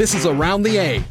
This 0.00 0.14
is 0.14 0.24
Around 0.24 0.62
the 0.62 0.78
A, 0.78 1.04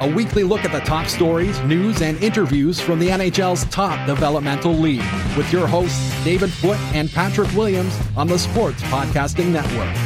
a 0.00 0.12
weekly 0.12 0.42
look 0.42 0.64
at 0.64 0.72
the 0.72 0.80
top 0.80 1.06
stories, 1.06 1.60
news, 1.60 2.02
and 2.02 2.20
interviews 2.20 2.80
from 2.80 2.98
the 2.98 3.06
NHL's 3.06 3.64
top 3.66 4.04
developmental 4.04 4.72
league 4.72 5.04
with 5.36 5.52
your 5.52 5.68
hosts, 5.68 6.24
David 6.24 6.50
Foote 6.50 6.76
and 6.92 7.08
Patrick 7.08 7.52
Williams 7.52 7.96
on 8.16 8.26
the 8.26 8.36
Sports 8.36 8.82
Podcasting 8.82 9.52
Network. 9.52 10.05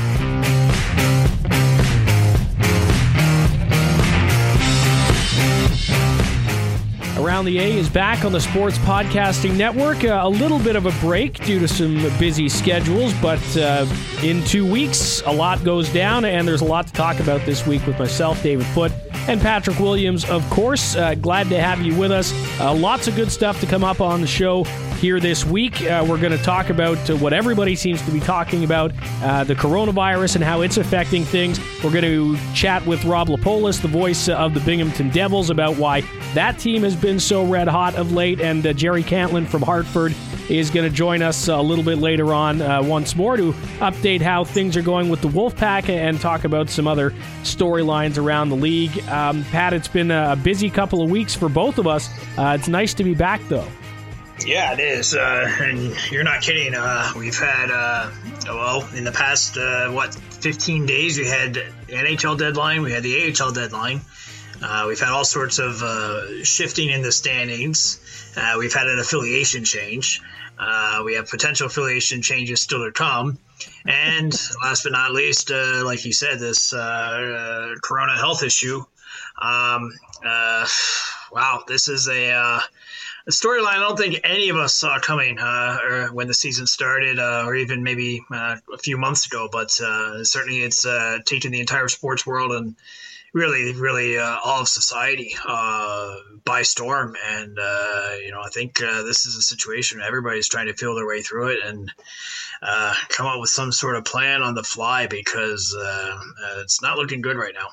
Around 7.40 7.46
the 7.46 7.58
A 7.58 7.72
is 7.78 7.88
back 7.88 8.26
on 8.26 8.32
the 8.32 8.40
Sports 8.40 8.76
Podcasting 8.80 9.56
Network. 9.56 10.04
Uh, 10.04 10.20
a 10.22 10.28
little 10.28 10.58
bit 10.58 10.76
of 10.76 10.84
a 10.84 10.90
break 11.00 11.42
due 11.46 11.58
to 11.58 11.66
some 11.66 11.96
busy 12.18 12.50
schedules, 12.50 13.14
but 13.22 13.40
uh, 13.56 13.86
in 14.22 14.44
two 14.44 14.70
weeks, 14.70 15.22
a 15.24 15.32
lot 15.32 15.64
goes 15.64 15.90
down, 15.90 16.26
and 16.26 16.46
there's 16.46 16.60
a 16.60 16.66
lot 16.66 16.86
to 16.88 16.92
talk 16.92 17.18
about 17.18 17.40
this 17.46 17.66
week 17.66 17.86
with 17.86 17.98
myself, 17.98 18.42
David 18.42 18.66
Foote, 18.66 18.92
and 19.28 19.40
Patrick 19.40 19.78
Williams, 19.78 20.24
of 20.24 20.48
course. 20.50 20.96
Uh, 20.96 21.14
glad 21.14 21.48
to 21.50 21.60
have 21.60 21.80
you 21.82 21.94
with 21.96 22.10
us. 22.10 22.32
Uh, 22.60 22.74
lots 22.74 23.08
of 23.08 23.16
good 23.16 23.30
stuff 23.30 23.60
to 23.60 23.66
come 23.66 23.84
up 23.84 24.00
on 24.00 24.20
the 24.20 24.26
show 24.26 24.64
here 25.00 25.18
this 25.18 25.46
week. 25.46 25.82
Uh, 25.82 26.04
we're 26.06 26.20
going 26.20 26.36
to 26.36 26.42
talk 26.42 26.68
about 26.68 26.98
uh, 27.08 27.16
what 27.16 27.32
everybody 27.32 27.74
seems 27.74 28.02
to 28.02 28.10
be 28.10 28.20
talking 28.20 28.64
about 28.64 28.92
uh, 29.22 29.42
the 29.44 29.54
coronavirus 29.54 30.36
and 30.36 30.44
how 30.44 30.60
it's 30.60 30.76
affecting 30.76 31.24
things. 31.24 31.58
We're 31.82 31.90
going 31.90 32.04
to 32.04 32.36
chat 32.54 32.84
with 32.86 33.04
Rob 33.04 33.28
LaPolis, 33.28 33.80
the 33.80 33.88
voice 33.88 34.28
of 34.28 34.52
the 34.52 34.60
Binghamton 34.60 35.08
Devils, 35.10 35.48
about 35.48 35.76
why 35.76 36.02
that 36.34 36.58
team 36.58 36.82
has 36.82 36.94
been 36.94 37.18
so 37.18 37.44
red 37.46 37.66
hot 37.66 37.94
of 37.94 38.12
late. 38.12 38.40
And 38.40 38.66
uh, 38.66 38.72
Jerry 38.74 39.02
Cantlin 39.02 39.46
from 39.46 39.62
Hartford 39.62 40.14
is 40.50 40.70
going 40.70 40.88
to 40.88 40.94
join 40.94 41.22
us 41.22 41.48
a 41.48 41.60
little 41.60 41.84
bit 41.84 41.98
later 41.98 42.34
on 42.34 42.60
uh, 42.60 42.82
once 42.82 43.14
more 43.14 43.36
to 43.36 43.52
update 43.78 44.20
how 44.20 44.44
things 44.44 44.76
are 44.76 44.82
going 44.82 45.08
with 45.08 45.20
the 45.20 45.28
Wolfpack 45.28 45.88
and 45.88 46.20
talk 46.20 46.44
about 46.44 46.68
some 46.68 46.86
other 46.86 47.12
storylines 47.42 48.18
around 48.18 48.48
the 48.48 48.56
league. 48.56 48.98
Um, 49.08 49.44
Pat, 49.44 49.72
it's 49.72 49.88
been 49.88 50.10
a 50.10 50.36
busy 50.36 50.70
couple 50.70 51.02
of 51.02 51.10
weeks 51.10 51.34
for 51.34 51.48
both 51.48 51.78
of 51.78 51.86
us. 51.86 52.08
Uh, 52.36 52.56
it's 52.58 52.68
nice 52.68 52.94
to 52.94 53.04
be 53.04 53.14
back, 53.14 53.40
though. 53.48 53.66
Yeah, 54.46 54.72
it 54.72 54.80
is, 54.80 55.14
uh, 55.14 55.56
and 55.60 55.94
you're 56.10 56.24
not 56.24 56.40
kidding. 56.40 56.74
Uh, 56.74 57.12
we've 57.16 57.38
had, 57.38 57.70
uh, 57.70 58.10
well, 58.46 58.88
in 58.94 59.04
the 59.04 59.12
past, 59.12 59.58
uh, 59.58 59.90
what, 59.90 60.14
15 60.14 60.86
days, 60.86 61.18
we 61.18 61.26
had 61.26 61.54
NHL 61.88 62.38
deadline, 62.38 62.82
we 62.82 62.92
had 62.92 63.02
the 63.02 63.34
AHL 63.38 63.52
deadline. 63.52 64.00
Uh, 64.62 64.84
we've 64.88 65.00
had 65.00 65.10
all 65.10 65.24
sorts 65.24 65.58
of 65.58 65.82
uh, 65.82 66.42
shifting 66.42 66.90
in 66.90 67.02
the 67.02 67.12
standings. 67.12 67.98
we've 68.58 68.72
had 68.72 68.86
an 68.86 68.98
affiliation 68.98 69.64
change. 69.64 70.22
We 71.04 71.14
have 71.14 71.28
potential 71.28 71.66
affiliation 71.66 72.22
changes 72.22 72.60
still 72.60 72.84
to 72.84 72.92
come. 72.92 73.38
And 73.86 74.32
last 74.62 74.84
but 74.84 74.92
not 74.92 75.12
least, 75.12 75.50
like 75.50 76.04
you 76.04 76.12
said, 76.12 76.38
this 76.38 76.70
corona 76.70 78.16
health 78.16 78.42
issue. 78.42 78.82
Um, 79.40 79.92
wow, 81.32 81.64
this 81.66 81.88
is 81.88 82.08
a 82.08 82.60
a 83.26 83.30
storyline 83.30 83.76
I 83.76 83.80
don't 83.80 83.98
think 83.98 84.20
any 84.24 84.48
of 84.48 84.56
us 84.56 84.74
saw 84.74 84.98
coming 84.98 85.38
uh, 85.38 85.78
or 85.84 86.06
when 86.08 86.26
the 86.26 86.34
season 86.34 86.66
started, 86.66 87.18
uh, 87.18 87.44
or 87.46 87.54
even 87.54 87.82
maybe 87.82 88.22
uh, 88.32 88.56
a 88.72 88.78
few 88.78 88.96
months 88.96 89.26
ago. 89.26 89.48
But 89.50 89.78
uh, 89.80 90.24
certainly, 90.24 90.62
it's 90.62 90.86
uh, 90.86 91.18
taken 91.26 91.52
the 91.52 91.60
entire 91.60 91.88
sports 91.88 92.26
world 92.26 92.52
and 92.52 92.74
really, 93.32 93.72
really 93.74 94.18
uh, 94.18 94.38
all 94.44 94.60
of 94.60 94.68
society 94.68 95.34
uh, 95.46 96.14
by 96.44 96.62
storm. 96.62 97.16
And 97.32 97.58
uh, 97.58 98.10
you 98.24 98.30
know, 98.32 98.40
I 98.40 98.48
think 98.48 98.82
uh, 98.82 99.02
this 99.02 99.26
is 99.26 99.36
a 99.36 99.42
situation 99.42 100.00
everybody's 100.00 100.48
trying 100.48 100.66
to 100.66 100.74
feel 100.74 100.94
their 100.94 101.06
way 101.06 101.22
through 101.22 101.48
it 101.48 101.58
and 101.64 101.90
come 103.08 103.26
up 103.26 103.40
with 103.40 103.50
some 103.50 103.72
sort 103.72 103.96
of 103.96 104.04
plan 104.04 104.42
on 104.42 104.54
the 104.54 104.62
fly 104.62 105.06
because 105.06 105.76
it's 106.58 106.82
not 106.82 106.98
looking 106.98 107.20
good 107.20 107.36
right 107.36 107.54
now. 107.54 107.68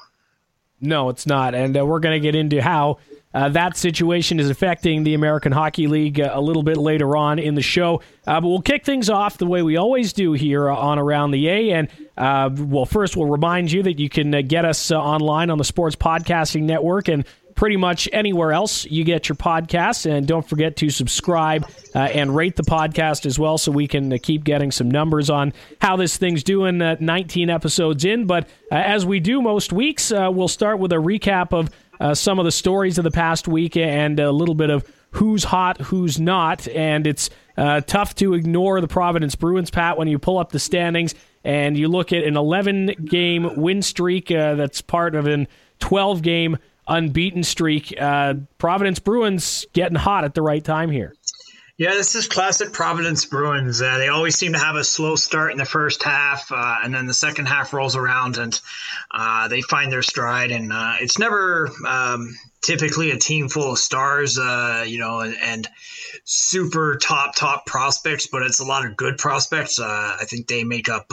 No, 0.79 1.09
it's 1.09 1.25
not, 1.25 1.55
and 1.55 1.75
we're 1.87 1.99
going 1.99 2.13
to 2.13 2.19
get 2.19 2.35
into 2.35 2.61
how 2.61 2.99
uh, 3.37 3.49
that 3.49 3.77
situation 3.77 4.39
is 4.39 4.49
affecting 4.49 5.03
the 5.03 5.13
American 5.13 5.51
Hockey 5.51 5.85
League 5.85 6.19
uh, 6.19 6.31
a 6.33 6.41
little 6.41 6.63
bit 6.63 6.75
later 6.75 7.15
on 7.15 7.37
in 7.37 7.53
the 7.53 7.61
show. 7.61 8.01
Uh, 8.25 8.41
but 8.41 8.47
we'll 8.47 8.63
kick 8.63 8.83
things 8.83 9.11
off 9.11 9.37
the 9.37 9.45
way 9.45 9.61
we 9.61 9.77
always 9.77 10.11
do 10.11 10.33
here 10.33 10.67
on 10.67 10.97
Around 10.97 11.31
the 11.31 11.47
A. 11.47 11.71
And, 11.71 11.87
uh, 12.17 12.49
well, 12.51 12.87
first, 12.87 13.15
we'll 13.15 13.27
remind 13.27 13.71
you 13.71 13.83
that 13.83 13.99
you 13.99 14.09
can 14.09 14.33
uh, 14.33 14.41
get 14.41 14.65
us 14.65 14.89
uh, 14.89 14.99
online 14.99 15.51
on 15.51 15.59
the 15.59 15.63
Sports 15.63 15.95
Podcasting 15.95 16.63
Network 16.63 17.09
and 17.09 17.25
pretty 17.53 17.77
much 17.77 18.09
anywhere 18.11 18.53
else 18.53 18.85
you 18.85 19.03
get 19.03 19.29
your 19.29 19.35
podcasts. 19.35 20.09
And 20.09 20.27
don't 20.27 20.47
forget 20.47 20.75
to 20.77 20.89
subscribe 20.89 21.69
uh, 21.93 21.99
and 21.99 22.35
rate 22.35 22.55
the 22.55 22.63
podcast 22.63 23.27
as 23.27 23.37
well 23.37 23.59
so 23.59 23.71
we 23.71 23.87
can 23.87 24.11
uh, 24.11 24.17
keep 24.19 24.45
getting 24.45 24.71
some 24.71 24.89
numbers 24.89 25.29
on 25.29 25.53
how 25.79 25.95
this 25.95 26.17
thing's 26.17 26.43
doing 26.43 26.81
uh, 26.81 26.97
19 26.99 27.51
episodes 27.51 28.03
in. 28.03 28.25
But 28.25 28.49
as 28.71 29.05
we 29.05 29.19
do 29.19 29.43
most 29.43 29.71
weeks, 29.71 30.09
we'll 30.11 30.47
start 30.47 30.79
with 30.79 30.91
a 30.91 30.95
recap 30.95 31.53
of 31.53 31.69
uh, 31.99 32.13
some 32.13 32.39
of 32.39 32.45
the 32.45 32.51
stories 32.51 32.97
of 32.97 33.03
the 33.03 33.11
past 33.11 33.47
week 33.47 33.77
and 33.77 34.19
a 34.19 34.31
little 34.31 34.55
bit 34.55 34.69
of 34.69 34.83
who's 35.11 35.43
hot, 35.43 35.79
who's 35.81 36.19
not. 36.19 36.67
And 36.67 37.07
it's 37.07 37.29
uh, 37.57 37.81
tough 37.81 38.15
to 38.15 38.33
ignore 38.33 38.81
the 38.81 38.87
Providence 38.87 39.35
Bruins, 39.35 39.69
Pat, 39.69 39.97
when 39.97 40.07
you 40.07 40.19
pull 40.19 40.37
up 40.37 40.51
the 40.51 40.59
standings 40.59 41.15
and 41.43 41.77
you 41.77 41.87
look 41.87 42.11
at 42.13 42.23
an 42.23 42.37
11 42.37 43.05
game 43.05 43.55
win 43.55 43.81
streak 43.81 44.31
uh, 44.31 44.55
that's 44.55 44.81
part 44.81 45.15
of 45.15 45.27
an 45.27 45.47
12 45.79 46.21
game 46.21 46.57
unbeaten 46.87 47.43
streak. 47.43 47.93
Uh, 47.99 48.35
Providence 48.57 48.99
Bruins 48.99 49.65
getting 49.73 49.95
hot 49.95 50.23
at 50.23 50.33
the 50.33 50.41
right 50.41 50.63
time 50.63 50.89
here. 50.89 51.13
Yeah, 51.79 51.91
this 51.91 52.15
is 52.15 52.27
classic 52.27 52.73
Providence 52.73 53.25
Bruins. 53.25 53.83
Uh, 53.83 53.99
they 53.99 54.07
always 54.07 54.35
seem 54.35 54.53
to 54.53 54.59
have 54.59 54.75
a 54.75 54.83
slow 54.83 55.15
start 55.15 55.51
in 55.51 55.59
the 55.59 55.65
first 55.65 56.01
half, 56.01 56.51
uh, 56.51 56.77
and 56.83 56.91
then 56.91 57.05
the 57.05 57.13
second 57.13 57.45
half 57.45 57.71
rolls 57.71 57.95
around 57.95 58.37
and 58.37 58.59
uh, 59.11 59.47
they 59.47 59.61
find 59.61 59.91
their 59.91 60.01
stride. 60.01 60.49
And 60.49 60.73
uh, 60.73 60.95
it's 60.99 61.19
never 61.19 61.69
um, 61.85 62.35
typically 62.61 63.11
a 63.11 63.17
team 63.17 63.47
full 63.47 63.73
of 63.73 63.77
stars, 63.77 64.39
uh, 64.39 64.85
you 64.87 64.97
know, 64.97 65.19
and, 65.19 65.35
and, 65.39 65.67
super 66.29 66.97
top 66.97 67.35
top 67.35 67.65
prospects, 67.65 68.27
but 68.27 68.41
it's 68.41 68.59
a 68.59 68.65
lot 68.65 68.85
of 68.85 68.97
good 68.97 69.17
prospects. 69.17 69.79
Uh, 69.79 70.17
I 70.19 70.25
think 70.25 70.47
they 70.47 70.65
make 70.65 70.89
up 70.89 71.05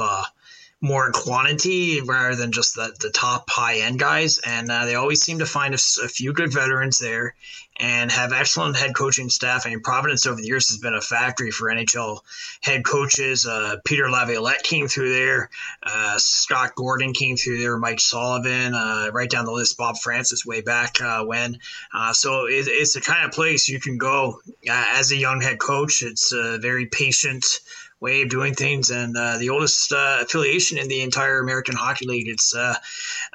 more 0.84 1.06
in 1.06 1.12
quantity 1.12 2.03
rather 2.03 2.37
than 2.37 2.53
just 2.53 2.75
the, 2.75 2.95
the 3.00 3.09
top 3.09 3.49
high 3.49 3.78
end 3.78 3.99
guys. 3.99 4.39
And 4.47 4.71
uh, 4.71 4.84
they 4.84 4.97
always 4.97 5.22
seem 5.22 5.39
to 5.39 5.47
find 5.47 5.72
a, 5.72 5.78
a, 6.05 6.09
few 6.09 6.34
good 6.34 6.53
veterans 6.53 6.99
there 6.99 7.34
and 7.81 8.12
have 8.12 8.34
excellent 8.34 8.77
head 8.77 8.95
coaching 8.95 9.31
staff. 9.31 9.67
I 9.67 9.71
mean, 9.71 9.81
Providence 9.81 10.27
over 10.27 10.41
the 10.41 10.47
years 10.47 10.69
has 10.69 10.77
been 10.77 10.93
a 10.93 11.00
factory 11.00 11.50
for 11.50 11.71
NHL 11.71 12.21
head 12.61 12.84
coaches. 12.84 13.47
Uh, 13.47 13.77
Peter 13.87 14.11
Laviolette 14.11 14.62
came 14.62 14.87
through 14.87 15.12
there. 15.15 15.49
Uh, 15.83 16.17
Scott 16.19 16.75
Gordon 16.77 17.15
came 17.15 17.37
through 17.37 17.59
there. 17.59 17.78
Mike 17.78 17.99
Sullivan, 17.99 18.75
uh, 18.75 19.11
right 19.12 19.31
down 19.31 19.47
the 19.47 19.53
list. 19.53 19.78
Bob 19.78 19.97
Francis 19.97 20.45
way 20.45 20.61
back 20.61 21.01
uh, 21.01 21.25
when. 21.25 21.59
Uh, 21.95 22.12
so 22.12 22.45
it, 22.45 22.69
it's 22.69 22.93
the 22.93 23.01
kind 23.01 23.25
of 23.25 23.33
place 23.33 23.71
you 23.71 23.81
can 23.81 23.97
go 23.97 24.41
as 24.69 25.12
a 25.12 25.16
young 25.16 25.41
head 25.41 25.59
coach. 25.59 26.03
It's 26.03 26.31
very 26.33 26.87
patient 26.87 27.61
way 28.04 28.20
of 28.20 28.28
doing 28.28 28.53
things 28.53 28.91
and 28.91 29.16
uh, 29.16 29.38
the 29.38 29.48
oldest 29.48 29.91
uh, 29.91 30.19
affiliation 30.20 30.76
in 30.76 30.88
the 30.88 31.00
entire 31.00 31.41
American 31.41 31.75
Hockey 31.75 32.06
League. 32.06 32.28
It's 32.28 32.54
uh, 32.54 32.75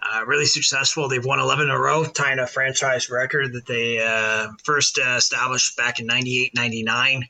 uh 0.03 0.25
really 0.27 0.45
successful. 0.45 1.09
They've 1.09 1.25
won 1.25 1.39
11 1.39 1.65
in 1.65 1.71
a 1.71 1.79
row, 1.79 2.05
tying 2.05 2.37
a 2.37 2.45
franchise 2.45 3.09
record 3.09 3.53
that 3.53 3.65
they 3.65 3.97
uh, 3.97 4.49
first 4.63 4.99
uh, 4.99 5.15
established 5.17 5.75
back 5.75 5.99
in 5.99 6.05
98 6.05 6.53
99. 6.53 7.27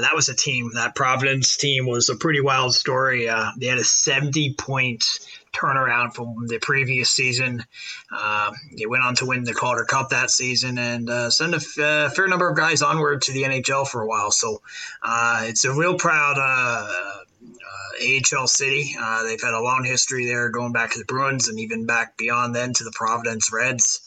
that 0.00 0.14
was 0.14 0.30
a 0.30 0.34
team, 0.34 0.70
that 0.74 0.94
Providence 0.94 1.58
team 1.58 1.86
was 1.86 2.08
a 2.08 2.16
pretty 2.16 2.40
wild 2.40 2.74
story. 2.74 3.26
they 3.58 3.66
had 3.66 3.78
a 3.78 3.84
70 3.84 4.54
point 4.54 5.04
turnaround 5.58 6.14
from 6.14 6.46
the 6.46 6.58
previous 6.58 7.10
season. 7.10 7.64
Uh, 8.12 8.52
they 8.76 8.86
went 8.86 9.02
on 9.02 9.14
to 9.16 9.26
win 9.26 9.44
the 9.44 9.54
Calder 9.54 9.84
Cup 9.84 10.10
that 10.10 10.30
season 10.30 10.78
and 10.78 11.10
uh, 11.10 11.30
send 11.30 11.54
a 11.54 11.56
f- 11.56 11.78
uh, 11.78 12.10
fair 12.10 12.28
number 12.28 12.48
of 12.48 12.56
guys 12.56 12.82
onward 12.82 13.22
to 13.22 13.32
the 13.32 13.42
NHL 13.42 13.86
for 13.86 14.02
a 14.02 14.06
while. 14.06 14.30
So 14.30 14.62
uh, 15.02 15.42
it's 15.44 15.64
a 15.64 15.72
real 15.72 15.96
proud 15.96 16.38
uh, 16.38 17.24
AHL 18.00 18.46
city. 18.46 18.94
Uh, 18.98 19.24
they've 19.24 19.40
had 19.40 19.54
a 19.54 19.60
long 19.60 19.84
history 19.84 20.26
there, 20.26 20.48
going 20.50 20.72
back 20.72 20.92
to 20.92 20.98
the 20.98 21.04
Bruins 21.04 21.48
and 21.48 21.58
even 21.58 21.86
back 21.86 22.16
beyond 22.16 22.54
then 22.54 22.72
to 22.74 22.84
the 22.84 22.92
Providence 22.92 23.52
Reds. 23.52 24.00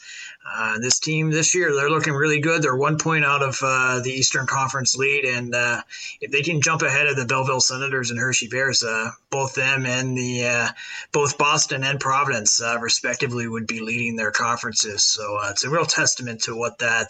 Uh, 0.54 0.80
this 0.80 1.00
team 1.00 1.32
this 1.32 1.56
year, 1.56 1.74
they're 1.74 1.90
looking 1.90 2.14
really 2.14 2.40
good. 2.40 2.62
They're 2.62 2.76
one 2.76 2.98
point 2.98 3.24
out 3.24 3.42
of 3.42 3.58
uh, 3.64 4.02
the 4.02 4.12
Eastern 4.12 4.46
Conference 4.46 4.96
lead, 4.96 5.26
and 5.26 5.56
uh, 5.56 5.82
if 6.20 6.32
they 6.32 6.42
can 6.42 6.62
jump 6.62 6.82
ahead 6.82 7.08
of 7.08 7.16
the 7.16 7.26
Belleville 7.26 7.62
Senators 7.62 8.12
and 8.12 8.20
Hershey 8.20 8.48
Bears, 8.48 8.84
uh, 8.84 9.12
both 9.30 9.56
them 9.56 9.86
and 9.86 10.18
the 10.18 10.46
uh, 10.46 10.68
both 11.12 11.38
Boston 11.38 11.84
and 11.84 12.00
Providence, 12.00 12.62
uh, 12.62 12.78
respectively, 12.80 13.48
would 13.48 13.68
be 13.68 13.80
leading 13.80 14.16
their 14.16 14.32
conferences. 14.32 15.04
So 15.04 15.40
it's 15.46 15.64
a 15.64 15.70
real 15.70 15.86
testament 15.86 16.42
to 16.44 16.56
what 16.56 16.80
that 16.80 17.10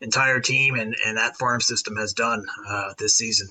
entire 0.00 0.40
team 0.40 0.74
and, 0.74 0.94
and 1.06 1.16
that 1.16 1.36
farm 1.36 1.60
system 1.60 1.96
has 1.96 2.12
done 2.12 2.44
this 2.98 3.14
season. 3.14 3.48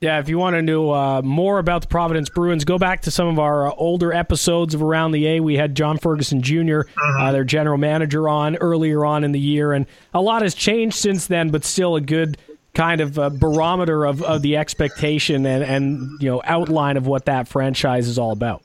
Yeah, 0.00 0.18
if 0.18 0.30
you 0.30 0.38
want 0.38 0.56
to 0.56 0.62
know 0.62 0.92
uh, 0.92 1.20
more 1.20 1.58
about 1.58 1.82
the 1.82 1.88
Providence 1.88 2.30
Bruins, 2.30 2.64
go 2.64 2.78
back 2.78 3.02
to 3.02 3.10
some 3.10 3.28
of 3.28 3.38
our 3.38 3.68
uh, 3.68 3.74
older 3.76 4.14
episodes 4.14 4.72
of 4.72 4.82
Around 4.82 5.10
the 5.10 5.26
A. 5.26 5.40
We 5.40 5.56
had 5.56 5.74
John 5.74 5.98
Ferguson 5.98 6.40
Jr., 6.40 6.80
uh-huh. 6.80 7.22
uh, 7.22 7.32
their 7.32 7.44
general 7.44 7.76
manager, 7.76 8.26
on 8.26 8.56
earlier 8.56 9.04
on 9.04 9.24
in 9.24 9.32
the 9.32 9.38
year, 9.38 9.74
and 9.74 9.84
a 10.14 10.22
lot 10.22 10.40
has 10.40 10.54
changed 10.54 10.96
since 10.96 11.26
then, 11.26 11.50
but 11.50 11.66
still 11.66 11.96
a 11.96 12.00
good 12.00 12.38
kind 12.72 13.02
of 13.02 13.18
uh, 13.18 13.28
barometer 13.28 14.06
of, 14.06 14.22
of 14.22 14.40
the 14.40 14.56
expectation 14.56 15.44
and, 15.44 15.62
and 15.62 16.18
you 16.18 16.30
know 16.30 16.40
outline 16.46 16.96
of 16.96 17.06
what 17.06 17.26
that 17.26 17.46
franchise 17.46 18.08
is 18.08 18.18
all 18.18 18.30
about. 18.30 18.62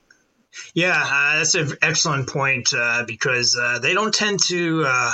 Yeah, 0.73 0.97
uh, 0.97 1.39
that's 1.39 1.55
an 1.55 1.73
excellent 1.81 2.29
point 2.29 2.69
uh, 2.73 3.03
because 3.05 3.59
uh, 3.61 3.79
they 3.79 3.93
don't 3.93 4.13
tend 4.13 4.39
to 4.47 4.85
uh, 4.87 5.11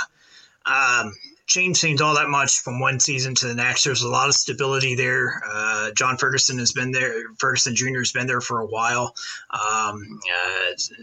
um, 0.66 1.14
change 1.46 1.80
things 1.80 2.00
all 2.00 2.14
that 2.14 2.28
much 2.28 2.60
from 2.60 2.80
one 2.80 3.00
season 3.00 3.34
to 3.34 3.46
the 3.46 3.54
next. 3.54 3.84
There's 3.84 4.02
a 4.02 4.08
lot 4.08 4.28
of 4.28 4.34
stability 4.34 4.94
there. 4.94 5.42
Uh, 5.46 5.90
John 5.92 6.16
Ferguson 6.16 6.58
has 6.58 6.72
been 6.72 6.92
there. 6.92 7.12
Ferguson 7.38 7.74
Jr. 7.74 7.98
has 7.98 8.12
been 8.12 8.26
there 8.26 8.40
for 8.40 8.60
a 8.60 8.66
while. 8.66 9.14
Um, 9.50 10.20
uh, 10.24 10.94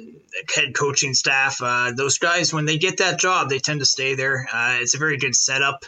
head 0.55 0.73
coaching 0.75 1.13
staff, 1.13 1.61
uh, 1.61 1.91
those 1.95 2.17
guys, 2.17 2.53
when 2.53 2.65
they 2.65 2.77
get 2.77 2.97
that 2.97 3.19
job, 3.19 3.49
they 3.49 3.59
tend 3.59 3.79
to 3.81 3.85
stay 3.85 4.15
there. 4.15 4.47
Uh, 4.51 4.77
it's 4.79 4.95
a 4.95 4.99
very 4.99 5.17
good 5.17 5.35
setup. 5.35 5.85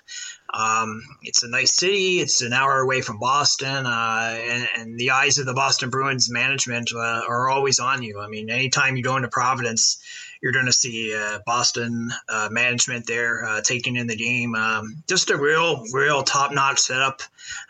Um, 0.54 1.02
it's 1.24 1.44
a 1.44 1.48
nice 1.50 1.74
city. 1.74 2.20
It's 2.20 2.42
an 2.42 2.52
hour 2.52 2.80
away 2.80 3.02
from 3.02 3.20
Boston, 3.20 3.86
uh, 3.86 4.38
and, 4.38 4.68
and, 4.76 5.00
the 5.00 5.12
eyes 5.12 5.38
of 5.38 5.46
the 5.46 5.54
Boston 5.54 5.90
Bruins 5.90 6.30
management 6.30 6.92
uh, 6.94 7.22
are 7.26 7.50
always 7.50 7.80
on 7.80 8.04
you. 8.04 8.20
I 8.20 8.28
mean, 8.28 8.50
anytime 8.50 8.98
you 8.98 9.04
go 9.04 9.16
into 9.16 9.30
Providence, 9.30 10.04
you're 10.42 10.52
going 10.52 10.66
to 10.66 10.74
see 10.74 11.16
uh, 11.16 11.40
Boston 11.46 12.10
uh, 12.28 12.50
management 12.52 13.06
there 13.06 13.46
uh, 13.46 13.62
taking 13.62 13.96
in 13.96 14.08
the 14.08 14.16
game. 14.16 14.56
Um, 14.56 15.04
just 15.08 15.30
a 15.30 15.38
real, 15.38 15.84
real 15.94 16.24
top 16.24 16.52
notch 16.52 16.80
setup 16.80 17.22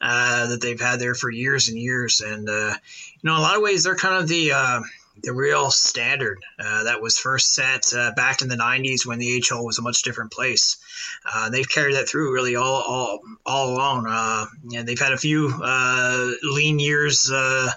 uh, 0.02 0.48
that 0.48 0.62
they've 0.62 0.80
had 0.80 1.00
there 1.00 1.16
for 1.16 1.30
years 1.30 1.68
and 1.68 1.78
years. 1.78 2.22
And, 2.22 2.50
uh, 2.50 2.74
you 2.74 3.24
know, 3.24 3.34
in 3.34 3.40
a 3.40 3.42
lot 3.42 3.58
of 3.58 3.62
ways, 3.62 3.84
they're 3.84 3.96
kind 3.96 4.16
of 4.16 4.28
the 4.28 4.54
uh, 4.54 4.82
the 5.24 5.34
real 5.34 5.70
standard 5.72 6.40
uh, 6.60 6.84
that 6.84 7.02
was 7.02 7.18
first 7.18 7.54
set 7.54 7.94
uh, 7.94 8.12
back 8.16 8.42
in 8.42 8.48
the 8.48 8.56
90s 8.56 9.06
when 9.06 9.20
the 9.20 9.44
AHL 9.52 9.66
was 9.66 9.78
a 9.78 9.82
much 9.82 10.04
different 10.04 10.32
place. 10.32 10.78
Uh, 11.26 11.50
they've 11.50 11.70
carried 11.70 11.96
that 11.96 12.08
through 12.08 12.34
really 12.34 12.56
all 12.56 12.82
all, 12.82 13.20
all 13.46 13.76
along. 13.76 14.06
Uh, 14.08 14.46
and 14.74 14.88
they've 14.88 15.00
had 15.00 15.14
a 15.14 15.18
few 15.18 15.54
uh, 15.64 16.32
lean 16.44 16.80
years 16.80 17.30
uh, 17.32 17.72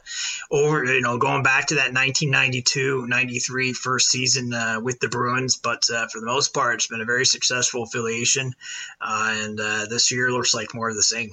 over, 0.51 0.85
you 0.85 1.01
know, 1.01 1.19
going 1.19 1.43
back 1.43 1.67
to 1.67 1.75
that 1.75 1.93
1992 1.93 3.07
93 3.07 3.73
first 3.73 4.11
season 4.11 4.55
with 4.83 4.99
the 5.01 5.09
Bruins. 5.09 5.57
But 5.57 5.85
for 5.85 6.21
the 6.21 6.27
most 6.27 6.55
part, 6.55 6.77
it's 6.77 6.87
been 6.87 7.01
a 7.01 7.07
very 7.07 7.27
successful 7.27 7.83
affiliation. 7.83 8.55
and 9.01 9.59
this 9.89 10.11
year 10.11 10.31
looks 10.31 10.55
like 10.55 10.75
more 10.75 10.89
of 10.89 10.97
the 10.97 11.03
same 11.03 11.31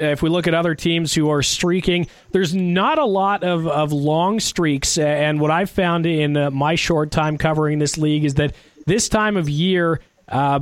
if 0.00 0.22
we 0.22 0.28
look 0.28 0.46
at 0.46 0.54
other 0.54 0.74
teams 0.74 1.14
who 1.14 1.30
are 1.30 1.42
streaking, 1.42 2.06
there's 2.32 2.54
not 2.54 2.98
a 2.98 3.04
lot 3.04 3.44
of, 3.44 3.66
of 3.66 3.92
long 3.92 4.40
streaks. 4.40 4.98
And 4.98 5.40
what 5.40 5.50
I've 5.50 5.70
found 5.70 6.06
in 6.06 6.36
uh, 6.36 6.50
my 6.50 6.74
short 6.74 7.10
time 7.10 7.38
covering 7.38 7.78
this 7.78 7.98
league 7.98 8.24
is 8.24 8.34
that 8.34 8.54
this 8.86 9.08
time 9.08 9.36
of 9.36 9.48
year, 9.48 10.00
uh, 10.28 10.60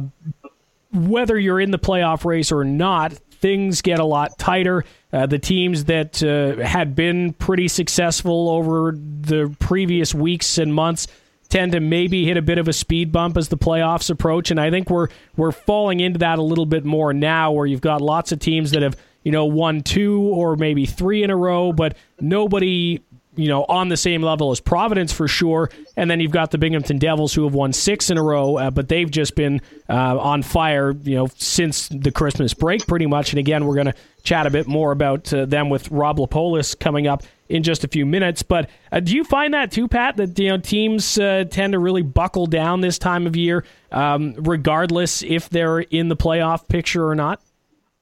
whether 0.93 1.39
you're 1.39 1.61
in 1.61 1.71
the 1.71 1.79
playoff 1.79 2.25
race 2.25 2.51
or 2.51 2.65
not, 2.65 3.13
things 3.13 3.83
get 3.83 3.99
a 3.99 4.05
lot 4.05 4.39
tighter. 4.39 4.85
Uh, 5.13 5.27
the 5.27 5.39
teams 5.39 5.85
that 5.85 6.23
uh, 6.23 6.63
had 6.63 6.95
been 6.95 7.33
pretty 7.35 7.69
successful 7.69 8.49
over 8.49 8.93
the 8.93 9.55
previous 9.61 10.15
weeks 10.15 10.59
and 10.59 10.75
months 10.75 11.07
tend 11.49 11.73
to 11.73 11.81
maybe 11.81 12.25
hit 12.25 12.37
a 12.37 12.43
bit 12.43 12.59
of 12.59 12.67
a 12.67 12.73
speed 12.73 13.13
bump 13.13 13.37
as 13.37 13.49
the 13.49 13.57
playoffs 13.57 14.11
approach, 14.11 14.51
and 14.51 14.61
I 14.61 14.71
think 14.71 14.91
we're 14.91 15.09
we're 15.37 15.53
falling 15.53 16.01
into 16.01 16.19
that 16.19 16.39
a 16.39 16.43
little 16.43 16.67
bit 16.67 16.85
more 16.85 17.13
now, 17.13 17.53
where 17.53 17.67
you've 17.67 17.81
got 17.81 18.01
lots 18.01 18.33
of 18.33 18.41
teams 18.41 18.73
that 18.73 18.83
have 18.83 18.97
you 19.27 19.33
know, 19.33 19.45
won 19.45 19.81
two 19.81 20.21
or 20.21 20.55
maybe 20.55 20.87
three 20.87 21.25
in 21.25 21.31
a 21.31 21.37
row, 21.37 21.73
but 21.73 21.97
nobody 22.21 23.03
you 23.35 23.49
know, 23.49 23.65
on 23.69 23.89
the 23.89 23.97
same 23.97 24.23
level 24.23 24.53
as 24.53 24.61
Providence 24.61 25.13
for 25.13 25.27
sure. 25.27 25.69
And 25.97 26.09
then 26.09 26.21
you've 26.21 26.31
got 26.31 26.53
the 26.53 26.59
Binghamton 26.59 26.99
Devils 26.99 27.35
who 27.35 27.43
have 27.43 27.53
won 27.53 27.73
six 27.73 28.09
in 28.09 28.19
a 28.19 28.23
row, 28.23 28.57
uh, 28.57 28.71
but 28.71 28.89
they've 28.89 29.11
just 29.11 29.35
been 29.35 29.61
uh, 29.91 30.17
on 30.17 30.43
fire, 30.43 30.93
you 31.03 31.17
know, 31.17 31.29
since 31.35 31.89
the 31.89 32.13
Christmas 32.13 32.55
break 32.55 32.87
pretty 32.87 33.07
much. 33.07 33.33
And 33.33 33.41
again, 33.41 33.67
we're 33.67 33.75
going 33.75 33.89
to 33.89 33.95
chat 34.23 34.47
a 34.47 34.51
bit 34.51 34.69
more 34.69 34.93
about 34.93 35.35
uh, 35.35 35.45
them 35.45 35.71
with 35.71 35.91
Rob 35.91 36.19
Lapolis 36.19 36.79
coming 36.79 37.09
up 37.09 37.25
in 37.49 37.65
just 37.65 37.83
a 37.83 37.89
few 37.89 38.07
minutes. 38.07 38.45
But 38.45 38.71
uh, 38.93 39.01
do 39.01 39.15
you 39.15 39.25
find 39.25 39.55
that 39.55 39.73
too, 39.73 39.89
Pat, 39.89 40.17
that, 40.19 40.39
you 40.39 40.51
know, 40.51 40.59
teams 40.59 41.19
uh, 41.19 41.45
tend 41.51 41.73
to 41.73 41.81
really 41.81 42.03
buckle 42.03 42.47
down 42.47 42.81
this 42.81 42.97
time 42.97 43.27
of 43.27 43.35
year, 43.35 43.65
um, 43.91 44.35
regardless 44.39 45.25
if 45.25 45.51
they're 45.51 45.81
in 45.81 46.09
the 46.09 46.17
playoff 46.17 46.69
picture 46.69 47.07
or 47.07 47.17
not? 47.17 47.43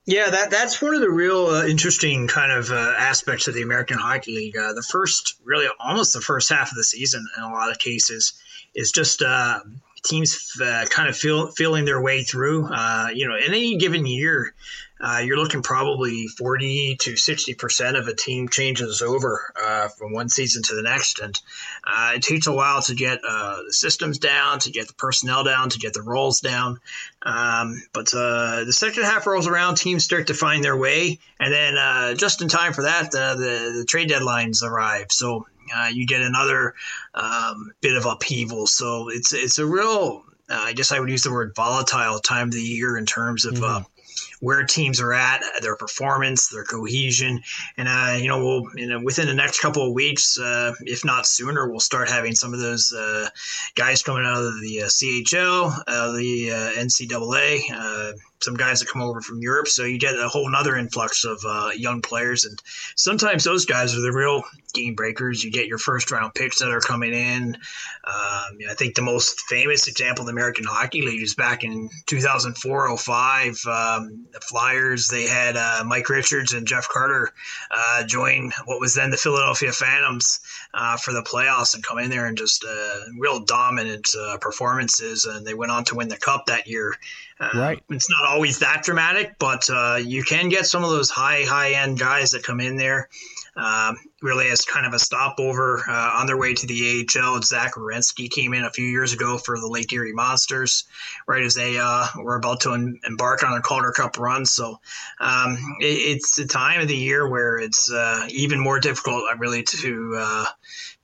Yeah, 0.06 0.28
that 0.28 0.50
that's 0.50 0.82
one 0.82 0.94
of 0.94 1.00
the 1.00 1.10
real 1.10 1.46
uh, 1.46 1.64
interesting 1.64 2.28
kind 2.28 2.52
of 2.52 2.70
uh, 2.70 2.94
aspects 2.98 3.48
of 3.48 3.54
the 3.54 3.62
American 3.62 3.96
Hockey 3.96 4.34
League. 4.34 4.56
Uh, 4.56 4.74
the 4.74 4.82
first, 4.82 5.36
really, 5.44 5.66
almost 5.80 6.12
the 6.12 6.20
first 6.20 6.50
half 6.50 6.70
of 6.70 6.76
the 6.76 6.84
season, 6.84 7.26
in 7.38 7.42
a 7.42 7.50
lot 7.50 7.70
of 7.70 7.78
cases, 7.78 8.34
is 8.74 8.92
just 8.92 9.22
uh, 9.22 9.60
teams 10.04 10.60
uh, 10.62 10.84
kind 10.90 11.08
of 11.08 11.16
feel 11.16 11.50
feeling 11.52 11.86
their 11.86 12.02
way 12.02 12.22
through. 12.22 12.68
Uh, 12.70 13.08
you 13.14 13.26
know, 13.26 13.34
in 13.34 13.44
any 13.44 13.78
given 13.78 14.04
year, 14.04 14.54
uh, 15.04 15.18
you're 15.18 15.36
looking 15.36 15.62
probably 15.62 16.26
40 16.28 16.96
to 17.00 17.14
60 17.14 17.54
percent 17.54 17.96
of 17.96 18.08
a 18.08 18.14
team 18.14 18.48
changes 18.48 19.02
over 19.02 19.52
uh, 19.62 19.88
from 19.88 20.14
one 20.14 20.30
season 20.30 20.62
to 20.62 20.74
the 20.74 20.82
next, 20.82 21.18
and 21.18 21.38
uh, 21.86 22.12
it 22.14 22.22
takes 22.22 22.46
a 22.46 22.52
while 22.52 22.80
to 22.80 22.94
get 22.94 23.20
uh, 23.28 23.58
the 23.66 23.72
systems 23.72 24.18
down, 24.18 24.60
to 24.60 24.70
get 24.70 24.88
the 24.88 24.94
personnel 24.94 25.44
down, 25.44 25.68
to 25.68 25.78
get 25.78 25.92
the 25.92 26.00
roles 26.00 26.40
down. 26.40 26.80
Um, 27.20 27.82
but 27.92 28.14
uh, 28.14 28.64
the 28.64 28.72
second 28.72 29.02
half 29.02 29.26
rolls 29.26 29.46
around, 29.46 29.74
teams 29.74 30.04
start 30.04 30.28
to 30.28 30.34
find 30.34 30.64
their 30.64 30.76
way, 30.76 31.18
and 31.38 31.52
then 31.52 31.76
uh, 31.76 32.14
just 32.14 32.40
in 32.40 32.48
time 32.48 32.72
for 32.72 32.82
that, 32.82 33.10
the, 33.10 33.74
the 33.76 33.84
trade 33.86 34.08
deadlines 34.08 34.62
arrive. 34.62 35.08
So 35.10 35.46
you 35.92 36.06
get 36.06 36.22
another 36.22 36.74
um, 37.14 37.72
bit 37.82 37.96
of 37.96 38.06
upheaval. 38.06 38.66
So 38.66 39.10
it's 39.10 39.34
it's 39.34 39.58
a 39.58 39.66
real 39.66 40.24
I 40.48 40.72
guess 40.72 40.92
I 40.92 41.00
would 41.00 41.10
use 41.10 41.24
the 41.24 41.32
word 41.32 41.54
volatile 41.54 42.20
time 42.20 42.48
of 42.48 42.54
the 42.54 42.62
year 42.62 42.96
in 42.96 43.04
terms 43.04 43.44
of 43.44 43.54
mm-hmm 43.54 43.82
where 44.44 44.62
teams 44.62 45.00
are 45.00 45.14
at, 45.14 45.42
their 45.62 45.74
performance, 45.74 46.48
their 46.48 46.64
cohesion, 46.64 47.40
and 47.78 47.88
uh, 47.88 48.14
you 48.20 48.28
know, 48.28 48.44
we'll 48.44 48.62
you 48.76 48.86
know, 48.86 49.00
within 49.02 49.26
the 49.26 49.34
next 49.34 49.60
couple 49.60 49.86
of 49.86 49.94
weeks, 49.94 50.38
uh, 50.38 50.74
if 50.82 51.02
not 51.04 51.26
sooner, 51.26 51.70
we'll 51.70 51.80
start 51.80 52.10
having 52.10 52.34
some 52.34 52.52
of 52.52 52.60
those 52.60 52.92
uh, 52.92 53.28
guys 53.74 54.02
coming 54.02 54.26
out 54.26 54.42
of 54.42 54.60
the 54.60 54.82
uh, 54.82 54.86
CHL, 54.86 55.82
uh, 55.86 56.12
the 56.12 56.50
uh, 56.50 56.80
NCAA 56.80 58.14
some 58.44 58.54
guys 58.54 58.80
that 58.80 58.88
come 58.88 59.02
over 59.02 59.20
from 59.20 59.40
Europe. 59.40 59.68
So 59.68 59.84
you 59.84 59.98
get 59.98 60.14
a 60.14 60.28
whole 60.28 60.48
nother 60.48 60.76
influx 60.76 61.24
of 61.24 61.40
uh, 61.46 61.70
young 61.74 62.02
players. 62.02 62.44
And 62.44 62.60
sometimes 62.96 63.44
those 63.44 63.64
guys 63.64 63.96
are 63.96 64.00
the 64.00 64.12
real 64.12 64.42
game 64.74 64.94
breakers. 64.94 65.42
You 65.42 65.50
get 65.50 65.66
your 65.66 65.78
first 65.78 66.10
round 66.10 66.34
picks 66.34 66.58
that 66.58 66.70
are 66.70 66.80
coming 66.80 67.14
in. 67.14 67.54
Um, 68.06 68.58
I 68.68 68.74
think 68.76 68.94
the 68.94 69.02
most 69.02 69.40
famous 69.42 69.88
example 69.88 70.22
of 70.22 70.26
the 70.26 70.32
American 70.32 70.64
Hockey 70.64 71.02
League 71.02 71.22
is 71.22 71.34
back 71.34 71.64
in 71.64 71.88
2004 72.06 72.98
05. 72.98 73.48
Um, 73.66 74.26
the 74.32 74.40
Flyers, 74.40 75.08
they 75.08 75.26
had 75.26 75.56
uh, 75.56 75.84
Mike 75.86 76.08
Richards 76.08 76.52
and 76.52 76.66
Jeff 76.66 76.88
Carter 76.88 77.30
uh, 77.70 78.04
join 78.04 78.52
what 78.66 78.80
was 78.80 78.94
then 78.94 79.10
the 79.10 79.16
Philadelphia 79.16 79.72
Phantoms 79.72 80.40
uh, 80.74 80.96
for 80.96 81.12
the 81.12 81.22
playoffs 81.22 81.74
and 81.74 81.84
come 81.84 81.98
in 81.98 82.10
there 82.10 82.26
and 82.26 82.36
just 82.36 82.64
uh, 82.64 82.94
real 83.18 83.40
dominant 83.40 84.08
uh, 84.18 84.36
performances. 84.38 85.24
And 85.24 85.46
they 85.46 85.54
went 85.54 85.72
on 85.72 85.84
to 85.84 85.94
win 85.94 86.08
the 86.08 86.18
cup 86.18 86.46
that 86.46 86.66
year. 86.66 86.94
Uh, 87.40 87.50
right. 87.54 87.82
It's 87.90 88.08
not 88.10 88.30
always 88.30 88.60
that 88.60 88.82
dramatic, 88.84 89.36
but 89.38 89.68
uh, 89.68 89.96
you 89.96 90.22
can 90.22 90.48
get 90.48 90.66
some 90.66 90.84
of 90.84 90.90
those 90.90 91.10
high, 91.10 91.42
high 91.42 91.72
end 91.72 91.98
guys 91.98 92.30
that 92.30 92.44
come 92.44 92.60
in 92.60 92.76
there. 92.76 93.08
Um, 93.56 93.96
really, 94.20 94.48
as 94.48 94.62
kind 94.62 94.84
of 94.84 94.94
a 94.94 94.98
stopover 94.98 95.84
uh, 95.88 96.18
on 96.18 96.26
their 96.26 96.36
way 96.36 96.54
to 96.54 96.66
the 96.66 97.06
AHL. 97.16 97.40
Zach 97.42 97.74
Werenski 97.74 98.28
came 98.28 98.52
in 98.52 98.64
a 98.64 98.70
few 98.70 98.86
years 98.86 99.12
ago 99.12 99.38
for 99.38 99.60
the 99.60 99.68
Lake 99.68 99.92
Erie 99.92 100.12
Monsters, 100.12 100.84
right 101.28 101.42
as 101.42 101.54
they 101.54 101.78
uh, 101.78 102.06
were 102.16 102.34
about 102.34 102.60
to 102.62 102.72
em- 102.72 102.98
embark 103.06 103.44
on 103.44 103.56
a 103.56 103.60
Calder 103.60 103.92
Cup 103.92 104.18
run. 104.18 104.44
So 104.44 104.80
um, 105.20 105.56
it, 105.78 105.84
it's 105.84 106.34
the 106.34 106.46
time 106.46 106.80
of 106.80 106.88
the 106.88 106.96
year 106.96 107.28
where 107.28 107.58
it's 107.58 107.92
uh, 107.92 108.26
even 108.28 108.58
more 108.58 108.80
difficult, 108.80 109.22
uh, 109.30 109.36
really, 109.36 109.62
to 109.62 110.46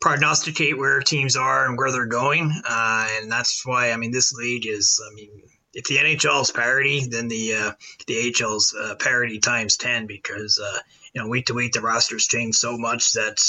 prognosticate 0.01 0.77
where 0.77 1.01
teams 1.01 1.37
are 1.37 1.67
and 1.67 1.79
where 1.79 1.93
they're 1.93 2.07
going. 2.07 2.53
and 2.69 3.31
that's 3.31 3.65
why, 3.65 3.93
I 3.93 3.97
mean, 3.97 4.11
this 4.11 4.33
league 4.33 4.67
is, 4.67 5.01
I 5.09 5.15
mean, 5.15 5.31
if 5.73 5.85
the 5.85 5.97
NHL 5.97 6.43
is 6.43 6.51
parity, 6.51 7.07
then 7.07 7.29
the 7.29 7.55
uh, 7.55 7.73
the 8.07 8.33
AHL's 8.33 8.75
uh, 8.75 8.95
parity 8.97 9.39
times 9.39 9.77
ten 9.77 10.07
because 10.07 10.59
uh, 10.59 10.79
you 11.13 11.23
know 11.23 11.29
week 11.29 11.47
to 11.47 11.55
week 11.55 11.73
the 11.73 11.81
rosters 11.81 12.27
change 12.27 12.57
so 12.57 12.77
much 12.77 13.13
that 13.13 13.41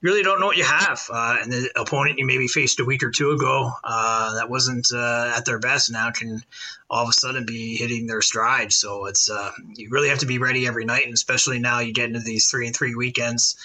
you 0.00 0.10
really 0.10 0.22
don't 0.22 0.40
know 0.40 0.46
what 0.46 0.56
you 0.56 0.64
have. 0.64 1.00
Uh, 1.12 1.38
and 1.40 1.52
the 1.52 1.70
opponent 1.76 2.18
you 2.18 2.26
maybe 2.26 2.48
faced 2.48 2.80
a 2.80 2.84
week 2.84 3.02
or 3.02 3.10
two 3.10 3.30
ago 3.30 3.70
uh, 3.84 4.34
that 4.34 4.50
wasn't 4.50 4.88
uh, 4.92 5.32
at 5.36 5.44
their 5.44 5.60
best 5.60 5.92
now 5.92 6.10
can 6.10 6.42
all 6.90 7.04
of 7.04 7.08
a 7.08 7.12
sudden 7.12 7.46
be 7.46 7.76
hitting 7.76 8.06
their 8.06 8.22
stride. 8.22 8.72
So 8.72 9.06
it's 9.06 9.30
you 9.74 9.88
really 9.90 10.08
have 10.08 10.18
to 10.18 10.26
be 10.26 10.38
ready 10.38 10.66
every 10.66 10.84
night, 10.84 11.04
and 11.04 11.14
especially 11.14 11.58
now 11.60 11.78
you 11.78 11.92
get 11.92 12.06
into 12.06 12.20
these 12.20 12.50
three 12.50 12.66
and 12.66 12.74
three 12.74 12.94
weekends. 12.94 13.56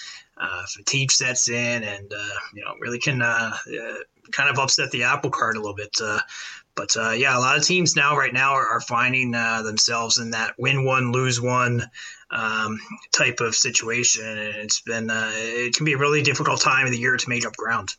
fatigue 0.68 1.10
sets 1.10 1.48
in, 1.48 1.82
and 1.82 2.12
you 2.54 2.64
know 2.64 2.74
really 2.78 3.00
can 3.00 3.18
kind 4.30 4.50
of 4.50 4.58
upset 4.58 4.90
the 4.92 5.02
apple 5.02 5.30
cart 5.30 5.56
a 5.56 5.60
little 5.60 5.74
bit. 5.74 5.98
But 6.78 6.96
uh, 6.96 7.10
yeah, 7.10 7.36
a 7.36 7.40
lot 7.40 7.58
of 7.58 7.64
teams 7.64 7.96
now, 7.96 8.16
right 8.16 8.32
now, 8.32 8.52
are, 8.52 8.66
are 8.68 8.80
finding 8.80 9.34
uh, 9.34 9.62
themselves 9.62 10.18
in 10.18 10.30
that 10.30 10.54
win 10.58 10.84
one, 10.84 11.10
lose 11.10 11.40
one 11.40 11.82
um, 12.30 12.78
type 13.10 13.40
of 13.40 13.56
situation. 13.56 14.24
And 14.24 14.38
it's 14.38 14.80
been, 14.80 15.10
uh, 15.10 15.32
it 15.34 15.74
can 15.74 15.84
be 15.84 15.94
a 15.94 15.98
really 15.98 16.22
difficult 16.22 16.60
time 16.60 16.86
of 16.86 16.92
the 16.92 16.98
year 16.98 17.16
to 17.16 17.28
make 17.28 17.44
up 17.44 17.56
ground. 17.56 17.96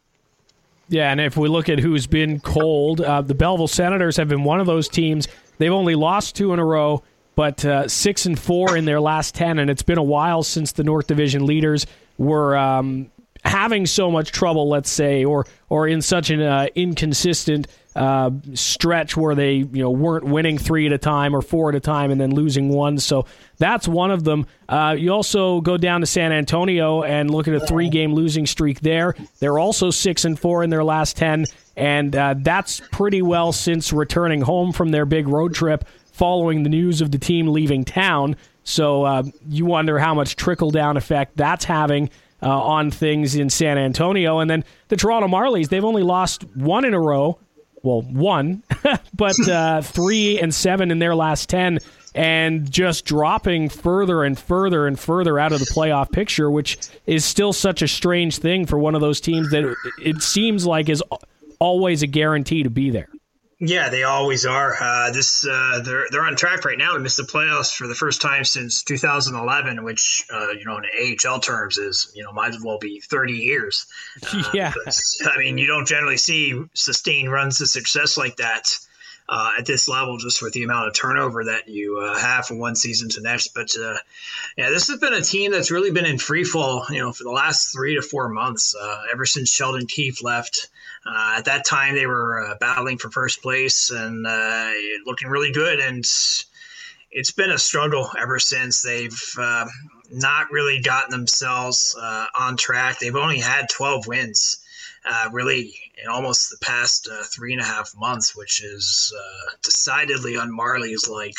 Yeah, 0.87 1.11
and 1.11 1.19
if 1.19 1.35
we 1.35 1.49
look 1.49 1.67
at 1.67 1.79
who's 1.79 2.07
been 2.07 2.39
cold, 2.39 3.01
uh, 3.01 3.21
the 3.21 3.35
Belleville 3.35 3.67
Senators 3.67 4.15
have 4.15 4.29
been 4.29 4.45
one 4.45 4.61
of 4.61 4.65
those 4.65 4.87
teams. 4.87 5.27
They've 5.57 5.73
only 5.73 5.95
lost 5.95 6.37
two 6.37 6.53
in 6.53 6.59
a 6.59 6.65
row, 6.65 7.03
but 7.35 7.65
uh, 7.65 7.89
six 7.89 8.25
and 8.25 8.39
four 8.39 8.77
in 8.77 8.85
their 8.85 9.01
last 9.01 9.35
ten, 9.35 9.59
and 9.59 9.69
it's 9.69 9.83
been 9.83 9.97
a 9.97 10.03
while 10.03 10.41
since 10.41 10.71
the 10.71 10.85
North 10.85 11.07
Division 11.07 11.45
leaders 11.45 11.85
were 12.17 12.57
um, 12.57 13.11
having 13.43 13.85
so 13.85 14.09
much 14.09 14.31
trouble, 14.31 14.69
let's 14.69 14.89
say, 14.89 15.25
or 15.25 15.45
or 15.67 15.87
in 15.87 16.01
such 16.01 16.29
an 16.29 16.41
uh, 16.41 16.67
inconsistent 16.75 17.67
uh, 17.95 18.31
stretch 18.53 19.17
where 19.17 19.35
they 19.35 19.53
you 19.55 19.81
know 19.81 19.89
weren't 19.89 20.23
winning 20.23 20.57
three 20.57 20.85
at 20.85 20.93
a 20.93 20.97
time 20.97 21.35
or 21.35 21.41
four 21.41 21.69
at 21.69 21.75
a 21.75 21.79
time 21.79 22.11
and 22.11 22.21
then 22.21 22.31
losing 22.31 22.69
one. 22.69 22.97
So 22.99 23.25
that's 23.57 23.87
one 23.87 24.11
of 24.11 24.23
them. 24.23 24.45
Uh, 24.67 24.95
you 24.97 25.11
also 25.11 25.59
go 25.61 25.75
down 25.75 26.01
to 26.01 26.07
San 26.07 26.31
Antonio 26.31 27.03
and 27.03 27.29
look 27.29 27.47
at 27.47 27.55
a 27.55 27.59
three 27.59 27.89
game 27.89 28.13
losing 28.13 28.45
streak 28.45 28.81
there. 28.81 29.15
They're 29.39 29.59
also 29.59 29.89
six 29.89 30.23
and 30.23 30.39
four 30.39 30.63
in 30.63 30.69
their 30.69 30.83
last 30.83 31.17
ten, 31.17 31.45
and 31.75 32.15
uh, 32.15 32.35
that's 32.37 32.81
pretty 32.91 33.21
well 33.21 33.51
since 33.51 33.91
returning 33.91 34.41
home 34.41 34.71
from 34.71 34.89
their 34.89 35.05
big 35.05 35.27
road 35.27 35.55
trip 35.55 35.85
following 36.11 36.63
the 36.63 36.69
news 36.69 37.01
of 37.01 37.11
the 37.11 37.17
team 37.17 37.47
leaving 37.47 37.85
town. 37.85 38.35
So 38.63 39.03
uh, 39.03 39.23
you 39.47 39.65
wonder 39.65 39.97
how 39.97 40.13
much 40.13 40.35
trickle 40.35 40.69
down 40.69 40.95
effect 40.95 41.35
that's 41.37 41.65
having. 41.65 42.09
Uh, 42.41 42.47
on 42.47 42.89
things 42.89 43.35
in 43.35 43.49
San 43.49 43.77
Antonio. 43.77 44.39
And 44.39 44.49
then 44.49 44.63
the 44.87 44.95
Toronto 44.95 45.27
Marlies, 45.27 45.67
they've 45.67 45.83
only 45.83 46.03
lost 46.03 46.45
one 46.55 46.85
in 46.85 46.93
a 46.93 46.99
row 46.99 47.37
well, 47.83 48.01
one, 48.01 48.63
but 49.13 49.39
uh, 49.47 49.81
three 49.81 50.39
and 50.39 50.53
seven 50.53 50.91
in 50.91 50.99
their 50.99 51.15
last 51.15 51.49
10, 51.49 51.79
and 52.15 52.69
just 52.69 53.05
dropping 53.05 53.69
further 53.69 54.23
and 54.23 54.37
further 54.37 54.87
and 54.87 54.99
further 54.99 55.39
out 55.39 55.51
of 55.51 55.59
the 55.59 55.65
playoff 55.65 56.11
picture, 56.11 56.49
which 56.49 56.77
is 57.05 57.23
still 57.23 57.53
such 57.53 57.81
a 57.81 57.87
strange 57.87 58.37
thing 58.39 58.65
for 58.65 58.77
one 58.79 58.95
of 58.95 59.01
those 59.01 59.21
teams 59.21 59.51
that 59.51 59.75
it 60.01 60.21
seems 60.21 60.65
like 60.65 60.89
is 60.89 61.03
always 61.59 62.01
a 62.03 62.07
guarantee 62.07 62.63
to 62.63 62.69
be 62.69 62.89
there. 62.89 63.09
Yeah, 63.61 63.89
they 63.89 64.03
always 64.03 64.45
are. 64.45 64.75
Uh, 64.81 65.11
this 65.11 65.45
uh, 65.45 65.81
they're 65.83 66.05
they're 66.11 66.23
on 66.23 66.37
track 66.37 66.63
right 66.63 66.77
now 66.77 66.93
to 66.93 66.99
miss 66.99 67.17
the 67.17 67.23
playoffs 67.23 67.75
for 67.75 67.87
the 67.87 67.95
first 67.95 68.21
time 68.21 68.45
since 68.45 68.83
2011, 68.83 69.83
which 69.83 70.25
uh, 70.33 70.51
you 70.51 70.63
know 70.63 70.77
in 70.77 71.17
AHL 71.27 71.41
terms 71.41 71.77
is 71.77 72.09
you 72.15 72.23
know 72.23 72.31
might 72.31 72.55
as 72.55 72.61
well 72.63 72.77
be 72.77 73.01
30 73.01 73.33
years. 73.33 73.85
Uh, 74.25 74.43
yeah, 74.53 74.71
I 75.25 75.37
mean 75.37 75.57
you 75.57 75.67
don't 75.67 75.87
generally 75.87 76.15
see 76.15 76.63
sustained 76.73 77.31
runs 77.31 77.59
of 77.59 77.67
success 77.67 78.17
like 78.17 78.37
that 78.37 78.69
uh, 79.29 79.51
at 79.57 79.65
this 79.65 79.87
level, 79.87 80.17
just 80.17 80.41
with 80.41 80.53
the 80.53 80.63
amount 80.63 80.87
of 80.87 80.93
turnover 80.93 81.45
that 81.45 81.69
you 81.69 81.99
uh, 81.99 82.17
have 82.17 82.45
from 82.45 82.59
one 82.59 82.75
season 82.75 83.09
to 83.09 83.21
next. 83.21 83.49
But 83.49 83.69
yeah, 84.57 84.69
this 84.69 84.87
has 84.87 84.99
been 84.99 85.13
a 85.13 85.21
team 85.21 85.51
that's 85.51 85.71
really 85.71 85.91
been 85.91 86.05
in 86.05 86.17
free 86.17 86.43
fall, 86.43 86.85
you 86.89 86.99
know, 86.99 87.11
for 87.11 87.23
the 87.23 87.31
last 87.31 87.71
three 87.71 87.95
to 87.95 88.01
four 88.01 88.29
months, 88.29 88.75
ever 89.13 89.25
since 89.25 89.49
Sheldon 89.49 89.85
Keefe 89.85 90.23
left. 90.23 90.69
Uh, 91.05 91.35
at 91.37 91.45
that 91.45 91.65
time, 91.65 91.95
they 91.95 92.05
were 92.05 92.45
uh, 92.45 92.55
battling 92.59 92.97
for 92.97 93.09
first 93.09 93.41
place 93.41 93.89
and 93.89 94.27
uh, 94.27 94.71
looking 95.05 95.29
really 95.29 95.51
good. 95.51 95.79
And 95.79 96.03
it's 97.11 97.31
been 97.31 97.51
a 97.51 97.57
struggle 97.57 98.09
ever 98.17 98.39
since. 98.39 98.81
They've 98.81 99.21
uh, 99.37 99.65
not 100.11 100.51
really 100.51 100.81
gotten 100.81 101.11
themselves 101.11 101.95
uh, 101.99 102.25
on 102.37 102.57
track. 102.57 102.99
They've 102.99 103.15
only 103.15 103.39
had 103.39 103.69
12 103.69 104.07
wins, 104.07 104.57
uh, 105.05 105.29
really, 105.31 105.73
in 106.01 106.09
almost 106.09 106.49
the 106.49 106.57
past 106.57 107.09
uh, 107.11 107.23
three 107.23 107.53
and 107.53 107.61
a 107.61 107.65
half 107.65 107.91
months, 107.95 108.35
which 108.35 108.63
is 108.63 109.13
uh, 109.17 109.51
decidedly 109.63 110.37
on 110.37 110.51
Marlies 110.51 111.09
like. 111.09 111.35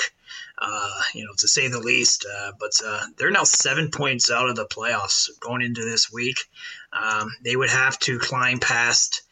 Uh, 0.62 1.00
you 1.14 1.24
know, 1.24 1.32
to 1.38 1.48
say 1.48 1.68
the 1.68 1.80
least, 1.80 2.26
but 2.60 2.70
they're 3.16 3.30
now 3.30 3.44
seven 3.44 3.90
points 3.90 4.30
out 4.30 4.50
of 4.50 4.56
the 4.56 4.66
playoffs 4.66 5.30
going 5.40 5.62
into 5.62 5.82
this 5.82 6.12
week. 6.12 6.36
Um, 6.92 7.34
they 7.42 7.56
would 7.56 7.70
have 7.70 7.98
to 8.00 8.18
climb 8.18 8.60
past 8.60 9.22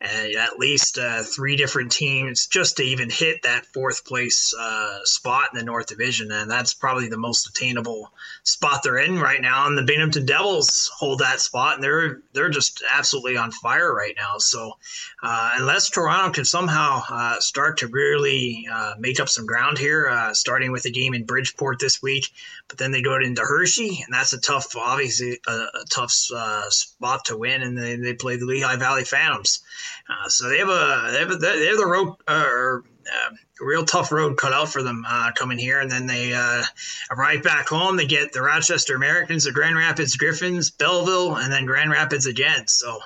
uh, 0.00 0.38
at 0.38 0.58
least 0.58 0.96
uh, 0.96 1.22
three 1.24 1.56
different 1.56 1.90
teams 1.90 2.46
just 2.46 2.76
to 2.76 2.84
even 2.84 3.10
hit 3.10 3.42
that 3.42 3.66
fourth 3.66 4.04
place 4.04 4.54
uh, 4.58 4.98
spot 5.02 5.48
in 5.52 5.58
the 5.58 5.64
North 5.64 5.86
Division, 5.86 6.30
and 6.30 6.48
that's 6.48 6.72
probably 6.72 7.08
the 7.08 7.18
most 7.18 7.48
attainable 7.48 8.12
spot 8.44 8.82
they're 8.84 8.98
in 8.98 9.18
right 9.18 9.42
now. 9.42 9.66
And 9.66 9.76
the 9.76 9.82
Binghamton 9.82 10.24
Devils 10.24 10.90
hold 10.96 11.18
that 11.18 11.40
spot, 11.40 11.74
and 11.74 11.82
they're 11.82 12.20
they're 12.32 12.48
just 12.48 12.84
absolutely 12.92 13.36
on 13.36 13.50
fire 13.50 13.92
right 13.92 14.14
now. 14.16 14.38
So 14.38 14.74
uh, 15.22 15.50
unless 15.56 15.90
Toronto 15.90 16.32
can 16.32 16.44
somehow 16.44 17.02
uh, 17.10 17.40
start 17.40 17.78
to 17.78 17.88
really 17.88 18.68
uh, 18.72 18.94
make 18.98 19.18
up 19.18 19.28
some 19.28 19.46
ground 19.46 19.78
here, 19.78 20.30
starting 20.32 20.70
with 20.70 20.84
a 20.84 20.90
game 20.90 21.12
in 21.14 21.24
Bridgeport 21.24 21.80
this 21.80 22.00
week, 22.00 22.30
but 22.68 22.78
then 22.78 22.90
they 22.90 23.02
go 23.02 23.16
into 23.16 23.42
Hershey, 23.42 24.02
and 24.04 24.12
that's 24.12 24.34
a 24.34 24.40
tough, 24.40 24.76
obviously 24.76 25.40
a, 25.46 25.50
a 25.50 25.84
tough 25.90 26.10
spot 26.10 27.24
to 27.26 27.36
win, 27.36 27.62
and 27.62 27.76
they, 27.76 27.96
they 27.96 28.14
play 28.14 28.36
the 28.36 28.44
Lehigh 28.44 28.76
Valley 28.76 29.04
Phantoms. 29.04 29.60
Uh, 30.08 30.28
so 30.28 30.48
they 30.48 30.58
have 30.58 30.68
a 30.68 31.08
they 31.12 31.18
have 31.18 31.30
a, 31.30 31.36
they 31.36 31.66
have 31.66 31.78
the 31.78 31.86
road 31.86 32.14
uh, 32.28 32.30
uh, 32.30 33.30
real 33.60 33.84
tough 33.84 34.12
road 34.12 34.36
cut 34.36 34.52
out 34.52 34.68
for 34.68 34.82
them 34.82 35.04
uh, 35.08 35.32
coming 35.34 35.58
here, 35.58 35.80
and 35.80 35.90
then 35.90 36.06
they 36.06 36.32
uh, 36.32 36.62
arrive 37.10 37.42
back 37.42 37.68
home. 37.68 37.96
They 37.96 38.06
get 38.06 38.32
the 38.32 38.42
Rochester 38.42 38.94
Americans, 38.94 39.44
the 39.44 39.52
Grand 39.52 39.76
Rapids 39.76 40.16
Griffins, 40.16 40.70
Belleville, 40.70 41.36
and 41.36 41.52
then 41.52 41.66
Grand 41.66 41.90
Rapids 41.90 42.26
again. 42.26 42.66
So 42.66 42.98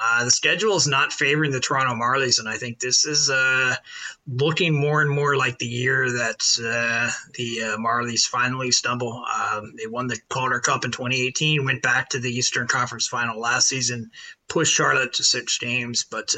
uh, 0.00 0.24
the 0.24 0.30
schedule 0.30 0.76
is 0.76 0.86
not 0.86 1.12
favoring 1.12 1.50
the 1.50 1.60
Toronto 1.60 1.94
Marlies, 1.94 2.38
and 2.38 2.48
I 2.48 2.56
think 2.56 2.78
this 2.78 3.04
is 3.04 3.30
uh, 3.30 3.74
looking 4.26 4.78
more 4.78 5.02
and 5.02 5.10
more 5.10 5.36
like 5.36 5.58
the 5.58 5.66
year 5.66 6.10
that 6.10 6.40
uh, 6.60 7.10
the 7.34 7.62
uh, 7.62 7.76
Marlies 7.76 8.22
finally 8.22 8.70
stumble. 8.70 9.24
Um, 9.34 9.74
they 9.76 9.86
won 9.86 10.06
the 10.06 10.18
Calder 10.28 10.60
Cup 10.60 10.84
in 10.84 10.90
2018, 10.90 11.64
went 11.64 11.82
back 11.82 12.10
to 12.10 12.18
the 12.18 12.30
Eastern 12.30 12.66
Conference 12.66 13.08
Final 13.08 13.40
last 13.40 13.68
season, 13.68 14.10
pushed 14.48 14.74
Charlotte 14.74 15.12
to 15.14 15.24
six 15.24 15.58
games, 15.58 16.04
but 16.08 16.34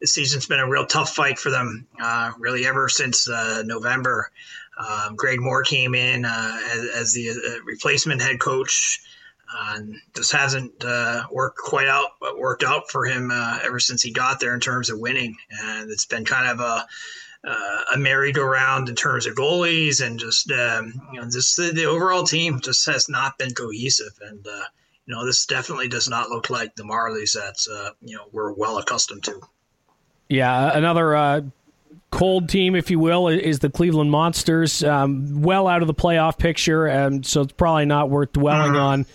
this 0.00 0.12
season's 0.12 0.46
been 0.46 0.60
a 0.60 0.68
real 0.68 0.86
tough 0.86 1.14
fight 1.14 1.38
for 1.38 1.50
them, 1.50 1.86
really 2.38 2.66
ever 2.66 2.81
since 2.88 3.28
uh, 3.28 3.62
November. 3.64 4.30
Um, 4.78 5.16
Greg 5.16 5.40
Moore 5.40 5.62
came 5.62 5.94
in 5.94 6.24
uh, 6.24 6.60
as, 6.72 6.84
as, 6.94 7.12
the 7.12 7.30
uh, 7.30 7.62
replacement 7.64 8.22
head 8.22 8.40
coach. 8.40 9.00
and 9.70 9.96
just 10.16 10.32
hasn't 10.32 10.72
uh, 10.84 11.24
worked 11.30 11.58
quite 11.58 11.88
out, 11.88 12.10
worked 12.38 12.64
out 12.64 12.90
for 12.90 13.04
him 13.04 13.30
ever 13.30 13.78
since 13.78 14.02
he 14.02 14.10
got 14.10 14.40
there 14.40 14.54
in 14.54 14.60
terms 14.60 14.88
of 14.88 14.98
winning, 14.98 15.36
and 15.62 15.90
it's 15.90 16.06
been 16.06 16.24
kind 16.24 16.48
of 16.48 16.60
a 16.60 16.86
uh, 17.44 17.80
a 17.94 17.98
merry-go-round 17.98 18.88
in 18.88 18.94
terms 18.94 19.26
of 19.26 19.34
goalies 19.34 20.00
and 20.00 20.20
just 20.20 20.50
um, 20.52 20.92
you 21.12 21.20
know 21.20 21.28
just 21.28 21.56
the, 21.56 21.72
the, 21.74 21.84
overall 21.84 22.22
team 22.22 22.60
just 22.60 22.86
has 22.86 23.08
not 23.08 23.36
been 23.36 23.52
cohesive 23.52 24.16
and 24.22 24.46
uh, 24.46 24.62
you 25.06 25.14
know, 25.14 25.24
this 25.24 25.46
definitely 25.46 25.88
does 25.88 26.08
not 26.08 26.30
look 26.30 26.50
like 26.50 26.74
the 26.76 26.84
Marlies 26.84 27.34
that 27.34 27.56
uh, 27.72 27.90
you 28.00 28.16
know 28.16 28.24
we're 28.32 28.52
well 28.52 28.78
accustomed 28.78 29.24
to. 29.24 29.40
Yeah, 30.28 30.76
another 30.76 31.16
uh, 31.16 31.40
cold 32.12 32.48
team, 32.48 32.76
if 32.76 32.90
you 32.90 33.00
will, 33.00 33.26
is 33.26 33.58
the 33.58 33.70
Cleveland 33.70 34.12
Monsters. 34.12 34.84
Um, 34.84 35.42
well 35.42 35.66
out 35.66 35.82
of 35.82 35.88
the 35.88 35.94
playoff 35.94 36.38
picture, 36.38 36.86
and 36.86 37.26
so 37.26 37.40
it's 37.40 37.52
probably 37.52 37.86
not 37.86 38.10
worth 38.10 38.32
dwelling 38.32 38.76
uh-huh. 38.76 38.86
on. 38.86 39.06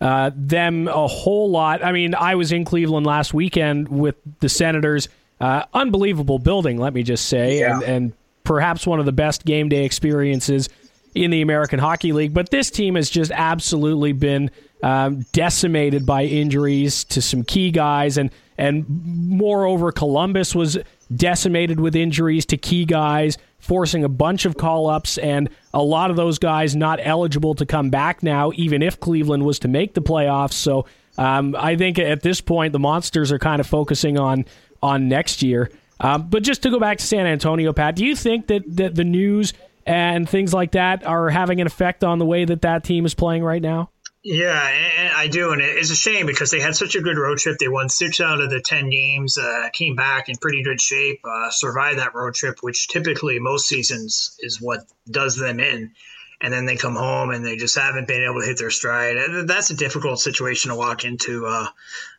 Uh, 0.00 0.30
them 0.34 0.88
a 0.88 1.06
whole 1.06 1.50
lot. 1.50 1.84
I 1.84 1.92
mean, 1.92 2.14
I 2.14 2.34
was 2.36 2.52
in 2.52 2.64
Cleveland 2.64 3.06
last 3.06 3.34
weekend 3.34 3.88
with 3.88 4.16
the 4.40 4.48
Senators. 4.48 5.08
Uh, 5.40 5.64
unbelievable 5.74 6.38
building, 6.38 6.78
let 6.78 6.94
me 6.94 7.02
just 7.02 7.26
say, 7.26 7.60
yeah. 7.60 7.74
and, 7.74 7.82
and 7.82 8.12
perhaps 8.44 8.86
one 8.86 9.00
of 9.00 9.06
the 9.06 9.12
best 9.12 9.44
game 9.44 9.68
day 9.68 9.84
experiences 9.84 10.68
in 11.14 11.30
the 11.30 11.42
American 11.42 11.78
Hockey 11.78 12.12
League. 12.12 12.32
But 12.32 12.50
this 12.50 12.70
team 12.70 12.94
has 12.94 13.10
just 13.10 13.32
absolutely 13.32 14.12
been 14.12 14.50
um, 14.82 15.24
decimated 15.32 16.06
by 16.06 16.24
injuries 16.24 17.04
to 17.04 17.22
some 17.22 17.42
key 17.42 17.70
guys, 17.70 18.16
and 18.16 18.30
and 18.56 18.84
moreover, 18.88 19.90
Columbus 19.90 20.54
was 20.54 20.78
decimated 21.16 21.80
with 21.80 21.94
injuries 21.96 22.46
to 22.46 22.56
key 22.56 22.84
guys, 22.84 23.38
forcing 23.58 24.04
a 24.04 24.08
bunch 24.08 24.44
of 24.44 24.56
call 24.56 24.88
ups, 24.88 25.18
and 25.18 25.48
a 25.72 25.82
lot 25.82 26.10
of 26.10 26.16
those 26.16 26.38
guys 26.38 26.74
not 26.76 26.98
eligible 27.02 27.54
to 27.54 27.66
come 27.66 27.90
back 27.90 28.22
now, 28.22 28.52
even 28.54 28.82
if 28.82 29.00
Cleveland 29.00 29.44
was 29.44 29.58
to 29.60 29.68
make 29.68 29.94
the 29.94 30.02
playoffs. 30.02 30.52
So 30.54 30.86
um, 31.18 31.54
I 31.58 31.76
think 31.76 31.98
at 31.98 32.22
this 32.22 32.40
point, 32.40 32.72
the 32.72 32.78
Monsters 32.78 33.32
are 33.32 33.38
kind 33.38 33.60
of 33.60 33.66
focusing 33.66 34.18
on 34.18 34.44
on 34.82 35.08
next 35.08 35.42
year. 35.42 35.70
Um, 36.00 36.28
but 36.28 36.42
just 36.42 36.62
to 36.64 36.70
go 36.70 36.78
back 36.78 36.98
to 36.98 37.04
San 37.04 37.26
Antonio, 37.26 37.72
Pat, 37.72 37.96
do 37.96 38.04
you 38.04 38.14
think 38.14 38.48
that, 38.48 38.62
that 38.76 38.94
the 38.94 39.04
news 39.04 39.54
and 39.86 40.28
things 40.28 40.52
like 40.52 40.72
that 40.72 41.06
are 41.06 41.30
having 41.30 41.60
an 41.60 41.66
effect 41.66 42.04
on 42.04 42.18
the 42.18 42.26
way 42.26 42.44
that 42.44 42.62
that 42.62 42.84
team 42.84 43.06
is 43.06 43.14
playing 43.14 43.42
right 43.42 43.62
now? 43.62 43.90
Yeah, 44.26 45.12
I 45.14 45.28
do, 45.28 45.52
and 45.52 45.60
it's 45.60 45.90
a 45.90 45.96
shame 45.96 46.24
because 46.24 46.50
they 46.50 46.58
had 46.58 46.74
such 46.74 46.94
a 46.94 47.02
good 47.02 47.18
road 47.18 47.36
trip. 47.36 47.58
They 47.58 47.68
won 47.68 47.90
six 47.90 48.22
out 48.22 48.40
of 48.40 48.48
the 48.48 48.62
ten 48.62 48.88
games, 48.88 49.36
uh, 49.36 49.68
came 49.70 49.96
back 49.96 50.30
in 50.30 50.36
pretty 50.38 50.62
good 50.62 50.80
shape, 50.80 51.20
uh, 51.24 51.50
survived 51.50 51.98
that 51.98 52.14
road 52.14 52.32
trip, 52.34 52.56
which 52.62 52.88
typically 52.88 53.38
most 53.38 53.68
seasons 53.68 54.34
is 54.40 54.62
what 54.62 54.86
does 55.10 55.36
them 55.36 55.60
in. 55.60 55.92
And 56.40 56.52
then 56.52 56.66
they 56.66 56.76
come 56.76 56.96
home 56.96 57.30
and 57.30 57.44
they 57.44 57.56
just 57.56 57.76
haven't 57.78 58.08
been 58.08 58.22
able 58.22 58.40
to 58.40 58.46
hit 58.46 58.58
their 58.58 58.70
stride. 58.70 59.16
That's 59.46 59.70
a 59.70 59.76
difficult 59.76 60.20
situation 60.20 60.70
to 60.70 60.76
walk 60.76 61.04
into. 61.04 61.46
Uh, 61.46 61.68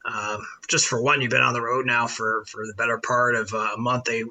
um, 0.06 0.46
just 0.68 0.88
for 0.88 1.02
one, 1.02 1.22
you've 1.22 1.32
been 1.32 1.42
on 1.42 1.54
the 1.54 1.62
road 1.62 1.86
now 1.86 2.08
for, 2.08 2.44
for 2.48 2.66
the 2.66 2.74
better 2.74 2.98
part 2.98 3.36
of 3.36 3.54
uh, 3.54 3.72
a 3.76 3.78
month. 3.78 4.06
They 4.06 4.24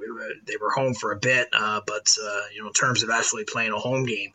they 0.46 0.56
were 0.60 0.70
home 0.70 0.94
for 0.94 1.12
a 1.12 1.16
bit, 1.16 1.48
uh, 1.52 1.80
but 1.86 2.08
uh, 2.24 2.40
you 2.54 2.62
know, 2.62 2.68
in 2.68 2.72
terms 2.72 3.02
of 3.02 3.10
actually 3.10 3.44
playing 3.44 3.72
a 3.72 3.78
home 3.78 4.06
game, 4.06 4.32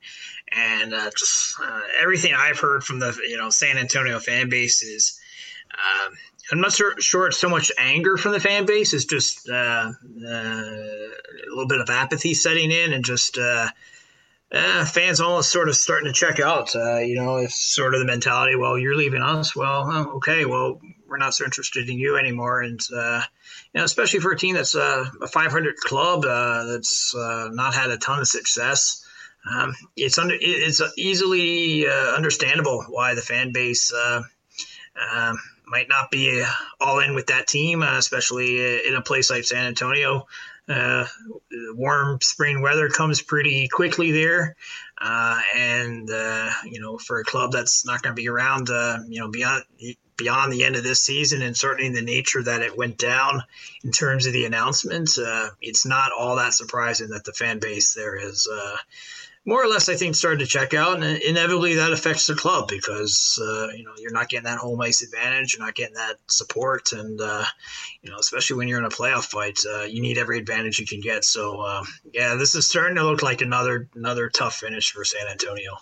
and 0.52 0.94
uh, 0.94 1.10
just 1.12 1.60
uh, 1.62 1.82
everything 2.02 2.34
I've 2.36 2.60
heard 2.60 2.84
from 2.84 3.00
the 3.00 3.18
you 3.28 3.38
know 3.38 3.50
San 3.50 3.78
Antonio 3.78 4.20
fan 4.20 4.50
base 4.50 4.82
is. 4.82 5.20
Um, 5.72 6.14
I'm 6.52 6.62
not 6.62 6.74
sure, 6.74 7.00
sure 7.00 7.28
it's 7.28 7.38
so 7.38 7.48
much 7.48 7.72
anger 7.78 8.18
from 8.18 8.32
the 8.32 8.40
fan 8.40 8.66
base. 8.66 8.92
It's 8.94 9.06
just 9.06 9.48
uh, 9.48 9.54
uh, 9.54 10.28
a 10.28 11.50
little 11.50 11.68
bit 11.68 11.80
of 11.80 11.92
apathy 11.92 12.34
setting 12.34 12.72
in, 12.72 12.92
and 12.92 13.06
just 13.06 13.38
uh, 14.52 14.86
fans 14.86 15.20
almost 15.20 15.52
sort 15.52 15.70
of 15.70 15.76
starting 15.76 16.08
to 16.08 16.14
check 16.14 16.40
out. 16.40 16.76
Uh, 16.76 16.98
you 16.98 17.16
know, 17.16 17.38
it's 17.38 17.56
sort 17.56 17.94
of 17.94 18.00
the 18.00 18.06
mentality. 18.06 18.56
Well, 18.56 18.78
you're 18.78 18.96
leaving 18.96 19.22
us. 19.22 19.56
Well, 19.56 20.14
okay. 20.16 20.46
Well, 20.46 20.82
we're 21.08 21.18
not 21.18 21.34
so 21.34 21.46
interested 21.46 21.90
in 21.90 22.00
you 22.00 22.18
anymore. 22.18 22.62
And 22.62 22.80
uh, 22.96 23.22
you 23.74 23.80
know, 23.80 23.84
especially 23.84 24.20
for 24.20 24.32
a 24.32 24.38
team 24.38 24.56
that's 24.56 24.76
uh, 24.76 25.06
a 25.22 25.28
500 25.28 25.76
club 25.78 26.26
uh, 26.26 26.66
that's 26.66 27.14
uh, 27.16 27.50
not 27.52 27.74
had 27.74 27.92
a 27.92 27.98
ton 27.98 28.20
of 28.20 28.28
success. 28.28 29.06
Um, 29.50 29.74
it's 29.96 30.18
under 30.18 30.36
it's 30.40 30.82
easily 30.98 31.88
uh, 31.88 32.16
understandable 32.16 32.84
why 32.90 33.16
the 33.16 33.22
fan 33.22 33.52
base 33.52 33.94
um, 33.94 35.38
might 35.66 35.88
not 35.88 36.12
be 36.12 36.44
all 36.82 37.00
in 37.00 37.14
with 37.14 37.28
that 37.28 37.48
team, 37.48 37.84
especially 37.84 38.86
in 38.88 38.96
a 38.96 39.02
place 39.02 39.30
like 39.30 39.46
San 39.46 39.66
Antonio. 39.66 40.28
Warm 41.76 42.20
spring 42.22 42.62
weather 42.62 42.90
comes 42.90 43.22
pretty 43.22 43.68
quickly 43.68 44.12
there. 44.12 44.56
Uh, 45.02 45.40
and 45.56 46.10
uh, 46.12 46.50
you 46.66 46.80
know, 46.80 46.98
for 46.98 47.20
a 47.20 47.24
club 47.24 47.52
that's 47.52 47.86
not 47.86 48.02
going 48.02 48.16
to 48.16 48.22
be 48.22 48.28
around, 48.28 48.70
uh, 48.70 48.98
you 49.08 49.20
know, 49.20 49.30
beyond 49.30 49.64
beyond 50.18 50.52
the 50.52 50.66
end 50.66 50.76
of 50.76 50.84
this 50.84 51.00
season, 51.00 51.42
and 51.42 51.56
certainly 51.56 51.90
the 51.94 52.02
nature 52.02 52.44
that 52.44 52.62
it 52.62 52.78
went 52.78 52.98
down 52.98 53.42
in 53.84 53.92
terms 53.92 54.26
of 54.26 54.34
the 54.34 54.46
announcement, 54.46 55.10
uh, 55.18 55.48
it's 55.62 55.86
not 55.86 56.12
all 56.12 56.36
that 56.36 56.54
surprising 56.54 57.10
that 57.10 57.24
the 57.24 57.32
fan 57.32 57.58
base 57.60 57.94
there 57.94 58.18
is 58.18 58.48
uh, 58.52 58.76
more 59.46 59.64
or 59.64 59.68
less, 59.68 59.90
I 59.90 59.96
think, 59.96 60.16
started 60.16 60.40
to 60.40 60.46
check 60.46 60.74
out, 60.74 61.02
and 61.02 61.04
inevitably 61.22 61.76
that 61.76 61.92
affects 61.92 62.28
the 62.28 62.36
club 62.36 62.68
because 62.68 63.40
uh, 63.42 63.70
you 63.70 63.84
know 63.84 63.94
you're 63.98 64.12
not 64.12 64.30
getting 64.30 64.46
that 64.46 64.58
home 64.58 64.82
ice 64.82 65.02
advantage, 65.02 65.54
you're 65.54 65.66
not 65.66 65.76
getting 65.76 65.96
that 65.96 66.18
support, 66.28 66.92
and 66.92 67.20
uh, 67.22 67.46
you 68.02 68.12
know 68.12 68.18
especially 68.18 68.58
when 68.58 68.68
you're 68.68 68.80
in 68.80 68.86
a 68.86 68.90
playoff 68.90 69.26
fight, 69.26 69.58
uh, 69.74 69.84
you 69.84 70.02
need 70.02 70.18
every 70.18 70.38
advantage 70.38 70.80
you 70.80 70.86
can 70.86 71.00
get. 71.00 71.24
So 71.24 71.62
uh, 71.62 71.84
yeah, 72.14 72.36
this 72.36 72.54
is 72.54 72.68
starting 72.68 72.96
to 72.98 73.04
look 73.04 73.24
like 73.24 73.42
another 73.42 73.88
another 73.96 74.30
tough 74.30 74.56
finish 74.56 74.92
for 74.92 75.06
San 75.06 75.28
Antonio. 75.28 75.78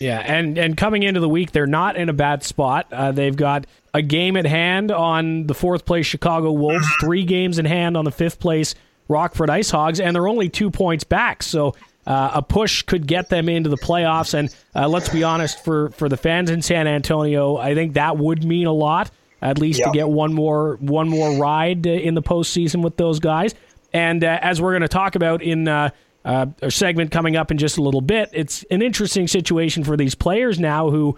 Yeah, 0.00 0.18
and 0.18 0.58
and 0.58 0.76
coming 0.76 1.02
into 1.02 1.20
the 1.20 1.28
week, 1.28 1.52
they're 1.52 1.66
not 1.66 1.96
in 1.96 2.08
a 2.08 2.14
bad 2.14 2.42
spot. 2.42 2.92
Uh, 2.92 3.12
they've 3.12 3.36
got 3.36 3.66
a 3.94 4.02
game 4.02 4.36
at 4.36 4.46
hand 4.46 4.90
on 4.90 5.46
the 5.46 5.54
fourth 5.54 5.84
place 5.84 6.06
Chicago 6.06 6.52
Wolves, 6.52 6.84
mm-hmm. 6.84 7.06
three 7.06 7.24
games 7.24 7.58
in 7.58 7.66
hand 7.66 7.96
on 7.96 8.04
the 8.04 8.12
fifth 8.12 8.40
place 8.40 8.74
Rockford 9.08 9.50
Ice 9.50 9.70
Hogs, 9.70 10.00
and 10.00 10.14
they're 10.14 10.28
only 10.28 10.48
two 10.48 10.70
points 10.70 11.04
back. 11.04 11.42
So 11.42 11.74
uh, 12.10 12.32
a 12.34 12.42
push 12.42 12.82
could 12.82 13.06
get 13.06 13.28
them 13.28 13.48
into 13.48 13.70
the 13.70 13.76
playoffs. 13.76 14.34
And 14.34 14.52
uh, 14.74 14.88
let's 14.88 15.08
be 15.08 15.22
honest, 15.22 15.64
for, 15.64 15.90
for 15.90 16.08
the 16.08 16.16
fans 16.16 16.50
in 16.50 16.60
San 16.60 16.88
Antonio, 16.88 17.56
I 17.56 17.76
think 17.76 17.94
that 17.94 18.18
would 18.18 18.42
mean 18.42 18.66
a 18.66 18.72
lot, 18.72 19.12
at 19.40 19.58
least 19.58 19.80
to 19.84 19.90
get 19.92 20.08
one 20.08 20.32
more 20.32 20.76
one 20.80 21.08
more 21.08 21.38
ride 21.38 21.86
uh, 21.86 21.90
in 21.90 22.14
the 22.14 22.22
postseason 22.22 22.82
with 22.82 22.96
those 22.96 23.20
guys. 23.20 23.54
And 23.92 24.24
uh, 24.24 24.40
as 24.42 24.60
we're 24.60 24.72
going 24.72 24.82
to 24.82 24.88
talk 24.88 25.14
about 25.14 25.40
in 25.40 25.68
uh, 25.68 25.90
uh, 26.24 26.46
a 26.60 26.72
segment 26.72 27.12
coming 27.12 27.36
up 27.36 27.52
in 27.52 27.58
just 27.58 27.78
a 27.78 27.82
little 27.82 28.00
bit, 28.00 28.30
it's 28.32 28.64
an 28.72 28.82
interesting 28.82 29.28
situation 29.28 29.84
for 29.84 29.96
these 29.96 30.16
players 30.16 30.58
now 30.58 30.90
who, 30.90 31.16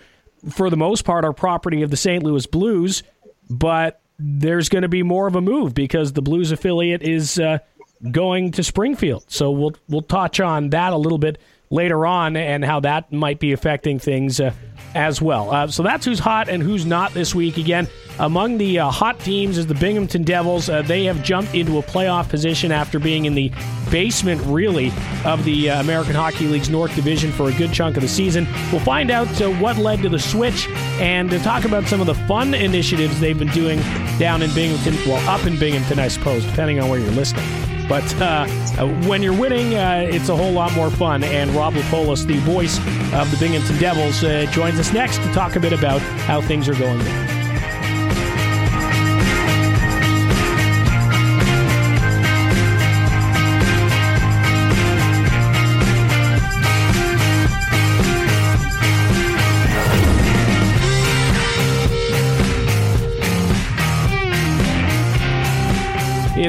for 0.51 0.69
the 0.69 0.77
most 0.77 1.07
part, 1.07 1.25
are 1.25 1.33
property 1.33 1.81
of 1.81 1.91
the 1.91 1.97
St. 1.97 2.23
Louis 2.23 2.45
Blues, 2.47 3.03
but 3.49 4.03
there's 4.19 4.69
going 4.69 4.83
to 4.83 4.89
be 4.89 5.03
more 5.03 5.27
of 5.27 5.37
a 5.37 5.41
move 5.41 5.73
because 5.73 6.13
the 6.13 6.23
Blues 6.23 6.53
affiliate 6.53 7.03
is 7.03 7.41
going 8.11 8.53
to 8.53 8.63
Springfield. 8.63 9.25
So 9.29 9.51
we'll 9.51 9.75
we'll 9.89 10.03
touch 10.03 10.41
on 10.41 10.71
that 10.71 10.93
a 10.93 10.97
little 10.97 11.19
bit 11.19 11.39
later 11.73 12.05
on 12.05 12.37
and 12.37 12.65
how 12.65 12.81
that 12.81 13.11
might 13.13 13.41
be 13.41 13.53
affecting 13.53 13.99
things 13.99 14.39
uh, 14.39 14.53
as 14.95 15.23
well. 15.23 15.51
Uh, 15.51 15.67
so 15.69 15.83
that's 15.83 16.05
who's 16.05 16.19
hot 16.19 16.49
and 16.49 16.63
who's 16.63 16.85
not 16.85 17.15
this 17.15 17.35
week. 17.35 17.57
Again, 17.57 17.89
among 18.19 18.59
the 18.59 18.79
uh, 18.79 18.91
hot 18.91 19.19
teams 19.21 19.57
is 19.57 19.67
the 19.67 19.75
Binghamton 19.75 20.23
Devils. 20.23 20.69
Uh, 20.69 20.83
they 20.83 21.05
have 21.05 21.23
jumped 21.23 21.55
into 21.55 21.79
a 21.79 21.83
playoff 21.83 22.29
position 22.29 22.71
after 22.73 22.99
being 22.99 23.25
in 23.25 23.35
the 23.35 23.51
basement, 23.91 24.43
really, 24.45 24.93
of 25.25 25.43
the 25.45 25.71
uh, 25.71 25.81
American 25.81 26.15
Hockey 26.15 26.47
League's 26.47 26.69
North 26.69 26.95
Division 26.95 27.33
for 27.33 27.49
a 27.49 27.53
good 27.53 27.73
chunk 27.73 27.97
of 27.97 28.03
the 28.03 28.09
season. 28.09 28.47
We'll 28.71 28.81
find 28.83 29.11
out 29.11 29.41
uh, 29.41 29.51
what 29.53 29.79
led 29.79 30.03
to 30.03 30.11
the 30.11 30.19
switch 30.19 30.69
and 31.01 31.31
to 31.31 31.39
talk 31.39 31.65
about 31.65 31.87
some 31.87 32.03
of 32.03 32.07
the 32.07 32.15
fun 32.15 32.53
initiatives 32.53 33.19
they've 33.19 33.39
been 33.39 33.49
doing 33.49 33.79
down 34.19 34.43
in 34.43 34.53
Binghamton, 34.55 34.95
well, 35.11 35.27
up 35.29 35.47
in 35.47 35.59
Binghamton, 35.59 35.99
I 35.99 36.09
suppose, 36.09 36.45
depending 36.45 36.81
on 36.81 36.91
where 36.91 36.99
you're 36.99 37.11
listening. 37.13 37.72
But 37.89 38.15
uh, 38.21 38.47
uh, 38.79 38.87
when 39.07 39.23
you're 39.23 39.39
winning, 39.39 39.75
uh, 39.75 40.07
it's 40.09 40.29
a 40.29 40.37
whole 40.37 40.53
lot 40.53 40.75
more 40.75 40.91
fun. 40.91 41.25
And 41.25 41.51
Rob 41.51 41.75
Lapolis, 41.75 42.25
the 42.27 42.39
voice 42.39 42.79
of 43.13 43.31
the 43.31 43.37
Binghamton 43.39 43.79
Devils, 43.79 44.23
uh, 44.25 44.47
joins 44.53 44.79
us 44.79 44.93
next 44.93 45.19
to 45.19 45.33
talk 45.33 45.57
a 45.57 45.61
bit 45.61 45.73
about 45.73 46.01
how 46.01 46.41
things 46.41 46.69
are 46.69 46.75
going 46.75 46.99
there. 46.99 47.42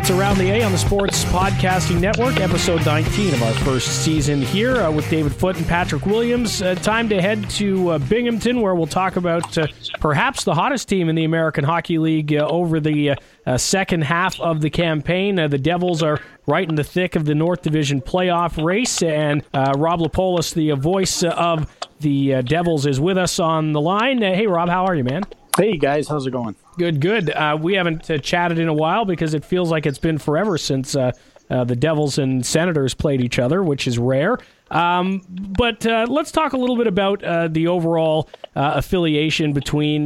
It's 0.04 0.12
Around 0.12 0.38
the 0.38 0.52
A 0.52 0.64
on 0.64 0.74
the 0.74 0.78
Sports 0.78 1.24
Podcasting 1.24 2.02
Network, 2.02 2.42
episode 2.42 2.86
19 2.86 3.36
of 3.36 3.42
our 3.42 3.54
first 3.54 4.04
season 4.04 4.42
here 4.42 4.82
uh, 4.82 4.92
with 4.92 5.10
David 5.10 5.34
Foote 5.34 5.56
and 5.56 5.66
Patrick 5.66 6.06
Williams. 6.06 6.62
Uh, 6.62 6.76
time 6.76 7.08
to 7.08 7.22
head 7.22 7.50
to 7.52 7.92
uh, 7.92 7.98
Binghamton, 8.00 8.60
where 8.60 8.76
we'll 8.76 8.86
talk 8.86 9.16
about 9.16 9.58
uh, 9.58 9.66
perhaps 10.02 10.44
the 10.44 10.54
hottest 10.54 10.90
team 10.90 11.08
in 11.08 11.16
the 11.16 11.24
American 11.24 11.64
Hockey 11.64 12.00
League 12.00 12.34
uh, 12.34 12.46
over 12.50 12.82
the 12.82 13.14
uh, 13.46 13.58
second 13.58 14.04
half 14.04 14.38
of 14.42 14.60
the 14.60 14.70
campaign. 14.70 15.36
the 15.36 15.58
Devils 15.58 16.04
are 16.04 16.20
right 16.48 16.68
in 16.68 16.76
the 16.76 16.84
thick 16.84 17.16
of 17.16 17.24
the 17.24 17.34
North 17.34 17.62
Division 17.62 18.02
playoff 18.02 18.62
race, 18.62 19.02
and 19.02 19.42
Rob 19.54 20.02
Lapolis, 20.02 20.54
the 20.54 20.72
voice 20.72 21.24
of 21.24 21.74
the 22.02 22.44
Devils, 22.44 22.86
is 22.86 23.00
with 23.00 23.18
us 23.18 23.40
on 23.40 23.72
the 23.72 23.80
line. 23.80 24.22
hey, 24.22 24.48
Rob, 24.48 24.68
how 24.68 24.86
are 24.86 24.96
you, 24.96 25.06
man? 25.06 25.24
Hey 25.56 25.78
guys, 25.78 26.08
how's 26.08 26.26
it 26.26 26.32
going? 26.32 26.56
Good, 26.80 27.00
good. 27.00 27.30
Uh, 27.30 27.56
we 27.62 27.76
haven't 27.76 28.10
uh, 28.10 28.18
chatted 28.18 28.58
in 28.58 28.68
a 28.68 28.74
while 28.74 29.06
because 29.06 29.36
it 29.36 29.46
feels 29.46 29.70
like 29.70 29.86
it's 29.86 30.00
been 30.00 30.18
forever 30.18 30.58
since 30.58 30.96
uh, 30.96 31.12
uh 31.48 31.64
the 31.64 31.76
Devils 31.76 32.18
and 32.18 32.44
Senators 32.44 32.96
played 32.96 33.22
each 33.22 33.38
other, 33.38 33.62
which 33.62 33.86
is 33.86 34.00
rare. 34.00 34.40
Um, 34.72 35.22
but 35.30 35.86
uh, 35.86 36.08
let's 36.10 36.32
talk 36.32 36.54
a 36.54 36.58
little 36.58 36.76
bit 36.76 36.88
about 36.88 37.24
uh, 37.24 37.50
the 37.50 37.68
overall 37.68 38.30
affiliation 38.56 39.54
between 39.54 40.06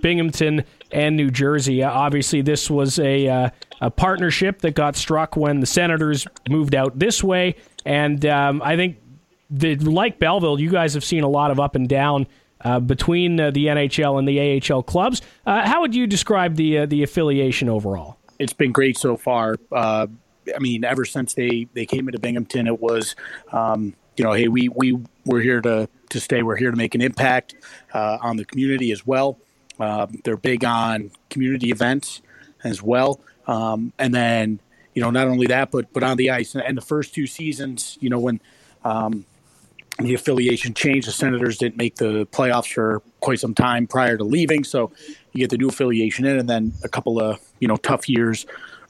Binghamton 0.00 0.64
and 0.90 1.14
New 1.14 1.30
Jersey. 1.30 1.82
obviously, 1.82 2.40
this 2.40 2.70
was 2.70 2.98
a, 2.98 3.52
a, 3.80 3.90
partnership 3.90 4.60
that 4.60 4.74
got 4.74 4.96
struck 4.96 5.36
when 5.36 5.60
the 5.60 5.66
Senators 5.66 6.26
moved 6.48 6.74
out 6.74 6.98
this 6.98 7.22
way, 7.22 7.56
and 7.84 8.24
um, 8.24 8.62
I 8.62 8.76
think 8.76 8.96
the, 9.50 9.76
like 9.76 10.18
Belleville, 10.18 10.58
you 10.58 10.70
guys 10.70 10.94
have 10.94 11.04
seen 11.04 11.22
a 11.22 11.28
lot 11.28 11.50
of 11.50 11.60
up 11.60 11.74
and 11.74 11.86
down 11.86 12.26
uh, 12.62 12.80
between 12.80 13.38
uh, 13.38 13.50
the 13.50 13.66
NHL 13.66 14.18
and 14.18 14.26
the 14.26 14.62
AHL 14.72 14.82
clubs. 14.82 15.22
Uh, 15.46 15.66
how 15.66 15.80
would 15.80 15.94
you 15.94 16.06
describe 16.06 16.56
the 16.56 16.78
uh, 16.78 16.86
the 16.86 17.02
affiliation 17.02 17.68
overall? 17.68 18.18
It's 18.38 18.52
been 18.52 18.72
great 18.72 18.98
so 18.98 19.16
far. 19.16 19.56
I 19.74 20.60
mean, 20.60 20.84
ever 20.84 21.04
since 21.04 21.34
they, 21.34 21.66
they 21.74 21.86
came 21.86 22.06
into 22.06 22.20
Binghamton, 22.20 22.68
it 22.68 22.80
was, 22.80 23.16
um, 23.50 23.94
you 24.16 24.24
know, 24.24 24.32
hey, 24.32 24.46
we, 24.46 24.68
we 24.68 24.96
we're 25.24 25.40
here 25.40 25.60
to, 25.60 25.88
to 26.10 26.20
stay. 26.20 26.44
We're 26.44 26.54
here 26.54 26.70
to 26.70 26.76
make 26.76 26.94
an 26.94 27.00
impact 27.00 27.56
on 27.92 28.36
the 28.36 28.44
community 28.44 28.92
as 28.92 29.04
well. 29.04 29.38
Um, 29.80 30.20
they're 30.24 30.36
big 30.36 30.64
on 30.64 31.10
community 31.30 31.70
events 31.70 32.22
as 32.64 32.82
well. 32.82 33.20
Um, 33.46 33.92
and 33.98 34.14
then, 34.14 34.60
you 34.94 35.02
know, 35.02 35.10
not 35.10 35.28
only 35.28 35.46
that, 35.48 35.70
but 35.70 35.92
but 35.92 36.02
on 36.02 36.16
the 36.16 36.30
ice. 36.30 36.54
And 36.54 36.76
the 36.76 36.82
first 36.82 37.14
two 37.14 37.26
seasons, 37.26 37.98
you 38.00 38.08
know, 38.08 38.18
when 38.18 38.40
um, 38.84 39.26
the 39.98 40.14
affiliation 40.14 40.74
changed. 40.74 41.08
The 41.08 41.12
Senators 41.12 41.58
didn't 41.58 41.76
make 41.76 41.96
the 41.96 42.26
playoffs 42.26 42.72
for 42.72 43.02
quite 43.20 43.40
some 43.40 43.54
time 43.54 43.86
prior 43.86 44.16
to 44.16 44.24
leaving, 44.24 44.64
so 44.64 44.92
you 45.32 45.40
get 45.40 45.50
the 45.50 45.58
new 45.58 45.68
affiliation 45.68 46.24
in, 46.24 46.38
and 46.38 46.48
then 46.48 46.72
a 46.84 46.88
couple 46.88 47.20
of 47.20 47.40
you 47.60 47.68
know 47.68 47.76
tough 47.76 48.08
years 48.08 48.46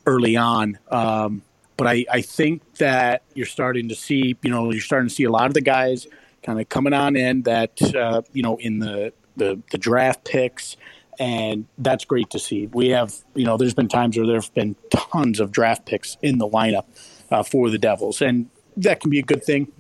early 0.07 0.37
on. 0.37 0.79
Um, 0.91 1.43
but 1.77 1.87
I, 1.87 2.07
I 2.11 2.23
think 2.23 2.63
that 2.77 3.23
you're 3.35 3.47
starting 3.47 3.89
to 3.91 3.95
see, 3.95 4.37
you 4.43 4.51
know, 4.51 4.71
you're 4.71 4.81
starting 4.81 5.09
to 5.09 5.15
see 5.15 5.25
a 5.25 5.31
lot 5.31 5.47
of 5.47 5.55
the 5.55 5.61
guys 5.61 6.07
kind 6.43 6.61
of 6.61 6.69
coming 6.69 6.93
on 6.93 7.17
in 7.17 7.43
that, 7.43 7.83
uh, 7.95 8.23
you 8.33 8.43
know, 8.43 8.57
in 8.57 8.79
the, 8.79 9.13
the, 9.37 9.61
the 9.71 9.79
draft 9.79 10.25
picks, 10.25 10.77
and 11.19 11.67
that's 11.79 12.05
great 12.05 12.31
to 12.31 12.39
see. 12.39 12.67
We 12.69 12.91
have, 12.91 13.15
you 13.35 13.45
know, 13.45 13.57
there's 13.57 13.75
been 13.75 13.89
times 13.89 14.17
where 14.17 14.27
there've 14.27 14.55
been 14.55 14.77
tons 14.91 15.41
of 15.41 15.51
draft 15.53 15.85
picks 15.85 16.17
in 16.23 16.39
the 16.39 16.49
lineup 16.49 16.85
uh, 17.31 17.43
for 17.43 17.69
the 17.69 17.79
Devils, 17.79 18.23
and 18.23 18.49
that 18.79 19.01
can 19.01 19.11
be 19.11 19.19
a 19.19 19.23
good 19.23 19.45
thing 19.45 19.71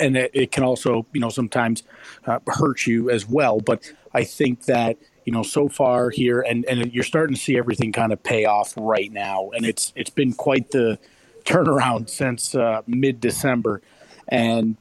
and 0.00 0.16
it, 0.16 0.30
it, 0.34 0.52
can 0.52 0.64
also 0.64 1.06
you 1.12 1.20
know 1.20 1.28
sometimes 1.28 1.82
uh, 2.26 2.38
hurt 2.46 2.86
you 2.86 3.10
as 3.10 3.28
well. 3.28 3.60
But 3.60 3.92
i 4.12 4.24
think 4.24 4.64
that 4.64 4.96
you 5.24 5.32
know 5.32 5.42
so 5.42 5.68
far 5.68 6.10
here 6.10 6.40
and 6.40 6.64
and 6.66 6.92
you're 6.92 7.04
starting 7.04 7.34
to 7.34 7.40
see 7.40 7.58
everything 7.58 7.92
kind 7.92 8.12
of 8.12 8.22
pay 8.22 8.44
off 8.44 8.74
right 8.76 9.12
now. 9.12 9.50
And 9.54 9.66
it's 9.66 9.92
it's 9.96 10.10
been 10.10 10.32
quite 10.32 10.70
the 10.70 10.98
turnaround 11.44 12.08
since 12.20 12.54
uh, 12.54 12.82
mid 12.86 13.20
december 13.20 13.82
and 14.28 14.76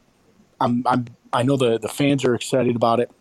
i'm 0.59 0.83
i'm 0.87 1.05
i 1.33 1.43
know 1.43 1.57
the 1.57 1.77
the 1.77 1.87
fans 1.87 2.23
are 2.25 2.35
excited 2.35 2.75
about 2.75 2.99
it. 2.99 3.11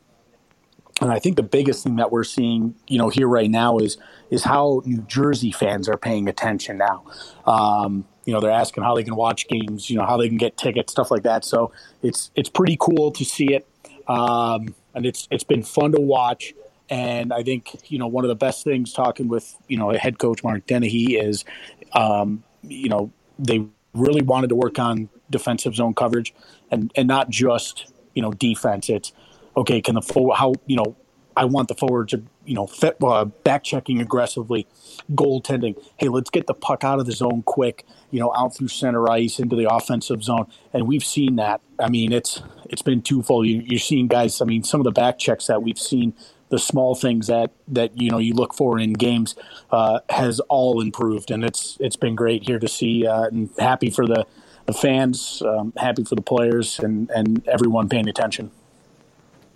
And 1.01 1.11
I 1.11 1.19
think 1.19 1.37
the 1.37 1.43
biggest 1.43 1.83
thing 1.83 1.97
that 1.97 2.13
we're 2.13 2.25
seeing, 2.25 2.77
you 2.87 2.99
know, 2.99 3.09
here 3.09 3.27
right 3.27 3.51
now 3.51 3.79
is 3.79 3.99
is 4.31 4.45
how 4.45 4.83
New 4.85 5.03
Jersey 5.03 5.51
fans 5.51 5.89
are 5.89 5.97
paying 5.97 6.29
attention 6.29 6.79
now. 6.79 7.05
Um, 7.47 8.07
you 8.27 8.33
know 8.33 8.41
they're 8.41 8.51
asking 8.51 8.83
how 8.83 8.95
they 8.95 9.05
can 9.05 9.17
watch 9.17 9.47
games 9.49 9.91
you 9.91 9.97
know 9.97 10.05
how 10.07 10.17
they 10.17 10.29
can 10.29 10.39
get 10.39 10.57
tickets 10.57 10.93
stuff 10.93 11.11
like 11.11 11.23
that 11.23 11.45
so 11.45 11.73
it's 12.03 12.31
it's 12.35 12.49
pretty 12.49 12.77
cool 12.81 13.11
to 13.11 13.25
see 13.25 13.55
it 13.55 13.67
um, 14.09 14.75
and 14.95 15.07
it's 15.07 15.29
it's 15.31 15.45
been 15.45 15.63
fun 15.63 15.93
to 15.93 16.01
watch 16.01 16.55
And 16.91 17.33
I 17.33 17.43
think 17.43 17.91
you 17.91 17.99
know 17.99 18.07
one 18.07 18.25
of 18.25 18.29
the 18.29 18.35
best 18.35 18.65
things 18.65 18.93
talking 18.93 19.29
with 19.29 19.57
you 19.69 19.79
know 19.79 19.91
head 19.91 20.19
coach 20.19 20.45
Mark 20.45 20.67
Dennehy 20.67 21.17
is, 21.17 21.45
um, 21.93 22.45
you 22.63 22.89
know, 22.89 23.11
they 23.39 23.65
really 23.95 24.23
wanted 24.23 24.49
to 24.49 24.55
work 24.55 24.79
on 24.79 25.09
defensive 25.31 25.75
zone 25.75 25.95
coverage 25.95 26.35
and 26.71 26.93
and 26.95 27.09
not 27.09 27.31
just 27.31 27.93
you 28.15 28.23
know 28.23 28.33
defense. 28.33 28.91
It's 28.91 29.13
okay. 29.57 29.81
Can 29.81 29.95
the 29.95 30.03
forward 30.03 30.37
how 30.37 30.55
you 30.67 30.77
know 30.77 30.97
I 31.37 31.47
want 31.47 31.69
the 31.69 31.75
forward 31.75 32.11
to 32.11 32.23
you 32.47 32.55
know 32.55 32.67
fit, 32.67 32.97
uh, 33.03 33.25
back 33.25 33.65
checking 33.65 34.01
aggressively, 34.01 34.67
goaltending. 35.13 35.77
Hey, 35.97 36.09
let's 36.09 36.31
get 36.31 36.47
the 36.47 36.55
puck 36.55 36.85
out 36.85 37.01
of 37.01 37.07
the 37.07 37.13
zone 37.13 37.43
quick. 37.43 37.85
You 38.11 38.21
know, 38.21 38.33
out 38.35 38.57
through 38.57 38.69
center 38.69 39.11
ice 39.11 39.39
into 39.39 39.57
the 39.57 39.73
offensive 39.73 40.23
zone, 40.23 40.47
and 40.73 40.87
we've 40.87 41.05
seen 41.05 41.37
that. 41.37 41.61
I 41.79 41.89
mean, 41.89 42.13
it's 42.13 42.43
it's 42.71 42.83
been 42.83 43.03
twofold. 43.03 43.47
You, 43.47 43.63
you're 43.65 43.79
seeing 43.79 44.09
guys. 44.09 44.41
I 44.41 44.45
mean, 44.45 44.63
some 44.63 44.81
of 44.81 44.85
the 44.85 44.93
back 44.93 45.19
checks 45.19 45.47
that 45.47 45.63
we've 45.63 45.79
seen 45.79 46.15
the 46.51 46.59
small 46.59 46.95
things 46.95 47.27
that 47.27 47.51
that 47.69 48.01
you 48.01 48.11
know 48.11 48.19
you 48.19 48.35
look 48.35 48.55
for 48.55 48.79
in 48.79 48.93
games 48.93 49.35
uh, 49.71 50.01
has 50.11 50.41
all 50.41 50.81
improved, 50.81 51.31
and 51.31 51.45
it's 51.45 51.77
it's 51.81 51.97
been 51.97 52.15
great 52.15 52.45
here 52.47 52.59
to 52.59 52.69
see. 52.69 53.07
Uh, 53.07 53.25
and 53.25 53.51
happy 53.59 53.91
for 53.91 54.07
the 54.07 54.25
the 54.67 54.73
fans, 54.73 55.43
um, 55.45 55.73
happy 55.77 56.05
for 56.05 56.15
the 56.15 56.23
players, 56.23 56.79
and 56.79 57.11
and 57.11 57.47
everyone 57.49 57.89
paying 57.89 58.09
attention. 58.09 58.51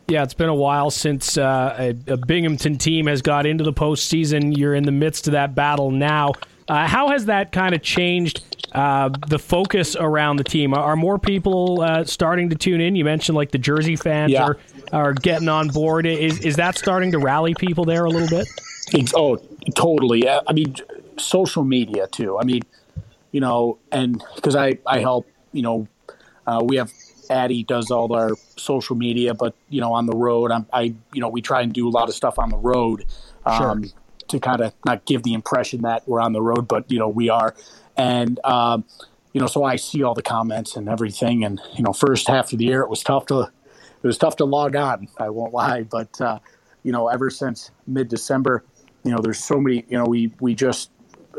Yeah, 0.08 0.22
it's 0.22 0.32
been 0.32 0.48
a 0.48 0.54
while 0.54 0.90
since 0.90 1.36
uh, 1.36 1.76
a, 1.78 2.12
a, 2.12 2.16
Binghamton 2.16 2.78
team 2.78 3.08
has 3.08 3.20
got 3.20 3.44
into 3.44 3.62
the 3.62 3.74
postseason. 3.74 4.56
You're 4.56 4.74
in 4.74 4.84
the 4.84 4.92
midst 4.92 5.26
of 5.26 5.32
that 5.32 5.54
battle 5.54 5.90
now. 5.90 6.32
Uh, 6.66 6.86
how 6.86 7.10
has 7.10 7.26
that 7.26 7.52
kind 7.52 7.74
of 7.74 7.82
changed 7.82 8.42
uh, 8.72 9.10
the 9.28 9.38
focus 9.38 9.96
around 9.96 10.36
the 10.36 10.44
team? 10.44 10.72
Are, 10.72 10.96
more 10.96 11.18
people 11.18 11.82
uh, 11.82 12.04
starting 12.04 12.48
to 12.48 12.56
tune 12.56 12.80
in? 12.80 12.96
You 12.96 13.04
mentioned 13.04 13.36
like 13.36 13.50
the 13.50 13.58
Jersey 13.58 13.96
fans 13.96 14.32
yeah. 14.32 14.44
are, 14.44 14.58
are 14.92 15.12
getting 15.12 15.48
on 15.50 15.68
board. 15.68 16.06
Is, 16.06 16.40
is 16.40 16.56
that 16.56 16.78
starting 16.78 17.12
to 17.12 17.18
rally 17.18 17.52
people 17.52 17.84
there 17.84 18.06
a 18.06 18.10
little 18.10 18.28
bit? 18.28 18.48
oh, 19.14 19.36
totally. 19.74 20.26
I 20.26 20.52
mean, 20.54 20.74
social 21.18 21.64
media 21.64 22.06
too. 22.06 22.38
I 22.38 22.44
mean, 22.44 22.62
you 23.30 23.40
know, 23.40 23.78
and 23.92 24.24
because 24.36 24.56
I, 24.56 24.78
I 24.86 25.00
help, 25.00 25.28
you 25.52 25.60
know, 25.60 25.86
uh, 26.46 26.62
we 26.64 26.76
have 26.76 26.90
Addie 27.30 27.62
does 27.62 27.90
all 27.90 28.12
our 28.14 28.32
social 28.56 28.96
media, 28.96 29.34
but 29.34 29.54
you 29.68 29.80
know, 29.80 29.92
on 29.92 30.06
the 30.06 30.16
road, 30.16 30.50
I'm, 30.50 30.66
I 30.72 30.94
you 31.12 31.20
know, 31.20 31.28
we 31.28 31.42
try 31.42 31.62
and 31.62 31.72
do 31.72 31.88
a 31.88 31.90
lot 31.90 32.08
of 32.08 32.14
stuff 32.14 32.38
on 32.38 32.50
the 32.50 32.56
road 32.56 33.04
um, 33.46 33.84
sure. 33.84 33.92
to 34.28 34.40
kind 34.40 34.60
of 34.60 34.72
not 34.84 35.04
give 35.04 35.22
the 35.22 35.34
impression 35.34 35.82
that 35.82 36.06
we're 36.08 36.20
on 36.20 36.32
the 36.32 36.42
road, 36.42 36.68
but 36.68 36.90
you 36.90 36.98
know, 36.98 37.08
we 37.08 37.28
are. 37.28 37.54
And 37.96 38.38
um, 38.44 38.84
you 39.32 39.40
know, 39.40 39.46
so 39.46 39.64
I 39.64 39.76
see 39.76 40.02
all 40.02 40.14
the 40.14 40.22
comments 40.22 40.76
and 40.76 40.88
everything. 40.88 41.44
And 41.44 41.60
you 41.74 41.82
know, 41.82 41.92
first 41.92 42.28
half 42.28 42.52
of 42.52 42.58
the 42.58 42.64
year, 42.64 42.82
it 42.82 42.88
was 42.88 43.02
tough 43.02 43.26
to 43.26 43.50
it 44.02 44.06
was 44.06 44.18
tough 44.18 44.36
to 44.36 44.44
log 44.44 44.76
on. 44.76 45.08
I 45.18 45.30
won't 45.30 45.52
lie, 45.52 45.82
but 45.82 46.20
uh, 46.20 46.38
you 46.82 46.92
know, 46.92 47.08
ever 47.08 47.30
since 47.30 47.70
mid 47.86 48.08
December, 48.08 48.64
you 49.04 49.10
know, 49.10 49.18
there's 49.18 49.42
so 49.42 49.60
many. 49.60 49.84
You 49.88 49.98
know, 49.98 50.04
we 50.04 50.32
we 50.40 50.54
just 50.54 50.90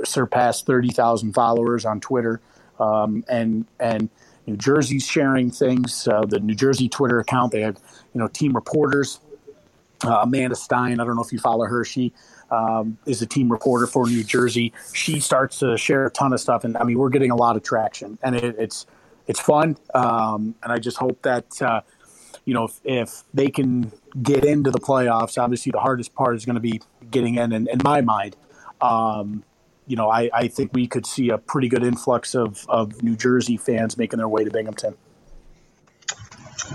surpassed 0.04 0.66
thirty 0.66 0.90
thousand 0.90 1.34
followers 1.34 1.86
on 1.86 2.00
Twitter, 2.00 2.42
um, 2.80 3.24
and 3.30 3.66
and 3.80 4.10
New 4.50 4.58
Jersey's 4.58 5.06
sharing 5.06 5.52
things. 5.52 6.08
Uh, 6.08 6.26
the 6.26 6.40
New 6.40 6.56
Jersey 6.56 6.90
Twitter 6.90 7.20
account, 7.20 7.52
they 7.52 7.62
have 7.62 7.78
you 8.14 8.20
know 8.20 8.28
team 8.28 8.54
reporters. 8.54 9.20
Uh, 10.04 10.22
Amanda 10.24 10.56
Stein, 10.56 11.00
I 11.00 11.06
don't 11.06 11.16
know 11.16 11.22
if 11.22 11.32
you 11.32 11.40
follow 11.40 11.66
her. 11.66 11.84
She 11.84 12.14
um, 12.52 12.98
is 13.06 13.22
a 13.22 13.26
team 13.26 13.52
reporter 13.52 13.86
for 13.86 14.08
New 14.08 14.24
Jersey. 14.24 14.74
She 14.94 15.20
starts 15.20 15.60
to 15.60 15.78
share 15.78 16.06
a 16.06 16.10
ton 16.10 16.34
of 16.34 16.40
stuff, 16.40 16.64
and 16.64 16.76
I 16.78 16.84
mean 16.84 16.98
we're 16.98 17.10
getting 17.10 17.32
a 17.32 17.36
lot 17.36 17.56
of 17.58 17.64
traction, 17.64 18.18
and 18.24 18.36
it, 18.36 18.56
it's 18.58 18.88
it's 19.28 19.40
fun. 19.40 19.78
Um, 19.94 20.56
and 20.64 20.72
I 20.72 20.80
just 20.80 20.98
hope 20.98 21.22
that 21.22 21.62
uh, 21.62 21.82
you 22.46 22.56
know 22.56 22.66
if, 22.66 22.80
if, 22.84 23.24
they 23.34 23.50
can 23.50 23.92
get 24.24 24.44
into 24.44 24.72
the 24.72 24.80
playoffs. 24.80 25.38
Obviously, 25.38 25.72
the 25.72 25.80
hardest 25.80 26.16
part 26.16 26.36
is 26.36 26.46
going 26.46 26.56
to 26.56 26.62
be 26.62 26.82
getting 27.12 27.36
in. 27.36 27.54
And 27.54 27.68
in 27.68 27.80
my 27.84 28.02
mind, 28.02 28.36
um, 28.82 29.44
you 29.90 29.96
know, 29.96 30.10
I, 30.10 30.30
I 30.32 30.48
think 30.48 30.72
we 30.72 30.88
could 30.88 31.08
see 31.08 31.30
a 31.30 31.40
pretty 31.40 31.68
good 31.68 31.84
influx 31.84 32.36
of, 32.36 32.64
of 32.70 33.02
New 33.02 33.16
Jersey 33.16 33.58
fans 33.58 33.98
making 33.98 34.18
their 34.18 34.30
way 34.30 34.44
to 34.44 34.52
Binghamton. 34.52 34.96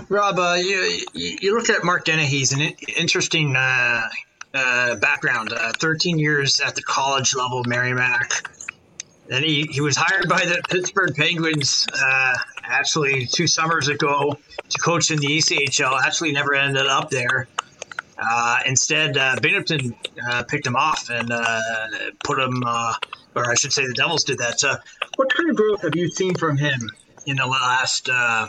Rob, 0.09 0.37
uh, 0.37 0.57
you, 0.59 1.05
you 1.13 1.57
look 1.57 1.69
at 1.69 1.85
Mark 1.85 2.03
Dennehy's 2.03 2.51
an 2.51 2.59
interesting 2.97 3.55
uh, 3.55 4.01
uh, 4.53 4.95
background. 4.97 5.53
Uh, 5.53 5.71
13 5.79 6.19
years 6.19 6.59
at 6.59 6.75
the 6.75 6.83
college 6.83 7.33
level, 7.33 7.63
Merrimack. 7.65 8.49
Then 9.27 9.43
he, 9.43 9.63
he 9.71 9.79
was 9.79 9.95
hired 9.95 10.27
by 10.27 10.43
the 10.43 10.61
Pittsburgh 10.69 11.15
Penguins 11.15 11.87
uh, 11.93 12.35
actually 12.63 13.27
two 13.27 13.47
summers 13.47 13.87
ago 13.87 14.37
to 14.67 14.77
coach 14.79 15.09
in 15.09 15.19
the 15.19 15.27
ECHL. 15.27 16.01
Actually, 16.01 16.33
never 16.33 16.53
ended 16.53 16.85
up 16.85 17.09
there. 17.09 17.47
Uh, 18.17 18.59
instead, 18.65 19.17
uh, 19.17 19.35
Binghamton 19.41 19.95
uh, 20.27 20.43
picked 20.43 20.65
him 20.65 20.75
off 20.75 21.09
and 21.09 21.31
uh, 21.31 21.61
put 22.23 22.39
him, 22.39 22.63
uh, 22.65 22.93
or 23.35 23.51
I 23.51 23.55
should 23.55 23.73
say, 23.73 23.85
the 23.85 23.93
Devils 23.93 24.23
did 24.23 24.37
that. 24.37 24.61
what 25.17 25.33
kind 25.33 25.49
of 25.49 25.55
growth 25.55 25.81
have 25.81 25.95
you 25.95 26.07
seen 26.09 26.33
from 26.35 26.57
him 26.57 26.89
in 27.25 27.37
the 27.37 27.45
last, 27.45 28.09
uh, 28.09 28.47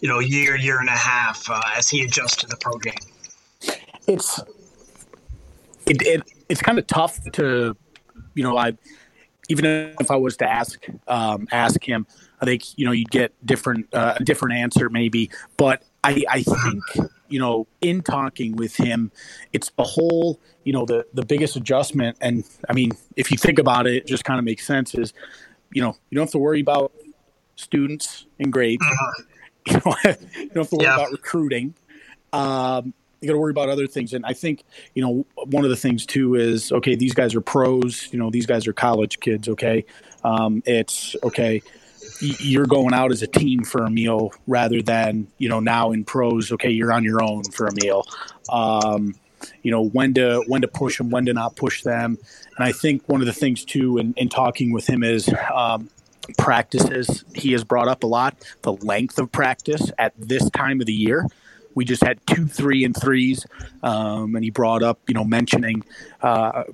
you 0.00 0.08
know, 0.08 0.18
year, 0.18 0.56
year 0.56 0.80
and 0.80 0.88
a 0.88 0.92
half 0.92 1.48
as 1.76 1.88
he 1.88 2.02
adjusts 2.02 2.36
to 2.36 2.46
the 2.46 2.56
pro 2.56 2.76
game? 2.78 2.94
It's 4.08 4.40
it, 5.86 6.02
it 6.02 6.22
it's 6.48 6.62
kind 6.62 6.78
of 6.78 6.86
tough 6.86 7.18
to, 7.32 7.76
you 8.34 8.42
know, 8.42 8.56
I 8.56 8.76
even 9.48 9.64
if 9.64 10.10
I 10.10 10.16
was 10.16 10.36
to 10.38 10.50
ask 10.50 10.84
um, 11.06 11.48
ask 11.52 11.82
him, 11.82 12.06
I 12.40 12.44
think 12.44 12.78
you 12.78 12.86
know 12.86 12.92
you'd 12.92 13.10
get 13.10 13.32
different 13.44 13.88
a 13.92 14.22
different 14.22 14.56
answer 14.56 14.88
maybe, 14.88 15.30
but 15.56 15.82
I 16.06 16.22
I 16.28 16.42
think 16.42 17.10
you 17.28 17.40
know, 17.40 17.66
in 17.80 18.02
talking 18.02 18.54
with 18.54 18.76
him, 18.76 19.10
it's 19.52 19.70
the 19.70 19.82
whole, 19.82 20.40
you 20.64 20.72
know, 20.72 20.86
the 20.86 21.06
the 21.12 21.24
biggest 21.24 21.56
adjustment. 21.56 22.16
And 22.20 22.44
I 22.68 22.72
mean, 22.72 22.92
if 23.16 23.30
you 23.30 23.38
think 23.38 23.58
about 23.58 23.86
it, 23.86 23.94
it 23.96 24.06
just 24.06 24.24
kind 24.24 24.38
of 24.38 24.44
makes 24.44 24.64
sense. 24.64 24.94
Is 24.94 25.12
you 25.72 25.82
know, 25.82 25.96
you 26.10 26.16
don't 26.16 26.26
have 26.26 26.32
to 26.32 26.38
worry 26.38 26.60
about 26.60 26.92
students 27.56 28.26
and 28.38 28.52
grades. 28.52 28.84
Uh-huh. 28.84 29.22
You, 29.68 29.80
know, 29.84 29.96
you 30.04 30.48
don't 30.50 30.56
have 30.58 30.68
to 30.68 30.76
worry 30.76 30.84
yeah. 30.84 30.94
about 30.94 31.10
recruiting. 31.10 31.74
Um, 32.32 32.94
you 33.20 33.26
got 33.26 33.32
to 33.32 33.40
worry 33.40 33.50
about 33.50 33.68
other 33.68 33.88
things. 33.88 34.12
And 34.12 34.24
I 34.24 34.32
think, 34.32 34.62
you 34.94 35.02
know, 35.02 35.26
one 35.34 35.64
of 35.64 35.70
the 35.70 35.76
things 35.76 36.06
too 36.06 36.36
is 36.36 36.70
okay, 36.70 36.94
these 36.94 37.14
guys 37.14 37.34
are 37.34 37.40
pros. 37.40 38.08
You 38.12 38.20
know, 38.20 38.30
these 38.30 38.46
guys 38.46 38.68
are 38.68 38.72
college 38.72 39.18
kids. 39.18 39.48
Okay, 39.48 39.84
um, 40.22 40.62
it's 40.66 41.16
okay 41.24 41.62
you're 42.20 42.66
going 42.66 42.94
out 42.94 43.12
as 43.12 43.22
a 43.22 43.26
team 43.26 43.64
for 43.64 43.84
a 43.84 43.90
meal 43.90 44.32
rather 44.46 44.82
than 44.82 45.28
you 45.38 45.48
know 45.48 45.60
now 45.60 45.92
in 45.92 46.04
pros 46.04 46.52
okay 46.52 46.70
you're 46.70 46.92
on 46.92 47.04
your 47.04 47.22
own 47.22 47.44
for 47.44 47.66
a 47.66 47.74
meal. 47.74 48.04
Um, 48.48 49.14
you 49.62 49.70
know 49.70 49.84
when 49.84 50.14
to 50.14 50.44
when 50.46 50.62
to 50.62 50.68
push 50.68 50.98
them 50.98 51.10
when 51.10 51.26
to 51.26 51.32
not 51.32 51.56
push 51.56 51.82
them. 51.82 52.18
And 52.56 52.64
i 52.64 52.72
think 52.72 53.08
one 53.08 53.20
of 53.20 53.26
the 53.26 53.32
things 53.32 53.64
too 53.64 53.98
in, 53.98 54.14
in 54.16 54.28
talking 54.28 54.72
with 54.72 54.88
him 54.88 55.02
is 55.02 55.28
um, 55.54 55.90
practices. 56.38 57.24
He 57.34 57.52
has 57.52 57.64
brought 57.64 57.88
up 57.88 58.02
a 58.02 58.06
lot 58.06 58.36
the 58.62 58.72
length 58.72 59.18
of 59.18 59.30
practice 59.30 59.90
at 59.98 60.12
this 60.16 60.48
time 60.50 60.80
of 60.80 60.86
the 60.86 60.92
year. 60.92 61.26
We 61.74 61.84
just 61.84 62.02
had 62.02 62.26
two 62.26 62.46
three 62.46 62.84
and 62.84 62.96
threes 62.96 63.46
um, 63.82 64.34
and 64.34 64.44
he 64.44 64.50
brought 64.50 64.82
up 64.82 65.00
you 65.06 65.14
know 65.14 65.24
mentioning 65.24 65.84
uh, 66.22 66.64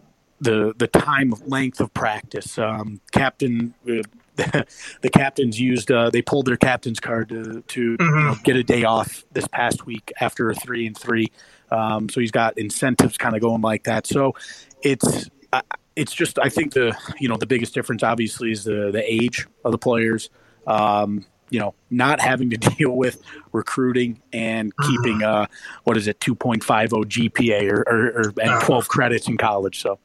the 0.41 0.75
the 0.77 0.87
time 0.87 1.33
of 1.33 1.47
length 1.47 1.81
of 1.81 1.93
practice. 1.95 2.59
Um, 2.59 3.01
captain 3.11 3.75
uh, 3.89 4.03
the 4.37 5.11
captains 5.13 5.61
used 5.61 5.91
uh, 5.91 6.09
they 6.11 6.23
pulled 6.23 6.47
their 6.47 6.57
captain's 6.57 7.01
card 7.01 7.29
to 7.29 7.63
to 7.69 7.97
mm-hmm. 7.97 8.19
you 8.19 8.25
know, 8.25 8.37
get 8.45 8.57
a 8.57 8.63
day 8.63 8.85
off 8.85 9.25
this 9.33 9.47
past 9.49 9.85
week 9.85 10.11
after 10.21 10.51
a 10.51 10.55
three 10.55 10.87
and 10.87 10.97
three. 10.97 11.31
Um, 11.71 12.09
so 12.09 12.21
he's 12.21 12.31
got 12.31 12.57
incentives 12.57 13.19
kind 13.19 13.35
of 13.35 13.43
going 13.43 13.61
like 13.61 13.85
that. 13.85 14.07
So 14.07 14.35
it's 14.83 15.29
uh, 15.53 15.61
it's 15.97 16.13
just 16.13 16.39
I 16.39 16.49
think 16.49 16.73
the 16.73 16.97
you 17.19 17.29
know 17.29 17.37
the 17.37 17.47
biggest 17.47 17.75
difference 17.75 18.03
obviously 18.03 18.53
is 18.53 18.65
the 18.65 18.91
the 18.91 19.03
age 19.07 19.47
of 19.65 19.73
the 19.73 19.79
players. 19.79 20.31
Um, 20.67 21.27
you 21.51 21.61
know, 21.61 21.75
not 21.91 22.21
having 22.21 22.49
to 22.51 22.57
deal 22.79 22.93
with 22.93 23.23
recruiting 23.53 24.23
and 24.33 24.73
keeping 24.79 25.23
uh, 25.23 25.47
what 25.85 25.99
is 25.99 26.09
it, 26.09 26.19
two 26.21 26.35
point 26.35 26.65
five 26.65 26.91
zero 26.91 27.05
GPA 27.05 27.71
or, 27.71 27.83
or, 27.87 28.07
or 28.07 28.33
and 28.43 28.63
twelve 28.63 28.89
credits 28.89 29.29
in 29.29 29.37
college. 29.37 29.83
So 29.83 29.99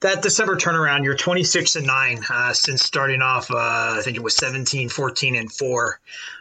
that 0.00 0.22
December 0.22 0.56
turnaround, 0.56 1.04
you're 1.04 1.16
26 1.16 1.76
and 1.76 1.86
9 1.86 2.20
uh, 2.28 2.52
since 2.52 2.82
starting 2.82 3.22
off, 3.22 3.50
uh, 3.50 3.56
I 3.56 4.00
think 4.02 4.16
it 4.16 4.22
was 4.22 4.36
17, 4.36 4.88
14, 4.88 5.36
and 5.36 5.50
4. 5.50 6.00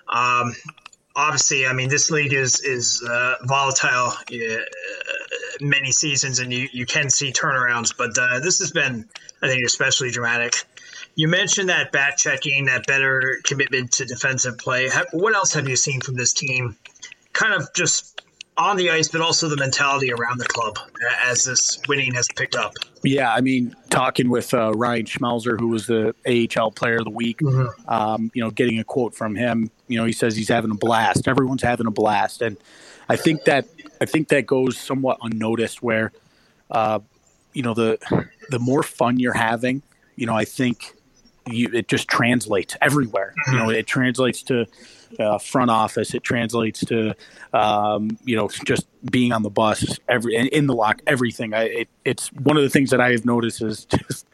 Um, 0.09 0.53
obviously, 1.15 1.65
I 1.65 1.73
mean, 1.73 1.89
this 1.89 2.11
league 2.11 2.33
is 2.33 2.59
is 2.61 3.01
uh, 3.09 3.35
volatile 3.43 4.11
uh, 4.11 4.57
many 5.61 5.91
seasons, 5.91 6.39
and 6.39 6.51
you, 6.51 6.67
you 6.73 6.85
can 6.85 7.09
see 7.09 7.31
turnarounds, 7.31 7.93
but 7.97 8.17
uh, 8.17 8.39
this 8.39 8.59
has 8.59 8.71
been, 8.71 9.07
I 9.41 9.47
think, 9.47 9.65
especially 9.65 10.11
dramatic. 10.11 10.55
You 11.15 11.29
mentioned 11.29 11.69
that 11.69 11.93
back 11.93 12.17
checking, 12.17 12.65
that 12.65 12.85
better 12.87 13.39
commitment 13.45 13.93
to 13.93 14.05
defensive 14.05 14.57
play. 14.57 14.89
What 15.13 15.33
else 15.33 15.53
have 15.53 15.69
you 15.69 15.77
seen 15.77 16.01
from 16.01 16.15
this 16.15 16.33
team? 16.33 16.75
Kind 17.31 17.53
of 17.53 17.73
just 17.73 18.14
on 18.57 18.77
the 18.77 18.89
ice, 18.89 19.07
but 19.09 19.21
also 19.21 19.49
the 19.49 19.57
mentality 19.57 20.11
around 20.11 20.39
the 20.39 20.45
club 20.45 20.77
as 21.25 21.43
this 21.43 21.79
winning 21.87 22.13
has 22.13 22.27
picked 22.35 22.55
up. 22.55 22.73
Yeah, 23.03 23.33
I 23.33 23.41
mean, 23.41 23.75
talking 23.89 24.29
with 24.29 24.53
uh, 24.53 24.71
Ryan 24.73 25.05
Schmelzer, 25.05 25.59
who 25.59 25.67
was 25.67 25.87
the 25.87 26.15
AHL 26.25 26.71
Player 26.71 26.97
of 26.97 27.05
the 27.05 27.11
Week, 27.11 27.39
mm-hmm. 27.39 27.89
um, 27.89 28.31
you 28.33 28.41
know, 28.41 28.49
getting 28.49 28.79
a 28.79 28.83
quote 28.83 29.13
from 29.13 29.35
him, 29.35 29.69
you 29.87 29.97
know, 29.97 30.05
he 30.05 30.13
says 30.13 30.35
he's 30.35 30.49
having 30.49 30.71
a 30.71 30.75
blast. 30.75 31.27
Everyone's 31.27 31.63
having 31.63 31.87
a 31.87 31.91
blast, 31.91 32.41
and 32.41 32.57
I 33.09 33.15
think 33.15 33.43
that 33.45 33.65
I 34.01 34.05
think 34.05 34.29
that 34.29 34.45
goes 34.45 34.77
somewhat 34.77 35.17
unnoticed. 35.21 35.83
Where, 35.83 36.11
uh, 36.71 36.99
you 37.53 37.61
know, 37.61 37.73
the 37.73 37.99
the 38.49 38.59
more 38.59 38.83
fun 38.83 39.19
you're 39.19 39.33
having, 39.33 39.83
you 40.15 40.25
know, 40.25 40.35
I 40.35 40.45
think 40.45 40.93
you, 41.47 41.69
it 41.73 41.87
just 41.87 42.07
translates 42.07 42.75
everywhere. 42.81 43.33
You 43.47 43.57
know, 43.57 43.69
it 43.69 43.85
translates 43.85 44.41
to 44.43 44.65
uh, 45.19 45.37
front 45.37 45.71
office. 45.71 46.13
It 46.13 46.23
translates 46.23 46.81
to, 46.85 47.13
um, 47.53 48.17
you 48.23 48.35
know, 48.35 48.49
just 48.65 48.87
being 49.09 49.31
on 49.31 49.43
the 49.43 49.49
bus, 49.49 49.99
every 50.07 50.35
in 50.35 50.67
the 50.67 50.75
lock, 50.75 51.01
everything. 51.07 51.53
I, 51.53 51.63
it, 51.63 51.89
it's 52.03 52.31
one 52.33 52.57
of 52.57 52.63
the 52.63 52.69
things 52.69 52.89
that 52.91 53.01
I 53.01 53.11
have 53.11 53.25
noticed 53.25 53.61
is 53.61 53.85
just 53.85 54.27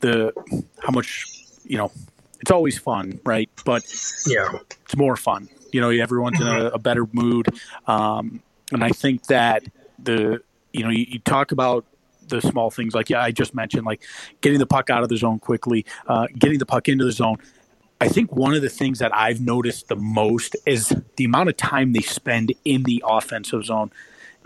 the 0.00 0.32
how 0.78 0.92
much, 0.92 1.26
you 1.64 1.78
know, 1.78 1.92
it's 2.40 2.50
always 2.50 2.78
fun, 2.78 3.20
right? 3.24 3.50
But 3.64 3.82
yeah, 4.26 4.48
it's 4.84 4.96
more 4.96 5.16
fun. 5.16 5.48
You 5.72 5.80
know, 5.80 5.90
everyone's 5.90 6.40
in 6.40 6.46
a, 6.46 6.66
a 6.66 6.78
better 6.78 7.06
mood, 7.12 7.48
um, 7.86 8.42
and 8.72 8.82
I 8.82 8.90
think 8.90 9.26
that 9.26 9.64
the 9.98 10.42
you 10.72 10.82
know 10.82 10.90
you, 10.90 11.06
you 11.08 11.18
talk 11.20 11.52
about 11.52 11.84
the 12.28 12.40
small 12.40 12.70
things 12.70 12.94
like 12.94 13.10
yeah 13.10 13.20
I 13.20 13.32
just 13.32 13.54
mentioned 13.54 13.84
like 13.84 14.02
getting 14.40 14.60
the 14.60 14.66
puck 14.66 14.88
out 14.88 15.02
of 15.02 15.08
the 15.08 15.16
zone 15.16 15.38
quickly, 15.38 15.84
uh, 16.06 16.26
getting 16.38 16.58
the 16.58 16.66
puck 16.66 16.88
into 16.88 17.04
the 17.04 17.12
zone. 17.12 17.36
I 18.00 18.08
think 18.08 18.34
one 18.34 18.54
of 18.54 18.62
the 18.62 18.70
things 18.70 19.00
that 19.00 19.14
I've 19.14 19.40
noticed 19.40 19.88
the 19.88 19.96
most 19.96 20.56
is 20.66 20.94
the 21.16 21.24
amount 21.24 21.50
of 21.50 21.56
time 21.56 21.92
they 21.92 22.00
spend 22.00 22.54
in 22.64 22.84
the 22.84 23.04
offensive 23.06 23.64
zone, 23.66 23.90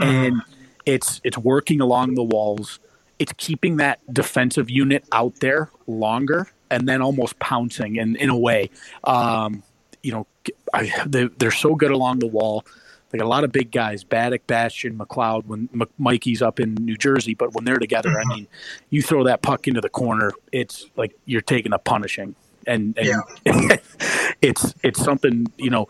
and 0.00 0.42
it's 0.84 1.20
it's 1.24 1.38
working 1.38 1.80
along 1.80 2.14
the 2.14 2.22
walls. 2.22 2.80
It's 3.18 3.32
keeping 3.36 3.76
that 3.76 4.00
defensive 4.12 4.68
unit 4.68 5.04
out 5.12 5.36
there 5.40 5.70
longer, 5.86 6.48
and 6.68 6.88
then 6.88 7.00
almost 7.00 7.38
pouncing. 7.38 7.98
And 7.98 8.16
in 8.16 8.28
a 8.28 8.36
way, 8.36 8.70
um, 9.04 9.62
you 10.02 10.10
know, 10.12 10.26
I, 10.72 10.92
they, 11.06 11.28
they're 11.38 11.52
so 11.52 11.76
good 11.76 11.92
along 11.92 12.18
the 12.18 12.26
wall. 12.26 12.64
They 13.10 13.18
got 13.18 13.26
a 13.26 13.28
lot 13.28 13.44
of 13.44 13.52
big 13.52 13.70
guys, 13.70 14.02
Baddock, 14.02 14.40
Bastian, 14.48 14.98
McLeod, 14.98 15.46
when 15.46 15.68
M- 15.72 15.88
Mikey's 15.98 16.42
up 16.42 16.58
in 16.58 16.74
New 16.74 16.96
Jersey. 16.96 17.34
But 17.34 17.54
when 17.54 17.64
they're 17.64 17.78
together, 17.78 18.10
I 18.10 18.24
mean, 18.34 18.48
you 18.90 19.02
throw 19.02 19.22
that 19.24 19.40
puck 19.40 19.68
into 19.68 19.80
the 19.80 19.88
corner, 19.88 20.32
it's 20.50 20.86
like 20.96 21.16
you're 21.24 21.40
taking 21.40 21.72
a 21.72 21.78
punishing. 21.78 22.34
And, 22.66 22.96
and 22.98 23.06
Yeah. 23.44 23.76
it's 24.42 24.74
it's 24.82 25.02
something, 25.02 25.46
you 25.58 25.70
know, 25.70 25.86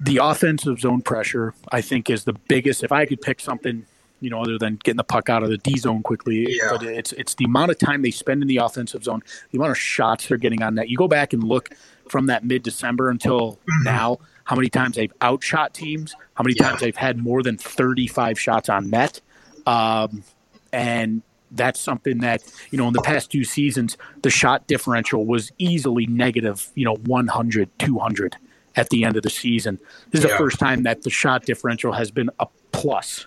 the 0.00 0.18
offensive 0.18 0.80
zone 0.80 1.02
pressure, 1.02 1.54
I 1.70 1.80
think, 1.80 2.10
is 2.10 2.24
the 2.24 2.32
biggest. 2.48 2.82
If 2.82 2.92
I 2.92 3.06
could 3.06 3.20
pick 3.20 3.40
something, 3.40 3.86
you 4.20 4.30
know, 4.30 4.40
other 4.42 4.58
than 4.58 4.76
getting 4.82 4.96
the 4.96 5.04
puck 5.04 5.28
out 5.28 5.42
of 5.42 5.50
the 5.50 5.58
D 5.58 5.76
zone 5.78 6.02
quickly, 6.02 6.46
Yeah. 6.48 6.68
but 6.72 6.82
it's 6.82 7.12
it's 7.12 7.34
the 7.34 7.44
amount 7.44 7.70
of 7.70 7.78
time 7.78 8.02
they 8.02 8.10
spend 8.10 8.42
in 8.42 8.48
the 8.48 8.56
offensive 8.58 9.04
zone, 9.04 9.22
the 9.50 9.58
amount 9.58 9.72
of 9.72 9.78
shots 9.78 10.28
they're 10.28 10.38
getting 10.38 10.62
on 10.62 10.74
net. 10.76 10.88
You 10.88 10.96
go 10.96 11.08
back 11.08 11.32
and 11.32 11.42
look 11.44 11.70
from 12.08 12.26
that 12.26 12.44
mid 12.44 12.62
December 12.62 13.08
until 13.10 13.58
now, 13.82 14.18
how 14.44 14.56
many 14.56 14.68
times 14.68 14.96
they've 14.96 15.12
outshot 15.22 15.74
teams, 15.74 16.14
how 16.34 16.42
many 16.44 16.54
Yeah. 16.58 16.70
times 16.70 16.80
they've 16.80 16.96
had 16.96 17.18
more 17.18 17.42
than 17.42 17.56
thirty 17.56 18.06
five 18.06 18.38
shots 18.38 18.68
on 18.68 18.90
net, 18.90 19.20
um, 19.66 20.24
and 20.72 21.22
that's 21.56 21.80
something 21.80 22.18
that 22.18 22.42
you 22.70 22.78
know 22.78 22.86
in 22.88 22.92
the 22.92 23.02
past 23.02 23.30
two 23.30 23.44
seasons 23.44 23.96
the 24.22 24.30
shot 24.30 24.66
differential 24.66 25.24
was 25.26 25.52
easily 25.58 26.06
negative 26.06 26.70
you 26.74 26.84
know 26.84 26.94
100 27.06 27.70
200 27.78 28.36
at 28.76 28.90
the 28.90 29.04
end 29.04 29.16
of 29.16 29.22
the 29.22 29.30
season. 29.30 29.78
This 30.10 30.20
is 30.20 30.24
Yeah. 30.24 30.32
the 30.32 30.36
first 30.38 30.58
time 30.58 30.82
that 30.82 31.02
the 31.02 31.10
shot 31.10 31.44
differential 31.46 31.92
has 31.92 32.10
been 32.10 32.28
a 32.40 32.46
plus 32.72 33.26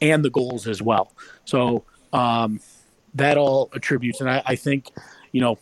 and 0.00 0.24
the 0.24 0.30
goals 0.30 0.68
as 0.68 0.80
well. 0.80 1.12
So 1.44 1.84
um, 2.12 2.60
that 3.14 3.36
all 3.36 3.70
attributes 3.74 4.20
and 4.20 4.30
I, 4.30 4.42
I 4.46 4.56
think 4.56 4.90
you 5.32 5.40
know 5.40 5.58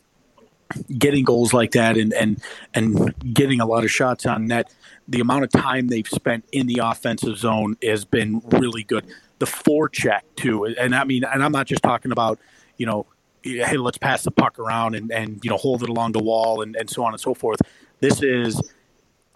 getting 0.98 1.24
goals 1.24 1.52
like 1.52 1.72
that 1.72 1.96
and 1.96 2.12
and 2.14 2.42
and 2.74 3.14
getting 3.34 3.60
a 3.60 3.66
lot 3.66 3.84
of 3.84 3.90
shots 3.90 4.24
on 4.26 4.46
net 4.46 4.72
the 5.08 5.20
amount 5.20 5.44
of 5.44 5.50
time 5.50 5.88
they've 5.88 6.08
spent 6.08 6.44
in 6.52 6.66
the 6.66 6.80
offensive 6.82 7.36
zone 7.36 7.76
has 7.82 8.04
been 8.06 8.40
really 8.50 8.82
good 8.82 9.04
the 9.42 9.46
forecheck 9.46 10.20
too 10.36 10.64
and 10.64 10.94
i 10.94 11.02
mean 11.02 11.24
and 11.24 11.42
i'm 11.42 11.50
not 11.50 11.66
just 11.66 11.82
talking 11.82 12.12
about 12.12 12.38
you 12.76 12.86
know 12.86 13.06
hey 13.42 13.76
let's 13.76 13.98
pass 13.98 14.22
the 14.22 14.30
puck 14.30 14.58
around 14.58 14.94
and 14.94 15.10
and 15.10 15.40
you 15.42 15.50
know 15.50 15.56
hold 15.56 15.82
it 15.82 15.88
along 15.88 16.12
the 16.12 16.22
wall 16.22 16.62
and, 16.62 16.76
and 16.76 16.88
so 16.88 17.04
on 17.04 17.12
and 17.12 17.20
so 17.20 17.34
forth. 17.34 17.60
This 18.00 18.22
is 18.22 18.60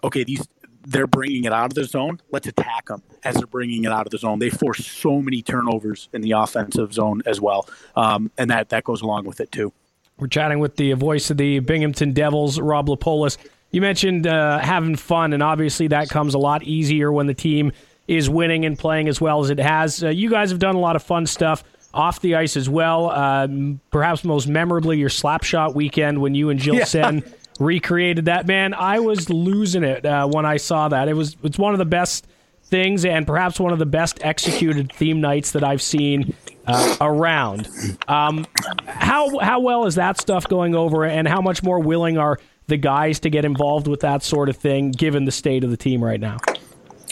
okay 0.03 0.23
these 0.23 0.47
they're 0.89 1.07
bringing 1.07 1.43
it 1.43 1.51
out 1.51 1.65
of 1.65 1.73
the 1.73 1.83
zone. 1.83 2.21
Let's 2.31 2.47
attack 2.47 2.85
them 2.85 3.03
as 3.25 3.35
they're 3.35 3.45
bringing 3.45 3.83
it 3.83 3.91
out 3.91 4.05
of 4.05 4.11
the 4.11 4.17
zone. 4.17 4.39
They 4.39 4.49
force 4.49 4.85
so 4.85 5.21
many 5.21 5.41
turnovers 5.41 6.07
in 6.13 6.21
the 6.21 6.31
offensive 6.31 6.93
zone 6.93 7.21
as 7.25 7.41
well. 7.41 7.67
Um, 7.97 8.31
and 8.37 8.49
that 8.51 8.69
that 8.69 8.85
goes 8.85 9.01
along 9.01 9.25
with 9.25 9.41
it 9.41 9.51
too. 9.51 9.73
We're 10.17 10.27
chatting 10.27 10.59
with 10.59 10.77
the 10.77 10.93
voice 10.93 11.29
of 11.29 11.37
the 11.37 11.59
Binghamton 11.59 12.13
Devils, 12.13 12.59
Rob 12.59 12.87
Lapolis. 12.87 13.37
You 13.71 13.81
mentioned 13.81 14.27
uh, 14.27 14.59
having 14.59 14.95
fun, 14.95 15.33
and 15.33 15.43
obviously 15.43 15.87
that 15.89 16.09
comes 16.09 16.33
a 16.33 16.39
lot 16.39 16.63
easier 16.63 17.11
when 17.11 17.27
the 17.27 17.33
team 17.33 17.73
is 18.07 18.29
winning 18.29 18.65
and 18.65 18.77
playing 18.79 19.07
as 19.07 19.19
well 19.19 19.43
as 19.43 19.49
it 19.49 19.59
has. 19.59 20.03
Uh, 20.03 20.09
you 20.09 20.29
guys 20.29 20.49
have 20.51 20.59
done 20.59 20.75
a 20.75 20.79
lot 20.79 20.95
of 20.95 21.03
fun 21.03 21.25
stuff 21.25 21.63
off 21.93 22.21
the 22.21 22.35
ice 22.35 22.55
as 22.55 22.69
well. 22.69 23.09
Um, 23.11 23.79
perhaps 23.91 24.23
most 24.23 24.47
memorably, 24.47 24.97
your 24.97 25.09
slapshot 25.09 25.73
weekend 25.75 26.21
when 26.21 26.35
you 26.35 26.49
and 26.49 26.59
Jill 26.59 26.75
Yeah. 26.75 26.83
Sen 26.85 27.23
recreated 27.59 28.25
that. 28.25 28.45
Man, 28.47 28.73
I 28.73 28.99
was 28.99 29.29
losing 29.29 29.83
it 29.83 30.05
uh, 30.05 30.27
when 30.27 30.45
I 30.45 30.57
saw 30.57 30.89
that. 30.89 31.07
It 31.07 31.13
was 31.13 31.35
it's 31.43 31.57
one 31.57 31.73
of 31.73 31.79
the 31.79 31.85
best 31.85 32.27
things, 32.63 33.05
and 33.05 33.25
perhaps 33.25 33.59
one 33.59 33.73
of 33.73 33.79
the 33.79 33.85
best 33.85 34.19
executed 34.23 34.91
theme 34.91 35.21
nights 35.21 35.51
that 35.51 35.63
I've 35.63 35.81
seen 35.81 36.33
uh, 36.67 36.97
around. 37.01 37.67
Um, 38.07 38.45
how 38.85 39.39
how 39.39 39.59
well 39.61 39.85
is 39.85 39.95
that 39.95 40.19
stuff 40.19 40.47
going 40.47 40.75
over, 40.75 41.03
and 41.05 41.27
how 41.27 41.41
much 41.41 41.63
more 41.63 41.79
willing 41.79 42.17
are 42.17 42.39
the 42.67 42.77
guys 42.77 43.19
to 43.21 43.29
get 43.29 43.45
involved 43.45 43.87
with 43.87 44.01
that 44.01 44.21
sort 44.21 44.49
of 44.49 44.57
thing, 44.57 44.91
given 44.91 45.23
the 45.25 45.31
state 45.31 45.63
of 45.63 45.71
the 45.71 45.77
team 45.77 46.03
right 46.03 46.19
now? 46.19 46.37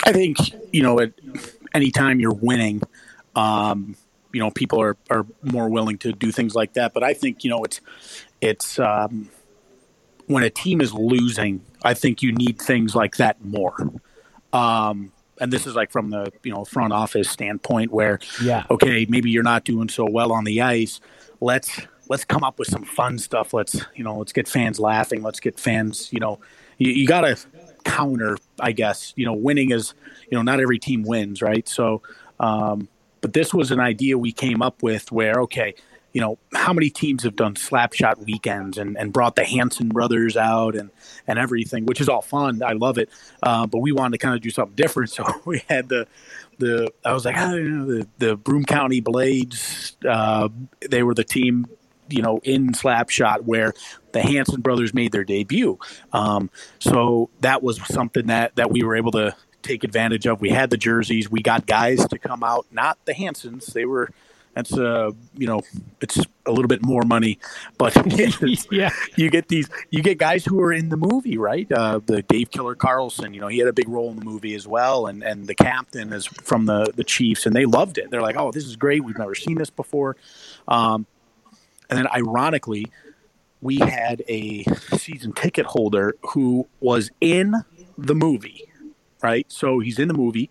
I 0.06 0.12
think 0.12 0.38
you 0.72 0.84
know, 0.84 1.00
at 1.00 1.14
any 1.74 1.92
time 1.92 2.20
you're 2.20 2.34
winning, 2.34 2.82
um, 3.36 3.96
you 4.32 4.40
know, 4.40 4.52
people 4.52 4.82
are, 4.82 4.98
are 5.10 5.26
more 5.42 5.70
willing 5.70 5.98
to 6.00 6.12
do 6.12 6.32
things 6.32 6.56
like 6.56 6.74
that. 6.74 6.94
But 6.94 7.04
I 7.04 7.14
think 7.14 7.44
you 7.44 7.50
know, 7.50 7.64
it's 7.64 7.82
it's 8.42 8.80
um, 8.80 9.30
when 10.28 10.44
a 10.44 10.50
team 10.50 10.82
is 10.82 10.94
losing, 10.94 11.62
I 11.84 11.94
think 11.94 12.22
you 12.22 12.32
need 12.32 12.60
things 12.62 12.96
like 12.96 13.18
that 13.18 13.44
more. 13.44 13.76
Um, 14.54 15.12
and 15.40 15.52
this 15.52 15.68
is 15.68 15.76
like 15.76 15.92
from 15.92 16.12
the 16.12 16.32
you 16.44 16.54
know 16.54 16.66
front 16.66 16.94
office 16.94 17.30
standpoint, 17.30 17.92
where 17.92 18.20
Yeah. 18.42 18.66
okay, 18.70 19.06
maybe 19.10 19.30
you're 19.30 19.44
not 19.44 19.64
doing 19.64 19.90
so 19.90 20.06
well 20.10 20.32
on 20.32 20.44
the 20.44 20.62
ice. 20.62 21.02
Let's 21.42 21.82
let's 22.08 22.24
come 22.24 22.44
up 22.44 22.60
with 22.60 22.68
some 22.68 22.84
fun 22.84 23.18
stuff. 23.18 23.54
Let's 23.54 23.86
you 23.96 24.04
know 24.04 24.18
let's 24.18 24.34
get 24.34 24.48
fans 24.48 24.80
laughing. 24.80 25.22
Let's 25.24 25.40
get 25.40 25.60
fans 25.60 26.10
you 26.12 26.20
know 26.20 26.40
you, 26.78 26.92
you 26.92 27.08
got 27.08 27.22
to 27.22 27.38
counter. 27.96 28.38
I 28.60 28.72
guess 28.72 29.14
you 29.16 29.26
know 29.26 29.34
winning 29.34 29.72
is 29.72 29.94
you 30.30 30.38
know 30.38 30.42
not 30.42 30.60
every 30.60 30.80
team 30.80 31.04
wins, 31.04 31.42
right? 31.42 31.68
So, 31.68 32.02
um, 32.40 32.88
but 33.22 33.34
this 33.34 33.54
was 33.54 33.72
an 33.72 33.80
idea 33.80 34.18
we 34.18 34.32
came 34.32 34.62
up 34.62 34.84
with 34.84 35.12
where 35.12 35.42
okay. 35.42 35.76
You 36.14 36.22
know 36.22 36.38
how 36.54 36.72
many 36.72 36.90
teams 36.90 37.24
have 37.24 37.36
done 37.36 37.56
slapshot 37.56 38.20
weekends 38.20 38.78
and, 38.78 38.98
and 38.98 39.12
brought 39.12 39.36
the 39.36 39.44
Hanson 39.44 39.90
brothers 39.90 40.38
out 40.38 40.74
and, 40.74 40.90
and 41.28 41.38
everything, 41.38 41.86
which 41.86 42.00
is 42.00 42.08
all 42.08 42.22
fun. 42.22 42.64
I 42.64 42.72
love 42.72 42.98
it, 42.98 43.10
uh, 43.44 43.68
but 43.68 43.80
we 43.80 43.92
wanted 43.92 44.18
to 44.18 44.26
kind 44.26 44.34
of 44.34 44.40
do 44.40 44.50
something 44.50 44.76
different. 44.76 45.10
So 45.16 45.26
we 45.44 45.62
had 45.68 45.90
the 45.90 46.08
the 46.58 46.90
I 47.04 47.12
was 47.12 47.26
like, 47.26 47.36
oh, 47.38 47.56
you 47.56 47.70
know, 47.70 47.86
the 47.86 48.08
the 48.18 48.36
Broome 48.38 48.64
County 48.64 49.02
Blades. 49.02 49.98
Uh, 50.08 50.48
they 50.90 51.04
were 51.04 51.14
the 51.14 51.26
team, 51.26 51.66
you 52.10 52.22
know, 52.22 52.40
in 52.46 52.70
Slapshot 52.70 53.42
where 53.42 53.74
the 54.16 54.22
Hanson 54.22 54.62
brothers 54.62 54.94
made 54.94 55.12
their 55.12 55.26
debut. 55.26 55.78
Um, 56.14 56.50
so 56.80 57.30
that 57.42 57.62
was 57.62 57.86
something 57.86 58.28
that 58.28 58.56
that 58.56 58.72
we 58.72 58.82
were 58.82 58.96
able 58.96 59.12
to 59.12 59.36
take 59.62 59.84
advantage 59.84 60.26
of. 60.26 60.40
We 60.40 60.50
had 60.50 60.70
the 60.70 60.78
jerseys. 60.78 61.30
We 61.30 61.42
got 61.42 61.66
guys 61.68 62.08
to 62.08 62.18
come 62.18 62.42
out, 62.42 62.66
not 62.72 62.98
the 63.06 63.14
Hansons. 63.14 63.68
They 63.68 63.86
were. 63.86 64.10
That's 64.54 64.72
uh, 64.72 65.12
you 65.38 65.48
know, 65.48 65.64
it's 66.00 66.18
a 66.46 66.50
little 66.52 66.70
bit 66.70 66.82
more 66.82 67.02
money, 67.02 67.40
but 67.78 67.94
Yeah. 68.72 68.90
you 69.18 69.30
get 69.30 69.50
these 69.50 69.68
you 69.90 70.02
get 70.02 70.18
guys 70.18 70.46
who 70.46 70.62
are 70.62 70.72
in 70.72 70.88
the 70.88 70.96
movie 70.96 71.38
right 71.38 71.70
uh, 71.70 72.00
the 72.06 72.22
dave 72.22 72.52
killer 72.52 72.74
carlson 72.74 73.34
you 73.34 73.42
know 73.42 73.50
he 73.50 73.58
had 73.58 73.68
a 73.68 73.74
big 73.74 73.90
role 73.90 74.12
in 74.12 74.16
the 74.18 74.24
movie 74.24 74.56
as 74.56 74.66
well 74.66 75.08
and 75.08 75.24
and 75.24 75.48
the 75.48 75.56
captain 75.56 76.14
is 76.14 76.26
from 76.26 76.68
the 76.68 76.90
the 76.96 77.04
chiefs 77.04 77.46
and 77.46 77.54
they 77.54 77.66
loved 77.66 77.98
it 77.98 78.10
they're 78.12 78.22
like 78.22 78.38
oh 78.38 78.50
this 78.52 78.64
is 78.66 78.78
great 78.78 79.04
we've 79.04 79.18
never 79.18 79.36
seen 79.36 79.58
this 79.58 79.70
before 79.70 80.16
um, 80.70 81.06
and 81.90 82.00
then 82.00 82.08
ironically 82.08 82.88
we 83.66 83.78
had 83.80 84.22
a 84.30 84.64
season 84.98 85.34
ticket 85.34 85.66
holder 85.66 86.16
who 86.32 86.68
was 86.80 87.10
in 87.20 87.54
the 87.98 88.16
movie 88.16 88.62
right 89.24 89.46
so 89.52 89.80
he's 89.80 89.98
in 90.00 90.08
the 90.08 90.14
movie 90.14 90.50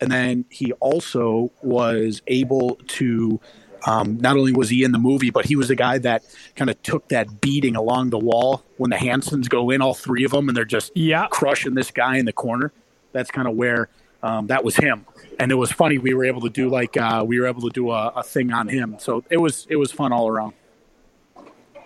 and 0.00 0.10
then 0.10 0.44
he 0.48 0.72
also 0.74 1.50
was 1.62 2.22
able 2.26 2.76
to 2.86 3.40
um, 3.84 4.16
not 4.18 4.36
only 4.36 4.52
was 4.52 4.68
he 4.68 4.84
in 4.84 4.92
the 4.92 4.98
movie, 4.98 5.30
but 5.30 5.44
he 5.46 5.56
was 5.56 5.66
the 5.66 5.74
guy 5.74 5.98
that 5.98 6.22
kind 6.54 6.70
of 6.70 6.80
took 6.84 7.08
that 7.08 7.40
beating 7.40 7.74
along 7.74 8.10
the 8.10 8.18
wall 8.18 8.62
when 8.76 8.90
the 8.90 8.96
Hansons 8.96 9.48
go 9.48 9.70
in, 9.70 9.82
all 9.82 9.92
three 9.94 10.24
of 10.24 10.30
them, 10.30 10.46
and 10.48 10.56
they're 10.56 10.64
just 10.64 10.92
Yeah. 10.94 11.26
crushing 11.32 11.74
this 11.74 11.90
guy 11.90 12.16
in 12.16 12.24
the 12.24 12.32
corner. 12.32 12.72
That's 13.10 13.32
kind 13.32 13.48
of 13.48 13.56
where 13.56 13.88
um, 14.22 14.46
that 14.46 14.62
was 14.62 14.76
him. 14.76 15.04
And 15.40 15.50
it 15.50 15.56
was 15.56 15.72
funny. 15.72 15.98
We 15.98 16.14
were 16.14 16.24
able 16.24 16.42
to 16.42 16.48
do 16.48 16.68
like 16.68 16.96
uh, 16.96 17.24
we 17.26 17.40
were 17.40 17.48
able 17.48 17.62
to 17.62 17.70
do 17.70 17.90
a, 17.90 18.08
a 18.14 18.22
thing 18.22 18.52
on 18.52 18.68
him. 18.68 18.96
So 19.00 19.24
it 19.30 19.38
was 19.38 19.66
it 19.68 19.76
was 19.76 19.90
fun 19.90 20.12
all 20.12 20.28
around. 20.28 20.52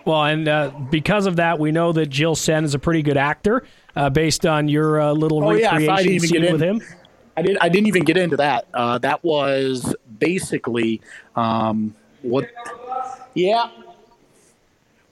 Well, 0.07 0.23
and 0.23 0.47
uh, 0.47 0.71
because 0.89 1.25
of 1.25 1.35
that, 1.35 1.59
we 1.59 1.73
know 1.73 1.91
that 1.91 2.05
Jill 2.05 2.33
Sen 2.33 2.63
is 2.63 2.73
a 2.73 2.79
pretty 2.79 3.01
good 3.01 3.17
actor, 3.17 3.65
uh, 3.93 4.09
based 4.09 4.45
on 4.45 4.69
your 4.69 5.01
uh, 5.01 5.11
little 5.11 5.43
Oh, 5.43 5.51
yeah, 5.51 5.77
if 5.77 5.89
I 5.89 5.97
recreation 5.97 5.97
didn't 5.97 6.13
even 6.13 6.29
scene 6.29 6.41
get 6.43 6.51
with 6.53 6.61
him. 6.61 6.81
I 7.35 7.41
didn't. 7.41 7.57
I 7.61 7.67
didn't 7.67 7.87
even 7.87 8.05
get 8.05 8.15
into 8.15 8.37
that. 8.37 8.67
Uh, 8.73 8.97
that 8.99 9.21
was 9.21 9.93
basically 10.17 11.01
um, 11.35 11.93
what. 12.21 12.49
Yeah. 13.33 13.69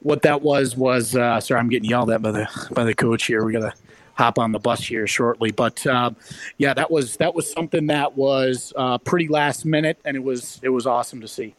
What 0.02 0.22
that 0.22 0.42
was 0.42 0.78
was 0.78 1.14
uh, 1.14 1.42
sorry, 1.42 1.60
I'm 1.60 1.68
getting 1.68 1.90
yelled 1.90 2.10
at 2.10 2.22
by 2.22 2.32
the 2.32 2.70
by 2.72 2.86
the 2.86 2.94
coach 2.94 3.26
here. 3.26 3.44
We 3.44 3.52
got 3.52 3.60
to 3.60 3.74
hop 4.14 4.40
on 4.40 4.54
the 4.54 4.60
bus 4.60 4.82
here 4.82 5.08
shortly, 5.08 5.52
but 5.52 5.86
um, 5.88 6.16
yeah, 6.58 6.74
that 6.74 6.90
was 6.90 7.18
that 7.18 7.36
was 7.36 7.52
something 7.52 7.88
that 7.88 8.16
was 8.16 8.72
uh, 8.78 8.98
pretty 9.00 9.28
last 9.28 9.66
minute, 9.66 10.00
and 10.06 10.16
it 10.16 10.24
was 10.24 10.62
it 10.64 10.70
was 10.70 10.88
awesome 10.88 11.20
to 11.20 11.28
see. 11.28 11.54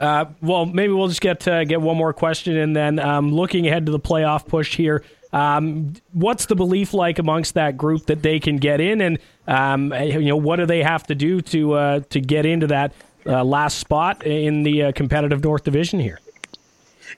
Uh, 0.00 0.26
well, 0.40 0.66
maybe 0.66 0.92
we'll 0.92 1.08
just 1.08 1.20
get 1.20 1.46
uh, 1.46 1.64
get 1.64 1.80
one 1.80 1.96
more 1.96 2.12
question, 2.12 2.56
and 2.56 2.74
then 2.74 2.98
um, 2.98 3.32
looking 3.32 3.66
ahead 3.66 3.86
to 3.86 3.92
the 3.92 4.00
playoff 4.00 4.46
push 4.46 4.76
here. 4.76 5.04
Um, 5.32 5.94
what's 6.12 6.46
the 6.46 6.54
belief 6.54 6.92
like 6.92 7.18
amongst 7.18 7.54
that 7.54 7.76
group 7.76 8.06
that 8.06 8.22
they 8.22 8.38
can 8.38 8.56
get 8.56 8.80
in, 8.80 9.00
and 9.00 9.18
um, 9.46 9.92
you 9.94 10.28
know 10.28 10.36
what 10.36 10.56
do 10.56 10.66
they 10.66 10.82
have 10.82 11.04
to 11.04 11.14
do 11.14 11.40
to 11.40 11.72
uh, 11.74 12.00
to 12.10 12.20
get 12.20 12.44
into 12.44 12.66
that 12.66 12.92
uh, 13.26 13.44
last 13.44 13.78
spot 13.78 14.26
in 14.26 14.62
the 14.62 14.84
uh, 14.84 14.92
competitive 14.92 15.42
North 15.42 15.64
Division 15.64 16.00
here? 16.00 16.20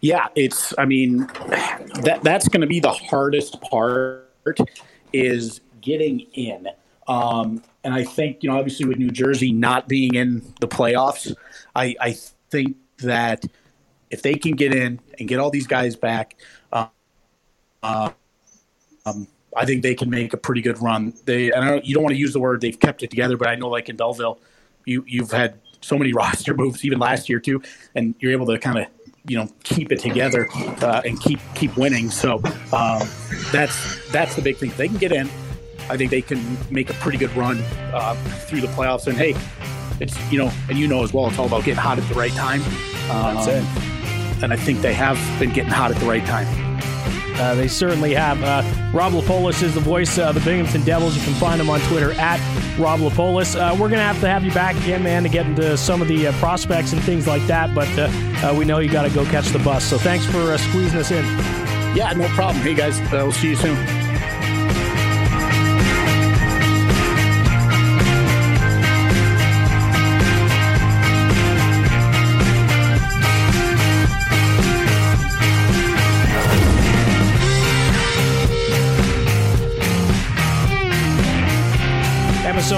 Yeah, 0.01 0.29
it's. 0.35 0.75
I 0.79 0.85
mean, 0.85 1.27
that 2.03 2.21
that's 2.23 2.49
going 2.49 2.61
to 2.61 2.67
be 2.67 2.81
the 2.81 2.93
hardest 2.93 3.61
part 3.63 4.59
is 5.13 5.61
getting 5.81 6.21
in. 6.35 6.69
Um, 7.07 7.63
and 7.83 7.95
I 7.95 8.05
think 8.05 8.43
you 8.43 8.51
know, 8.51 8.59
obviously, 8.59 8.87
with 8.87 8.99
New 8.99 9.11
Jersey 9.11 9.53
not 9.53 9.89
being 9.89 10.15
in 10.15 10.43
the 10.61 10.69
playoffs, 10.69 11.35
I, 11.75 11.95
I 12.01 12.17
think 12.55 12.77
that 12.99 13.45
if 14.11 14.23
they 14.23 14.35
can 14.35 14.53
get 14.53 14.73
in 14.73 15.01
and 15.19 15.29
get 15.29 15.41
all 15.41 15.51
these 15.51 15.67
guys 15.67 15.97
back, 15.97 16.37
uh, 16.73 16.87
um, 17.83 19.27
I 19.57 19.65
think 19.65 19.83
they 19.83 19.95
can 19.95 20.09
make 20.09 20.33
a 20.33 20.37
pretty 20.37 20.63
good 20.63 20.81
run. 20.81 21.15
They, 21.25 21.53
I 21.53 21.69
don't, 21.69 21.85
you 21.85 21.95
don't 21.95 22.05
want 22.05 22.15
to 22.15 22.19
use 22.19 22.33
the 22.33 22.39
word 22.39 22.61
they've 22.61 22.79
kept 22.79 23.03
it 23.03 23.11
together, 23.11 23.37
but 23.37 23.49
I 23.49 23.57
know 23.57 23.69
like 23.69 23.89
in 23.89 23.97
Belleville, 23.97 24.39
you 24.85 25.05
you've 25.07 25.33
had 25.33 25.59
so 25.81 25.99
many 25.99 26.13
roster 26.23 26.55
moves 26.55 26.85
even 26.85 26.99
last 26.99 27.29
year 27.29 27.41
too, 27.41 27.61
and 27.97 28.15
you're 28.21 28.33
able 28.33 28.47
to 28.47 28.59
kind 28.59 28.79
of 28.79 28.87
you 29.27 29.37
know 29.37 29.49
keep 29.65 29.91
it 29.91 29.99
together 29.99 30.49
uh, 30.55 31.03
and 31.05 31.21
keep 31.21 31.41
keep 31.55 31.77
winning. 31.77 32.11
So 32.11 32.35
um, 32.73 33.09
that's 33.51 34.11
that's 34.13 34.37
the 34.37 34.43
big 34.43 34.57
thing. 34.59 34.71
If 34.71 34.77
they 34.77 34.89
can 34.89 34.99
get 34.99 35.13
in, 35.13 35.29
I 35.91 35.97
think 35.97 36.11
they 36.11 36.23
can 36.23 36.57
make 36.71 36.91
a 36.91 36.95
pretty 36.95 37.19
good 37.19 37.35
run 37.37 37.63
uh, 37.93 38.15
through 38.47 38.61
the 38.61 38.69
playoffs. 38.69 39.07
And 39.07 39.17
hey, 39.17 39.35
it's 40.01 40.33
you 40.33 40.39
know, 40.39 40.51
and 40.69 40.79
you 40.79 40.89
know 40.89 41.03
as 41.03 41.13
well, 41.13 41.29
it's 41.29 41.39
all 41.39 41.47
about 41.47 41.65
getting 41.65 41.81
hot 41.81 41.99
at 41.99 42.09
the 42.09 42.15
right 42.15 42.33
time. 42.33 42.63
Um, 43.11 43.35
that's 43.35 43.47
it. 43.47 44.43
And 44.43 44.53
I 44.53 44.57
think 44.57 44.81
they 44.81 44.93
have 44.95 45.19
been 45.39 45.51
getting 45.53 45.73
hot 45.73 45.91
at 45.91 45.97
the 45.99 46.07
right 46.07 46.25
time. 46.27 46.47
Uh, 47.37 47.55
they 47.55 47.67
certainly 47.67 48.15
have. 48.15 48.43
Uh, 48.43 48.63
Rob 48.93 49.13
LaPolus 49.13 49.63
is 49.63 49.75
the 49.75 49.81
voice 49.81 50.19
of 50.19 50.35
the 50.35 50.41
Binghamton 50.41 50.85
Devils. 50.85 51.17
You 51.17 51.23
can 51.23 51.35
find 51.35 51.61
him 51.61 51.69
on 51.69 51.81
Twitter 51.83 52.13
at 52.13 52.39
Rob 52.79 53.01
LaPolus. 53.01 53.57
Uh, 53.57 53.73
we're 53.73 53.89
going 53.89 53.99
to 53.99 54.05
have 54.05 54.21
to 54.21 54.29
have 54.29 54.45
you 54.45 54.53
back 54.53 54.77
again, 54.77 55.03
man, 55.03 55.25
to 55.25 55.29
get 55.29 55.47
into 55.47 55.77
some 55.77 56.01
of 56.01 56.07
the 56.07 56.29
uh, 56.29 56.33
prospects 56.35 56.93
and 56.93 57.03
things 57.03 57.27
like 57.27 57.45
that. 57.47 57.75
But 57.75 57.89
uh, 57.99 58.09
uh, 58.47 58.55
we 58.57 58.65
know 58.65 58.79
you 58.79 58.91
got 58.91 59.03
to 59.03 59.15
go 59.15 59.25
catch 59.25 59.49
the 59.49 59.59
bus. 59.59 59.85
So 59.85 59.99
thanks 59.99 60.25
for 60.27 60.57
squeezing 60.59 60.99
us 60.99 61.11
in. 61.11 61.25
Yeah, 61.97 62.13
no 62.13 62.29
problem. 62.29 62.63
Hey, 62.63 62.75
guys, 62.75 63.01
we'll 63.11 63.33
see 63.33 63.51
you 63.51 63.57
soon. 63.57 64.04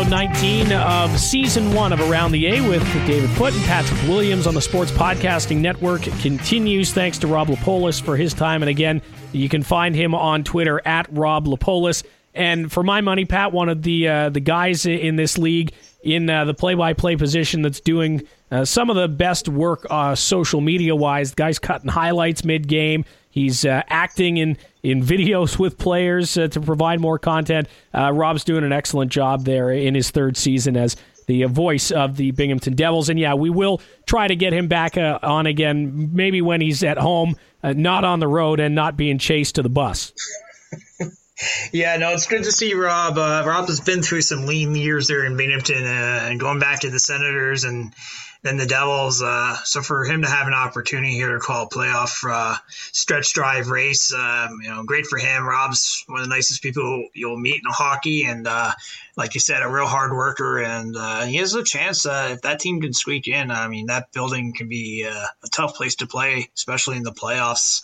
Episode 0.06 0.30
19 0.30 0.72
of 0.72 1.18
season 1.18 1.74
one 1.74 1.92
of 1.92 2.00
Around 2.00 2.30
the 2.30 2.46
A 2.46 2.68
with 2.68 2.82
David 3.06 3.28
Foote 3.30 3.54
and 3.54 3.64
Patrick 3.64 4.00
Williams 4.02 4.46
on 4.46 4.54
the 4.54 4.60
Sports 4.60 4.92
Podcasting 4.92 5.56
Network 5.56 6.02
continues. 6.02 6.92
Thanks 6.92 7.18
to 7.18 7.26
Rob 7.26 7.48
LaPolus 7.48 8.00
for 8.00 8.16
his 8.16 8.32
time. 8.32 8.62
And 8.62 8.70
again, 8.70 9.02
you 9.32 9.48
can 9.48 9.64
find 9.64 9.96
him 9.96 10.14
on 10.14 10.44
Twitter 10.44 10.80
at 10.86 11.08
Rob 11.10 11.46
LaPolus. 11.46 12.04
And 12.34 12.70
for 12.70 12.84
my 12.84 13.00
money, 13.00 13.24
Pat, 13.24 13.52
one 13.52 13.68
of 13.68 13.82
the 13.82 14.08
uh, 14.08 14.28
the 14.28 14.40
guys 14.40 14.86
in 14.86 15.16
this 15.16 15.38
league 15.38 15.72
in 16.02 16.30
uh, 16.30 16.44
the 16.44 16.54
play-by-play 16.54 17.16
position 17.16 17.62
that's 17.62 17.80
doing 17.80 18.22
uh, 18.50 18.64
some 18.64 18.90
of 18.90 18.96
the 18.96 19.08
best 19.08 19.48
work 19.48 19.86
uh, 19.90 20.14
social 20.14 20.60
media 20.60 20.94
wise. 20.94 21.30
The 21.30 21.36
guy's 21.36 21.58
cutting 21.58 21.90
highlights 21.90 22.44
mid-game. 22.44 23.04
He's 23.30 23.64
uh, 23.64 23.82
acting 23.88 24.36
in, 24.36 24.56
in 24.82 25.02
videos 25.02 25.58
with 25.58 25.78
players 25.78 26.36
uh, 26.36 26.48
to 26.48 26.60
provide 26.60 27.00
more 27.00 27.18
content. 27.18 27.68
Uh, 27.92 28.12
Rob's 28.12 28.44
doing 28.44 28.64
an 28.64 28.72
excellent 28.72 29.10
job 29.10 29.44
there 29.44 29.70
in 29.70 29.94
his 29.94 30.10
third 30.10 30.36
season 30.36 30.76
as 30.76 30.96
the 31.26 31.44
voice 31.44 31.90
of 31.90 32.16
the 32.16 32.30
Binghamton 32.30 32.74
Devils. 32.74 33.08
And 33.08 33.18
yeah, 33.18 33.34
we 33.34 33.50
will 33.50 33.80
try 34.06 34.28
to 34.28 34.36
get 34.36 34.52
him 34.52 34.68
back 34.68 34.96
uh, 34.96 35.18
on 35.22 35.46
again, 35.46 36.10
maybe 36.12 36.40
when 36.40 36.60
he's 36.60 36.82
at 36.84 36.98
home, 36.98 37.36
uh, 37.62 37.72
not 37.72 38.04
on 38.04 38.20
the 38.20 38.28
road, 38.28 38.60
and 38.60 38.74
not 38.74 38.96
being 38.96 39.18
chased 39.18 39.56
to 39.56 39.62
the 39.62 39.68
bus. 39.68 40.12
Yeah, 41.72 41.96
no, 41.98 42.12
it's 42.12 42.26
good 42.26 42.44
to 42.44 42.52
see 42.52 42.72
Rob. 42.72 43.18
Uh, 43.18 43.44
Rob 43.46 43.66
has 43.66 43.80
been 43.80 44.02
through 44.02 44.22
some 44.22 44.46
lean 44.46 44.74
years 44.74 45.06
there 45.06 45.24
in 45.26 45.36
Binghamton 45.36 45.84
uh, 45.84 46.28
and 46.30 46.40
going 46.40 46.58
back 46.60 46.80
to 46.80 46.90
the 46.90 46.98
Senators 46.98 47.64
and 47.64 47.92
than 48.46 48.56
the 48.56 48.66
Devils. 48.66 49.22
Uh, 49.22 49.56
so 49.64 49.82
for 49.82 50.04
him 50.04 50.22
to 50.22 50.28
have 50.28 50.46
an 50.46 50.54
opportunity 50.54 51.14
here 51.14 51.32
to 51.32 51.40
call 51.40 51.64
a 51.64 51.68
playoff 51.68 52.24
uh, 52.30 52.56
stretch 52.92 53.34
drive 53.34 53.70
race, 53.70 54.14
um, 54.14 54.60
you 54.62 54.68
know, 54.68 54.84
great 54.84 55.04
for 55.06 55.18
him. 55.18 55.44
Rob's 55.44 56.04
one 56.06 56.20
of 56.20 56.28
the 56.28 56.34
nicest 56.34 56.62
people 56.62 57.08
you'll 57.12 57.38
meet 57.38 57.56
in 57.56 57.62
hockey, 57.66 58.24
and 58.24 58.46
uh, 58.46 58.70
like 59.16 59.34
you 59.34 59.40
said, 59.40 59.62
a 59.62 59.68
real 59.68 59.86
hard 59.86 60.12
worker, 60.12 60.62
and 60.62 60.94
uh, 60.96 61.24
he 61.24 61.38
has 61.38 61.54
a 61.54 61.64
chance 61.64 62.06
uh, 62.06 62.28
if 62.34 62.42
that 62.42 62.60
team 62.60 62.80
can 62.80 62.92
squeak 62.92 63.26
in. 63.26 63.50
I 63.50 63.66
mean, 63.66 63.86
that 63.86 64.12
building 64.12 64.52
can 64.52 64.68
be 64.68 65.04
uh, 65.10 65.26
a 65.42 65.48
tough 65.48 65.74
place 65.74 65.96
to 65.96 66.06
play, 66.06 66.48
especially 66.54 66.98
in 66.98 67.02
the 67.02 67.12
playoffs. 67.12 67.82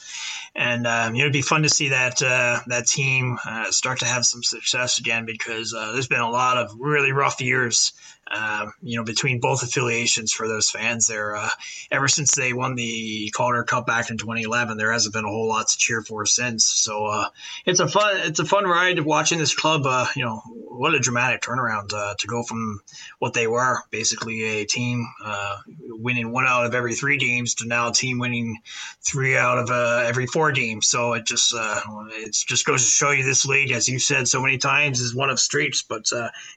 And 0.54 0.86
um, 0.86 1.16
it'd 1.16 1.32
be 1.32 1.42
fun 1.42 1.64
to 1.64 1.70
see 1.70 1.88
that 1.88 2.18
that 2.18 2.86
team 2.86 3.38
start 3.70 3.98
to 4.00 4.04
have 4.04 4.24
some 4.24 4.44
success 4.44 4.98
again 4.98 5.24
because 5.24 5.72
there's 5.72 6.06
been 6.06 6.20
a 6.20 6.30
lot 6.30 6.58
of 6.58 6.70
really 6.78 7.10
rough 7.10 7.40
years 7.40 7.92
uh, 8.30 8.70
you 8.82 8.96
know, 8.96 9.04
between 9.04 9.40
both 9.40 9.62
affiliations 9.62 10.32
for 10.32 10.48
those 10.48 10.70
fans 10.70 11.06
there. 11.06 11.36
Uh, 11.36 11.48
ever 11.90 12.08
since 12.08 12.34
they 12.34 12.52
won 12.52 12.74
the 12.76 13.30
Calder 13.34 13.62
Cup 13.64 13.86
back 13.86 14.10
in 14.10 14.16
2011, 14.16 14.78
there 14.78 14.92
hasn't 14.92 15.12
been 15.12 15.24
a 15.24 15.28
whole 15.28 15.48
lot 15.48 15.68
to 15.68 15.76
cheer 15.76 16.02
for 16.02 16.24
since. 16.24 16.64
So 16.64 17.06
uh, 17.06 17.28
it's 17.66 17.80
a 17.80 17.88
fun 17.88 18.16
it's 18.22 18.38
a 18.38 18.44
fun 18.44 18.64
ride 18.64 19.00
watching 19.00 19.38
this 19.38 19.54
club. 19.54 19.82
Uh, 19.84 20.06
you 20.16 20.24
know, 20.24 20.40
what 20.46 20.94
a 20.94 21.00
dramatic 21.00 21.42
turnaround 21.42 21.92
uh, 21.92 22.14
to 22.18 22.26
go 22.26 22.42
from 22.42 22.80
what 23.18 23.34
they 23.34 23.46
were 23.46 23.78
basically 23.90 24.44
a 24.44 24.64
team 24.64 25.06
uh, 25.24 25.58
winning 25.88 26.32
one 26.32 26.46
out 26.46 26.64
of 26.64 26.74
every 26.74 26.94
three 26.94 27.18
games 27.18 27.56
to 27.56 27.66
now 27.66 27.88
a 27.88 27.92
team 27.92 28.18
winning 28.18 28.58
three 29.02 29.36
out 29.36 29.58
of 29.58 29.70
every 30.06 30.26
four 30.26 30.52
games. 30.52 30.86
So 30.86 31.12
it 31.12 31.26
just 31.26 31.54
it 31.54 32.32
just 32.32 32.64
goes 32.64 32.84
to 32.84 32.90
show 32.90 33.10
you 33.10 33.24
this 33.24 33.44
league, 33.44 33.72
as 33.72 33.88
you've 33.88 34.02
said 34.02 34.26
so 34.26 34.40
many 34.40 34.58
times, 34.58 35.00
is 35.00 35.14
one 35.14 35.28
of 35.28 35.38
streets, 35.38 35.82
but 35.82 36.08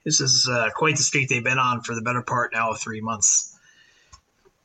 this 0.06 0.22
is 0.22 0.50
quite 0.76 0.96
the 0.96 1.04
street 1.04 1.28
they've 1.28 1.44
been 1.44 1.55
on 1.58 1.66
on 1.76 1.82
for 1.82 1.96
the 1.96 2.02
better 2.02 2.22
part 2.22 2.54
now 2.54 2.72
of 2.72 2.80
three 2.80 3.02
months. 3.02 3.58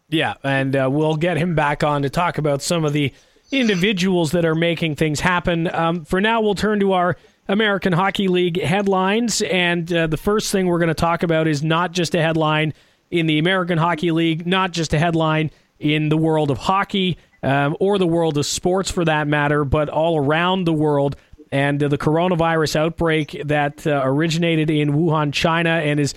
Yeah, 0.08 0.34
and 0.42 0.74
uh, 0.74 0.88
we'll 0.90 1.16
get 1.16 1.36
him 1.36 1.54
back 1.54 1.84
on 1.84 2.02
to 2.02 2.10
talk 2.10 2.38
about 2.38 2.62
some 2.62 2.84
of 2.84 2.92
the 2.92 3.12
individuals 3.52 4.32
that 4.32 4.44
are 4.44 4.54
making 4.54 4.96
things 4.96 5.20
happen. 5.20 5.72
Um, 5.72 6.04
for 6.04 6.20
now, 6.20 6.40
we'll 6.40 6.54
turn 6.54 6.80
to 6.80 6.92
our 6.92 7.16
American 7.48 7.92
Hockey 7.92 8.28
League 8.28 8.60
headlines. 8.60 9.42
And 9.42 9.92
uh, 9.92 10.06
the 10.06 10.16
first 10.16 10.52
thing 10.52 10.66
we're 10.66 10.78
going 10.78 10.88
to 10.88 10.94
talk 10.94 11.22
about 11.22 11.46
is 11.46 11.62
not 11.62 11.92
just 11.92 12.14
a 12.14 12.22
headline 12.22 12.74
in 13.10 13.26
the 13.26 13.38
American 13.38 13.78
Hockey 13.78 14.10
League, 14.10 14.46
not 14.46 14.72
just 14.72 14.94
a 14.94 14.98
headline 14.98 15.50
in 15.78 16.08
the 16.08 16.16
world 16.16 16.50
of 16.50 16.58
hockey 16.58 17.18
um, 17.42 17.76
or 17.80 17.98
the 17.98 18.06
world 18.06 18.36
of 18.36 18.46
sports 18.46 18.90
for 18.90 19.04
that 19.04 19.26
matter, 19.26 19.64
but 19.64 19.88
all 19.88 20.18
around 20.18 20.64
the 20.64 20.72
world. 20.72 21.16
And 21.50 21.82
uh, 21.82 21.88
the 21.88 21.98
coronavirus 21.98 22.76
outbreak 22.76 23.42
that 23.46 23.84
uh, 23.84 24.00
originated 24.04 24.70
in 24.70 24.90
Wuhan, 24.90 25.32
China, 25.32 25.70
and 25.70 25.98
is 25.98 26.14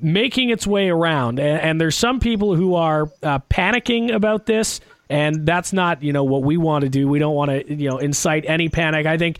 making 0.00 0.50
its 0.50 0.66
way 0.66 0.88
around. 0.88 1.38
And, 1.38 1.60
and 1.60 1.80
there's 1.80 1.96
some 1.96 2.20
people 2.20 2.54
who 2.54 2.74
are 2.74 3.10
uh, 3.22 3.40
panicking 3.50 4.12
about 4.14 4.46
this, 4.46 4.80
and 5.08 5.46
that's 5.46 5.72
not 5.72 6.02
you 6.02 6.12
know 6.12 6.24
what 6.24 6.42
we 6.42 6.56
want 6.56 6.82
to 6.84 6.88
do. 6.88 7.08
We 7.08 7.18
don't 7.18 7.34
want 7.34 7.50
to 7.50 7.74
you 7.74 7.90
know 7.90 7.98
incite 7.98 8.44
any 8.46 8.68
panic. 8.68 9.06
I 9.06 9.18
think 9.18 9.38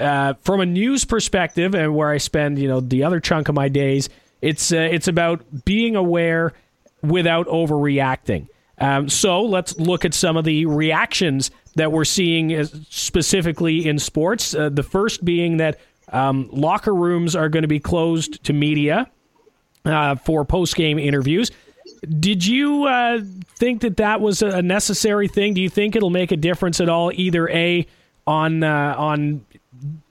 uh, 0.00 0.34
from 0.42 0.60
a 0.60 0.66
news 0.66 1.04
perspective, 1.04 1.74
and 1.74 1.94
where 1.94 2.10
I 2.10 2.18
spend 2.18 2.58
you 2.58 2.68
know 2.68 2.80
the 2.80 3.04
other 3.04 3.20
chunk 3.20 3.48
of 3.48 3.54
my 3.54 3.68
days, 3.68 4.08
it's 4.42 4.72
uh, 4.72 4.76
it's 4.76 5.08
about 5.08 5.64
being 5.64 5.96
aware 5.96 6.52
without 7.02 7.46
overreacting. 7.46 8.48
Um, 8.78 9.08
so 9.08 9.42
let's 9.42 9.78
look 9.78 10.04
at 10.04 10.14
some 10.14 10.36
of 10.36 10.44
the 10.44 10.66
reactions 10.66 11.50
that 11.76 11.92
we're 11.92 12.04
seeing 12.04 12.52
uh, 12.54 12.64
specifically 12.90 13.86
in 13.86 13.98
sports. 13.98 14.54
Uh, 14.54 14.68
the 14.68 14.82
first 14.82 15.24
being 15.24 15.58
that 15.58 15.78
um, 16.12 16.48
locker 16.52 16.94
rooms 16.94 17.36
are 17.36 17.48
going 17.48 17.62
to 17.62 17.68
be 17.68 17.80
closed 17.80 18.42
to 18.44 18.52
media 18.52 19.10
uh, 19.84 20.16
for 20.16 20.44
post 20.44 20.76
game 20.76 20.98
interviews. 20.98 21.50
Did 22.20 22.46
you 22.46 22.84
uh, 22.84 23.20
think 23.56 23.82
that 23.82 23.96
that 23.98 24.20
was 24.20 24.42
a 24.42 24.62
necessary 24.62 25.28
thing? 25.28 25.54
Do 25.54 25.60
you 25.60 25.70
think 25.70 25.96
it'll 25.96 26.10
make 26.10 26.32
a 26.32 26.36
difference 26.36 26.80
at 26.80 26.88
all, 26.88 27.10
either 27.14 27.48
a 27.48 27.86
on 28.26 28.62
uh, 28.62 28.94
on 28.96 29.44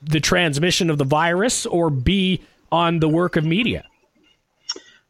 the 0.02 0.20
transmission 0.20 0.90
of 0.90 0.98
the 0.98 1.04
virus, 1.04 1.66
or 1.66 1.90
b 1.90 2.42
on 2.72 3.00
the 3.00 3.10
work 3.10 3.36
of 3.36 3.46
media? 3.46 3.86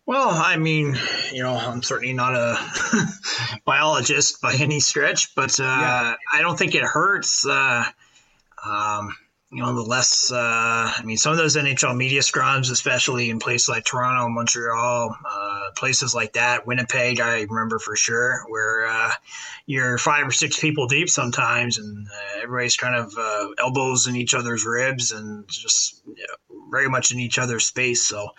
Well, 0.05 0.30
I 0.30 0.57
mean, 0.57 0.97
you 1.32 1.43
know, 1.43 1.53
I'm 1.53 1.82
certainly 1.82 2.14
not 2.14 2.36
a 2.36 2.57
biologist 3.66 4.41
by 4.41 4.53
any 4.55 4.82
stretch, 4.82 5.34
but 5.34 5.57
uh, 5.59 5.64
yeah. 5.64 6.16
I 6.34 6.41
don't 6.41 6.59
think 6.59 6.76
it 6.76 6.84
hurts. 6.84 7.45
Uh, 7.45 7.86
um, 8.66 9.16
you 9.53 9.61
know, 9.61 9.73
the 9.73 9.83
less, 9.83 10.31
uh, 10.31 10.35
I 10.97 11.01
mean, 11.05 11.17
some 11.17 11.31
of 11.31 11.37
those 11.37 11.55
NHL 11.55 11.95
media 11.95 12.21
scrums, 12.21 12.71
especially 12.71 13.29
in 13.29 13.37
places 13.37 13.69
like 13.69 13.85
Toronto, 13.85 14.27
Montreal, 14.27 15.15
uh, 15.23 15.59
places 15.75 16.15
like 16.15 16.33
that, 16.33 16.65
Winnipeg, 16.65 17.19
I 17.19 17.41
remember 17.41 17.77
for 17.77 17.95
sure, 17.95 18.43
where 18.49 18.87
uh, 18.87 19.11
you're 19.67 19.99
five 19.99 20.27
or 20.27 20.31
six 20.31 20.59
people 20.59 20.87
deep 20.87 21.07
sometimes 21.07 21.77
and 21.77 22.07
uh, 22.07 22.41
everybody's 22.41 22.75
kind 22.75 22.95
of 22.95 23.13
uh, 23.15 23.49
elbows 23.59 24.07
in 24.07 24.15
each 24.15 24.33
other's 24.33 24.65
ribs 24.65 25.11
and 25.11 25.47
just 25.47 26.01
you 26.07 26.15
know, 26.15 26.57
very 26.71 26.89
much 26.89 27.11
in 27.11 27.19
each 27.19 27.37
other's 27.37 27.65
space. 27.65 28.03
So 28.07 28.29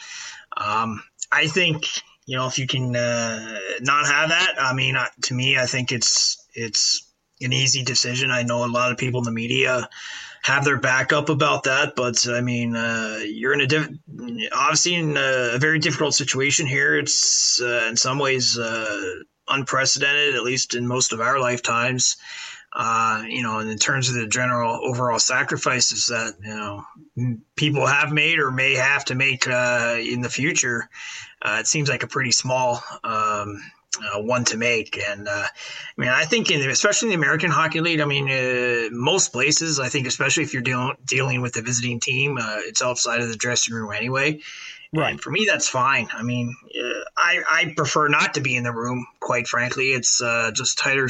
um, 0.57 1.01
I 1.31 1.47
think, 1.47 1.87
you 2.27 2.37
know, 2.37 2.49
if 2.49 2.59
you 2.59 2.67
can 2.67 2.97
uh, 2.97 3.59
not 3.83 4.07
have 4.07 4.31
that, 4.31 4.55
I 4.59 4.75
mean, 4.75 4.97
to 5.23 5.35
me, 5.35 5.59
I 5.59 5.67
think 5.67 5.93
it's, 5.93 6.45
it's 6.55 7.07
an 7.41 7.53
easy 7.53 7.85
decision. 7.85 8.33
I 8.33 8.43
know 8.43 8.65
a 8.65 8.67
lot 8.67 8.91
of 8.91 8.99
people 8.99 9.21
in 9.21 9.25
the 9.25 9.31
media, 9.31 9.89
have 10.45 10.63
their 10.63 10.79
backup 10.79 11.31
about 11.31 11.65
that. 11.65 11.97
But 11.97 12.29
I 12.29 12.43
mean, 12.43 12.77
uh, 12.77 13.21
you're 13.25 13.55
in 13.55 13.63
a 13.63 13.67
diff- 13.67 13.89
obviously 14.53 14.95
in 14.95 15.17
a, 15.17 15.59
very 15.59 15.79
difficult 15.79 16.15
situation 16.15 16.67
here. 16.67 16.99
It's 16.99 17.61
uh, 17.63 17.87
in 17.89 17.97
some 17.97 18.19
ways 18.19 18.59
uh, 18.59 19.15
unprecedented, 19.49 20.35
at 20.35 20.43
least 20.43 20.75
in 20.75 20.87
most 20.87 21.15
of 21.15 21.21
our 21.21 21.41
lifetimes. 21.41 22.17
Uh, 22.77 23.23
you 23.27 23.43
know, 23.43 23.61
and 23.61 23.71
in 23.71 23.79
terms 23.79 24.09
of 24.09 24.17
the 24.17 24.27
general 24.27 24.81
overall 24.85 25.19
sacrifices 25.19 26.09
that 26.09 26.35
you 26.43 26.55
know 26.55 26.85
people 27.57 27.87
have 27.87 28.13
made 28.13 28.39
or 28.39 28.51
may 28.51 28.75
have 28.75 29.05
to 29.07 29.15
make 29.15 29.49
uh, 29.49 29.97
in 29.99 30.21
the 30.21 30.29
future, 30.29 30.91
it 31.43 31.67
seems 31.67 31.89
like 31.89 32.03
a 32.03 32.09
pretty 32.09 32.33
small 32.33 32.83
um, 33.03 33.63
uh, 33.99 34.21
one 34.21 34.45
to 34.45 34.57
make. 34.57 34.99
And 35.09 35.29
uh, 35.29 35.47
I 35.47 36.01
mean, 36.01 36.11
I 36.11 36.25
think, 36.25 36.51
in, 36.51 36.69
especially 36.69 37.09
in 37.09 37.11
the 37.21 37.25
American 37.25 37.51
Hockey 37.51 37.81
League, 37.81 38.01
I 38.01 38.05
mean, 38.05 38.29
uh, 38.29 38.89
most 38.93 39.33
places, 39.33 39.81
I 39.81 39.89
think, 39.89 40.07
especially 40.07 40.43
if 40.43 40.53
you're 40.53 40.63
dealing 40.63 40.97
dealing 41.05 41.41
with 41.43 41.55
the 41.55 41.63
visiting 41.63 42.01
team, 42.01 42.39
uh, 42.39 42.59
it's 42.61 42.83
outside 42.83 43.21
of 43.21 43.29
the 43.29 43.37
dressing 43.37 43.75
room 43.75 43.93
anyway. 43.93 44.41
Right. 44.97 45.11
And 45.11 45.21
for 45.21 45.33
me, 45.33 45.45
that's 45.45 45.69
fine. 45.69 46.09
I 46.15 46.23
mean, 46.23 46.55
uh, 46.67 47.01
I, 47.17 47.41
I 47.51 47.75
prefer 47.77 48.07
not 48.07 48.35
to 48.35 48.41
be 48.41 48.55
in 48.55 48.63
the 48.63 48.71
room, 48.71 49.05
quite 49.19 49.49
frankly. 49.49 49.87
It's 49.87 50.23
uh, 50.23 50.53
just 50.55 50.79
tighter 50.79 51.09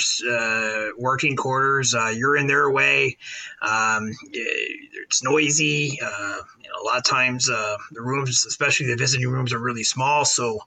working 0.97 1.37
quarters. 1.37 1.93
you're 1.93 2.35
in 2.35 2.47
their 2.47 2.71
way. 2.71 3.19
Um, 3.61 4.11
it's 4.33 5.23
noisy. 5.23 5.99
You 6.01 6.01
know, 6.01 6.83
a 6.83 6.85
lot 6.87 6.97
of 6.97 7.05
times 7.05 7.45
the 7.45 8.01
rooms, 8.01 8.47
especially 8.47 8.87
the 8.87 8.97
visiting 8.97 9.29
rooms, 9.29 9.53
are 9.53 9.59
really 9.59 9.85
small. 9.85 10.25
So 10.25 10.61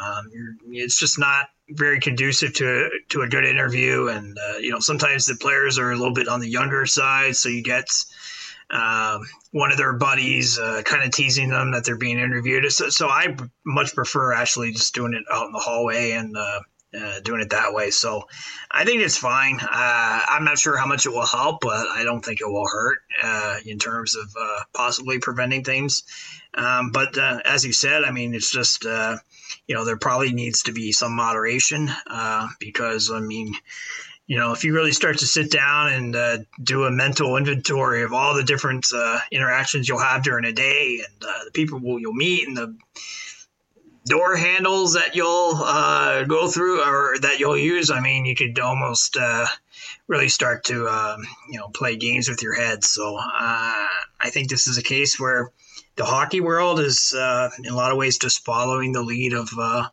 um, 0.00 0.30
it's 0.70 0.98
just 0.98 1.18
not 1.18 1.48
very 1.70 2.00
conducive 2.00 2.52
to 2.54 2.90
to 3.10 3.22
a 3.22 3.28
good 3.28 3.44
interview. 3.44 4.08
And 4.08 4.36
uh, 4.38 4.58
you 4.58 4.70
know, 4.70 4.80
sometimes 4.80 5.26
the 5.26 5.36
players 5.36 5.78
are 5.78 5.90
a 5.90 5.96
little 5.96 6.14
bit 6.14 6.28
on 6.28 6.40
the 6.40 6.48
younger 6.48 6.86
side, 6.86 7.36
so 7.36 7.48
you 7.48 7.62
get 7.62 7.88
um, 8.70 9.22
one 9.52 9.70
of 9.70 9.78
their 9.78 9.92
buddies 9.92 10.58
uh, 10.58 10.82
kind 10.84 11.04
of 11.04 11.12
teasing 11.12 11.50
them 11.50 11.72
that 11.72 11.84
they're 11.84 11.96
being 11.96 12.18
interviewed. 12.18 12.70
So, 12.72 12.88
so, 12.88 13.08
I 13.08 13.36
much 13.64 13.94
prefer 13.94 14.32
actually 14.32 14.72
just 14.72 14.94
doing 14.94 15.14
it 15.14 15.24
out 15.32 15.46
in 15.46 15.52
the 15.52 15.58
hallway 15.58 16.12
and. 16.12 16.36
Uh, 16.36 16.60
uh, 16.96 17.18
doing 17.24 17.40
it 17.40 17.50
that 17.50 17.74
way. 17.74 17.90
So 17.90 18.22
I 18.70 18.84
think 18.84 19.02
it's 19.02 19.16
fine. 19.16 19.58
Uh, 19.60 20.20
I'm 20.28 20.44
not 20.44 20.58
sure 20.58 20.76
how 20.76 20.86
much 20.86 21.06
it 21.06 21.10
will 21.10 21.26
help, 21.26 21.58
but 21.60 21.88
I 21.88 22.04
don't 22.04 22.24
think 22.24 22.40
it 22.40 22.46
will 22.46 22.68
hurt 22.68 22.98
uh, 23.20 23.56
in 23.66 23.80
terms 23.80 24.14
of 24.14 24.28
uh, 24.40 24.60
possibly 24.74 25.18
preventing 25.18 25.64
things. 25.64 26.04
Um, 26.54 26.92
but 26.92 27.18
uh, 27.18 27.40
as 27.44 27.64
you 27.64 27.72
said, 27.72 28.04
I 28.04 28.12
mean, 28.12 28.32
it's 28.32 28.52
just 28.52 28.86
you 29.66 29.74
know, 29.74 29.84
there 29.84 29.96
probably 29.96 30.32
needs 30.32 30.62
to 30.62 30.72
be 30.72 30.92
some 30.92 31.14
moderation 31.14 31.90
uh, 32.06 32.48
because, 32.58 33.10
I 33.10 33.20
mean, 33.20 33.54
you 34.26 34.38
know, 34.38 34.52
if 34.52 34.64
you 34.64 34.74
really 34.74 34.92
start 34.92 35.18
to 35.18 35.26
sit 35.26 35.50
down 35.50 35.92
and 35.92 36.16
uh, 36.16 36.38
do 36.62 36.84
a 36.84 36.90
mental 36.90 37.36
inventory 37.36 38.02
of 38.02 38.12
all 38.12 38.34
the 38.34 38.42
different 38.42 38.86
uh, 38.94 39.18
interactions 39.30 39.86
you'll 39.86 39.98
have 39.98 40.22
during 40.22 40.46
a 40.46 40.52
day 40.52 41.00
and 41.06 41.24
uh, 41.24 41.44
the 41.44 41.50
people 41.50 41.78
you'll 42.00 42.14
meet 42.14 42.48
and 42.48 42.56
the 42.56 42.74
door 44.06 44.36
handles 44.36 44.94
that 44.94 45.14
you'll 45.14 45.54
uh, 45.56 46.24
go 46.24 46.48
through 46.48 46.82
or 46.82 47.18
that 47.20 47.38
you'll 47.38 47.56
use, 47.56 47.90
I 47.90 48.00
mean, 48.00 48.24
you 48.24 48.34
could 48.34 48.58
almost 48.58 49.16
uh, 49.18 49.46
really 50.08 50.28
start 50.28 50.64
to, 50.64 50.86
um, 50.88 51.26
you 51.50 51.58
know, 51.58 51.68
play 51.68 51.96
games 51.96 52.28
with 52.28 52.42
your 52.42 52.54
head. 52.54 52.84
So 52.84 53.18
I 53.18 54.30
think 54.30 54.48
this 54.48 54.66
is 54.66 54.78
a 54.78 54.82
case 54.82 55.18
where 55.20 55.50
the 55.96 56.04
hockey 56.04 56.40
world 56.40 56.80
is 56.80 57.14
uh, 57.16 57.50
in 57.58 57.66
a 57.66 57.76
lot 57.76 57.92
of 57.92 57.98
ways 57.98 58.18
just 58.18 58.44
following 58.44 58.92
the 58.92 59.02
lead 59.02 59.32
of 59.32 59.48
uh, 59.58 59.88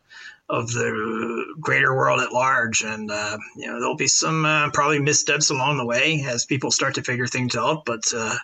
of 0.48 0.70
the 0.72 1.54
greater 1.60 1.94
world 1.94 2.20
at 2.20 2.32
large, 2.32 2.82
and 2.82 3.10
uh, 3.10 3.38
you 3.56 3.66
know 3.66 3.78
there'll 3.78 3.96
be 3.96 4.08
some 4.08 4.44
uh, 4.44 4.70
probably 4.70 4.98
missteps 4.98 5.50
along 5.50 5.78
the 5.78 5.86
way 5.86 6.24
as 6.26 6.44
people 6.44 6.70
start 6.70 6.94
to 6.94 7.02
figure 7.02 7.26
things 7.26 7.56
out. 7.56 7.84
But 7.84 8.12
uh, 8.14 8.36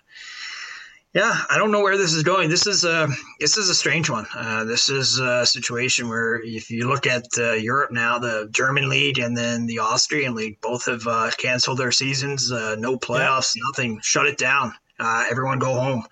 yeah, 1.12 1.36
I 1.50 1.58
don't 1.58 1.72
know 1.72 1.82
where 1.82 1.98
this 1.98 2.14
is 2.14 2.22
going. 2.22 2.48
This 2.48 2.66
is 2.66 2.84
a 2.84 3.08
this 3.40 3.56
is 3.56 3.68
a 3.68 3.74
strange 3.74 4.08
one. 4.08 4.26
Uh, 4.34 4.64
this 4.64 4.88
is 4.88 5.18
a 5.18 5.44
situation 5.44 6.08
where 6.08 6.40
if 6.44 6.70
you 6.70 6.88
look 6.88 7.06
at 7.08 7.26
Europe 7.36 7.90
now, 7.90 8.20
the 8.20 8.48
German 8.52 8.88
league 8.88 9.18
and 9.18 9.36
then 9.36 9.66
the 9.66 9.80
Austrian 9.80 10.34
league 10.34 10.60
both 10.60 10.86
have 10.86 11.36
canceled 11.38 11.78
their 11.78 11.92
seasons. 11.92 12.52
no 12.52 12.96
playoffs, 12.98 13.56
yeah. 13.56 13.62
nothing. 13.66 14.00
Shut 14.00 14.26
it 14.26 14.38
down. 14.38 14.74
everyone 15.00 15.58
go 15.58 15.74
home. 15.74 16.04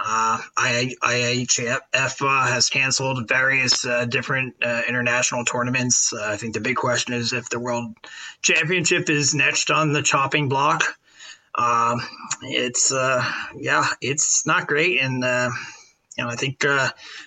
Uh, 0.00 0.38
uh, 0.56 2.46
has 2.46 2.68
canceled 2.70 3.28
various 3.28 3.84
uh, 3.84 4.04
different 4.04 4.54
uh, 4.62 4.82
international 4.88 5.44
tournaments. 5.44 6.12
Uh, 6.12 6.24
I 6.24 6.36
think 6.36 6.54
the 6.54 6.60
big 6.60 6.76
question 6.76 7.14
is 7.14 7.32
if 7.32 7.48
the 7.48 7.58
World 7.58 7.96
Championship 8.40 9.10
is 9.10 9.34
next 9.34 9.70
on 9.70 9.92
the 9.92 10.02
chopping 10.02 10.48
block. 10.48 10.84
Um, 11.56 12.00
it's 12.42 12.92
uh, 12.92 13.24
yeah, 13.56 13.86
it's 14.00 14.46
not 14.46 14.68
great, 14.68 15.00
and 15.00 15.14
you 15.16 16.24
know 16.24 16.30
I 16.30 16.36
think 16.36 16.64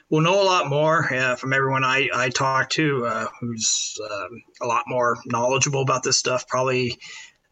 we'll 0.09 0.21
know 0.21 0.41
a 0.41 0.45
lot 0.45 0.69
more 0.69 1.03
from 1.37 1.51
everyone 1.51 1.83
I 1.83 2.07
I 2.13 2.29
talk 2.29 2.69
to, 2.71 3.27
who's 3.41 3.99
um, 4.09 4.43
a 4.61 4.65
lot 4.65 4.85
more 4.87 5.17
knowledgeable 5.25 5.81
about 5.81 6.03
this 6.03 6.17
stuff. 6.17 6.47
Probably 6.47 6.97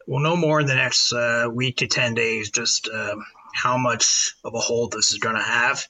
we'll 0.06 0.20
know 0.20 0.36
more 0.36 0.60
in 0.60 0.66
the 0.66 0.74
next 0.74 1.12
week 1.52 1.76
to 1.78 1.86
ten 1.86 2.14
days. 2.14 2.50
Just 2.50 2.88
um, 2.88 3.22
how 3.54 3.76
much 3.76 4.34
of 4.44 4.54
a 4.54 4.58
hold 4.58 4.92
this 4.92 5.12
is 5.12 5.18
going 5.18 5.36
to 5.36 5.42
have. 5.42 5.86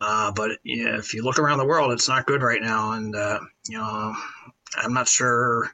Uh, 0.00 0.32
but 0.32 0.52
you 0.62 0.84
know, 0.84 0.94
if 0.96 1.12
you 1.12 1.22
look 1.22 1.38
around 1.38 1.58
the 1.58 1.66
world, 1.66 1.92
it's 1.92 2.08
not 2.08 2.26
good 2.26 2.42
right 2.42 2.62
now, 2.62 2.92
and 2.92 3.14
uh, 3.14 3.38
you 3.68 3.76
know, 3.76 4.14
I'm 4.76 4.94
not 4.94 5.08
sure 5.08 5.70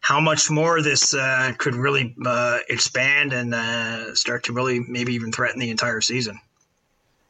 how 0.00 0.20
much 0.20 0.50
more 0.50 0.82
this 0.82 1.14
uh, 1.14 1.52
could 1.58 1.74
really 1.74 2.14
uh, 2.24 2.58
expand 2.68 3.32
and 3.32 3.54
uh, 3.54 4.14
start 4.14 4.44
to 4.44 4.52
really 4.52 4.80
maybe 4.86 5.14
even 5.14 5.32
threaten 5.32 5.58
the 5.58 5.70
entire 5.70 6.00
season. 6.00 6.38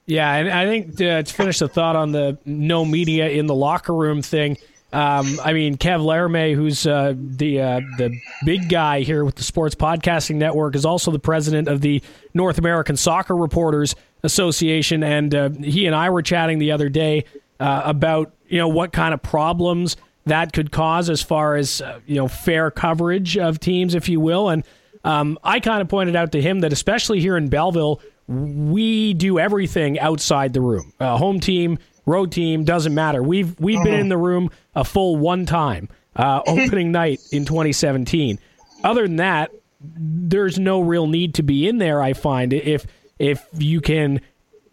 Yeah, 0.07 0.34
and 0.34 0.51
I 0.51 0.66
think 0.66 0.97
to, 0.97 1.22
to 1.22 1.32
finish 1.32 1.61
the 1.61 1.68
thought 1.68 1.97
on 1.97 2.12
the 2.12 2.36
no 2.45 2.84
media 2.84 3.28
in 3.28 3.47
the 3.47 3.55
locker 3.55 3.95
room 3.95 4.20
thing. 4.20 4.59
Um, 4.95 5.40
I 5.45 5.53
mean, 5.53 5.76
Kev 5.76 6.05
Laramie, 6.05 6.53
who's 6.53 6.86
uh, 6.86 7.14
the 7.16 7.61
uh, 7.61 7.80
the 7.99 8.16
big 8.45 8.68
guy 8.68 9.01
here 9.01 9.24
with 9.24 9.34
the 9.34 9.42
Sports 9.42 9.74
Podcasting 9.74 10.36
Network, 10.36 10.76
is 10.76 10.86
also 10.86 11.11
the 11.11 11.18
president 11.18 11.66
of 11.66 11.80
the 11.80 12.01
North 12.32 12.59
American 12.59 12.97
Soccer 12.97 13.36
Reporters 13.36 13.97
Association, 14.22 15.03
and 15.03 15.34
uh, 15.34 15.49
he 15.49 15.86
and 15.86 15.97
I 15.97 16.11
were 16.11 16.22
chatting 16.22 16.61
the 16.61 16.70
other 16.70 16.88
day 16.88 17.24
uh, 17.59 17.82
about 17.84 18.34
you 18.47 18.59
know 18.59 18.68
what 18.68 18.92
kind 18.92 19.12
of 19.12 19.20
problems 19.20 19.97
that 20.26 20.53
could 20.53 20.70
cause 20.70 21.11
as 21.11 21.20
far 21.20 21.57
as 21.57 21.80
uh, 21.80 21.99
you 22.07 22.14
know 22.14 22.28
fair 22.28 22.70
coverage 22.70 23.36
of 23.36 23.59
teams, 23.59 23.97
if 23.97 24.09
you 24.09 24.20
will. 24.20 24.49
And 24.49 24.62
um, 25.03 25.40
I 25.42 25.59
kind 25.59 25.82
of 25.82 25.88
pointed 25.88 26.14
out 26.14 26.30
to 26.32 26.40
him 26.40 26.61
that 26.61 26.72
especially 26.72 27.18
here 27.18 27.36
in 27.36 27.49
Belleville, 27.49 28.01
we 28.28 29.12
do 29.12 29.40
everything 29.40 29.99
outside 29.99 30.53
the 30.53 30.61
room. 30.61 30.92
home 31.01 31.40
team 31.40 31.78
road 32.07 32.30
team 32.32 32.64
doesn't 32.64 32.95
matter. 32.95 33.22
We've 33.22 33.59
we've 33.59 33.82
been 33.82 33.95
in 33.95 34.09
the 34.09 34.16
room 34.16 34.51
a 34.75 34.85
full 34.85 35.16
one 35.16 35.47
time 35.47 35.89
uh, 36.16 36.43
opening 36.47 36.93
night 36.93 37.20
in 37.33 37.45
2017. 37.45 38.39
Other 38.83 39.07
than 39.07 39.16
that, 39.16 39.51
there's 39.81 40.59
no 40.59 40.81
real 40.81 41.07
need 41.07 41.35
to 41.35 41.43
be 41.43 41.68
in 41.68 41.79
there. 41.79 42.03
I 42.03 42.12
find 42.12 42.53
if 42.53 42.87
if 43.18 43.47
you 43.53 43.81
can, 43.81 44.20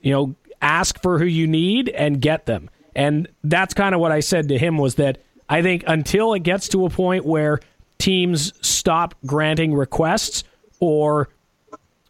you 0.01 0.11
know, 0.11 0.35
ask 0.61 1.01
for 1.01 1.19
who 1.19 1.25
you 1.25 1.47
need 1.47 1.89
and 1.89 2.21
get 2.21 2.45
them, 2.45 2.69
and 2.95 3.27
that's 3.43 3.73
kind 3.73 3.93
of 3.93 4.01
what 4.01 4.11
I 4.11 4.19
said 4.21 4.49
to 4.49 4.57
him 4.57 4.77
was 4.77 4.95
that 4.95 5.19
I 5.49 5.61
think 5.61 5.83
until 5.87 6.33
it 6.33 6.43
gets 6.43 6.69
to 6.69 6.85
a 6.85 6.89
point 6.89 7.25
where 7.25 7.59
teams 7.97 8.53
stop 8.65 9.15
granting 9.25 9.73
requests 9.73 10.43
or 10.79 11.29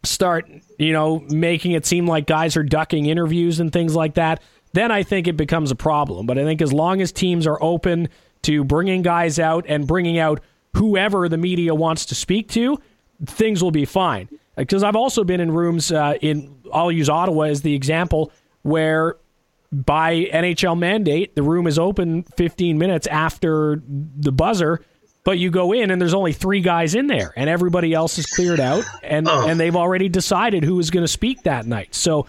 start, 0.04 0.48
you 0.78 0.92
know, 0.92 1.20
making 1.28 1.72
it 1.72 1.86
seem 1.86 2.06
like 2.06 2.26
guys 2.26 2.56
are 2.56 2.62
ducking 2.62 3.06
interviews 3.06 3.60
and 3.60 3.72
things 3.72 3.94
like 3.94 4.14
that, 4.14 4.42
then 4.72 4.90
I 4.90 5.02
think 5.02 5.28
it 5.28 5.36
becomes 5.36 5.70
a 5.70 5.76
problem. 5.76 6.26
But 6.26 6.38
I 6.38 6.44
think 6.44 6.62
as 6.62 6.72
long 6.72 7.00
as 7.00 7.12
teams 7.12 7.46
are 7.46 7.62
open 7.62 8.08
to 8.42 8.64
bringing 8.64 9.02
guys 9.02 9.38
out 9.38 9.64
and 9.68 9.86
bringing 9.86 10.18
out 10.18 10.40
whoever 10.76 11.28
the 11.28 11.36
media 11.36 11.74
wants 11.74 12.06
to 12.06 12.14
speak 12.14 12.48
to, 12.50 12.78
things 13.24 13.62
will 13.62 13.70
be 13.70 13.84
fine. 13.84 14.28
Because 14.56 14.82
I've 14.82 14.96
also 14.96 15.24
been 15.24 15.40
in 15.40 15.50
rooms 15.50 15.92
uh, 15.92 16.14
in, 16.20 16.54
I'll 16.72 16.92
use 16.92 17.08
Ottawa 17.08 17.44
as 17.44 17.62
the 17.62 17.74
example, 17.74 18.32
where 18.62 19.16
by 19.72 20.24
NHL 20.32 20.78
mandate, 20.78 21.34
the 21.34 21.42
room 21.42 21.66
is 21.66 21.78
open 21.78 22.24
15 22.36 22.76
minutes 22.76 23.06
after 23.06 23.82
the 23.86 24.30
buzzer, 24.30 24.84
but 25.24 25.38
you 25.38 25.50
go 25.50 25.72
in 25.72 25.90
and 25.90 26.00
there's 26.00 26.12
only 26.14 26.34
three 26.34 26.60
guys 26.60 26.94
in 26.94 27.06
there, 27.06 27.32
and 27.36 27.48
everybody 27.48 27.94
else 27.94 28.18
is 28.18 28.26
cleared 28.26 28.60
out, 28.60 28.84
and 29.02 29.26
oh. 29.28 29.48
and 29.48 29.58
they've 29.58 29.76
already 29.76 30.10
decided 30.10 30.64
who 30.64 30.78
is 30.78 30.90
going 30.90 31.04
to 31.04 31.08
speak 31.08 31.44
that 31.44 31.64
night. 31.64 31.94
So, 31.94 32.26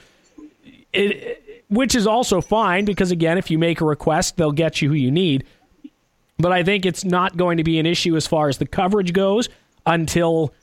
it, 0.94 1.43
which 1.74 1.96
is 1.96 2.06
also 2.06 2.40
fine 2.40 2.86
because 2.86 3.12
again, 3.12 3.38
if 3.38 3.50
you 3.50 3.58
make 3.58 3.82
a 3.82 3.86
request, 3.86 4.38
they'll 4.38 4.52
get 4.52 4.82
you 4.82 4.90
who 4.90 4.96
you 4.96 5.12
need. 5.12 5.46
But 6.38 6.52
I 6.52 6.64
think 6.64 6.86
it's 6.86 7.04
not 7.04 7.38
going 7.38 7.58
to 7.58 7.64
be 7.64 7.80
an 7.80 7.86
issue 7.86 8.16
as 8.16 8.28
far 8.28 8.50
as 8.50 8.58
the 8.58 8.66
coverage 8.66 9.14
goes 9.14 9.50
until 9.86 10.54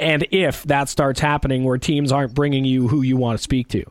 and 0.00 0.26
if 0.30 0.62
that 0.64 0.88
starts 0.88 1.18
happening 1.18 1.64
where 1.64 1.76
teams 1.76 2.12
aren't 2.12 2.34
bringing 2.34 2.64
you 2.64 2.88
who 2.88 3.02
you 3.02 3.16
want 3.16 3.38
to 3.38 3.42
speak 3.42 3.68
to. 3.68 3.84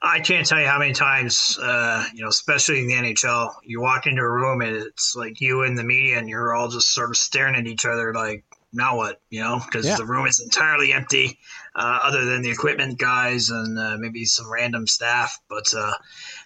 I 0.00 0.20
can't 0.20 0.46
tell 0.46 0.60
you 0.60 0.66
how 0.66 0.78
many 0.78 0.92
times, 0.92 1.58
uh, 1.60 2.06
you 2.14 2.22
know, 2.22 2.28
especially 2.28 2.80
in 2.80 2.88
the 2.88 2.94
NHL, 2.94 3.54
you 3.64 3.80
walk 3.80 4.06
into 4.06 4.20
a 4.20 4.30
room 4.30 4.60
and 4.60 4.76
it's 4.76 5.16
like 5.16 5.40
you 5.40 5.62
and 5.62 5.78
the 5.78 5.82
media, 5.82 6.18
and 6.18 6.28
you're 6.28 6.54
all 6.54 6.68
just 6.68 6.92
sort 6.92 7.08
of 7.08 7.16
staring 7.16 7.54
at 7.54 7.66
each 7.66 7.86
other, 7.86 8.12
like, 8.12 8.44
now 8.70 8.96
what? 8.98 9.22
You 9.30 9.40
know, 9.40 9.62
because 9.64 9.86
yeah. 9.86 9.96
the 9.96 10.04
room 10.04 10.26
is 10.26 10.40
entirely 10.40 10.92
empty, 10.92 11.38
uh, 11.76 11.98
other 12.02 12.24
than 12.24 12.42
the 12.42 12.50
equipment 12.50 12.98
guys 12.98 13.50
and 13.50 13.78
uh, 13.78 13.96
maybe 13.98 14.24
some 14.24 14.50
random 14.50 14.86
staff. 14.86 15.38
But 15.48 15.72
uh, 15.76 15.92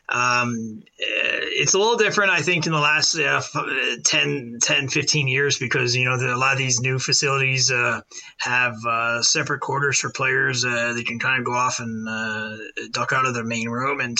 um, 0.08 0.82
it's 0.96 1.74
a 1.74 1.78
little 1.78 1.96
different, 1.96 2.30
I 2.30 2.40
think, 2.40 2.66
in 2.66 2.72
the 2.72 2.78
last 2.78 3.18
uh, 3.18 3.42
10, 4.04 4.58
10, 4.62 4.88
15 4.88 5.28
years 5.28 5.58
because, 5.58 5.94
you 5.94 6.06
know, 6.06 6.16
the, 6.16 6.34
a 6.34 6.36
lot 6.36 6.52
of 6.52 6.58
these 6.58 6.80
new 6.80 6.98
facilities 6.98 7.70
uh, 7.70 8.00
have 8.38 8.74
uh, 8.88 9.22
separate 9.22 9.60
quarters 9.60 9.98
for 9.98 10.10
players. 10.10 10.64
Uh, 10.64 10.94
they 10.94 11.04
can 11.04 11.18
kind 11.18 11.38
of 11.38 11.44
go 11.44 11.52
off 11.52 11.78
and 11.78 12.08
uh, 12.08 12.56
duck 12.92 13.12
out 13.12 13.26
of 13.26 13.34
their 13.34 13.44
main 13.44 13.68
room. 13.68 14.00
And 14.00 14.18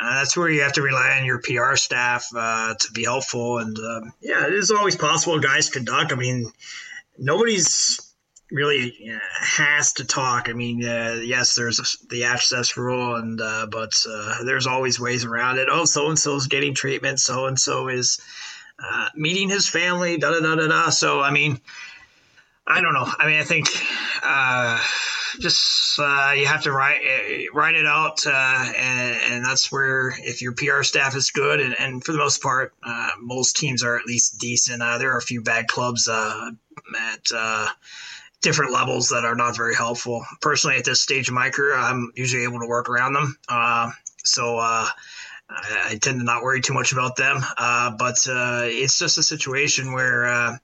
uh, 0.00 0.20
that's 0.20 0.36
where 0.38 0.48
you 0.48 0.62
have 0.62 0.72
to 0.74 0.82
rely 0.82 1.18
on 1.18 1.26
your 1.26 1.40
PR 1.42 1.76
staff 1.76 2.30
to 2.30 2.92
be 2.94 3.04
helpful. 3.04 3.58
And 3.58 3.76
um, 3.78 4.12
yeah, 4.22 4.46
it 4.46 4.54
is 4.54 4.70
always 4.70 4.96
possible 4.96 5.38
guys 5.38 5.68
can 5.68 5.84
duck. 5.84 6.12
I 6.12 6.16
mean, 6.16 6.50
nobody's 7.18 8.09
really 8.50 9.10
has 9.40 9.92
to 9.94 10.04
talk. 10.04 10.48
I 10.48 10.52
mean, 10.52 10.84
uh, 10.84 11.20
yes, 11.22 11.54
there's 11.54 11.98
the 12.10 12.24
access 12.24 12.76
rule, 12.76 13.16
and 13.16 13.40
uh, 13.40 13.66
but 13.70 13.92
uh, 14.08 14.44
there's 14.44 14.66
always 14.66 14.98
ways 14.98 15.24
around 15.24 15.58
it. 15.58 15.68
Oh, 15.70 15.84
so 15.84 16.08
and 16.08 16.18
so 16.18 16.34
is 16.36 16.46
getting 16.46 16.74
treatment. 16.74 17.20
So 17.20 17.46
and 17.46 17.58
so 17.58 17.88
is 17.88 18.20
uh, 18.82 19.08
meeting 19.14 19.48
his 19.48 19.68
family. 19.68 20.18
Da 20.18 20.32
da 20.32 20.40
da 20.40 20.54
da 20.56 20.66
da. 20.66 20.90
So 20.90 21.20
I 21.20 21.30
mean, 21.30 21.60
I 22.66 22.80
don't 22.80 22.94
know. 22.94 23.08
I 23.18 23.26
mean, 23.26 23.40
I 23.40 23.44
think 23.44 23.68
uh, 24.22 24.82
just 25.38 25.98
uh, 25.98 26.32
you 26.36 26.46
have 26.46 26.64
to 26.64 26.72
write 26.72 27.00
write 27.54 27.76
it 27.76 27.86
out, 27.86 28.26
and, 28.26 29.16
and, 29.32 29.44
that's 29.44 29.70
where 29.70 30.12
if 30.18 30.42
your 30.42 30.52
PR 30.52 30.82
staff 30.82 31.14
is 31.14 31.30
good, 31.30 31.60
and, 31.60 31.74
and 31.78 32.04
for 32.04 32.12
the 32.12 32.18
most 32.18 32.42
part, 32.42 32.74
most 33.20 33.56
teams 33.56 33.84
are 33.84 33.96
at 33.96 34.06
least 34.06 34.38
decent. 34.38 34.80
there 34.80 35.12
are 35.12 35.18
a 35.18 35.22
few 35.22 35.42
bad 35.42 35.68
clubs 35.68 36.08
at 36.08 37.32
different 38.42 38.72
levels 38.72 39.08
that 39.08 39.24
are 39.24 39.34
not 39.34 39.56
very 39.56 39.74
helpful. 39.74 40.24
Personally, 40.40 40.76
at 40.76 40.84
this 40.84 41.00
stage 41.00 41.28
of 41.28 41.34
my 41.34 41.50
career, 41.50 41.76
I'm 41.76 42.10
usually 42.14 42.44
able 42.44 42.60
to 42.60 42.66
work 42.66 42.88
around 42.88 43.12
them. 43.12 43.36
Uh, 43.48 43.90
so 44.24 44.58
uh, 44.58 44.86
I, 45.48 45.88
I, 45.90 45.98
tend 46.00 46.20
to 46.20 46.24
not 46.24 46.42
worry 46.42 46.60
too 46.60 46.74
much 46.74 46.92
about 46.92 47.16
them. 47.16 47.40
Uh, 47.58 47.90
but 47.98 48.26
uh, 48.28 48.62
it's 48.64 48.98
just 48.98 49.18
a 49.18 49.22
situation 49.22 49.92
where 49.92 50.26
uh, 50.26 50.56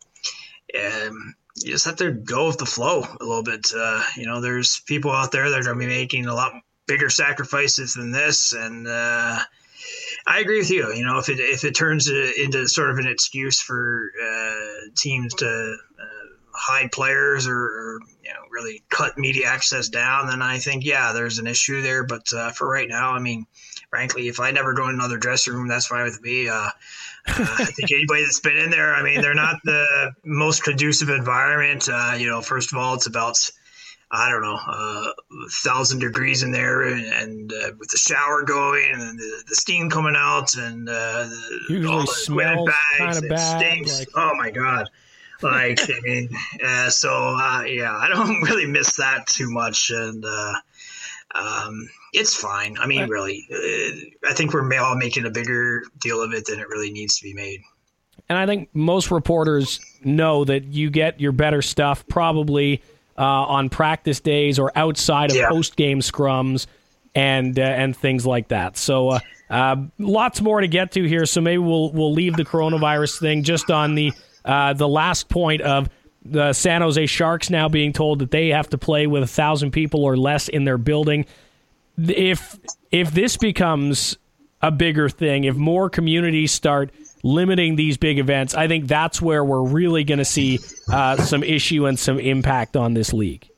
um, 0.75 1.35
you 1.57 1.73
just 1.73 1.85
have 1.85 1.97
to 1.97 2.13
go 2.13 2.47
with 2.47 2.59
the 2.59 2.67
flow 2.67 3.01
a 3.21 3.25
little 3.25 3.43
bit. 3.43 3.67
Uh, 3.77 4.03
you 4.17 4.27
know, 4.27 4.41
there's 4.41 4.81
people 4.87 5.11
out 5.11 5.33
there 5.33 5.51
that 5.51 5.61
are 5.61 5.65
going 5.65 5.79
to 5.79 5.87
be 5.87 5.93
making 5.93 6.27
a 6.27 6.35
lot 6.35 6.53
bigger 6.87 7.11
sacrifices 7.11 7.95
than 7.95 8.11
this, 8.11 8.53
and 8.53 8.89
I 8.89 10.41
agree 10.41 10.59
with 10.59 10.71
you. 10.71 10.93
You 10.93 11.05
know, 11.05 11.19
if 11.19 11.29
it 11.29 11.41
if 11.41 11.65
it 11.65 11.75
turns 11.75 12.09
into 12.09 12.67
sort 12.69 12.91
of 12.91 12.99
an 12.99 13.07
excuse 13.07 13.61
for 13.61 14.11
teams 14.95 15.35
to 15.35 15.77
hide 16.57 16.91
players 16.93 17.47
or, 17.47 17.57
or, 17.57 18.01
you 18.25 18.31
know 18.31 18.41
really 18.51 18.83
cut 18.89 19.19
media 19.19 19.47
access 19.47 19.89
down, 19.89 20.27
then 20.27 20.43
I 20.43 20.59
think 20.59 20.85
yeah, 20.85 21.13
there's 21.13 21.39
an 21.39 21.47
issue 21.47 21.83
there. 21.83 22.05
But 22.05 22.33
uh, 22.33 22.51
for 22.51 22.69
right 22.69 22.89
now, 22.89 23.13
I 23.13 23.19
mean, 23.19 23.47
frankly, 23.91 24.29
if 24.29 24.41
I 24.41 24.51
never 24.51 24.73
go 24.73 24.89
in 24.89 24.95
another 24.95 25.19
dressing 25.19 25.55
room, 25.55 25.69
that's 25.69 25.87
fine 25.87 26.05
with 26.05 26.21
me. 26.23 26.49
Uh, 26.49 26.55
uh, 26.55 26.71
I 27.29 27.65
think 27.65 27.93
anybody 27.93 28.25
that's 28.25 28.41
been 28.41 28.57
in 28.57 28.71
there, 28.71 28.95
I 28.95 29.03
mean, 29.03 29.21
they're 29.21 29.35
not 29.35 29.57
the 29.65 30.13
most 30.25 30.65
conducive 30.65 31.09
environment. 31.11 31.89
Uh, 31.91 32.15
you 32.19 32.29
know, 32.29 32.41
first 32.41 32.73
of 32.73 32.79
all, 32.79 32.95
it's 32.95 33.07
about 33.07 33.37
I 34.11 34.31
don't 34.31 34.43
know, 34.43 34.59
uh, 34.69 35.13
thousand 35.51 35.99
degrees 35.99 36.45
in 36.45 36.53
there, 36.53 36.83
and, 36.83 37.05
and 37.07 37.53
uh, 37.53 37.73
with 37.77 37.91
the 37.91 37.99
shower 37.99 38.45
going, 38.45 38.93
and 38.95 39.19
the, 39.19 39.43
the 39.49 39.55
steam 39.57 39.91
coming 39.91 40.15
out, 40.17 40.55
and 40.55 40.89
uh, 40.89 41.29
the, 41.69 41.87
all 41.91 42.03
the 42.03 42.07
smells 42.07 42.71
kind 42.99 43.17
of 43.17 43.29
bad. 43.29 43.59
Stinks. 43.59 43.99
Like... 43.99 44.09
Oh 44.15 44.33
my 44.37 44.51
god! 44.51 44.89
Like 45.43 45.81
I 45.81 46.01
mean, 46.03 46.29
uh, 46.65 46.91
so 46.91 47.11
uh, 47.11 47.63
yeah, 47.63 47.95
I 47.95 48.09
don't 48.09 48.41
really 48.43 48.67
miss 48.67 48.97
that 48.97 49.27
too 49.27 49.51
much, 49.51 49.91
and 49.91 50.25
uh, 50.25 50.55
um, 51.35 51.89
it's 52.13 52.35
fine. 52.35 52.77
I 52.79 52.87
mean, 52.87 53.09
really, 53.09 53.47
uh, 53.53 54.29
I 54.29 54.35
think 54.35 54.53
we're 54.55 54.73
all 54.79 54.97
making 54.97 55.27
a 55.27 55.31
bigger 55.31 55.83
deal 56.01 56.23
of 56.23 56.33
it 56.33 56.47
than 56.47 56.61
it 56.61 56.69
really 56.69 56.91
needs 56.91 57.19
to 57.19 57.23
be 57.23 57.35
made. 57.35 57.61
And 58.29 58.39
I 58.39 58.47
think 58.47 58.71
most 58.73 59.11
reporters 59.11 59.81
know 60.03 60.45
that 60.45 60.65
you 60.65 60.91
get 60.91 61.21
your 61.21 61.33
better 61.33 61.63
stuff 61.63 62.07
probably 62.09 62.83
uh, 63.19 63.23
on 63.23 63.69
practice 63.69 64.21
days 64.21 64.59
or 64.59 64.73
outside 64.77 65.31
of 65.31 65.37
yeah. 65.37 65.49
post 65.49 65.77
game 65.77 66.01
scrums 66.01 66.67
and 67.15 67.59
uh, 67.59 67.63
and 67.63 67.97
things 67.97 68.27
like 68.27 68.49
that. 68.49 68.77
So. 68.77 69.19
Uh, 69.49 69.77
lots 70.01 70.41
more 70.41 70.61
to 70.61 70.67
get 70.67 70.91
to 70.91 71.05
here, 71.05 71.25
so 71.25 71.41
maybe 71.41 71.59
we'll 71.59 71.93
we'll 71.93 72.13
leave 72.13 72.37
the 72.37 72.45
coronavirus 72.45 73.21
thing 73.21 73.45
just 73.45 73.71
on 73.71 73.95
the 73.95 74.13
uh, 74.47 74.73
the 74.73 74.89
last 74.89 75.29
point 75.29 75.61
of 75.61 75.89
the 76.25 76.53
San 76.53 76.83
Jose 76.83 77.07
Sharks 77.07 77.51
now 77.51 77.69
being 77.69 77.93
told 77.93 78.21
that 78.21 78.31
they 78.31 78.49
have 78.49 78.71
to 78.71 78.79
play 78.79 79.07
with 79.07 79.23
a 79.23 79.27
thousand 79.27 79.73
people 79.73 80.05
or 80.05 80.17
less 80.17 80.49
in 80.49 80.65
their 80.65 80.79
building. 80.79 81.27
If 81.99 82.59
if 82.91 83.13
this 83.13 83.37
becomes 83.37 84.17
a 84.63 84.71
bigger 84.71 85.09
thing, 85.09 85.45
if 85.45 85.57
more 85.57 85.91
communities 85.91 86.53
start 86.53 86.91
limiting 87.23 87.77
these 87.77 87.97
big 87.97 88.19
events, 88.19 88.55
I 88.55 88.69
think 88.69 88.87
that's 88.87 89.21
where 89.21 89.45
we're 89.45 89.63
really 89.63 90.05
going 90.05 90.19
to 90.19 90.25
see 90.25 90.59
uh, 90.91 91.17
some 91.17 91.43
issue 91.43 91.87
and 91.87 91.99
some 91.99 92.19
impact 92.19 92.77
on 92.77 92.95
this 92.95 93.13
league. 93.13 93.49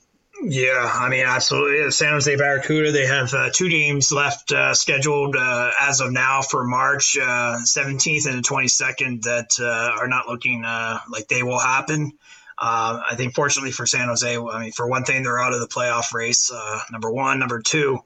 Yeah, 0.41 0.89
I 0.93 1.09
mean, 1.09 1.25
absolutely. 1.27 1.91
San 1.91 2.13
Jose 2.13 2.37
Barracuda, 2.37 2.93
they 2.93 3.07
have 3.07 3.35
uh, 3.35 3.51
two 3.53 3.69
games 3.69 4.13
left 4.13 4.53
uh, 4.53 4.73
scheduled 4.73 5.35
uh, 5.35 5.71
as 5.81 6.01
of 6.01 6.13
now 6.13 6.43
for 6.43 6.65
March 6.65 7.17
17th 7.19 8.27
uh, 8.27 8.31
and 8.31 8.45
the 8.45 8.49
22nd 8.49 9.23
that 9.23 9.59
uh, 9.61 10.01
are 10.01 10.07
not 10.07 10.29
looking 10.29 10.65
uh, 10.65 11.01
like 11.11 11.27
they 11.27 11.43
will 11.43 11.59
happen. 11.59 12.13
I 12.61 13.15
think, 13.17 13.35
fortunately 13.35 13.73
for 13.73 13.87
San 13.87 14.09
Jose, 14.09 14.37
I 14.37 14.61
mean, 14.61 14.73
for 14.73 14.89
one 14.89 15.05
thing, 15.05 15.23
they're 15.23 15.41
out 15.41 15.55
of 15.55 15.61
the 15.61 15.69
playoff 15.69 16.13
race. 16.13 16.53
number 16.91 17.11
one, 17.11 17.39
number 17.39 17.61
two, 17.61 18.01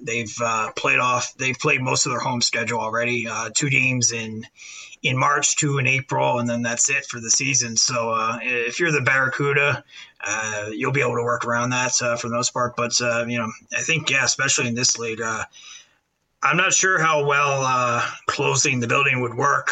they've 0.00 0.34
played 0.76 0.98
off. 0.98 1.34
They've 1.36 1.58
played 1.58 1.82
most 1.82 2.06
of 2.06 2.12
their 2.12 2.20
home 2.20 2.40
schedule 2.40 2.80
already. 2.80 3.28
two 3.54 3.70
games 3.70 4.12
in 4.12 4.46
in 5.02 5.16
March, 5.16 5.56
two 5.56 5.78
in 5.78 5.86
April, 5.86 6.38
and 6.38 6.48
then 6.48 6.62
that's 6.62 6.90
it 6.90 7.04
for 7.04 7.20
the 7.20 7.30
season. 7.30 7.76
So 7.76 8.10
uh, 8.10 8.38
if 8.42 8.80
you're 8.80 8.90
the 8.90 9.00
Barracuda, 9.00 9.84
uh, 10.24 10.70
you'll 10.72 10.92
be 10.92 11.00
able 11.00 11.16
to 11.16 11.22
work 11.22 11.44
around 11.44 11.70
that 11.70 11.92
uh, 12.02 12.16
for 12.16 12.28
the 12.28 12.34
most 12.34 12.52
part. 12.52 12.76
But 12.76 13.00
uh, 13.00 13.24
you 13.26 13.38
know, 13.38 13.50
I 13.76 13.82
think 13.82 14.10
yeah, 14.10 14.24
especially 14.24 14.68
in 14.68 14.74
this 14.74 14.98
league, 14.98 15.20
uh, 15.20 15.44
I'm 16.42 16.56
not 16.56 16.72
sure 16.72 16.98
how 16.98 17.24
well 17.24 17.62
uh, 17.62 18.04
closing 18.26 18.80
the 18.80 18.86
building 18.86 19.20
would 19.20 19.34
work, 19.34 19.68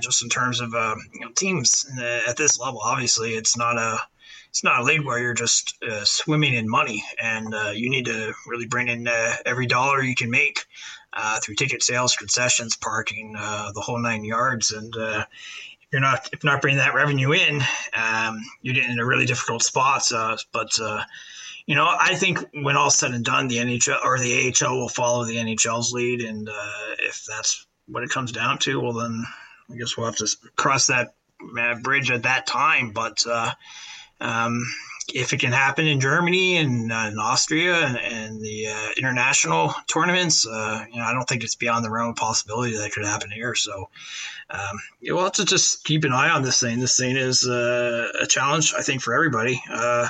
just 0.00 0.22
in 0.22 0.28
terms 0.28 0.60
of 0.60 0.72
you 0.72 1.20
know, 1.20 1.30
teams 1.34 1.86
at 2.28 2.36
this 2.36 2.58
level. 2.58 2.80
Obviously, 2.82 3.34
it's 3.34 3.56
not 3.56 3.76
a 3.76 3.98
it's 4.50 4.64
not 4.64 4.80
a 4.80 4.84
league 4.84 5.04
where 5.04 5.18
you're 5.18 5.34
just 5.34 5.76
swimming 6.04 6.54
in 6.54 6.68
money, 6.68 7.04
and 7.20 7.54
you 7.74 7.90
need 7.90 8.06
to 8.06 8.32
really 8.46 8.66
bring 8.66 8.88
in 8.88 9.08
every 9.44 9.66
dollar 9.66 10.02
you 10.02 10.14
can 10.14 10.30
make 10.30 10.64
uh, 11.16 11.40
through 11.40 11.54
ticket 11.54 11.82
sales, 11.82 12.14
concessions, 12.14 12.76
parking, 12.76 13.34
uh, 13.38 13.72
the 13.72 13.80
whole 13.80 13.98
nine 13.98 14.24
yards. 14.24 14.70
And 14.70 14.94
uh, 14.96 15.24
you're 15.92 16.00
not 16.00 16.28
if 16.32 16.44
not 16.44 16.60
bringing 16.60 16.78
that 16.78 16.94
revenue 16.94 17.32
in, 17.32 17.62
um, 17.94 18.42
you're 18.62 18.74
getting 18.74 18.92
in 18.92 19.00
a 19.00 19.06
really 19.06 19.26
difficult 19.26 19.62
spot. 19.62 20.02
but 20.52 20.70
uh, 20.80 21.02
you 21.66 21.74
know, 21.74 21.88
I 21.98 22.14
think 22.14 22.38
when 22.62 22.76
all 22.76 22.90
said 22.90 23.12
and 23.12 23.24
done, 23.24 23.48
the 23.48 23.56
NHL 23.56 24.04
or 24.04 24.18
the 24.18 24.54
AHL 24.62 24.78
will 24.78 24.88
follow 24.88 25.24
the 25.24 25.36
NHL's 25.36 25.92
lead, 25.92 26.20
and 26.22 26.48
uh, 26.48 26.94
if 27.00 27.24
that's 27.24 27.66
what 27.88 28.02
it 28.02 28.10
comes 28.10 28.32
down 28.32 28.58
to, 28.58 28.80
well, 28.80 28.92
then 28.92 29.24
I 29.70 29.76
guess 29.76 29.96
we'll 29.96 30.06
have 30.06 30.16
to 30.16 30.36
cross 30.56 30.86
that 30.86 31.14
uh, 31.58 31.74
bridge 31.76 32.10
at 32.10 32.22
that 32.22 32.46
time. 32.46 32.92
But 32.92 33.24
um, 34.20 34.64
if 35.14 35.32
it 35.32 35.38
can 35.38 35.52
happen 35.52 35.86
in 35.86 36.00
Germany 36.00 36.56
and 36.56 36.92
uh, 36.92 37.08
in 37.10 37.18
Austria 37.18 37.74
and, 37.74 37.96
and 37.98 38.40
the 38.40 38.68
uh, 38.68 38.88
international 38.96 39.74
tournaments, 39.86 40.46
uh, 40.46 40.84
you 40.90 40.98
know, 40.98 41.04
I 41.04 41.12
don't 41.12 41.28
think 41.28 41.44
it's 41.44 41.54
beyond 41.54 41.84
the 41.84 41.90
realm 41.90 42.10
of 42.10 42.16
possibility 42.16 42.76
that 42.76 42.86
it 42.86 42.92
could 42.92 43.04
happen 43.04 43.30
here. 43.30 43.54
So 43.54 43.88
um, 44.50 44.80
we'll 45.02 45.22
have 45.22 45.32
to 45.32 45.44
just 45.44 45.84
keep 45.84 46.04
an 46.04 46.12
eye 46.12 46.30
on 46.30 46.42
this 46.42 46.60
thing. 46.60 46.80
This 46.80 46.96
thing 46.96 47.16
is 47.16 47.46
uh, 47.46 48.08
a 48.20 48.26
challenge, 48.26 48.74
I 48.76 48.82
think, 48.82 49.02
for 49.02 49.14
everybody. 49.14 49.62
Uh, 49.70 50.08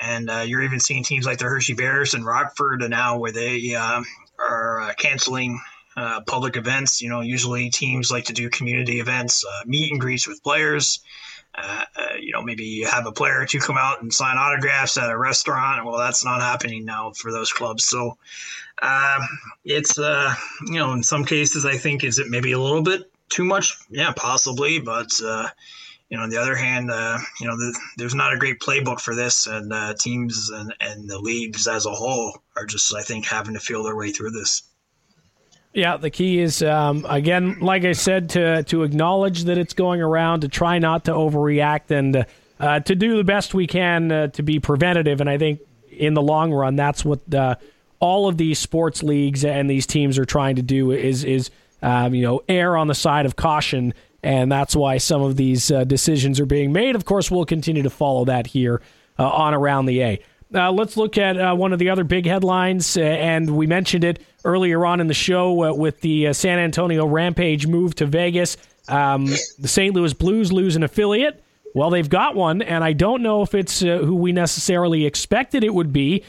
and 0.00 0.28
uh, 0.28 0.44
you're 0.46 0.62
even 0.62 0.80
seeing 0.80 1.02
teams 1.02 1.24
like 1.24 1.38
the 1.38 1.46
Hershey 1.46 1.74
Bears 1.74 2.12
and 2.12 2.24
Rockford 2.24 2.82
now, 2.90 3.18
where 3.18 3.32
they 3.32 3.74
are 3.74 4.80
uh, 4.80 4.92
canceling 4.94 5.58
uh, 5.96 6.20
public 6.26 6.56
events. 6.56 7.00
You 7.00 7.08
know, 7.08 7.20
usually 7.20 7.70
teams 7.70 8.10
like 8.10 8.24
to 8.26 8.32
do 8.32 8.50
community 8.50 9.00
events, 9.00 9.44
uh, 9.44 9.62
meet 9.64 9.90
and 9.90 10.00
greets 10.00 10.28
with 10.28 10.42
players. 10.42 11.00
Uh, 11.56 11.84
uh, 11.96 12.14
you 12.20 12.32
know, 12.32 12.42
maybe 12.42 12.64
you 12.64 12.86
have 12.86 13.06
a 13.06 13.12
player 13.12 13.46
two 13.46 13.58
come 13.58 13.78
out 13.78 14.02
and 14.02 14.12
sign 14.12 14.36
autographs 14.36 14.98
at 14.98 15.10
a 15.10 15.16
restaurant. 15.16 15.84
Well, 15.84 15.98
that's 15.98 16.24
not 16.24 16.40
happening 16.40 16.84
now 16.84 17.12
for 17.12 17.32
those 17.32 17.52
clubs. 17.52 17.84
So 17.86 18.18
um, 18.82 19.22
it's, 19.64 19.98
uh, 19.98 20.34
you 20.66 20.74
know, 20.74 20.92
in 20.92 21.02
some 21.02 21.24
cases, 21.24 21.64
I 21.64 21.76
think, 21.76 22.04
is 22.04 22.18
it 22.18 22.28
maybe 22.28 22.52
a 22.52 22.58
little 22.58 22.82
bit 22.82 23.10
too 23.30 23.44
much? 23.44 23.76
Yeah, 23.88 24.12
possibly. 24.14 24.80
But, 24.80 25.08
you 26.08 26.16
know, 26.16 26.22
on 26.22 26.30
the 26.30 26.36
other 26.36 26.54
hand, 26.54 26.90
uh, 26.90 27.18
you 27.40 27.46
know, 27.46 27.56
the, 27.56 27.76
there's 27.96 28.14
not 28.14 28.32
a 28.32 28.38
great 28.38 28.60
playbook 28.60 29.00
for 29.00 29.14
this, 29.14 29.46
and 29.46 29.72
uh, 29.72 29.94
teams 29.98 30.50
and, 30.50 30.72
and 30.80 31.08
the 31.08 31.18
leagues 31.18 31.66
as 31.66 31.86
a 31.86 31.90
whole 31.90 32.38
are 32.56 32.66
just, 32.66 32.94
I 32.94 33.02
think, 33.02 33.26
having 33.26 33.54
to 33.54 33.60
feel 33.60 33.82
their 33.82 33.96
way 33.96 34.12
through 34.12 34.30
this. 34.30 34.62
Yeah, 35.76 35.98
the 35.98 36.08
key 36.08 36.38
is 36.38 36.62
um, 36.62 37.04
again, 37.06 37.58
like 37.60 37.84
I 37.84 37.92
said, 37.92 38.30
to 38.30 38.62
to 38.62 38.82
acknowledge 38.82 39.44
that 39.44 39.58
it's 39.58 39.74
going 39.74 40.00
around, 40.00 40.40
to 40.40 40.48
try 40.48 40.78
not 40.78 41.04
to 41.04 41.10
overreact, 41.10 41.90
and 41.90 42.24
uh, 42.58 42.80
to 42.80 42.94
do 42.94 43.18
the 43.18 43.24
best 43.24 43.52
we 43.52 43.66
can 43.66 44.10
uh, 44.10 44.28
to 44.28 44.42
be 44.42 44.58
preventative. 44.58 45.20
And 45.20 45.28
I 45.28 45.36
think 45.36 45.60
in 45.90 46.14
the 46.14 46.22
long 46.22 46.50
run, 46.50 46.76
that's 46.76 47.04
what 47.04 47.20
uh, 47.34 47.56
all 48.00 48.26
of 48.26 48.38
these 48.38 48.58
sports 48.58 49.02
leagues 49.02 49.44
and 49.44 49.68
these 49.68 49.86
teams 49.86 50.18
are 50.18 50.24
trying 50.24 50.56
to 50.56 50.62
do 50.62 50.92
is 50.92 51.24
is 51.24 51.50
um, 51.82 52.14
you 52.14 52.22
know 52.22 52.40
err 52.48 52.74
on 52.74 52.86
the 52.86 52.94
side 52.94 53.26
of 53.26 53.36
caution, 53.36 53.92
and 54.22 54.50
that's 54.50 54.74
why 54.74 54.96
some 54.96 55.20
of 55.20 55.36
these 55.36 55.70
uh, 55.70 55.84
decisions 55.84 56.40
are 56.40 56.46
being 56.46 56.72
made. 56.72 56.96
Of 56.96 57.04
course, 57.04 57.30
we'll 57.30 57.44
continue 57.44 57.82
to 57.82 57.90
follow 57.90 58.24
that 58.24 58.46
here 58.46 58.80
uh, 59.18 59.28
on 59.28 59.52
around 59.52 59.84
the 59.84 60.02
A. 60.02 60.22
Uh, 60.54 60.70
let's 60.70 60.96
look 60.96 61.18
at 61.18 61.38
uh, 61.38 61.54
one 61.54 61.72
of 61.72 61.78
the 61.78 61.90
other 61.90 62.04
big 62.04 62.24
headlines, 62.24 62.96
uh, 62.96 63.00
and 63.00 63.56
we 63.56 63.66
mentioned 63.66 64.04
it 64.04 64.22
earlier 64.44 64.86
on 64.86 65.00
in 65.00 65.08
the 65.08 65.14
show 65.14 65.64
uh, 65.64 65.74
with 65.74 66.00
the 66.02 66.28
uh, 66.28 66.32
San 66.32 66.58
Antonio 66.58 67.04
Rampage 67.04 67.66
move 67.66 67.96
to 67.96 68.06
Vegas. 68.06 68.56
Um, 68.88 69.26
the 69.58 69.66
St. 69.66 69.92
Louis 69.92 70.12
Blues 70.12 70.52
lose 70.52 70.76
an 70.76 70.84
affiliate. 70.84 71.42
Well, 71.74 71.90
they've 71.90 72.08
got 72.08 72.36
one, 72.36 72.62
and 72.62 72.84
I 72.84 72.92
don't 72.92 73.22
know 73.22 73.42
if 73.42 73.54
it's 73.54 73.82
uh, 73.82 73.98
who 73.98 74.14
we 74.14 74.30
necessarily 74.30 75.04
expected 75.04 75.64
it 75.64 75.74
would 75.74 75.92
be, 75.92 76.22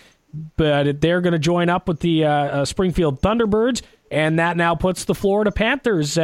but 0.58 1.00
they're 1.00 1.22
going 1.22 1.34
to 1.34 1.40
join 1.40 1.70
up 1.70 1.88
with 1.88 2.00
the 2.00 2.64
Springfield 2.66 3.22
Thunderbirds, 3.22 3.84
and 4.10 4.40
that 4.40 4.58
now 4.58 4.74
puts 4.74 5.06
the 5.06 5.16
Florida 5.16 5.52
Panthers 5.52 6.18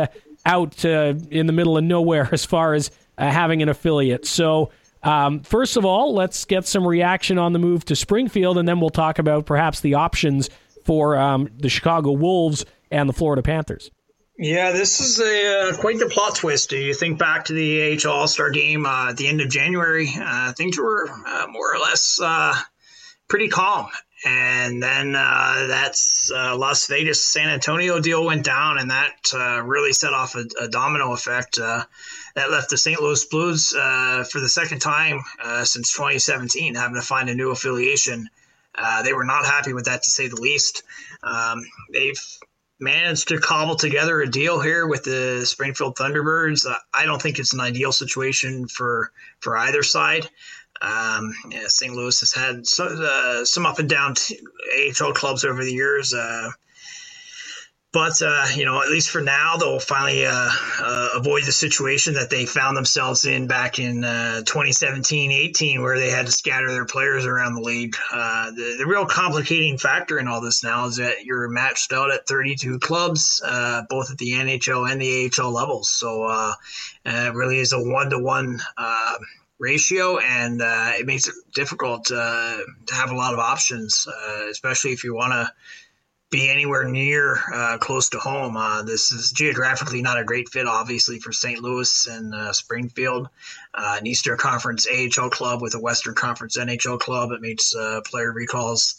out 0.46 0.84
in 0.84 1.46
the 1.46 1.54
middle 1.54 1.78
of 1.78 1.84
nowhere 1.84 2.28
as 2.34 2.44
far 2.44 2.74
as 2.74 2.90
having 3.18 3.62
an 3.62 3.70
affiliate. 3.70 4.26
So. 4.26 4.72
Um, 5.04 5.42
first 5.42 5.78
of 5.78 5.86
all, 5.86 6.14
let's 6.14 6.46
get 6.46 6.66
some 6.66 6.88
reaction 6.88 7.38
on 7.38 7.54
the 7.54 7.60
move 7.60 7.86
to 7.86 7.96
Springfield, 7.96 8.58
and 8.58 8.68
then 8.68 8.80
we'll 8.80 8.90
talk 8.90 9.20
about 9.20 9.46
perhaps 9.46 9.82
the 9.82 9.96
options 9.96 10.50
for 10.86 11.18
um, 11.18 11.50
the 11.58 11.70
Chicago 11.70 12.12
Wolves 12.12 12.66
and 12.90 13.10
the 13.10 13.14
Florida 13.14 13.42
Panthers. 13.42 13.92
Yeah, 14.38 14.72
this 14.72 15.00
is 15.00 15.20
a 15.20 15.70
uh, 15.70 15.78
quite 15.78 16.00
the 16.00 16.08
plot 16.08 16.36
twist. 16.36 16.70
Do 16.70 16.78
you 16.78 16.94
think 16.94 17.20
back 17.20 17.46
to 17.46 17.54
the 17.54 17.94
AHL 18.04 18.12
All 18.12 18.28
Star 18.28 18.50
game 18.50 18.86
uh, 18.86 19.10
at 19.10 19.18
the 19.18 19.28
end 19.28 19.42
of 19.42 19.50
January, 19.50 20.10
uh, 20.20 20.54
things 20.54 20.78
were 20.78 21.08
uh, 21.10 21.48
more 21.52 21.76
or 21.76 21.78
less 21.78 22.20
uh, 22.22 22.56
pretty 23.28 23.48
calm. 23.48 23.90
And 24.26 24.82
then 24.82 25.16
uh, 25.16 25.66
that's 25.68 26.32
Las 26.34 26.88
Vegas 26.88 27.22
San 27.22 27.50
Antonio 27.50 28.00
deal 28.00 28.26
went 28.26 28.46
down, 28.46 28.78
and 28.78 28.90
that 28.90 29.12
really 29.66 29.92
set 29.92 30.14
off 30.14 30.36
a, 30.36 30.46
a 30.62 30.70
domino 30.70 31.12
effect 31.12 31.60
that 32.36 32.52
left 32.52 32.70
the 32.70 32.78
St. 32.78 33.02
Louis 33.02 33.24
Blues 33.26 33.76
uh, 33.76 34.24
for 34.30 34.40
the 34.40 34.50
second 34.50 34.80
time 34.80 35.20
uh, 35.44 35.64
since 35.64 35.94
2017 35.94 36.76
having 36.76 36.96
to 36.96 37.02
find 37.02 37.30
a 37.30 37.36
new 37.36 37.52
affiliation. 37.52 38.30
Uh, 38.76 39.04
they 39.04 39.14
were 39.14 39.26
not 39.26 39.46
happy 39.46 39.74
with 39.74 39.86
that, 39.86 40.04
to 40.04 40.10
say 40.10 40.28
the 40.28 40.42
least. 40.42 40.84
Um, 41.22 41.64
they've 41.92 42.20
managed 42.80 43.28
to 43.28 43.40
cobble 43.40 43.76
together 43.76 44.22
a 44.22 44.30
deal 44.30 44.60
here 44.60 44.88
with 44.88 45.04
the 45.04 45.46
Springfield 45.46 45.96
Thunderbirds. 45.96 46.66
Uh, 46.66 46.76
I 46.94 47.06
don't 47.06 47.22
think 47.22 47.38
it's 47.38 47.54
an 47.54 47.60
ideal 47.60 47.92
situation 47.92 48.68
for 48.68 49.12
for 49.40 49.58
either 49.58 49.84
side. 49.84 50.28
Um, 50.82 51.34
yeah, 51.50 51.68
St. 51.68 51.94
Louis 51.94 52.20
has 52.20 52.34
had 52.34 52.68
so, 52.68 52.86
uh, 52.86 53.46
some 53.46 53.66
up 53.66 53.80
and 53.80 53.88
down 53.88 54.16
t- 54.16 54.40
AHL 55.00 55.14
clubs 55.14 55.46
over 55.46 55.64
the 55.64 55.72
years. 55.72 56.14
But 57.94 58.24
uh, 58.24 58.48
you 58.56 58.66
know, 58.66 58.82
at 58.82 58.90
least 58.90 59.12
for 59.12 59.22
now, 59.22 59.56
they'll 59.56 59.80
finally 59.80 60.26
uh, 60.26 60.50
uh, 60.80 61.10
avoid 61.14 61.44
the 61.44 61.52
situation 61.52 62.16
that 62.16 62.32
they 62.32 62.48
found 62.48 62.76
themselves 62.76 63.24
in 63.24 63.46
back 63.46 63.78
in 63.78 64.02
2017-18, 64.02 65.78
uh, 65.78 65.82
where 65.82 66.00
they 66.00 66.10
had 66.10 66.26
to 66.26 66.32
scatter 66.32 66.72
their 66.72 66.86
players 66.86 67.28
around 67.28 67.54
the 67.54 67.62
league. 67.62 67.96
Uh, 68.12 68.50
the, 68.50 68.78
the, 68.80 68.88
real 68.88 69.06
complicating 69.06 69.78
factor 69.78 70.18
in 70.18 70.28
all 70.28 70.42
this 70.42 70.64
now 70.64 70.88
is 70.88 70.96
that 70.96 71.24
you're 71.24 71.48
matched 71.50 71.94
out 71.94 72.12
at 72.12 72.28
32 72.28 72.80
clubs, 72.80 73.44
uh, 73.46 73.84
both 73.88 74.10
at 74.10 74.18
the 74.18 74.32
NHL 74.32 74.92
and 74.92 75.00
the 75.00 75.30
AHL 75.40 75.52
levels. 75.52 75.90
So 75.90 76.26
it 77.06 77.34
really 77.36 77.60
is 77.60 77.74
a 77.74 77.80
one-to-one 77.80 78.60
ratio, 79.60 80.18
and 80.18 80.62
it 80.64 81.06
makes 81.06 81.28
it 81.28 81.36
difficult 81.54 82.06
to 82.06 82.66
have 82.92 83.12
a 83.12 83.16
lot 83.16 83.36
of 83.36 83.40
options, 83.40 84.08
especially 84.50 84.94
if 84.94 85.04
you 85.04 85.14
want 85.14 85.34
to 85.34 85.52
be 86.34 86.50
anywhere 86.50 86.84
near 86.84 87.40
uh, 87.54 87.78
close 87.78 88.10
to 88.10 88.18
home. 88.18 88.58
Uh, 88.58 88.82
this 88.82 89.12
is 89.12 89.32
geographically 89.32 90.02
not 90.02 90.20
a 90.20 90.24
great 90.24 90.50
fit, 90.50 90.66
obviously, 90.66 91.20
for 91.20 91.32
St. 91.32 91.62
Louis 91.62 92.08
and 92.08 92.34
uh, 92.34 92.52
Springfield. 92.52 93.30
Uh, 93.76 93.98
an 94.00 94.08
Eastern 94.08 94.36
Conference 94.36 94.88
AHL 94.88 95.30
club 95.30 95.62
with 95.62 95.76
a 95.76 95.80
Western 95.80 96.16
Conference 96.16 96.58
NHL 96.58 97.00
club. 97.00 97.32
It 97.32 97.42
makes 97.42 97.76
uh, 97.76 98.02
player 98.04 98.34
recalls 98.34 98.96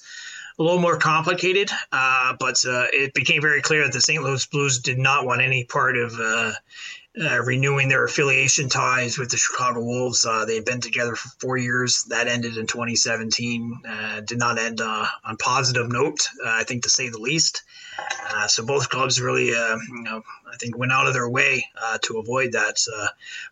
a 0.61 0.63
little 0.63 0.79
more 0.81 0.97
complicated, 0.97 1.71
uh, 1.91 2.35
but 2.39 2.57
it 2.65 3.13
became 3.15 3.43
very 3.43 3.61
clear 3.61 3.83
that 3.83 3.93
the 3.93 4.01
St. 4.01 4.23
Louis 4.23 4.47
Blues 4.47 4.79
did 4.79 4.99
not 4.99 5.27
want 5.27 5.43
any 5.43 5.65
part 5.65 5.97
of 5.97 6.13
uh, 7.21 7.41
renewing 7.43 7.89
their 7.89 8.05
affiliation 8.05 8.69
ties 8.69 9.19
with 9.19 9.31
the 9.31 9.37
Chicago 9.37 9.81
Wolves. 9.81 10.27
Uh, 10.27 10.45
they've 10.45 10.65
been 10.65 10.81
together 10.81 11.15
for 11.15 11.29
four 11.39 11.57
years. 11.57 12.05
That 12.09 12.27
ended 12.27 12.57
in 12.57 12.67
2017. 12.67 13.83
Uh, 13.87 14.21
did 14.21 14.39
not 14.39 14.59
end 14.59 14.81
uh, 14.81 15.07
on 15.25 15.37
positive 15.37 15.91
note, 15.91 16.29
uh, 16.45 16.51
I 16.51 16.65
think, 16.65 16.83
to 16.83 16.91
say 16.91 17.09
the 17.09 17.19
least. 17.19 17.63
So 18.49 18.67
both 18.67 18.91
clubs 18.91 19.21
really, 19.21 19.47
you 19.47 20.03
know, 20.03 20.23
I 20.53 20.57
think, 20.57 20.77
went 20.77 20.91
out 20.91 21.07
of 21.07 21.15
their 21.15 21.29
way 21.29 21.65
to 22.03 22.19
avoid 22.19 22.53
that. 22.53 22.77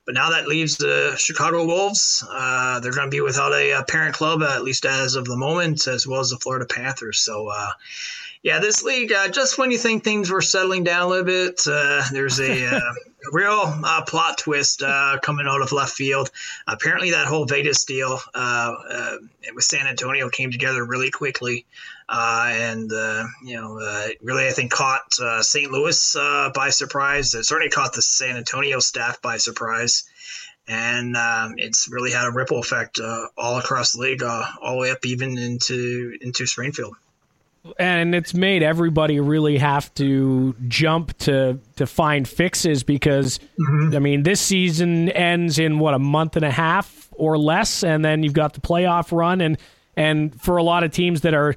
but 0.04 0.14
now 0.14 0.30
that 0.30 0.48
leaves 0.48 0.76
the 0.76 1.14
Chicago 1.16 1.64
Wolves. 1.64 2.24
they're 2.28 2.92
going 2.92 3.06
to 3.06 3.10
be 3.10 3.20
without 3.20 3.52
a, 3.52 3.70
a, 3.70 3.84
parent 3.84 4.14
club, 4.14 4.42
at 4.42 4.64
least 4.64 4.84
as 4.84 5.14
of 5.14 5.24
the 5.24 5.36
moment, 5.36 5.86
as 5.86 6.06
well 6.06 6.20
as 6.20 6.30
the 6.30 6.36
Florida 6.36 6.66
Panthers. 6.66 7.20
So 7.20 7.48
yeah, 8.42 8.58
this 8.58 8.82
league, 8.82 9.12
uh, 9.12 9.28
just 9.28 9.56
when 9.56 9.70
you 9.70 9.78
think 9.78 10.02
things 10.02 10.30
were 10.30 10.42
settling 10.42 10.82
down 10.82 11.02
a 11.02 11.06
little 11.06 11.24
bit, 11.24 11.60
uh, 11.66 12.02
there's 12.10 12.40
a, 12.40 12.76
uh, 12.76 12.80
real 13.30 13.62
uh, 13.84 14.02
plot 14.04 14.38
twist 14.38 14.82
uh, 14.82 15.18
coming 15.22 15.46
out 15.46 15.62
of 15.62 15.72
left 15.72 15.94
field. 15.94 16.30
Apparently, 16.66 17.10
that 17.12 17.26
whole 17.26 17.44
Vegas 17.44 17.84
deal 17.84 18.20
uh, 18.34 18.74
with 19.54 19.64
San 19.64 19.86
Antonio 19.86 20.28
came 20.28 20.50
together 20.50 20.84
really 20.84 21.10
quickly. 21.10 21.66
and, 22.08 22.90
you 23.44 23.54
know, 23.54 24.08
really, 24.22 24.46
I 24.46 24.50
think 24.50 24.72
caught 24.72 25.14
St. 25.40 25.70
Louis 25.70 26.16
by 26.54 26.70
surprise. 26.70 27.34
It 27.34 27.44
certainly 27.44 27.70
caught 27.70 27.94
the 27.94 28.02
San 28.02 28.36
Antonio 28.36 28.80
staff 28.80 29.22
by 29.22 29.36
surprise 29.36 30.04
and 30.68 31.16
um, 31.16 31.54
it's 31.58 31.88
really 31.90 32.12
had 32.12 32.26
a 32.26 32.30
ripple 32.30 32.60
effect 32.60 33.00
uh, 33.00 33.26
all 33.36 33.58
across 33.58 33.92
the 33.92 34.00
league, 34.00 34.22
uh, 34.22 34.44
all 34.60 34.74
the 34.74 34.80
way 34.80 34.90
up 34.92 35.04
even 35.04 35.36
into 35.36 36.16
into 36.20 36.46
Springfield 36.46 36.94
and 37.78 38.14
it's 38.14 38.34
made 38.34 38.62
everybody 38.62 39.20
really 39.20 39.58
have 39.58 39.92
to 39.94 40.54
jump 40.66 41.16
to 41.18 41.60
to 41.76 41.86
find 41.86 42.26
fixes 42.26 42.82
because 42.82 43.38
mm-hmm. 43.58 43.94
I 43.94 43.98
mean 44.00 44.22
this 44.24 44.40
season 44.40 45.08
ends 45.10 45.58
in 45.58 45.78
what 45.78 45.94
a 45.94 45.98
month 45.98 46.36
and 46.36 46.44
a 46.44 46.50
half 46.50 47.08
or 47.12 47.38
less, 47.38 47.84
and 47.84 48.04
then 48.04 48.22
you've 48.22 48.32
got 48.32 48.54
the 48.54 48.60
playoff 48.60 49.16
run, 49.16 49.40
and 49.40 49.58
and 49.96 50.40
for 50.40 50.56
a 50.56 50.62
lot 50.62 50.82
of 50.82 50.90
teams 50.90 51.20
that 51.20 51.34
are 51.34 51.54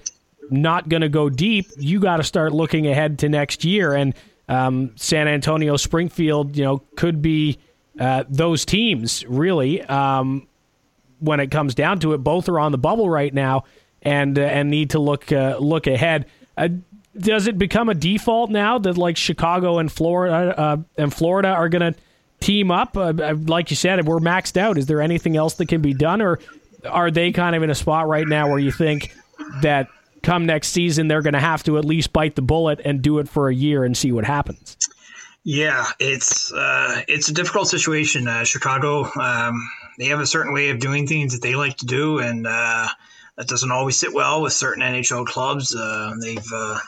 not 0.51 0.89
going 0.89 1.01
to 1.01 1.09
go 1.09 1.29
deep, 1.29 1.65
you 1.77 1.99
got 1.99 2.17
to 2.17 2.23
start 2.23 2.53
looking 2.53 2.85
ahead 2.87 3.19
to 3.19 3.29
next 3.29 3.63
year, 3.63 3.93
and 3.93 4.13
um, 4.47 4.91
San 4.95 5.27
Antonio, 5.27 5.75
Springfield, 5.75 6.55
you 6.55 6.63
know, 6.63 6.83
could 6.95 7.21
be 7.21 7.57
uh, 7.99 8.25
those 8.29 8.63
teams 8.65 9.25
really. 9.25 9.81
Um, 9.81 10.47
when 11.19 11.39
it 11.39 11.49
comes 11.49 11.73
down 11.73 11.99
to 11.99 12.13
it, 12.13 12.19
both 12.19 12.49
are 12.49 12.59
on 12.59 12.73
the 12.73 12.77
bubble 12.77 13.09
right 13.09 13.33
now 13.33 13.63
and 14.05 14.37
uh, 14.37 14.43
and 14.43 14.69
need 14.69 14.91
to 14.91 14.99
look 14.99 15.31
uh, 15.31 15.57
look 15.59 15.87
ahead. 15.87 16.27
Uh, 16.55 16.69
does 17.17 17.47
it 17.47 17.57
become 17.57 17.89
a 17.89 17.93
default 17.93 18.49
now 18.51 18.77
that 18.77 18.97
like 18.97 19.17
Chicago 19.17 19.79
and 19.79 19.91
Florida 19.91 20.57
uh, 20.57 20.77
and 20.97 21.13
Florida 21.13 21.49
are 21.49 21.67
going 21.67 21.93
to 21.93 21.99
team 22.39 22.71
up? 22.71 22.95
Uh, 22.95 23.13
uh, 23.17 23.35
like 23.45 23.69
you 23.71 23.75
said, 23.75 24.05
we're 24.05 24.19
maxed 24.19 24.57
out. 24.57 24.77
Is 24.77 24.85
there 24.85 25.01
anything 25.01 25.35
else 25.35 25.55
that 25.55 25.67
can 25.67 25.81
be 25.81 25.93
done, 25.93 26.21
or 26.21 26.39
are 26.89 27.09
they 27.11 27.31
kind 27.31 27.55
of 27.55 27.63
in 27.63 27.69
a 27.69 27.75
spot 27.75 28.07
right 28.07 28.27
now 28.27 28.49
where 28.49 28.59
you 28.59 28.71
think 28.71 29.13
that 29.61 29.87
come 30.23 30.45
next 30.45 30.69
season 30.69 31.07
they're 31.07 31.21
going 31.21 31.33
to 31.33 31.39
have 31.39 31.63
to 31.63 31.77
at 31.77 31.85
least 31.85 32.11
bite 32.11 32.35
the 32.35 32.41
bullet 32.41 32.81
and 32.83 33.01
do 33.01 33.19
it 33.19 33.29
for 33.29 33.49
a 33.49 33.55
year 33.55 33.83
and 33.83 33.97
see 33.97 34.11
what 34.11 34.25
happens? 34.25 34.77
Yeah, 35.43 35.85
it's 35.99 36.51
uh, 36.51 37.01
it's 37.07 37.29
a 37.29 37.33
difficult 37.33 37.69
situation. 37.69 38.27
Chicago, 38.43 39.09
um, 39.19 39.69
they 39.97 40.05
have 40.05 40.19
a 40.19 40.25
certain 40.25 40.53
way 40.53 40.69
of 40.69 40.79
doing 40.79 41.07
things 41.07 41.33
that 41.33 41.41
they 41.41 41.55
like 41.55 41.77
to 41.77 41.85
do, 41.85 42.19
and 42.19 42.45
uh, 42.45 42.87
that 43.37 43.47
doesn't 43.47 43.71
always 43.71 43.99
sit 43.99 44.13
well 44.13 44.41
with 44.41 44.53
certain 44.53 44.83
NHL 44.83 45.25
clubs. 45.25 45.75
Uh, 45.75 46.13
they've 46.21 46.51
uh, 46.53 46.79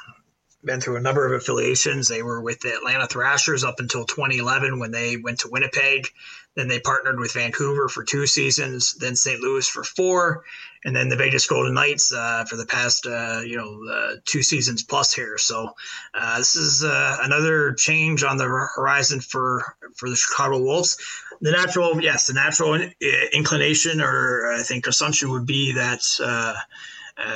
been 0.63 0.81
through 0.81 0.97
a 0.97 1.01
number 1.01 1.25
of 1.25 1.41
affiliations. 1.41 2.07
They 2.07 2.23
were 2.23 2.41
with 2.41 2.59
the 2.61 2.75
Atlanta 2.75 3.07
Thrashers 3.07 3.63
up 3.63 3.79
until 3.79 4.05
2011 4.05 4.79
when 4.79 4.91
they 4.91 5.17
went 5.17 5.39
to 5.39 5.49
Winnipeg. 5.49 6.07
Then 6.55 6.67
they 6.67 6.79
partnered 6.79 7.19
with 7.19 7.33
Vancouver 7.33 7.87
for 7.87 8.03
two 8.03 8.25
seasons, 8.25 8.95
then 8.95 9.15
St. 9.15 9.39
Louis 9.39 9.67
for 9.67 9.83
four, 9.83 10.43
and 10.83 10.95
then 10.95 11.07
the 11.07 11.15
Vegas 11.15 11.45
Golden 11.45 11.75
Knights 11.75 12.11
uh, 12.11 12.45
for 12.45 12.55
the 12.55 12.65
past 12.65 13.05
uh, 13.05 13.41
you 13.45 13.57
know 13.57 13.79
uh, 13.87 14.15
two 14.25 14.41
seasons 14.41 14.81
plus 14.81 15.13
here. 15.13 15.37
So 15.37 15.69
uh, 16.15 16.37
this 16.39 16.55
is 16.55 16.83
uh, 16.83 17.17
another 17.21 17.73
change 17.73 18.23
on 18.23 18.37
the 18.37 18.45
horizon 18.45 19.21
for 19.21 19.75
for 19.97 20.09
the 20.09 20.15
Chicago 20.15 20.57
Wolves. 20.57 20.97
The 21.41 21.51
natural, 21.51 22.01
yes, 22.01 22.27
the 22.27 22.33
natural 22.33 22.73
uh, 22.73 22.87
inclination 23.33 24.01
or 24.01 24.53
I 24.53 24.63
think 24.63 24.87
assumption 24.87 25.31
would 25.31 25.45
be 25.45 25.73
that 25.73 26.01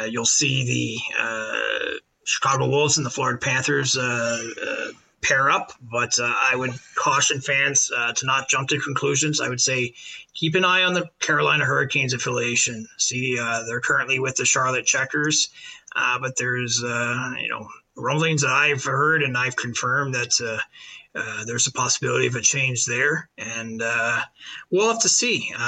you'll 0.09 0.25
see 0.25 0.65
the 0.65 2.01
Chicago 2.23 2.67
Wolves 2.67 2.97
and 2.97 3.05
the 3.05 3.09
Florida 3.09 3.37
Panthers 3.37 3.97
pair 5.21 5.49
up, 5.49 5.73
but 5.81 6.17
uh, 6.19 6.33
I 6.51 6.55
would 6.55 6.71
caution 6.95 7.41
fans 7.41 7.91
uh, 7.95 8.13
to 8.13 8.25
not 8.25 8.49
jump 8.49 8.69
to 8.69 8.79
conclusions. 8.79 9.39
I 9.39 9.49
would 9.49 9.61
say 9.61 9.93
keep 10.33 10.55
an 10.55 10.65
eye 10.65 10.83
on 10.83 10.93
the 10.93 11.09
Carolina 11.19 11.65
Hurricanes 11.65 12.13
affiliation. 12.13 12.87
See, 12.97 13.37
uh, 13.39 13.63
they're 13.67 13.81
currently 13.81 14.19
with 14.19 14.35
the 14.35 14.45
Charlotte 14.45 14.85
Checkers, 14.85 15.49
uh, 15.95 16.19
but 16.19 16.37
there's 16.37 16.83
uh, 16.83 17.33
you 17.39 17.49
know 17.49 17.67
rumblings 17.95 18.41
that 18.41 18.51
I've 18.51 18.83
heard 18.83 19.21
and 19.21 19.37
I've 19.37 19.55
confirmed 19.55 20.15
that 20.15 20.59
uh, 21.13 21.43
there's 21.45 21.67
a 21.67 21.73
possibility 21.73 22.25
of 22.27 22.35
a 22.35 22.41
change 22.41 22.85
there, 22.85 23.29
and 23.37 23.81
uh, 23.81 24.21
we'll 24.69 24.87
have 24.87 25.01
to 25.01 25.09
see. 25.09 25.51
Uh, 25.53 25.59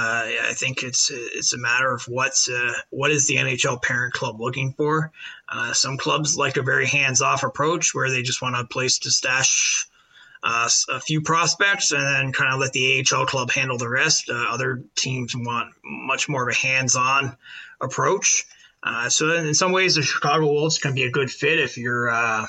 I 0.42 0.54
think 0.54 0.84
it's 0.84 1.12
it's 1.12 1.54
a 1.54 1.58
matter 1.58 1.94
of 1.94 2.04
what 2.04 2.34
uh, 2.54 2.74
what 2.92 3.12
is 3.12 3.28
the 3.28 3.36
NHL 3.36 3.82
parent 3.82 4.14
club 4.14 4.40
looking 4.40 4.74
for. 4.74 5.12
Uh, 5.50 5.74
some 5.74 5.98
clubs 5.98 6.38
like 6.38 6.56
a 6.56 6.64
very 6.64 6.86
hands-off 6.86 7.44
approach 7.44 7.94
where 7.94 8.10
they 8.10 8.22
just 8.22 8.42
want 8.42 8.56
a 8.56 8.64
place 8.64 9.00
to 9.00 9.12
stash 9.12 9.86
a 10.46 11.00
few 11.00 11.22
prospects 11.22 11.92
and 11.92 12.02
then 12.02 12.34
kind 12.34 12.54
of 12.54 12.60
let 12.60 12.74
the 12.74 13.06
AHL 13.12 13.26
club 13.26 13.50
handle 13.50 13.78
the 13.78 13.88
rest. 13.88 14.30
other 14.30 14.84
teams 14.96 15.34
want 15.36 15.74
much 15.84 16.28
more 16.28 16.50
of 16.50 16.54
a 16.54 16.58
hands-on 16.58 17.38
approach. 17.82 18.46
Uh, 18.86 19.08
so 19.08 19.32
in 19.34 19.54
some 19.54 19.72
ways, 19.72 19.96
the 19.96 20.02
Chicago 20.02 20.46
Wolves 20.46 20.78
can 20.78 20.94
be 20.94 21.04
a 21.04 21.12
good 21.12 21.32
fit 21.32 21.58
if 21.58 21.78
you're. 21.78 22.10
Uh, 22.10 22.46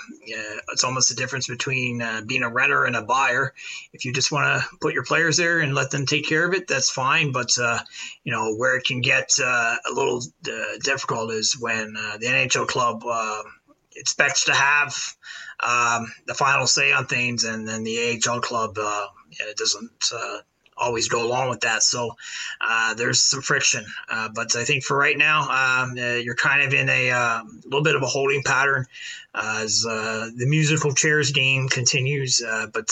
it's 0.73 0.83
almost 0.83 1.09
the 1.09 1.15
difference 1.15 1.47
between 1.47 2.03
uh, 2.03 2.23
being 2.27 2.43
a 2.43 2.49
renter 2.49 2.85
and 2.85 2.97
a 2.97 3.03
buyer. 3.03 3.55
If 3.93 4.05
you 4.05 4.13
just 4.13 4.33
want 4.33 4.61
to 4.61 4.69
put 4.81 4.95
your 4.95 5.05
players 5.05 5.37
there 5.37 5.61
and 5.61 5.77
let 5.77 5.93
them 5.93 6.07
take 6.07 6.27
care 6.27 6.47
of 6.47 6.53
it, 6.53 6.67
that's 6.67 6.91
fine. 6.91 7.31
But 7.31 7.51
uh, 7.61 7.79
you 8.25 8.33
know 8.33 8.57
where 8.57 8.77
it 8.77 8.85
can 8.85 9.01
get 9.01 9.31
uh, 9.41 9.77
a 9.89 9.93
little 9.93 10.23
uh, 10.49 10.79
difficult 10.83 11.31
is 11.31 11.57
when 11.59 11.93
the 11.93 12.27
NHL 12.27 12.67
club 12.67 13.05
expects 13.95 14.47
to 14.47 14.55
have 14.55 14.97
um, 15.63 16.13
the 16.27 16.35
final 16.35 16.67
say 16.67 16.91
on 16.91 17.07
things, 17.07 17.45
and 17.45 17.67
then 17.67 17.85
the 17.85 18.21
AHL 18.27 18.41
club 18.41 18.77
doesn't 19.57 20.11
always 20.77 21.09
go 21.09 21.25
along 21.25 21.51
with 21.51 21.61
that. 21.61 21.83
So 21.83 22.17
uh, 22.61 22.95
there's 22.95 23.23
some 23.23 23.43
friction. 23.43 23.85
Uh, 24.09 24.29
but 24.35 24.55
I 24.57 24.65
think 24.65 24.85
for 24.85 24.97
right 24.97 25.17
now, 25.17 25.43
um, 25.43 25.93
uh, 25.99 26.17
you're 26.17 26.35
kind 26.35 26.63
of 26.63 26.75
in 26.75 26.89
a 26.89 27.11
um, 27.11 27.61
little 27.65 27.83
bit 27.83 27.97
of 27.97 28.03
a 28.03 28.07
holding 28.07 28.43
pattern 28.43 28.87
uh, 29.35 29.61
as 29.63 29.87
uh, 29.89 30.31
the 30.37 30.47
musical 30.47 30.93
chairs 30.93 31.31
game 31.31 31.69
continues. 31.69 32.43
Uh, 32.43 32.67
but 32.73 32.89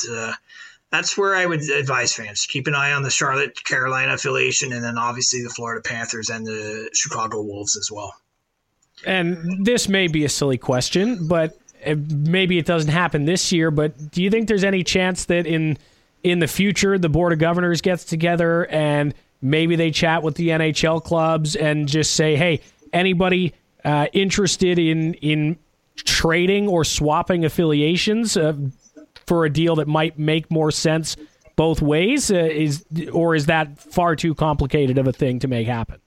that's 0.91 1.17
where 1.17 1.35
I 1.35 1.47
would 1.47 1.63
advise 1.71 2.15
fans 2.15 2.45
keep 2.47 2.67
an 2.67 2.75
eye 2.75 2.93
on 2.93 3.03
the 3.03 3.11
Charlotte 3.11 3.63
Carolina 3.65 4.15
affiliation, 4.15 4.73
and 4.73 4.85
then 4.85 4.99
obviously 4.99 5.43
the 5.43 5.49
Florida 5.49 5.81
Panthers 5.83 6.29
and 6.29 6.47
the 6.47 6.91
Chicago 6.93 7.41
Wolves 7.41 7.77
as 7.77 7.91
well. 7.91 8.15
And 9.07 9.65
this 9.65 9.89
may 9.89 10.07
be 10.07 10.25
a 10.25 10.29
silly 10.29 10.59
question, 10.59 11.27
but 11.27 11.59
maybe 11.87 12.59
it 12.59 12.67
doesn't 12.67 12.91
happen 12.91 13.25
this 13.25 13.51
year. 13.53 13.71
But 13.71 14.13
do 14.13 14.23
you 14.23 14.31
think 14.31 14.49
there's 14.49 14.65
any 14.65 14.85
chance 14.85 15.25
that 15.25 15.47
in 15.47 15.79
in 16.23 16.39
the 16.39 16.47
future 16.47 16.99
the 16.99 17.09
board 17.09 17.33
of 17.33 17.39
governors 17.39 17.81
gets 17.81 18.05
together 18.05 18.67
and 18.67 19.15
maybe 19.41 19.77
they 19.77 19.91
chat 19.91 20.23
with 20.23 20.37
the 20.37 20.49
NHL 20.49 21.03
clubs 21.03 21.57
and 21.57 21.89
just 21.89 22.15
say, 22.15 22.37
hey, 22.37 22.61
anybody 22.93 23.53
uh, 23.85 24.07
interested 24.13 24.79
in 24.79 25.15
in 25.15 25.59
trading 25.97 26.69
or 26.69 26.85
swapping 26.85 27.45
affiliations 27.45 28.37
uh, 28.37 28.55
for 29.27 29.45
a 29.45 29.51
deal 29.51 29.77
that 29.77 29.89
might 29.89 30.19
make 30.19 30.51
more 30.51 30.71
sense 30.71 31.17
both 31.57 31.83
ways 31.83 32.31
uh, 32.31 32.35
is 32.35 32.85
or 33.13 33.35
is 33.35 33.47
that 33.47 33.79
far 33.79 34.17
too 34.17 34.35
complicated 34.35 34.99
of 34.99 35.07
a 35.07 35.13
thing 35.13 35.39
to 35.41 35.49
make 35.49 35.67
happen? 35.67 36.01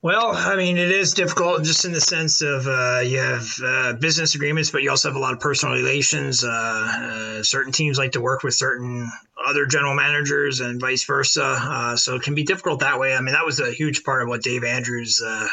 Well, 0.00 0.30
I 0.32 0.54
mean, 0.54 0.76
it 0.76 0.92
is 0.92 1.12
difficult 1.12 1.64
just 1.64 1.84
in 1.84 1.90
the 1.90 2.00
sense 2.00 2.40
of 2.40 2.68
uh, 2.68 3.00
you 3.00 3.18
have 3.18 3.48
uh, 3.60 3.92
business 3.94 4.36
agreements, 4.36 4.70
but 4.70 4.84
you 4.84 4.90
also 4.90 5.08
have 5.08 5.16
a 5.16 5.18
lot 5.18 5.32
of 5.32 5.40
personal 5.40 5.74
relations. 5.74 6.44
Uh, 6.44 6.48
uh 6.50 7.42
certain 7.42 7.72
teams 7.72 7.98
like 7.98 8.12
to 8.12 8.20
work 8.20 8.44
with 8.44 8.54
certain 8.54 9.10
other 9.44 9.66
general 9.66 9.96
managers 9.96 10.60
and 10.60 10.80
vice 10.80 11.04
versa. 11.04 11.58
Uh, 11.60 11.96
so 11.96 12.14
it 12.14 12.22
can 12.22 12.36
be 12.36 12.44
difficult 12.44 12.78
that 12.80 13.00
way. 13.00 13.12
I 13.12 13.20
mean, 13.20 13.34
that 13.34 13.44
was 13.44 13.58
a 13.58 13.72
huge 13.72 14.04
part 14.04 14.22
of 14.22 14.28
what 14.28 14.40
Dave 14.40 14.62
Andrews' 14.62 15.20
uh, 15.20 15.48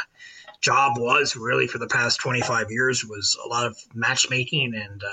job 0.62 1.00
was 1.00 1.36
really 1.36 1.66
for 1.66 1.80
the 1.80 1.88
past 1.88 2.20
25 2.20 2.70
years 2.70 3.04
was 3.04 3.36
a 3.44 3.48
lot 3.48 3.66
of 3.66 3.76
matchmaking 3.96 4.76
and 4.76 5.04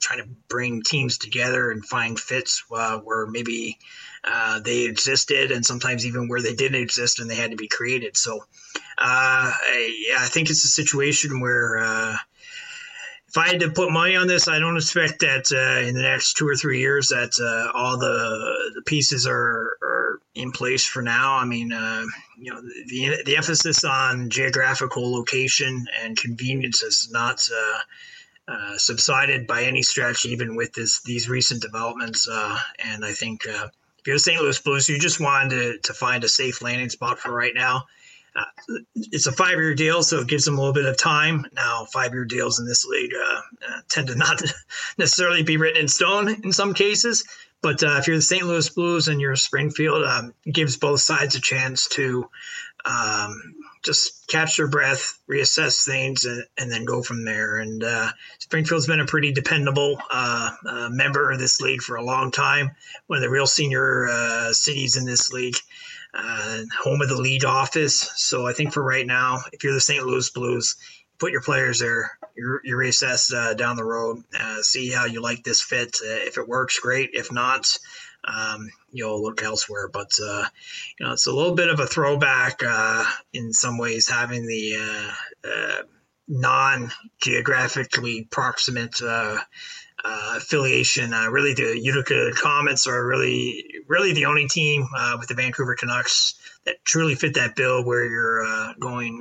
trying 0.00 0.20
to 0.20 0.28
bring 0.48 0.82
teams 0.82 1.18
together 1.18 1.70
and 1.70 1.84
find 1.84 2.18
fits 2.18 2.64
where 2.70 3.26
maybe– 3.26 3.78
uh, 4.26 4.60
they 4.60 4.84
existed, 4.84 5.50
and 5.50 5.64
sometimes 5.66 6.06
even 6.06 6.28
where 6.28 6.40
they 6.40 6.54
didn't 6.54 6.80
exist 6.80 7.20
and 7.20 7.28
they 7.28 7.34
had 7.34 7.50
to 7.50 7.56
be 7.56 7.68
created. 7.68 8.16
So, 8.16 8.38
uh, 8.38 9.52
I, 9.52 10.16
I 10.18 10.26
think 10.26 10.48
it's 10.48 10.64
a 10.64 10.68
situation 10.68 11.40
where 11.40 11.78
uh, 11.78 12.16
if 13.28 13.36
I 13.36 13.48
had 13.48 13.60
to 13.60 13.70
put 13.70 13.90
money 13.90 14.16
on 14.16 14.26
this, 14.26 14.48
I 14.48 14.58
don't 14.58 14.76
expect 14.76 15.20
that 15.20 15.50
uh, 15.52 15.86
in 15.86 15.94
the 15.94 16.02
next 16.02 16.34
two 16.34 16.48
or 16.48 16.56
three 16.56 16.80
years 16.80 17.08
that 17.08 17.32
uh, 17.38 17.76
all 17.78 17.98
the, 17.98 18.72
the 18.74 18.82
pieces 18.82 19.26
are, 19.26 19.76
are 19.82 20.20
in 20.34 20.52
place 20.52 20.86
for 20.86 21.02
now. 21.02 21.34
I 21.34 21.44
mean, 21.44 21.72
uh, 21.72 22.04
you 22.38 22.52
know, 22.52 22.62
the, 22.62 23.22
the 23.26 23.36
emphasis 23.36 23.84
on 23.84 24.30
geographical 24.30 25.12
location 25.12 25.86
and 26.02 26.16
convenience 26.16 26.82
is 26.82 27.08
not. 27.10 27.40
Subsided 28.76 29.46
by 29.46 29.62
any 29.62 29.82
stretch, 29.82 30.26
even 30.26 30.54
with 30.54 30.74
this 30.74 31.00
these 31.02 31.30
recent 31.30 31.62
developments. 31.62 32.28
And 32.28 33.02
I 33.02 33.12
think 33.12 33.46
if 34.04 34.08
you're 34.08 34.16
the 34.16 34.20
St. 34.20 34.38
Louis 34.38 34.58
Blues, 34.60 34.86
you 34.86 34.98
just 34.98 35.18
wanted 35.18 35.48
to, 35.48 35.78
to 35.78 35.94
find 35.94 36.24
a 36.24 36.28
safe 36.28 36.60
landing 36.60 36.90
spot 36.90 37.18
for 37.18 37.32
right 37.32 37.54
now. 37.54 37.84
Uh, 38.36 38.44
it's 38.96 39.26
a 39.26 39.32
five 39.32 39.52
year 39.52 39.74
deal, 39.74 40.02
so 40.02 40.20
it 40.20 40.28
gives 40.28 40.44
them 40.44 40.58
a 40.58 40.58
little 40.58 40.74
bit 40.74 40.84
of 40.84 40.98
time. 40.98 41.46
Now, 41.54 41.86
five 41.86 42.12
year 42.12 42.26
deals 42.26 42.58
in 42.58 42.66
this 42.66 42.84
league 42.84 43.12
uh, 43.14 43.40
uh, 43.66 43.80
tend 43.88 44.08
to 44.08 44.14
not 44.14 44.42
necessarily 44.98 45.42
be 45.42 45.56
written 45.56 45.80
in 45.80 45.88
stone 45.88 46.28
in 46.28 46.52
some 46.52 46.74
cases. 46.74 47.24
But 47.62 47.82
uh, 47.82 47.96
if 47.98 48.06
you're 48.06 48.16
the 48.16 48.22
St. 48.22 48.44
Louis 48.44 48.68
Blues 48.68 49.08
and 49.08 49.22
you're 49.22 49.36
Springfield, 49.36 50.04
um, 50.04 50.34
gives 50.52 50.76
both 50.76 51.00
sides 51.00 51.34
a 51.34 51.40
chance 51.40 51.88
to 51.92 52.28
um, 52.84 53.54
just 53.84 54.26
catch 54.28 54.56
their 54.56 54.66
breath, 54.66 55.18
reassess 55.30 55.84
things, 55.84 56.24
and, 56.24 56.44
and 56.58 56.70
then 56.70 56.84
go 56.84 57.02
from 57.02 57.24
there. 57.24 57.58
And 57.58 57.84
uh, 57.84 58.10
Springfield's 58.38 58.86
been 58.86 59.00
a 59.00 59.06
pretty 59.06 59.32
dependable 59.32 59.98
uh, 60.10 60.50
uh, 60.66 60.88
member 60.90 61.30
of 61.30 61.38
this 61.38 61.60
league 61.60 61.82
for 61.82 61.96
a 61.96 62.04
long 62.04 62.30
time. 62.30 62.70
One 63.06 63.18
of 63.18 63.22
the 63.22 63.30
real 63.30 63.46
senior 63.46 64.08
uh, 64.08 64.52
cities 64.52 64.96
in 64.96 65.04
this 65.04 65.30
league, 65.30 65.56
uh, 66.14 66.62
home 66.82 67.02
of 67.02 67.08
the 67.08 67.20
league 67.20 67.44
office. 67.44 68.10
So 68.16 68.46
I 68.46 68.52
think 68.52 68.72
for 68.72 68.82
right 68.82 69.06
now, 69.06 69.40
if 69.52 69.62
you're 69.62 69.74
the 69.74 69.80
St. 69.80 70.04
Louis 70.04 70.30
Blues, 70.30 70.76
put 71.18 71.32
your 71.32 71.42
players 71.42 71.78
there. 71.78 72.18
You, 72.36 72.58
you 72.64 72.76
reassess 72.76 73.32
uh, 73.32 73.54
down 73.54 73.76
the 73.76 73.84
road, 73.84 74.24
see 74.62 74.90
how 74.90 75.04
you 75.04 75.20
like 75.20 75.44
this 75.44 75.60
fit. 75.60 75.98
if 76.02 76.38
it 76.38 76.48
works, 76.48 76.80
great. 76.80 77.10
If 77.12 77.30
not, 77.30 77.66
um, 78.26 78.70
you'll 78.92 79.22
look 79.22 79.42
elsewhere. 79.42 79.88
But 79.88 80.12
uh, 80.22 80.44
you 80.98 81.06
know, 81.06 81.12
it's 81.12 81.26
a 81.26 81.32
little 81.32 81.54
bit 81.54 81.68
of 81.68 81.80
a 81.80 81.86
throwback 81.86 82.62
uh, 82.66 83.04
in 83.32 83.52
some 83.52 83.78
ways, 83.78 84.08
having 84.08 84.46
the 84.46 84.76
uh, 84.76 85.48
uh 85.48 85.82
non-geographically 86.26 88.26
proximate 88.30 89.02
uh, 89.02 89.38
uh, 90.02 90.34
affiliation. 90.36 91.10
really, 91.10 91.52
the 91.52 91.78
Utica 91.78 92.30
Comets 92.34 92.86
are 92.86 93.06
really, 93.06 93.62
really 93.88 94.14
the 94.14 94.24
only 94.24 94.48
team 94.48 94.88
with 95.18 95.28
the 95.28 95.34
Vancouver 95.34 95.74
Canucks 95.74 96.36
that 96.64 96.82
truly 96.82 97.14
fit 97.14 97.34
that 97.34 97.56
bill, 97.56 97.84
where 97.84 98.06
you're 98.06 98.72
going. 98.80 99.20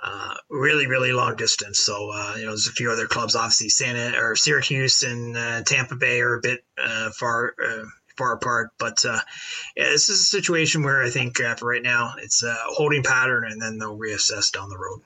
Uh, 0.00 0.34
really, 0.48 0.86
really 0.86 1.12
long 1.12 1.34
distance. 1.34 1.80
So, 1.80 2.10
uh, 2.12 2.34
you 2.36 2.42
know, 2.42 2.50
there's 2.50 2.68
a 2.68 2.72
few 2.72 2.90
other 2.90 3.06
clubs, 3.06 3.34
obviously 3.34 3.68
Santa 3.68 4.16
or 4.16 4.36
Syracuse 4.36 5.02
and 5.02 5.36
uh, 5.36 5.62
Tampa 5.64 5.96
Bay 5.96 6.20
are 6.20 6.36
a 6.36 6.40
bit 6.40 6.64
far 7.16 7.54
far 8.18 8.32
apart. 8.32 8.70
But 8.78 9.02
uh, 9.04 9.20
yeah, 9.76 9.84
this 9.90 10.10
is 10.10 10.20
a 10.20 10.24
situation 10.24 10.82
where 10.82 11.02
I 11.02 11.08
think 11.08 11.40
uh, 11.40 11.54
for 11.54 11.70
right 11.70 11.82
now 11.82 12.14
it's 12.18 12.42
a 12.42 12.54
holding 12.66 13.02
pattern, 13.02 13.44
and 13.50 13.62
then 13.62 13.78
they'll 13.78 13.96
reassess 13.96 14.52
down 14.52 14.68
the 14.68 14.76
road. 14.76 15.00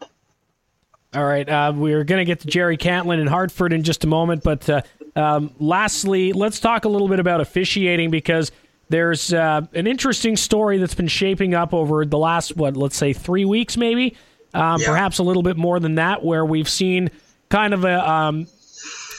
All 1.15 1.25
right, 1.25 1.47
uh, 1.47 1.73
we're 1.77 2.05
going 2.05 2.21
to 2.21 2.25
get 2.25 2.41
to 2.41 2.47
Jerry 2.47 2.79
Cantlin 2.79 3.21
in 3.21 3.27
Hartford 3.27 3.75
in 3.75 3.83
just 3.83 4.03
a 4.03 4.07
moment, 4.07 4.43
but 4.43 4.69
uh, 4.69 4.81
um, 5.15 5.55
lastly, 5.59 6.33
let's 6.33 6.59
talk 6.59 6.87
a 6.87 6.89
little 6.89 7.09
bit 7.09 7.21
about 7.21 7.43
officiating 7.43 8.11
because 8.11 8.51
there's 8.89 9.31
uh, 9.31 9.61
an 9.75 9.87
interesting 9.87 10.37
story 10.37 10.79
that's 10.79 10.95
been 10.95 11.09
shaping 11.09 11.55
up 11.55 11.75
over 11.75 12.07
the 12.07 12.17
last 12.17 12.57
what, 12.57 12.79
let's 12.79 12.97
say, 12.97 13.13
three 13.13 13.45
weeks, 13.45 13.77
maybe, 13.77 14.17
um, 14.55 14.81
yeah. 14.81 14.87
perhaps 14.87 15.19
a 15.19 15.23
little 15.23 15.43
bit 15.43 15.57
more 15.57 15.81
than 15.81 15.97
that, 15.97 16.25
where 16.25 16.45
we've 16.45 16.69
seen 16.69 17.11
kind 17.49 17.75
of 17.75 17.85
a 17.85 18.11
um, 18.11 18.47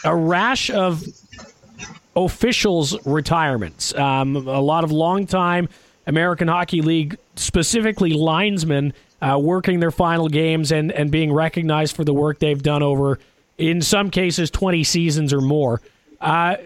a 0.03 0.15
rash 0.15 0.69
of 0.69 1.03
officials' 2.15 3.05
retirements. 3.05 3.93
Um, 3.95 4.35
a 4.35 4.61
lot 4.61 4.83
of 4.83 4.91
long-time 4.91 5.69
American 6.05 6.47
Hockey 6.47 6.81
League, 6.81 7.17
specifically 7.35 8.11
linesmen, 8.11 8.93
uh, 9.21 9.39
working 9.39 9.79
their 9.79 9.91
final 9.91 10.27
games 10.27 10.71
and, 10.71 10.91
and 10.91 11.09
being 11.09 11.31
recognized 11.31 11.95
for 11.95 12.03
the 12.03 12.13
work 12.13 12.39
they've 12.39 12.61
done 12.61 12.83
over, 12.83 13.19
in 13.57 13.81
some 13.81 14.09
cases, 14.09 14.51
20 14.51 14.83
seasons 14.83 15.33
or 15.33 15.41
more. 15.41 15.81
Uh, 16.19 16.57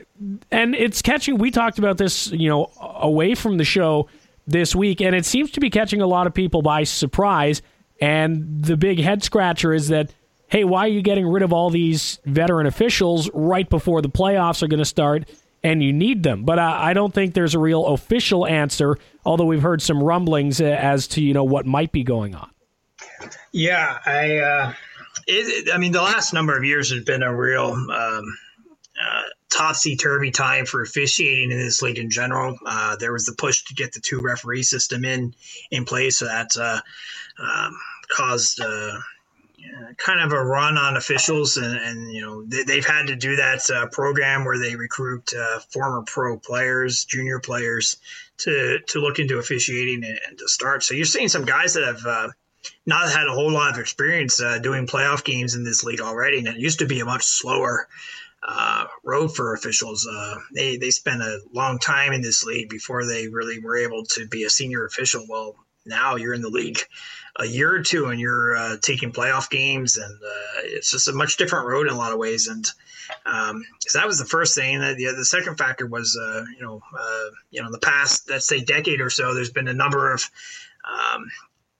and 0.52 0.76
it's 0.76 1.02
catching, 1.02 1.38
we 1.38 1.52
talked 1.52 1.80
about 1.80 1.98
this, 1.98 2.32
you 2.32 2.50
know, 2.50 2.72
away 2.80 3.36
from 3.36 3.58
the 3.58 3.64
show 3.64 4.08
this 4.48 4.76
week, 4.76 5.02
and 5.02 5.16
it 5.16 5.26
seems 5.26 5.52
to 5.52 5.60
be 5.60 5.70
catching 5.70 6.02
a 6.02 6.08
lot 6.08 6.26
of 6.26 6.34
people 6.34 6.62
by 6.62 6.84
surprise. 6.84 7.62
And 8.00 8.64
the 8.64 8.78
big 8.78 9.00
head 9.00 9.24
scratcher 9.24 9.74
is 9.74 9.88
that 9.90 10.12
hey, 10.50 10.64
why 10.64 10.86
are 10.86 10.90
you 10.90 11.02
getting 11.02 11.28
rid 11.28 11.44
of 11.44 11.52
all 11.52 11.70
these 11.70 12.20
veteran 12.26 12.68
officials 12.68 13.30
right 13.34 13.70
before 13.70 14.02
the 14.02 14.10
playoffs 14.10 14.64
are 14.64 14.68
going 14.68 14.80
to 14.80 14.86
start 14.86 15.30
and 15.64 15.84
you 15.84 15.92
need 15.92 16.24
them? 16.24 16.44
But 16.44 16.60
uh, 16.60 16.78
I 16.78 16.94
don't 16.94 17.14
think 17.14 17.34
there's 17.34 17.56
a 17.56 17.60
real 17.60 17.86
official 17.88 18.48
answer, 18.48 18.98
although 19.26 19.46
we've 19.46 19.62
heard 19.62 19.82
some 19.82 20.02
rumblings 20.02 20.62
uh, 20.62 20.66
as 20.66 21.08
to, 21.10 21.22
you 21.22 21.34
know, 21.34 21.44
what 21.44 21.66
might 21.66 21.92
be 21.92 22.04
going 22.04 22.34
on. 22.34 22.50
Yeah, 23.52 23.98
I, 24.06 24.38
uh, 24.38 24.74
it, 25.28 25.70
I 25.74 25.78
mean, 25.78 25.92
the 25.92 26.02
last 26.02 26.34
number 26.34 26.58
of 26.58 26.64
years 26.64 26.92
has 26.92 27.04
been 27.04 27.24
a 27.24 27.36
real 27.36 27.72
um, 27.72 28.38
uh, 29.00 29.24
topsy 29.50 29.96
turvy 29.96 30.32
time 30.32 30.66
for 30.66 30.82
officiating 30.82 31.52
in 31.52 31.58
this 31.58 31.82
league 31.82 31.98
in 31.98 32.10
general. 32.10 32.58
Uh, 32.66 32.96
there 32.96 33.14
was 33.14 33.26
the 33.26 33.34
push 33.34 33.64
to 33.66 33.74
get 33.74 33.94
the 33.94 34.00
two 34.00 34.20
referee 34.20 34.64
system 34.64 35.06
in 35.06 35.34
in 35.72 35.86
place, 35.86 36.20
so 36.20 36.26
that 36.26 36.50
uh, 36.60 36.82
um, 37.40 37.78
caused 38.10 38.62
uh, 38.62 38.98
kind 39.98 40.22
of 40.22 40.32
a 40.32 40.44
run 40.44 40.78
on 40.78 40.98
officials, 40.98 41.58
and, 41.58 41.78
and 41.78 42.12
you 42.12 42.22
know 42.22 42.44
they, 42.44 42.76
have 42.76 42.86
had 42.86 43.08
to 43.08 43.16
do 43.16 43.36
that 43.36 43.70
uh, 43.70 43.88
program 43.88 44.46
where 44.46 44.60
they 44.60 44.76
recruit 44.76 45.32
uh, 45.38 45.60
former 45.72 46.04
pro 46.06 46.38
players, 46.38 47.06
junior 47.06 47.40
players, 47.40 47.98
to 48.38 48.80
to 48.88 49.00
look 49.00 49.20
into 49.20 49.40
officiating 49.40 50.04
and, 50.04 50.20
and 50.28 50.38
to 50.38 50.48
start. 50.48 50.84
So 50.84 50.94
you're 50.94 51.06
seeing 51.06 51.30
some 51.30 51.46
guys 51.46 51.74
that 51.74 51.86
have 51.86 52.06
uh, 52.06 52.30
not 52.86 53.12
had 53.12 53.28
a 53.28 53.34
whole 53.34 53.52
lot 53.52 53.74
of 53.74 53.80
experience 53.80 54.42
uh, 54.42 54.60
doing 54.60 54.88
playoff 54.88 55.24
games 55.24 55.56
in 55.56 55.64
this 55.64 55.84
league 55.84 56.02
already, 56.02 56.40
and 56.40 56.48
it 56.48 56.58
used 56.58 56.80
to 56.80 56.86
be 56.86 57.00
a 57.00 57.06
much 57.06 57.24
slower. 57.24 57.88
Uh, 58.48 58.86
road 59.04 59.36
for 59.36 59.56
officials. 59.56 60.08
Uh, 60.08 60.36
they 60.54 60.78
they 60.78 60.92
spent 60.92 61.24
a 61.24 61.40
long 61.54 61.80
time 61.80 62.14
in 62.14 62.22
this 62.22 62.44
league 62.44 62.70
before 62.70 63.04
they 63.04 63.28
really 63.28 63.60
were 63.60 63.76
able 63.76 64.04
to 64.06 64.28
be 64.28 64.44
a 64.44 64.50
senior 64.50 64.86
official. 64.86 65.26
Well, 65.28 65.56
now 65.88 66.16
you're 66.16 66.34
in 66.34 66.42
the 66.42 66.50
league 66.50 66.80
a 67.40 67.46
year 67.46 67.74
or 67.74 67.82
two 67.82 68.08
and 68.08 68.20
you're 68.20 68.56
uh, 68.56 68.78
taking 68.82 69.12
playoff 69.12 69.50
games, 69.50 69.98
and 69.98 70.14
uh, 70.14 70.62
it's 70.64 70.92
just 70.92 71.08
a 71.08 71.14
much 71.14 71.38
different 71.38 71.68
road 71.68 71.88
in 71.88 71.94
a 71.94 71.98
lot 71.98 72.12
of 72.12 72.18
ways. 72.18 72.48
And 72.48 72.66
um, 73.26 73.64
so 73.80 74.00
that 74.00 74.08
was 74.08 74.20
the 74.20 74.26
first 74.26 74.56
thing. 74.56 74.80
The, 74.80 75.14
the 75.16 75.26
second 75.26 75.58
factor 75.58 75.86
was, 75.86 76.20
uh, 76.20 76.46
you 76.56 76.64
know, 76.64 76.82
uh, 76.98 77.30
you 77.52 77.62
know, 77.62 77.68
in 77.68 77.72
the 77.72 77.80
past, 77.80 78.30
let's 78.30 78.48
say, 78.48 78.60
decade 78.60 79.02
or 79.02 79.10
so, 79.10 79.34
there's 79.34 79.52
been 79.52 79.68
a 79.68 79.74
number 79.74 80.12
of 80.12 80.30
um, 80.84 81.30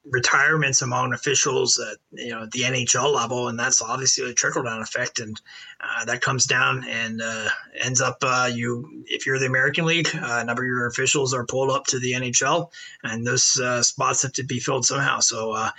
retirements 0.10 0.82
among 0.82 1.14
officials 1.14 1.80
at 1.80 1.98
you 2.12 2.30
know 2.30 2.46
the 2.52 2.62
NHL 2.62 3.14
level, 3.14 3.48
and 3.48 3.60
that's 3.60 3.82
obviously 3.82 4.30
a 4.30 4.34
trickle 4.34 4.64
down 4.64 4.82
effect, 4.82 5.20
and 5.20 5.40
uh, 5.82 6.06
that 6.06 6.22
comes 6.22 6.46
down 6.46 6.84
and 6.88 7.22
uh, 7.22 7.50
ends 7.82 8.02
up 8.02 8.18
uh, 8.22 8.50
you 8.52 9.04
if 9.08 9.26
you're 9.26 9.40
the 9.40 9.46
American 9.46 9.86
League, 9.86 10.10
uh, 10.16 10.40
a 10.42 10.44
number 10.44 10.64
of 10.64 10.68
your 10.68 10.88
officials 10.88 11.34
are 11.34 11.46
pulled 11.46 11.72
up 11.72 11.86
to 11.86 12.00
the 12.00 12.14
NHL, 12.14 12.72
and 13.04 13.26
those 13.26 13.60
uh, 13.60 13.82
spots 13.82 14.22
have 14.22 14.34
to 14.34 14.44
be 14.44 14.60
filled 14.60 14.86
somehow. 14.86 15.20
So. 15.20 15.52
Uh, 15.52 15.72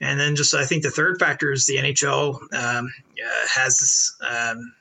and 0.00 0.20
then 0.20 0.36
just 0.36 0.54
I 0.54 0.64
think 0.64 0.84
the 0.84 0.92
third 0.92 1.18
factor 1.18 1.50
is 1.50 1.66
the 1.66 1.74
NHL 1.74 2.38
um, 2.54 2.88
has 3.52 4.12
um, 4.22 4.72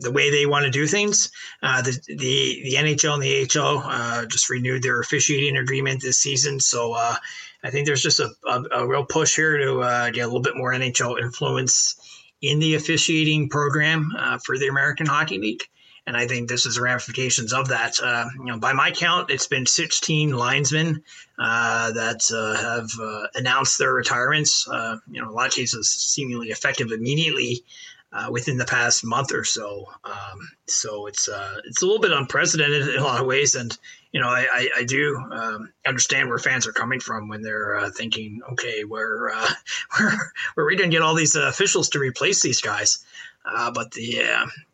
the 0.00 0.10
way 0.10 0.30
they 0.30 0.46
want 0.46 0.64
to 0.64 0.70
do 0.70 0.86
things. 0.86 1.30
Uh, 1.62 1.82
the, 1.82 1.98
the 2.06 2.60
the 2.64 2.74
NHL 2.76 3.14
and 3.14 3.22
the 3.22 3.60
AHL 3.60 3.82
uh, 3.84 4.26
just 4.26 4.50
renewed 4.50 4.82
their 4.82 5.00
officiating 5.00 5.56
agreement 5.56 6.02
this 6.02 6.18
season, 6.18 6.60
so 6.60 6.92
uh, 6.92 7.16
I 7.62 7.70
think 7.70 7.86
there's 7.86 8.02
just 8.02 8.20
a, 8.20 8.30
a, 8.46 8.62
a 8.72 8.86
real 8.86 9.04
push 9.04 9.36
here 9.36 9.58
to 9.58 9.80
uh, 9.80 10.10
get 10.10 10.22
a 10.22 10.26
little 10.26 10.42
bit 10.42 10.56
more 10.56 10.72
NHL 10.72 11.20
influence 11.20 11.96
in 12.40 12.58
the 12.58 12.74
officiating 12.74 13.48
program 13.48 14.12
uh, 14.18 14.38
for 14.38 14.58
the 14.58 14.68
American 14.68 15.06
Hockey 15.06 15.38
League. 15.38 15.62
And 16.06 16.16
I 16.16 16.26
think 16.26 16.48
this 16.48 16.64
is 16.64 16.76
the 16.76 16.82
ramifications 16.82 17.52
of 17.52 17.68
that. 17.68 18.00
Uh, 18.02 18.26
you 18.38 18.46
know, 18.46 18.58
by 18.58 18.72
my 18.72 18.90
count, 18.90 19.30
it's 19.30 19.46
been 19.46 19.66
16 19.66 20.32
linesmen 20.32 21.02
uh, 21.38 21.92
that 21.92 22.22
uh, 22.34 22.56
have 22.60 22.90
uh, 23.00 23.26
announced 23.34 23.78
their 23.78 23.92
retirements. 23.92 24.66
you 25.10 25.20
know, 25.20 25.28
a 25.28 25.32
lot 25.32 25.48
of 25.48 25.52
cases 25.52 25.90
seemingly 25.90 26.48
effective 26.48 26.90
immediately 26.90 27.64
uh, 28.12 28.28
within 28.30 28.56
the 28.56 28.64
past 28.64 29.04
month 29.04 29.32
or 29.32 29.44
so. 29.44 29.86
Um, 30.04 30.50
so 30.66 31.06
it's 31.06 31.28
uh, 31.28 31.60
it's 31.64 31.82
a 31.82 31.86
little 31.86 32.00
bit 32.00 32.12
unprecedented 32.12 32.88
in 32.88 32.98
a 32.98 33.04
lot 33.04 33.20
of 33.20 33.26
ways, 33.26 33.54
and 33.54 33.76
you 34.12 34.20
know 34.20 34.28
I, 34.28 34.46
I, 34.52 34.68
I 34.78 34.84
do 34.84 35.16
um, 35.30 35.72
understand 35.86 36.28
where 36.28 36.38
fans 36.38 36.66
are 36.66 36.72
coming 36.72 37.00
from 37.00 37.28
when 37.28 37.42
they're 37.42 37.76
uh, 37.76 37.90
thinking, 37.90 38.40
okay, 38.52 38.84
where 38.84 39.30
uh, 39.30 39.50
where 39.98 40.32
where 40.54 40.66
are 40.66 40.68
we 40.68 40.76
to 40.76 40.88
get 40.88 41.02
all 41.02 41.14
these 41.14 41.36
uh, 41.36 41.48
officials 41.48 41.88
to 41.90 41.98
replace 41.98 42.42
these 42.42 42.60
guys? 42.60 43.04
Uh, 43.44 43.70
but 43.70 43.92
the 43.92 44.20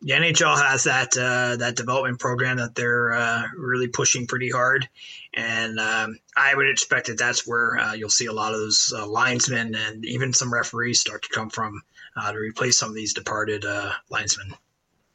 the 0.01 0.11
NHL 0.11 0.57
has 0.57 0.83
that 0.85 1.11
that 1.11 1.75
development 1.75 2.19
program 2.19 2.57
that 2.57 2.75
they're 2.75 3.49
really 3.55 3.87
pushing 3.87 4.27
pretty 4.27 4.49
hard, 4.49 4.89
and 5.35 5.79
um, 5.79 6.17
I 6.35 6.53
would 6.53 6.67
expect 6.67 7.07
that 7.07 7.17
that's 7.17 7.47
where 7.47 7.95
you'll 7.95 8.09
see 8.09 8.25
a 8.25 8.33
lot 8.33 8.53
of 8.53 8.59
those 8.59 8.91
linesmen 9.07 9.73
and 9.73 10.03
even 10.03 10.33
some 10.33 10.51
referees 10.51 10.99
start 10.99 11.21
to 11.21 11.29
come 11.29 11.49
from 11.49 11.81
uh, 12.17 12.31
to 12.31 12.37
replace 12.37 12.77
some 12.77 12.89
of 12.89 12.95
these 12.95 13.13
departed 13.13 13.65
uh, 13.65 13.91
linesmen. 14.09 14.53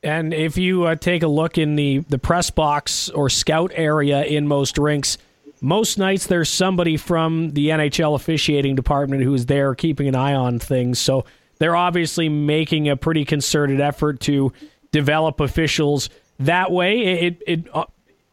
And 0.03 0.35
if 0.35 0.57
you 0.59 0.85
uh, 0.85 0.97
take 0.97 1.23
a 1.23 1.29
look 1.29 1.59
in 1.59 1.77
the, 1.77 1.99
the 2.09 2.19
press 2.19 2.51
box 2.51 3.09
or 3.11 3.31
scout 3.31 3.71
area 3.75 4.25
in 4.25 4.49
most 4.49 4.79
rinks, 4.79 5.17
most 5.61 5.97
nights 5.97 6.27
there's 6.27 6.49
somebody 6.49 6.97
from 6.97 7.51
the 7.51 7.69
NHL 7.69 8.17
officiating 8.17 8.75
department 8.75 9.23
who's 9.23 9.47
there 9.47 9.75
keeping 9.77 10.09
an 10.09 10.17
eye 10.17 10.35
on 10.35 10.59
things. 10.59 10.99
So 10.99 11.25
they're 11.59 11.77
obviously 11.77 12.29
making 12.29 12.89
a 12.89 12.97
pretty 12.97 13.25
concerted 13.25 13.81
effort 13.81 14.19
to 14.23 14.53
develop 14.91 15.39
officials 15.39 16.11
that 16.41 16.73
way. 16.73 17.01
It, 17.01 17.43
it, 17.47 17.69
uh, 17.73 17.85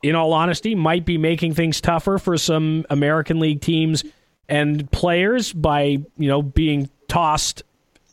in 0.02 0.16
all 0.16 0.34
honesty, 0.34 0.74
might 0.74 1.06
be 1.06 1.20
making 1.20 1.54
things 1.54 1.82
tougher 1.82 2.18
for 2.18 2.38
some 2.38 2.86
American 2.90 3.40
League 3.40 3.62
teams 3.62 4.04
and 4.48 4.90
players 4.92 5.54
by 5.54 5.82
you 6.18 6.28
know 6.28 6.42
being 6.42 6.90
tossed 7.08 7.64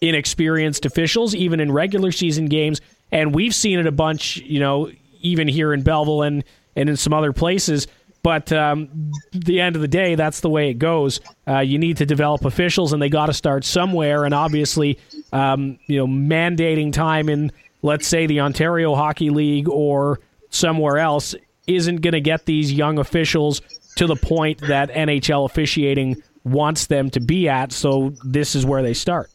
inexperienced 0.09 0.87
officials, 0.87 1.35
even 1.35 1.61
in 1.61 1.73
regular 1.73 2.13
season 2.13 2.47
games. 2.47 2.81
And 3.13 3.35
we've 3.35 3.55
seen 3.55 3.79
it 3.79 3.87
a 3.87 3.93
bunch, 3.93 4.39
you 4.39 4.61
know, 4.61 4.91
even 5.21 5.49
here 5.49 5.73
in 5.73 5.83
Belleville 5.83 6.23
and, 6.23 6.45
and 6.75 6.89
in 6.89 6.97
some 6.97 7.13
other 7.13 7.33
places. 7.33 7.87
But 8.23 8.53
um, 8.53 9.13
the 9.31 9.61
end 9.61 9.77
of 9.77 9.83
the 9.83 9.89
day, 9.89 10.17
that's 10.17 10.41
the 10.41 10.51
way 10.51 10.71
it 10.71 10.81
goes. 10.81 11.21
Uh, 11.47 11.61
you 11.61 11.79
need 11.79 11.99
to 11.99 12.07
develop 12.07 12.45
officials, 12.45 12.93
and 12.93 13.01
they 13.01 13.09
got 13.09 13.27
to 13.27 13.33
start 13.33 13.65
somewhere. 13.65 14.25
And 14.25 14.35
obviously, 14.35 14.99
um, 15.33 15.79
you 15.87 15.99
know, 15.99 16.09
mandating 16.09 16.93
time 16.93 17.29
in, 17.29 17.53
let's 17.83 18.07
say, 18.07 18.27
the 18.27 18.41
Ontario 18.41 18.97
Hockey 18.97 19.31
League 19.31 19.69
or 19.69 20.19
somewhere 20.51 20.99
else 20.99 21.37
isn't 21.69 22.01
going 22.01 22.15
to 22.15 22.21
get 22.21 22.47
these 22.47 22.73
young 22.73 22.99
officials 22.99 23.61
to 23.97 24.09
the 24.09 24.17
point 24.17 24.61
that 24.63 24.91
NHL 24.91 25.45
officiating 25.45 26.21
wants 26.45 26.87
them 26.87 27.11
to 27.11 27.21
be 27.21 27.49
at. 27.49 27.71
So 27.73 28.13
this 28.25 28.55
is 28.55 28.67
where 28.67 28.83
they 28.83 28.95
start. 28.95 29.31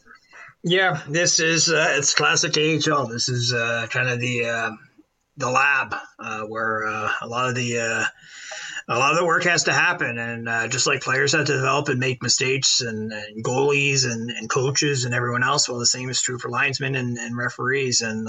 Yeah, 0.64 1.02
this 1.10 1.40
is 1.40 1.70
uh, 1.70 1.96
it's 1.98 2.14
classic 2.14 2.56
AHL. 2.56 3.08
This 3.08 3.30
is 3.30 3.52
uh, 3.52 3.88
kind 3.90 4.08
of 4.08 4.20
the 4.20 4.46
uh, 4.46 4.72
the 5.38 5.50
lab 5.50 5.96
uh, 6.20 6.42
where 6.42 6.86
uh, 6.86 7.12
a 7.22 7.28
lot 7.28 7.50
of 7.50 7.56
the 7.56 7.80
uh, 7.80 8.06
a 8.88 9.00
lot 9.00 9.12
of 9.12 9.18
the 9.18 9.26
work 9.26 9.44
has 9.46 9.64
to 9.64 9.74
happen, 9.74 10.20
and 10.20 10.72
just 10.72 10.86
like 10.86 11.02
players 11.02 11.32
have 11.32 11.48
to 11.48 11.54
develop 11.54 11.90
and 11.90 12.00
make 12.00 12.22
mistakes, 12.22 12.82
and, 12.82 13.12
and 13.12 13.44
goalies 13.44 14.06
and, 14.06 14.30
and, 14.30 14.50
coaches 14.50 15.06
and 15.06 15.16
everyone 15.16 15.44
else. 15.44 15.68
Well, 15.68 15.80
the 15.80 15.86
same 15.86 16.10
is 16.10 16.22
true 16.22 16.38
for 16.38 16.50
linesmen 16.50 16.96
and, 16.96 17.18
and 17.18 17.38
referees, 17.38 18.02
and 18.02 18.28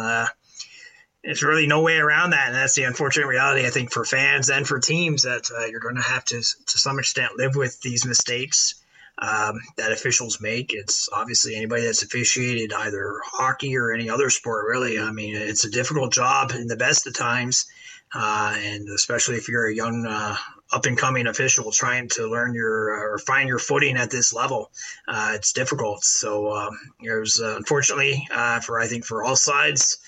it's 1.23 1.43
really 1.43 1.67
no 1.67 1.83
way 1.83 1.97
around 1.97 2.31
that. 2.31 2.49
And 2.49 2.55
that's 2.55 2.75
the 2.75 2.85
unfortunate 2.85 3.27
reality, 3.27 3.67
I 3.67 3.71
think, 3.71 3.93
for 3.93 4.05
fans 4.05 4.51
and 4.51 4.67
for 4.67 4.79
teams 4.79 5.23
that 5.23 5.51
you're 5.71 5.81
going 5.81 5.97
to 5.97 6.03
have 6.03 6.25
to, 6.27 6.41
to 6.41 6.79
some 6.79 6.99
extent, 6.99 7.33
live 7.37 7.57
with 7.57 7.81
these 7.81 8.07
mistakes 8.07 8.82
um, 9.23 9.61
that 9.77 9.93
officials 9.93 10.41
make. 10.41 10.75
It's 10.75 11.09
obviously 11.13 11.55
anybody 11.55 11.85
that's 11.85 12.03
officiated 12.03 12.73
either 12.73 13.21
hockey 13.25 13.77
or 13.77 13.93
any 13.93 14.11
other 14.11 14.31
sport, 14.31 14.67
really. 14.69 14.99
I 14.99 15.13
mean, 15.13 15.37
it's 15.37 15.65
a 15.65 15.71
difficult 15.71 16.13
job 16.13 16.51
in 16.51 16.67
the 16.67 16.77
best 16.77 17.07
of 17.07 17.17
times. 17.17 17.67
Uh, 18.15 18.55
and 18.59 18.89
especially 18.91 19.37
if 19.37 19.49
you're 19.49 19.69
a 19.69 19.75
young 19.75 20.05
uh, 20.07 20.37
up 20.71 20.85
and 20.85 20.99
coming 20.99 21.27
official 21.27 21.71
trying 21.71 22.09
to 22.09 22.29
learn 22.29 22.55
your 22.55 22.91
or 22.91 23.19
find 23.19 23.49
your 23.49 23.59
footing 23.59 23.97
at 23.97 24.11
this 24.11 24.35
level, 24.35 24.71
uh, 25.09 25.33
it's 25.35 25.53
difficult. 25.53 26.05
So 26.05 26.53
um, 26.53 26.79
there's 27.03 27.41
uh, 27.41 27.57
unfortunately 27.57 28.27
uh, 28.31 28.61
for 28.61 28.81
I 28.81 28.87
think 28.87 29.07
for 29.07 29.25
all 29.25 29.37
sides, 29.37 29.99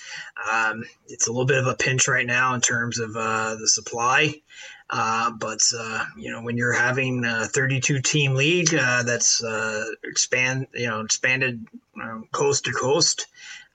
um, 0.53 0.85
it's 1.07 1.29
a 1.29 1.31
little 1.31 1.47
bit 1.47 1.59
of 1.59 1.67
a 1.67 1.77
pinch 1.77 2.07
right 2.07 2.27
now 2.27 2.55
in 2.55 2.61
terms 2.61 2.99
of 2.99 3.17
uh, 3.17 3.55
the 3.55 3.69
supply. 3.69 4.35
Uh, 4.91 5.30
but 5.30 5.61
uh, 5.78 6.05
you 6.16 6.30
know, 6.30 6.43
when 6.43 6.57
you're 6.57 6.72
having 6.72 7.24
a 7.24 7.47
32 7.47 8.01
team 8.01 8.35
league 8.35 8.74
uh, 8.74 9.03
that's 9.03 9.43
uh, 9.43 9.85
expand, 10.05 10.66
you 10.74 10.87
know, 10.87 11.01
expanded 11.01 11.66
um, 12.03 12.28
coast 12.32 12.64
to 12.64 12.72
coast. 12.72 13.26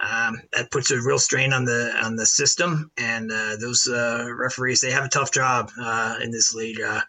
Um, 0.02 0.42
that 0.54 0.72
puts 0.72 0.92
a 0.92 1.02
real 1.02 1.20
strain 1.20 1.52
on 1.52 1.66
the 1.66 1.94
on 2.02 2.16
the 2.16 2.26
system, 2.26 2.90
and 2.98 3.30
uh, 3.30 3.58
those 3.58 3.90
uh, 3.90 4.30
referees 4.34 4.80
they 4.80 4.92
have 4.92 5.04
a 5.04 5.10
tough 5.10 5.32
job 5.32 5.72
uh, 5.78 6.16
in 6.22 6.32
this 6.32 6.54
league. 6.54 6.80
Uh, 6.80 7.02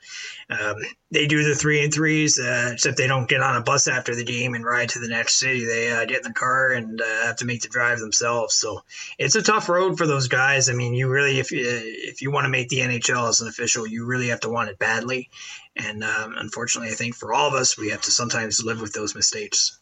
um, 0.51 0.75
they 1.13 1.29
do 1.29 1.45
the 1.45 1.55
three 1.55 1.85
and 1.85 1.95
threes, 1.95 2.41
uh, 2.41 2.71
except 2.73 2.97
they 2.97 3.07
don't 3.07 3.29
get 3.29 3.43
on 3.43 3.57
a 3.57 3.63
bus 3.63 3.87
after 3.87 4.17
the 4.17 4.25
game 4.25 4.55
and 4.55 4.65
ride 4.65 4.89
to 4.89 4.99
the 4.99 5.07
next 5.07 5.39
city. 5.39 5.65
They 5.65 5.93
uh, 5.93 6.05
get 6.05 6.19
in 6.19 6.25
the 6.25 6.33
car 6.33 6.73
and 6.73 7.01
have 7.23 7.37
to 7.37 7.45
make 7.45 7.63
the 7.63 7.69
drive 7.69 8.01
themselves. 8.01 8.57
So 8.57 8.83
it's 9.19 9.37
a 9.37 9.43
tough 9.43 9.69
road 9.69 9.97
for 9.97 10.09
those 10.09 10.27
guys. 10.27 10.69
I 10.69 10.73
mean, 10.73 10.93
you 10.93 11.09
really, 11.09 11.39
if 11.39 11.53
you, 11.53 11.63
if 11.65 12.23
you 12.23 12.33
want 12.33 12.47
to 12.47 12.51
make 12.51 12.71
the 12.71 12.81
NHL 12.81 13.29
as 13.29 13.41
an 13.41 13.47
official, 13.47 13.87
you 13.87 14.05
really 14.05 14.29
have 14.29 14.41
to 14.41 14.51
want 14.51 14.69
it 14.69 14.81
badly. 14.81 15.31
And 15.77 16.03
um, 16.03 16.35
unfortunately, 16.37 16.91
I 16.91 16.95
think 16.95 17.15
for 17.15 17.33
all 17.33 17.47
of 17.47 17.55
us, 17.55 17.79
we 17.79 17.91
have 17.91 18.03
to 18.03 18.11
sometimes 18.11 18.65
live 18.65 18.81
with 18.81 18.93
those 18.93 19.15
mistakes. 19.15 19.79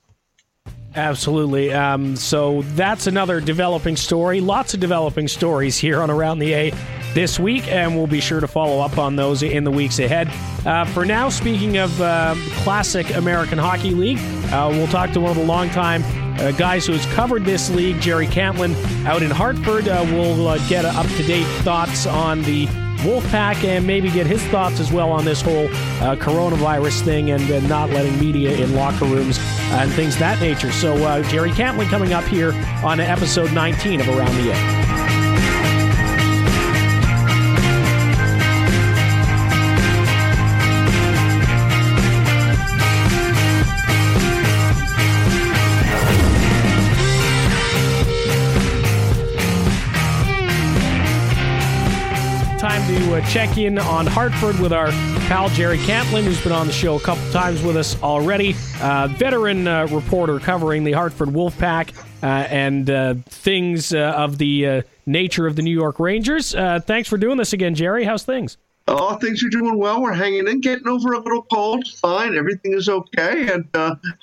Absolutely. 0.95 1.73
Um, 1.73 2.17
so 2.17 2.63
that's 2.63 3.07
another 3.07 3.41
developing 3.41 3.97
story. 3.97 4.41
Lots 4.41 4.75
of 4.75 4.81
developing 4.81 5.29
stories 5.29 5.79
here 5.79 6.03
on 6.03 6.11
Around 6.11 6.41
the 6.41 6.53
A 6.55 6.73
this 7.15 7.39
week, 7.39 7.69
and 7.69 7.97
we'll 7.97 8.07
be 8.07 8.21
sure 8.21 8.41
to 8.41 8.49
follow 8.49 8.81
up 8.81 8.99
on 8.99 9.17
those 9.17 9.43
in 9.43 9.65
the 9.65 9.71
weeks 9.71 9.99
ahead. 9.99 10.29
Uh, 10.67 10.85
for 10.87 11.05
now, 11.05 11.29
speaking 11.29 11.79
of 11.79 12.01
uh, 12.01 12.35
classic 12.63 13.15
American 13.15 13.59
Hockey 13.59 13.91
League, 13.91 14.19
uh, 14.53 14.69
we'll 14.73 14.89
talk 14.89 15.11
to 15.13 15.21
one 15.21 15.31
of 15.31 15.37
the 15.37 15.45
longtime 15.45 16.03
uh, 16.41 16.53
guys 16.53 16.87
who 16.87 16.93
has 16.95 17.07
covered 17.15 17.45
this 17.45 17.71
league, 17.71 18.01
Jerry 18.01 18.27
Cantlin, 18.27 18.75
out 19.05 19.23
in 19.23 19.31
Hartford. 19.31 19.89
Uh, 19.89 20.05
we'll 20.09 20.49
uh, 20.49 20.69
get 20.69 20.85
up 20.85 21.07
to 21.07 21.23
date 21.25 21.47
thoughts 21.63 22.07
on 22.07 22.43
the 22.43 22.67
Wolfpack 22.99 23.65
and 23.65 23.87
maybe 23.87 24.11
get 24.11 24.27
his 24.27 24.43
thoughts 24.47 24.81
as 24.81 24.93
well 24.93 25.11
on 25.11 25.25
this 25.25 25.41
whole 25.41 25.67
uh, 25.67 26.17
coronavirus 26.17 27.03
thing 27.03 27.31
and 27.31 27.51
uh, 27.51 27.61
not 27.69 27.91
letting 27.91 28.19
media 28.19 28.57
in 28.57 28.75
locker 28.75 29.05
rooms 29.05 29.39
and 29.71 29.91
things 29.93 30.17
that 30.19 30.41
nature. 30.41 30.73
So, 30.73 30.95
uh, 31.05 31.23
Jerry 31.25 31.51
Cantlin 31.51 31.89
coming 31.89 32.13
up 32.13 32.25
here 32.25 32.53
on 32.85 33.01
episode 33.01 33.53
19 33.53 34.01
of 34.01 34.09
Around 34.09 34.35
the 34.37 34.53
Edge. 34.53 35.08
To 52.99 53.15
uh, 53.15 53.21
check 53.29 53.59
in 53.59 53.79
on 53.79 54.07
Hartford 54.07 54.59
with 54.59 54.73
our 54.73 54.89
pal 55.29 55.49
Jerry 55.51 55.79
Cantlin, 55.79 56.25
who's 56.25 56.43
been 56.43 56.53
on 56.53 56.67
the 56.67 56.73
show 56.73 56.97
a 56.97 57.01
couple 57.01 57.31
times 57.31 57.63
with 57.63 57.77
us 57.77 58.01
already. 58.03 58.57
Uh, 58.81 59.07
veteran 59.09 59.69
uh, 59.69 59.87
reporter 59.89 60.41
covering 60.41 60.83
the 60.83 60.93
Hartford 60.93 61.29
Wolfpack 61.29 61.97
uh, 62.23 62.27
and 62.27 62.91
uh, 62.91 63.15
things 63.27 63.95
uh, 63.95 64.15
of 64.17 64.39
the 64.39 64.83
nature 65.07 65.47
of 65.47 65.55
the 65.55 65.63
New 65.63 65.73
York 65.73 66.01
Rangers. 66.01 66.53
thanks 66.53 67.09
for 67.09 67.19
doing 67.19 67.37
this 67.37 67.53
again, 67.53 67.75
Jerry. 67.75 68.05
How's 68.05 68.25
things? 68.25 68.57
Oh, 68.89 69.15
things 69.17 69.45
are 69.45 69.51
doing 69.51 69.79
well. 69.79 70.03
We're 70.03 70.15
hanging 70.15 70.49
in, 70.49 70.61
getting 70.61 70.89
over 70.89 71.13
a 71.13 71.21
little 71.21 71.43
cold. 71.43 71.87
Fine, 71.87 72.37
everything 72.37 72.73
is 72.73 72.89
okay, 72.89 73.53
and 73.53 73.69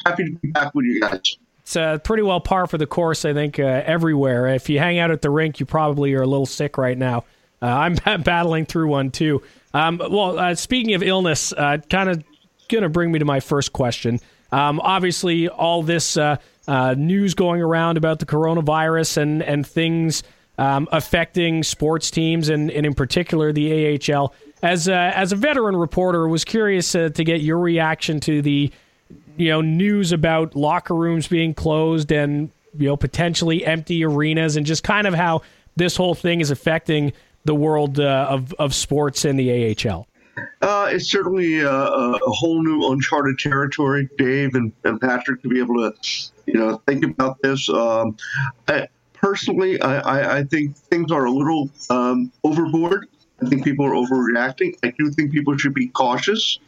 happy 0.06 0.26
to 0.26 0.32
be 0.42 0.50
back 0.50 0.76
with 0.76 0.86
you 0.86 1.00
guys 1.00 1.38
it's 1.66 1.76
uh, 1.76 1.98
pretty 1.98 2.22
well 2.22 2.40
par 2.40 2.68
for 2.68 2.78
the 2.78 2.86
course, 2.86 3.26
I 3.26 3.34
think, 3.34 3.58
uh, 3.58 3.64
everywhere. 3.64 4.46
If 4.50 4.70
you 4.70 4.78
hang 4.78 5.00
out 5.00 5.10
at 5.10 5.24
the 5.24 5.32
rink, 5.32 5.60
you 5.60 5.66
probably 5.66 6.14
are 6.14 6.22
a 6.22 6.28
little 6.28 6.46
sick 6.46 6.78
right 6.78 6.96
now. 6.96 7.24
Uh, 7.62 7.66
I'm 7.66 7.96
battling 8.24 8.66
through 8.66 8.88
one 8.88 9.12
too. 9.12 9.42
Um, 9.74 10.00
well, 10.10 10.40
uh, 10.40 10.56
speaking 10.56 10.94
of 10.94 11.04
illness, 11.04 11.52
uh, 11.54 11.78
kind 11.90 12.10
of 12.10 12.24
going 12.70 12.84
to 12.84 12.90
bring 12.90 13.12
me 13.12 13.20
to 13.20 13.26
my 13.26 13.40
first 13.40 13.74
question. 13.74 14.20
Um, 14.52 14.80
obviously, 14.80 15.50
all 15.50 15.84
this 15.84 16.18
uh, 16.18 16.38
uh, 16.68 16.96
news 16.98 17.34
going 17.34 17.62
around 17.62 17.98
about 17.98 18.20
the 18.20 18.26
coronavirus 18.26 19.18
and 19.18 19.44
and 19.44 19.68
things 19.68 20.24
um, 20.58 20.88
affecting 20.92 21.64
sports 21.64 22.10
teams 22.10 22.48
and, 22.48 22.72
and 22.72 22.86
in 22.86 22.94
particular 22.94 23.52
the 23.52 24.00
AHL. 24.14 24.34
As 24.64 24.88
a, 24.88 24.96
as 24.96 25.32
a 25.34 25.36
veteran 25.36 25.76
reporter, 25.76 26.28
was 26.28 26.46
curious 26.46 26.94
to 26.94 27.10
get 27.10 27.42
your 27.42 27.60
reaction 27.60 28.20
to 28.22 28.42
the 28.42 28.72
you 29.38 29.50
know 29.50 29.62
news 29.62 30.12
about 30.12 30.56
locker 30.56 30.96
rooms 30.96 31.28
being 31.28 31.54
closed 31.54 32.12
and 32.12 32.50
you 32.78 32.88
know 32.88 32.98
potentially 32.98 33.66
empty 33.66 34.04
arenas 34.04 34.56
and 34.56 34.66
just 34.66 34.84
kind 34.84 35.08
of 35.08 35.14
how 35.14 35.42
this 35.76 35.96
whole 35.96 36.16
thing 36.16 36.42
is 36.42 36.52
affecting 36.52 37.14
the 37.46 37.56
world 37.56 38.00
uh, 38.00 38.28
of 38.30 38.54
of 38.54 38.74
sports 38.76 39.24
in 39.24 39.38
the 39.38 39.76
AHL? 39.76 40.08
Uh, 40.62 40.90
it's 40.92 41.10
certainly 41.10 41.60
a, 41.60 41.70
a, 41.70 42.32
whole 42.32 42.62
new 42.62 42.92
uncharted 42.92 43.40
territory, 43.40 44.10
Dave 44.18 44.56
and, 44.56 44.74
and, 44.84 45.00
Patrick, 45.00 45.42
to 45.44 45.48
be 45.48 45.60
able 45.60 45.76
to, 45.76 45.94
you 46.46 46.56
know, 46.56 46.82
think 46.88 47.06
about 47.06 47.42
this. 47.42 47.70
Um, 47.70 48.18
I, 48.68 48.88
personally, 49.14 49.80
I, 49.80 50.00
I, 50.00 50.38
I, 50.38 50.44
think 50.44 50.76
things 50.76 51.12
are 51.12 51.26
a 51.26 51.32
little 51.32 51.70
um, 51.90 52.32
overboard. 52.44 53.08
I 53.42 53.48
think 53.48 53.64
people 53.64 53.86
are 53.86 53.92
overreacting. 53.92 54.76
I 54.84 54.94
do 54.98 55.10
think 55.12 55.32
people 55.32 55.58
should 55.58 55.74
be 55.74 55.88
cautious. 55.88 56.60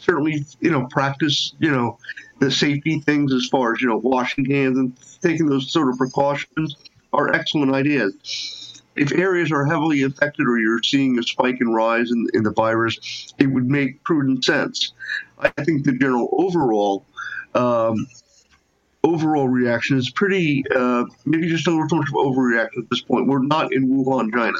Certainly, 0.00 0.44
you 0.60 0.70
know, 0.70 0.86
practice, 0.90 1.54
you 1.60 1.70
know, 1.70 1.98
the 2.40 2.50
safety 2.50 3.00
things 3.00 3.32
as 3.32 3.46
far 3.46 3.74
as 3.74 3.80
you 3.80 3.88
know, 3.88 3.98
washing 3.98 4.44
hands 4.44 4.76
and 4.78 4.96
taking 5.22 5.46
those 5.46 5.70
sort 5.70 5.88
of 5.88 5.98
precautions 5.98 6.76
are 7.12 7.32
excellent 7.32 7.72
ideas 7.72 8.63
if 8.96 9.12
areas 9.12 9.50
are 9.52 9.64
heavily 9.64 10.02
affected 10.02 10.46
or 10.46 10.58
you're 10.58 10.82
seeing 10.82 11.18
a 11.18 11.22
spike 11.22 11.56
and 11.60 11.74
rise 11.74 12.10
in, 12.10 12.26
in 12.34 12.42
the 12.42 12.52
virus, 12.52 13.32
it 13.38 13.46
would 13.46 13.68
make 13.68 14.02
prudent 14.04 14.44
sense. 14.44 14.92
I 15.38 15.50
think 15.64 15.84
the 15.84 15.92
general 15.92 16.28
overall 16.32 17.04
um, 17.54 18.06
overall 19.04 19.48
reaction 19.48 19.98
is 19.98 20.10
pretty 20.10 20.64
uh, 20.74 21.04
maybe 21.24 21.48
just 21.48 21.66
a 21.66 21.70
little 21.70 21.88
too 21.88 21.96
much 21.96 22.08
of 22.08 22.14
overreaction 22.14 22.78
at 22.78 22.90
this 22.90 23.02
point. 23.02 23.26
We're 23.26 23.42
not 23.42 23.72
in 23.72 23.88
Wuhan, 23.88 24.32
China. 24.32 24.58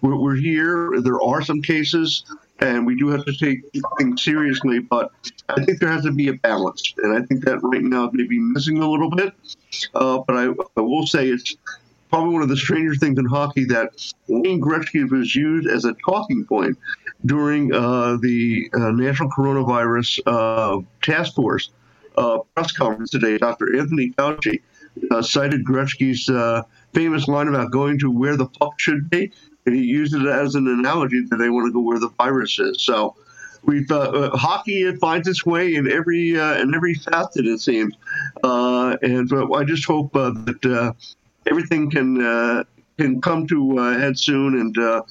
We're, 0.00 0.16
we're 0.16 0.36
here. 0.36 1.00
There 1.00 1.20
are 1.20 1.42
some 1.42 1.62
cases, 1.62 2.24
and 2.60 2.86
we 2.86 2.96
do 2.96 3.08
have 3.08 3.24
to 3.26 3.36
take 3.36 3.60
things 3.98 4.22
seriously. 4.22 4.80
But 4.80 5.12
I 5.48 5.62
think 5.64 5.80
there 5.80 5.90
has 5.90 6.04
to 6.04 6.12
be 6.12 6.28
a 6.28 6.34
balance, 6.34 6.94
and 6.98 7.16
I 7.16 7.24
think 7.26 7.44
that 7.44 7.58
right 7.62 7.82
now 7.82 8.10
may 8.12 8.26
be 8.26 8.38
missing 8.38 8.78
a 8.82 8.90
little 8.90 9.10
bit. 9.10 9.32
Uh, 9.94 10.18
but 10.26 10.36
I, 10.36 10.44
I 10.76 10.80
will 10.80 11.06
say 11.06 11.28
it's 11.28 11.56
probably 12.14 12.32
one 12.32 12.42
of 12.42 12.48
the 12.48 12.56
stranger 12.56 12.94
things 12.94 13.18
in 13.18 13.24
hockey 13.24 13.64
that 13.64 13.90
Wayne 14.28 14.60
Gretzky 14.60 15.10
was 15.10 15.34
used 15.34 15.66
as 15.66 15.84
a 15.84 15.94
talking 15.94 16.44
point 16.44 16.78
during 17.26 17.74
uh, 17.74 18.18
the 18.22 18.70
uh, 18.72 18.92
National 18.92 19.28
Coronavirus 19.30 20.20
uh, 20.24 20.80
Task 21.02 21.34
Force 21.34 21.70
uh, 22.16 22.38
press 22.54 22.70
conference 22.70 23.10
today. 23.10 23.36
Dr. 23.36 23.76
Anthony 23.76 24.10
Fauci 24.10 24.60
uh, 25.10 25.22
cited 25.22 25.64
Gretzky's 25.64 26.28
uh, 26.30 26.62
famous 26.92 27.26
line 27.26 27.48
about 27.48 27.72
going 27.72 27.98
to 27.98 28.12
where 28.12 28.36
the 28.36 28.46
puck 28.46 28.78
should 28.78 29.10
be, 29.10 29.32
and 29.66 29.74
he 29.74 29.82
used 29.82 30.14
it 30.14 30.24
as 30.24 30.54
an 30.54 30.68
analogy 30.68 31.26
that 31.28 31.38
they 31.38 31.50
want 31.50 31.66
to 31.66 31.72
go 31.72 31.80
where 31.80 31.98
the 31.98 32.10
virus 32.10 32.60
is. 32.60 32.80
So. 32.80 33.16
We've 33.66 33.88
hockey 33.88 34.82
it 34.82 34.98
finds 34.98 35.26
its 35.26 35.46
way 35.46 35.74
in 35.74 35.90
every 35.90 36.34
in 36.34 36.74
every 36.74 36.92
facet 36.92 37.46
it 37.46 37.62
seems, 37.62 37.94
and 38.42 39.32
I 39.32 39.64
just 39.64 39.86
hope 39.86 40.12
that 40.12 40.94
everything 41.46 41.90
can 41.90 42.24
uh, 42.24 42.64
can 42.98 43.20
come 43.20 43.46
to 43.48 43.78
a 43.78 43.98
head 43.98 44.18
soon, 44.18 44.58
and 44.60 44.76
uh, 44.78 45.02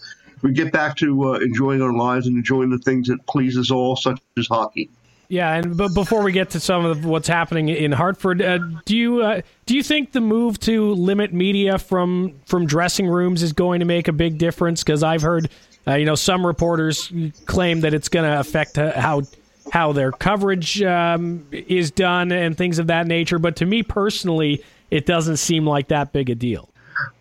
we 0.42 0.52
get 0.52 0.72
back 0.72 0.96
to 0.98 1.30
uh, 1.30 1.34
enjoying 1.40 1.82
our 1.82 1.94
lives 1.94 2.28
and 2.28 2.38
enjoying 2.38 2.70
the 2.70 2.78
things 2.80 3.08
that 3.08 3.26
please 3.28 3.58
us 3.58 3.72
all, 3.72 3.96
such 3.96 4.20
as 4.38 4.48
hockey. 4.48 4.90
Yeah, 5.30 5.54
and 5.54 5.76
but 5.76 5.94
before 5.96 6.22
we 6.22 6.32
get 6.32 6.52
to 6.52 6.60
some 6.60 6.86
of 6.86 7.06
what's 7.06 7.28
happening 7.28 7.70
in 7.70 7.92
Hartford, 7.92 8.42
uh, 8.42 8.60
do 8.86 8.96
you 8.96 9.22
uh, 9.22 9.42
do 9.66 9.76
you 9.76 9.82
think 9.82 10.12
the 10.12 10.22
move 10.22 10.60
to 10.62 10.94
limit 10.94 11.34
media 11.34 11.80
from 11.80 12.40
from 12.46 12.68
dressing 12.68 13.08
rooms 13.08 13.42
is 13.42 13.54
going 13.54 13.80
to 13.80 13.86
make 13.86 14.08
a 14.08 14.14
big 14.14 14.38
difference? 14.38 14.84
Because 14.84 15.02
I've 15.02 15.22
heard, 15.22 15.50
uh, 15.88 15.96
you 15.96 16.06
know, 16.06 16.16
some 16.16 16.46
reporters 16.46 17.12
claim 17.46 17.82
that 17.82 17.94
it's 17.94 18.10
going 18.10 18.30
to 18.30 18.40
affect 18.40 18.76
how 18.76 19.24
how 19.72 19.94
their 19.94 20.12
coverage 20.12 20.82
um, 20.84 21.48
is 21.52 21.90
done 21.90 22.32
and 22.32 22.58
things 22.58 22.78
of 22.78 22.88
that 22.88 23.08
nature. 23.08 23.40
But 23.40 23.56
to 23.56 23.66
me 23.66 23.82
personally, 23.82 24.64
it 24.94 25.08
doesn't 25.08 25.38
seem 25.38 25.66
like 25.66 25.88
that 25.88 26.14
big 26.14 26.30
a 26.30 26.36
deal. 26.36 26.70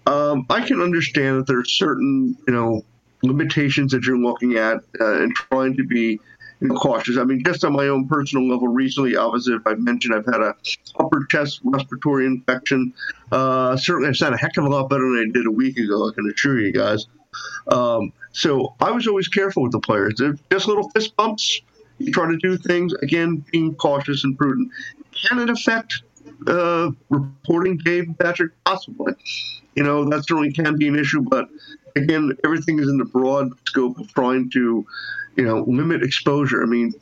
Um, 0.07 0.45
I 0.51 0.61
can 0.61 0.83
understand 0.83 1.39
that 1.39 1.47
there's 1.47 1.73
certain, 1.73 2.37
you 2.47 2.53
know, 2.53 2.85
limitations 3.23 3.93
that 3.93 4.05
you're 4.05 4.19
looking 4.19 4.59
at 4.59 4.77
uh, 5.01 5.23
and 5.23 5.35
trying 5.35 5.79
to 5.79 5.85
be 5.85 6.21
you 6.61 6.69
know, 6.69 6.75
cautious. 6.75 7.17
I 7.17 7.25
mean, 7.25 7.43
just 7.43 7.65
on 7.65 7.73
my 7.73 7.89
own 7.89 8.07
personal 8.09 8.47
level, 8.47 8.69
recently, 8.69 9.17
obviously, 9.17 9.55
if 9.55 9.67
I 9.67 9.73
mentioned 9.73 10.15
I've 10.15 10.27
had 10.27 10.43
a 10.43 10.55
upper 11.01 11.25
chest 11.31 11.61
respiratory 11.65 12.27
infection. 12.27 12.93
Uh, 13.31 13.75
certainly, 13.79 14.11
I 14.11 14.13
sound 14.13 14.35
a 14.35 14.37
heck 14.37 14.59
of 14.59 14.67
a 14.67 14.69
lot 14.69 14.91
better 14.91 15.05
than 15.05 15.31
I 15.31 15.33
did 15.33 15.47
a 15.47 15.51
week 15.51 15.79
ago. 15.79 16.11
I 16.11 16.13
can 16.15 16.31
assure 16.31 16.61
you 16.61 16.73
guys. 16.73 17.07
Um, 17.69 18.13
so 18.33 18.75
I 18.81 18.91
was 18.91 19.07
always 19.07 19.29
careful 19.29 19.63
with 19.63 19.73
the 19.73 19.81
players. 19.81 20.21
just 20.51 20.69
little 20.69 20.91
fist 20.91 21.17
bumps. 21.17 21.63
You 21.97 22.13
try 22.13 22.29
to 22.29 22.37
do 22.37 22.59
things 22.59 22.93
again, 23.01 23.43
being 23.51 23.75
cautious 23.77 24.25
and 24.25 24.37
prudent. 24.37 24.71
Can 25.13 25.39
it 25.39 25.49
affect 25.49 26.03
uh, 26.47 26.91
reporting 27.11 27.79
Dave 27.79 28.07
Patrick? 28.19 28.53
Possibly. 28.65 29.15
You 29.75 29.83
know, 29.83 30.05
that 30.09 30.27
certainly 30.27 30.53
can 30.53 30.77
be 30.77 30.89
an 30.89 30.99
issue, 30.99 31.23
but 31.23 31.49
again, 31.97 32.33
everything 32.45 32.79
is 32.79 32.89
in 32.89 32.99
the 32.99 33.05
broad 33.05 33.51
scope 33.67 33.99
of 33.99 34.13
trying 34.13 34.51
to, 34.51 34.87
you 35.37 35.45
know, 35.45 35.65
limit 35.67 36.03
exposure. 36.03 36.63
I 36.63 36.67
mean, 36.67 36.93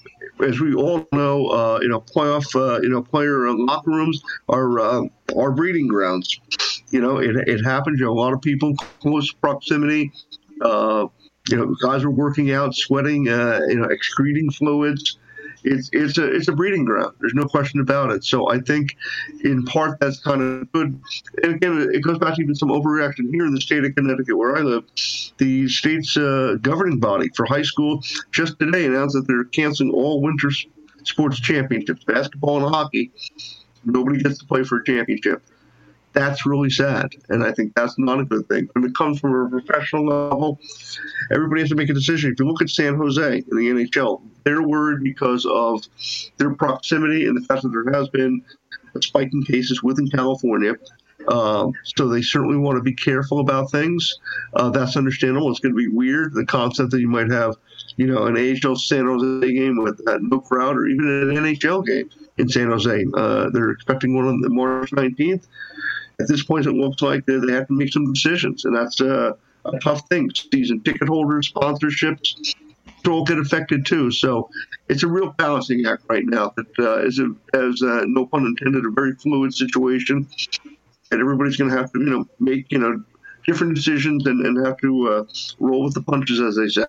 as 0.45 0.61
we 0.61 0.75
all 0.75 1.07
know, 1.13 1.49
uh, 1.49 1.79
you 1.83 1.89
know, 1.89 2.01
playoff, 2.01 2.55
uh, 2.55 2.81
you 2.81 2.89
know, 2.89 3.03
player 3.03 3.51
locker 3.51 3.91
rooms 3.91 4.23
are 4.49 4.79
uh, 4.79 5.03
are 5.37 5.51
breeding 5.51 5.89
grounds. 5.89 6.41
You 6.91 7.01
know, 7.01 7.19
it, 7.19 7.37
it 7.49 7.65
happens. 7.65 8.01
You 8.01 8.11
a 8.11 8.13
lot 8.13 8.33
of 8.33 8.41
people 8.41 8.75
close 9.01 9.33
proximity. 9.33 10.13
Uh, 10.61 11.07
you 11.49 11.57
know, 11.57 11.75
guys 11.83 12.05
are 12.05 12.11
working 12.11 12.53
out, 12.53 12.75
sweating, 12.75 13.29
uh, 13.29 13.61
you 13.69 13.77
know, 13.77 13.85
excreting 13.85 14.51
fluids 14.51 15.19
it's 15.65 15.91
it's 15.93 16.19
a 16.19 16.33
it's 16.33 16.49
a 16.49 16.53
breeding 16.53 16.85
ground. 16.85 17.15
There's 17.21 17.35
no 17.35 17.45
question 17.45 17.81
about 17.81 18.11
it. 18.11 18.25
So 18.25 18.51
I 18.51 18.59
think, 18.61 18.97
in 19.45 19.65
part, 19.65 20.01
that's 20.01 20.21
kind 20.21 20.43
of 20.43 20.73
good. 20.73 21.01
And 21.43 21.55
again, 21.55 21.91
it 21.93 22.01
goes 22.03 22.19
back 22.19 22.37
to 22.37 22.43
even 22.43 22.55
some 22.55 22.71
overreaction 22.71 23.31
here 23.31 23.47
in 23.47 23.55
the 23.55 23.61
state 23.61 23.85
of 23.85 23.95
Connecticut, 23.95 24.37
where 24.37 24.57
I 24.57 24.61
live. 24.61 24.85
The 25.39 25.69
state's 25.69 26.17
uh, 26.17 26.57
governing 26.61 27.01
body 27.01 27.29
for 27.35 27.47
high 27.47 27.63
school 27.63 28.03
just 28.31 28.59
today 28.59 28.87
announced 28.87 29.15
that 29.15 29.27
they're 29.27 29.45
canceling 29.45 29.93
all 29.93 30.21
winter 30.21 30.51
sports 31.05 31.41
championships, 31.41 32.05
basketball 32.05 32.65
and 32.65 32.75
hockey. 32.75 33.11
Nobody 33.85 34.23
gets 34.23 34.39
to 34.39 34.45
play 34.47 34.65
for 34.65 34.81
a 34.81 34.85
championship 34.85 35.43
that's 36.13 36.45
really 36.45 36.71
sad. 36.71 37.11
And 37.29 37.45
I 37.45 37.53
think 37.53 37.75
that's 37.75 37.99
not 37.99 38.21
a 38.21 38.25
good 38.25 38.49
thing. 38.49 38.69
When 38.73 38.85
it 38.85 38.95
comes 38.95 39.21
from 39.21 39.35
a 39.35 39.49
professional 39.49 40.07
level, 40.07 40.59
everybody 41.31 41.63
has 41.63 41.71
to 41.71 41.77
make 41.77 41.89
a 41.89 41.95
decision. 41.95 42.33
If 42.33 42.41
you 42.41 42.47
look 42.47 42.63
at 42.63 42.71
San 42.71 42.97
Jose 42.97 43.39
in 43.39 43.57
the 43.57 43.71
NHL, 43.71 44.23
they're 44.45 44.63
worried 44.63 45.03
because 45.03 45.47
of 45.47 45.83
their 46.39 46.55
proximity 46.55 47.27
and 47.27 47.37
the 47.37 47.47
fact 47.47 47.63
that 47.63 47.69
there 47.71 47.93
has 47.93 48.09
been 48.09 48.43
a 48.95 49.03
spike 49.03 49.31
in 49.33 49.43
cases 49.45 49.83
within 49.83 50.09
California. 50.09 50.75
Um, 51.29 51.75
so 51.85 52.09
they 52.09 52.23
certainly 52.23 52.57
want 52.57 52.77
to 52.77 52.83
be 52.83 52.95
careful 52.95 53.41
about 53.41 53.71
things. 53.71 54.19
Uh, 54.55 54.71
that's 54.71 54.97
understandable. 54.97 55.51
It's 55.51 55.61
going 55.61 55.75
to 55.75 55.79
be 55.79 55.89
weird. 55.89 56.33
The 56.35 56.47
concept 56.47 56.91
that 56.91 57.01
you 57.01 57.09
might 57.09 57.31
have, 57.31 57.57
you 57.97 58.07
know, 58.07 58.27
an 58.27 58.37
AHL 58.37 58.77
San 58.77 59.05
Jose 59.05 59.53
game 59.53 59.83
with 59.83 60.01
uh, 60.09 60.19
no 60.23 60.41
crowd, 60.41 60.77
or 60.77 60.87
even 60.87 61.07
an 61.07 61.45
NHL 61.45 61.87
game 61.87 62.11
in 62.41 62.49
San 62.49 62.71
Jose. 62.71 63.05
Uh, 63.15 63.51
they're 63.51 63.71
expecting 63.71 64.17
one 64.17 64.27
on 64.27 64.41
the 64.41 64.51
March 64.51 64.91
19th 64.91 65.47
at 66.21 66.29
this 66.29 66.43
point, 66.43 66.67
it 66.67 66.73
looks 66.73 67.03
like 67.03 67.25
they, 67.27 67.35
have 67.53 67.67
to 67.69 67.73
make 67.73 67.93
some 67.93 68.13
decisions, 68.13 68.65
and 68.65 68.77
that's 68.77 69.01
uh, 69.01 69.33
a 69.65 69.79
tough 69.79 70.07
thing. 70.09 70.31
Season 70.53 70.81
ticket 70.83 71.09
holders, 71.09 71.51
sponsorships, 71.51 72.55
all 73.09 73.25
get 73.25 73.39
affected 73.39 73.87
too. 73.87 74.11
So 74.11 74.51
it's 74.89 75.03
a 75.03 75.07
real 75.07 75.31
balancing 75.39 75.87
act 75.87 76.05
right 76.09 76.25
now. 76.27 76.53
That 76.57 76.79
uh, 76.79 77.07
is, 77.07 77.19
a, 77.19 77.35
as 77.55 77.83
uh, 77.83 78.05
no 78.07 78.27
pun 78.27 78.45
intended, 78.45 78.85
a 78.85 78.91
very 78.91 79.15
fluid 79.15 79.55
situation, 79.55 80.29
and 81.11 81.21
everybody's 81.21 81.57
going 81.57 81.71
to 81.71 81.77
have 81.77 81.91
to, 81.93 81.99
you 81.99 82.11
know, 82.11 82.29
make 82.39 82.71
you 82.71 82.79
know 82.79 83.03
different 83.47 83.75
decisions 83.75 84.27
and, 84.27 84.45
and 84.45 84.67
have 84.67 84.77
to 84.79 85.09
uh, 85.09 85.25
roll 85.59 85.85
with 85.85 85.95
the 85.95 86.03
punches, 86.03 86.41
as 86.41 86.57
they 86.57 86.69
say. 86.69 86.85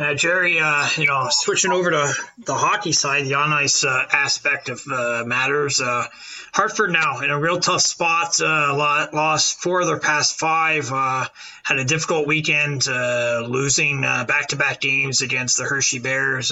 Uh, 0.00 0.14
Jerry, 0.14 0.58
uh, 0.58 0.88
you 0.96 1.06
know, 1.06 1.26
switching 1.28 1.72
over 1.72 1.90
to 1.90 2.14
the 2.46 2.54
hockey 2.54 2.92
side, 2.92 3.26
the 3.26 3.34
on 3.34 3.52
ice 3.52 3.84
uh, 3.84 4.06
aspect 4.10 4.70
of 4.70 4.80
uh, 4.90 5.24
matters. 5.26 5.78
Uh, 5.78 6.06
Hartford 6.54 6.90
now 6.90 7.20
in 7.20 7.28
a 7.28 7.38
real 7.38 7.60
tough 7.60 7.82
spot. 7.82 8.40
Uh, 8.40 8.74
lost 9.12 9.60
four 9.60 9.82
of 9.82 9.88
their 9.88 9.98
past 9.98 10.38
five. 10.38 10.88
had 10.88 11.78
a 11.78 11.84
difficult 11.84 12.26
weekend, 12.26 12.86
losing 12.86 14.00
back 14.00 14.48
to 14.48 14.56
back 14.56 14.80
games 14.80 15.20
against 15.20 15.58
the 15.58 15.64
Hershey 15.64 15.98
Bears. 15.98 16.50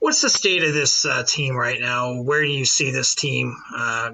what's 0.00 0.20
the 0.20 0.28
state 0.28 0.64
of 0.64 0.74
this 0.74 1.06
team 1.28 1.54
right 1.54 1.80
now? 1.80 2.20
Where 2.20 2.42
do 2.42 2.50
you 2.50 2.64
see 2.64 2.90
this 2.90 3.14
team 3.14 3.56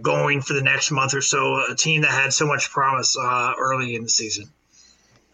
going 0.03 0.43
for 0.43 0.53
the 0.53 0.63
next 0.63 0.91
month 0.91 1.15
or 1.15 1.23
so? 1.23 1.65
A 1.71 1.75
team 1.75 2.03
that 2.03 2.11
had 2.11 2.35
so 2.35 2.47
much 2.47 2.69
promise 2.69 3.17
early 3.19 3.95
in 3.95 4.03
the 4.03 4.11
season 4.11 4.53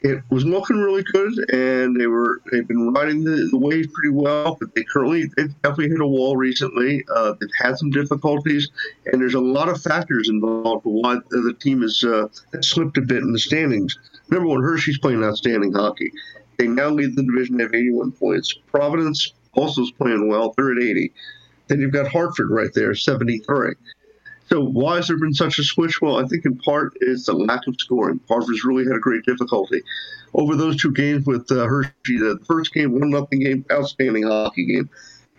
it 0.04 0.22
was 0.28 0.44
looking 0.44 0.76
really 0.76 1.02
good, 1.02 1.32
and 1.50 1.98
they 1.98 2.06
were 2.06 2.42
they've 2.52 2.68
been 2.68 2.92
riding 2.92 3.24
the, 3.24 3.48
the 3.50 3.56
wave 3.56 3.90
pretty 3.90 4.10
well. 4.10 4.54
But 4.60 4.74
they 4.74 4.84
currently 4.84 5.30
they've 5.34 5.62
definitely 5.62 5.88
hit 5.88 6.00
a 6.00 6.06
wall 6.06 6.36
recently. 6.36 7.02
Uh, 7.12 7.32
they've 7.40 7.48
had 7.58 7.78
some 7.78 7.90
difficulties, 7.90 8.68
and 9.06 9.20
there's 9.20 9.34
a 9.34 9.40
lot 9.40 9.70
of 9.70 9.80
factors 9.80 10.28
involved 10.28 10.84
for 10.84 10.92
why 10.92 11.16
the 11.30 11.56
team 11.58 11.80
has 11.80 12.04
uh, 12.04 12.28
slipped 12.60 12.98
a 12.98 13.00
bit 13.00 13.22
in 13.22 13.32
the 13.32 13.38
standings. 13.38 13.98
Remember 14.28 14.52
when 14.52 14.62
Hershey's 14.62 14.98
playing 14.98 15.24
outstanding 15.24 15.72
hockey. 15.72 16.12
They 16.58 16.68
now 16.68 16.90
lead 16.90 17.16
the 17.16 17.22
division. 17.22 17.60
at 17.62 17.74
81 17.74 18.12
points. 18.12 18.52
Providence 18.70 19.32
also 19.54 19.82
is 19.82 19.90
playing 19.92 20.28
well. 20.28 20.52
They're 20.56 20.72
at 20.72 20.82
80. 20.82 21.12
Then 21.68 21.80
you've 21.80 21.92
got 21.92 22.08
Hartford 22.08 22.50
right 22.50 22.70
there, 22.74 22.94
73. 22.94 23.72
So 24.54 24.62
why 24.62 24.96
has 24.96 25.08
there 25.08 25.16
been 25.16 25.34
such 25.34 25.58
a 25.58 25.64
switch? 25.64 26.00
Well, 26.00 26.24
I 26.24 26.28
think 26.28 26.44
in 26.44 26.56
part 26.58 26.92
is 27.00 27.26
the 27.26 27.32
lack 27.32 27.66
of 27.66 27.74
scoring. 27.76 28.20
Hartford's 28.28 28.64
really 28.64 28.84
had 28.84 28.94
a 28.94 29.00
great 29.00 29.24
difficulty 29.24 29.82
over 30.32 30.54
those 30.54 30.76
two 30.76 30.92
games 30.92 31.26
with 31.26 31.50
uh, 31.50 31.66
Hershey. 31.66 31.90
The 32.06 32.38
first 32.46 32.72
game, 32.72 32.92
one 32.92 33.10
nothing 33.10 33.40
game, 33.40 33.66
outstanding 33.72 34.22
hockey 34.22 34.64
game. 34.64 34.88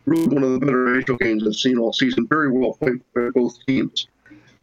Really 0.06 0.28
one 0.28 0.44
of 0.44 0.52
the 0.52 0.60
better 0.60 0.88
NHL 0.88 1.18
games 1.20 1.48
I've 1.48 1.56
seen 1.56 1.78
all 1.78 1.94
season. 1.94 2.28
Very 2.28 2.52
well 2.52 2.74
played 2.74 3.00
by 3.14 3.30
both 3.34 3.58
teams. 3.66 4.06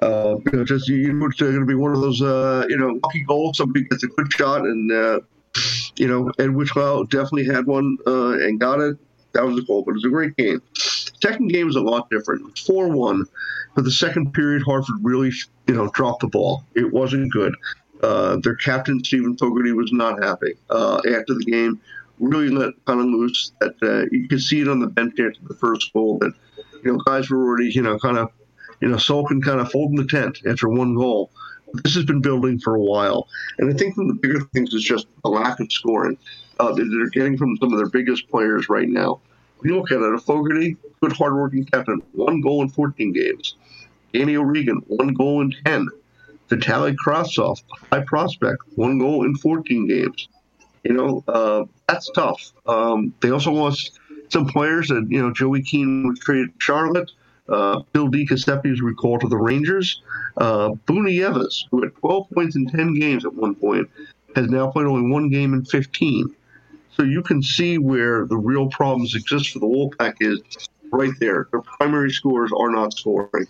Uh, 0.00 0.36
you 0.44 0.52
know, 0.52 0.64
just 0.64 0.86
you 0.86 1.14
know, 1.14 1.26
it's 1.28 1.40
going 1.40 1.58
to 1.58 1.64
be 1.64 1.74
one 1.74 1.94
of 1.94 2.02
those 2.02 2.20
uh, 2.20 2.66
you 2.68 2.76
know 2.76 3.00
lucky 3.02 3.24
goals. 3.24 3.56
Somebody 3.56 3.86
gets 3.86 4.02
a 4.02 4.08
good 4.08 4.30
shot, 4.34 4.66
and 4.66 4.92
uh, 4.92 5.20
you 5.96 6.08
know, 6.08 6.30
Ed 6.38 6.50
Witchwell 6.50 7.08
definitely 7.08 7.46
had 7.46 7.64
one 7.66 7.96
uh, 8.06 8.32
and 8.32 8.60
got 8.60 8.80
it. 8.80 8.98
That 9.32 9.46
was 9.46 9.56
a 9.56 9.62
goal, 9.62 9.82
but 9.82 9.92
it 9.92 9.94
was 9.94 10.04
a 10.04 10.10
great 10.10 10.36
game. 10.36 10.60
Second 11.22 11.48
game 11.48 11.66
was 11.66 11.76
a 11.76 11.80
lot 11.80 12.10
different. 12.10 12.58
Four 12.58 12.88
one. 12.88 13.24
But 13.74 13.84
the 13.84 13.92
second 13.92 14.32
period, 14.34 14.62
Hartford 14.62 14.96
really, 15.02 15.30
you 15.68 15.74
know, 15.74 15.88
dropped 15.90 16.20
the 16.20 16.26
ball. 16.26 16.64
It 16.74 16.92
wasn't 16.92 17.32
good. 17.32 17.54
Uh, 18.02 18.38
their 18.42 18.56
captain 18.56 19.02
Steven 19.04 19.36
Fogarty 19.36 19.70
was 19.70 19.92
not 19.92 20.22
happy 20.22 20.54
uh, 20.68 21.00
after 21.08 21.34
the 21.34 21.44
game. 21.44 21.80
Really 22.18 22.48
let 22.48 22.74
kind 22.86 23.00
of 23.00 23.06
loose. 23.06 23.52
That 23.60 23.74
uh, 23.82 24.08
you 24.10 24.26
could 24.26 24.42
see 24.42 24.60
it 24.60 24.68
on 24.68 24.80
the 24.80 24.88
bench 24.88 25.12
after 25.20 25.40
the 25.46 25.54
first 25.54 25.92
goal. 25.92 26.18
That 26.18 26.32
you 26.82 26.92
know, 26.92 26.98
guys 26.98 27.30
were 27.30 27.38
already, 27.38 27.70
you 27.70 27.82
know, 27.82 27.98
kind 28.00 28.18
of, 28.18 28.30
you 28.80 28.88
know, 28.88 28.96
sulking, 28.96 29.40
kind 29.40 29.60
of 29.60 29.70
folding 29.70 29.96
the 29.96 30.06
tent 30.06 30.40
after 30.44 30.68
one 30.68 30.96
goal. 30.96 31.30
This 31.84 31.94
has 31.94 32.04
been 32.04 32.20
building 32.20 32.58
for 32.58 32.74
a 32.74 32.80
while, 32.82 33.28
and 33.58 33.72
I 33.72 33.76
think 33.76 33.96
one 33.96 34.10
of 34.10 34.16
the 34.16 34.20
bigger 34.20 34.44
things 34.52 34.74
is 34.74 34.82
just 34.82 35.06
a 35.24 35.28
lack 35.28 35.58
of 35.60 35.72
scoring 35.72 36.18
uh, 36.58 36.72
that 36.72 36.84
they're 36.84 37.10
getting 37.10 37.38
from 37.38 37.56
some 37.58 37.72
of 37.72 37.78
their 37.78 37.88
biggest 37.88 38.28
players 38.28 38.68
right 38.68 38.88
now. 38.88 39.20
You 39.64 39.76
look 39.76 39.90
at 39.90 40.00
it, 40.00 40.14
a 40.14 40.18
Fogarty, 40.18 40.76
good 41.00 41.12
hardworking 41.12 41.64
captain, 41.64 42.02
one 42.12 42.40
goal 42.40 42.62
in 42.62 42.68
14 42.68 43.12
games. 43.12 43.56
Danny 44.12 44.36
O'Regan, 44.36 44.82
one 44.88 45.14
goal 45.14 45.40
in 45.40 45.54
10. 45.64 45.88
Vitaly 46.48 46.94
Kravtsov, 46.94 47.62
high 47.90 48.02
prospect, 48.02 48.62
one 48.74 48.98
goal 48.98 49.24
in 49.24 49.34
14 49.36 49.86
games. 49.86 50.28
You 50.84 50.92
know, 50.92 51.24
uh, 51.28 51.64
that's 51.88 52.10
tough. 52.10 52.52
Um, 52.66 53.14
they 53.20 53.30
also 53.30 53.52
lost 53.52 53.98
some 54.28 54.46
players 54.46 54.88
that, 54.88 55.06
you 55.08 55.22
know, 55.22 55.32
Joey 55.32 55.62
Keane 55.62 56.08
was 56.08 56.18
traded 56.18 56.48
to 56.48 56.54
Charlotte. 56.58 57.10
Uh, 57.48 57.82
Phil 57.92 58.08
Di 58.08 58.24
Giuseppe 58.24 58.70
was 58.70 58.80
recalled 58.80 59.20
to 59.20 59.28
the 59.28 59.36
Rangers. 59.36 60.02
Uh, 60.36 60.70
Buchnevich, 60.86 61.64
who 61.70 61.82
had 61.82 61.94
12 61.96 62.30
points 62.30 62.56
in 62.56 62.66
10 62.66 62.94
games 62.94 63.24
at 63.24 63.34
one 63.34 63.54
point, 63.54 63.88
has 64.34 64.48
now 64.48 64.70
played 64.70 64.86
only 64.86 65.10
one 65.10 65.28
game 65.28 65.54
in 65.54 65.64
15. 65.64 66.34
So 66.96 67.04
you 67.04 67.22
can 67.22 67.42
see 67.42 67.78
where 67.78 68.26
the 68.26 68.36
real 68.36 68.68
problems 68.68 69.14
exist 69.14 69.50
for 69.50 69.58
the 69.58 69.66
Wolfpack 69.66 70.16
is 70.20 70.40
right 70.90 71.12
there. 71.20 71.48
Their 71.50 71.62
primary 71.62 72.10
scores 72.10 72.50
are 72.56 72.70
not 72.70 72.92
scoring. 72.92 73.46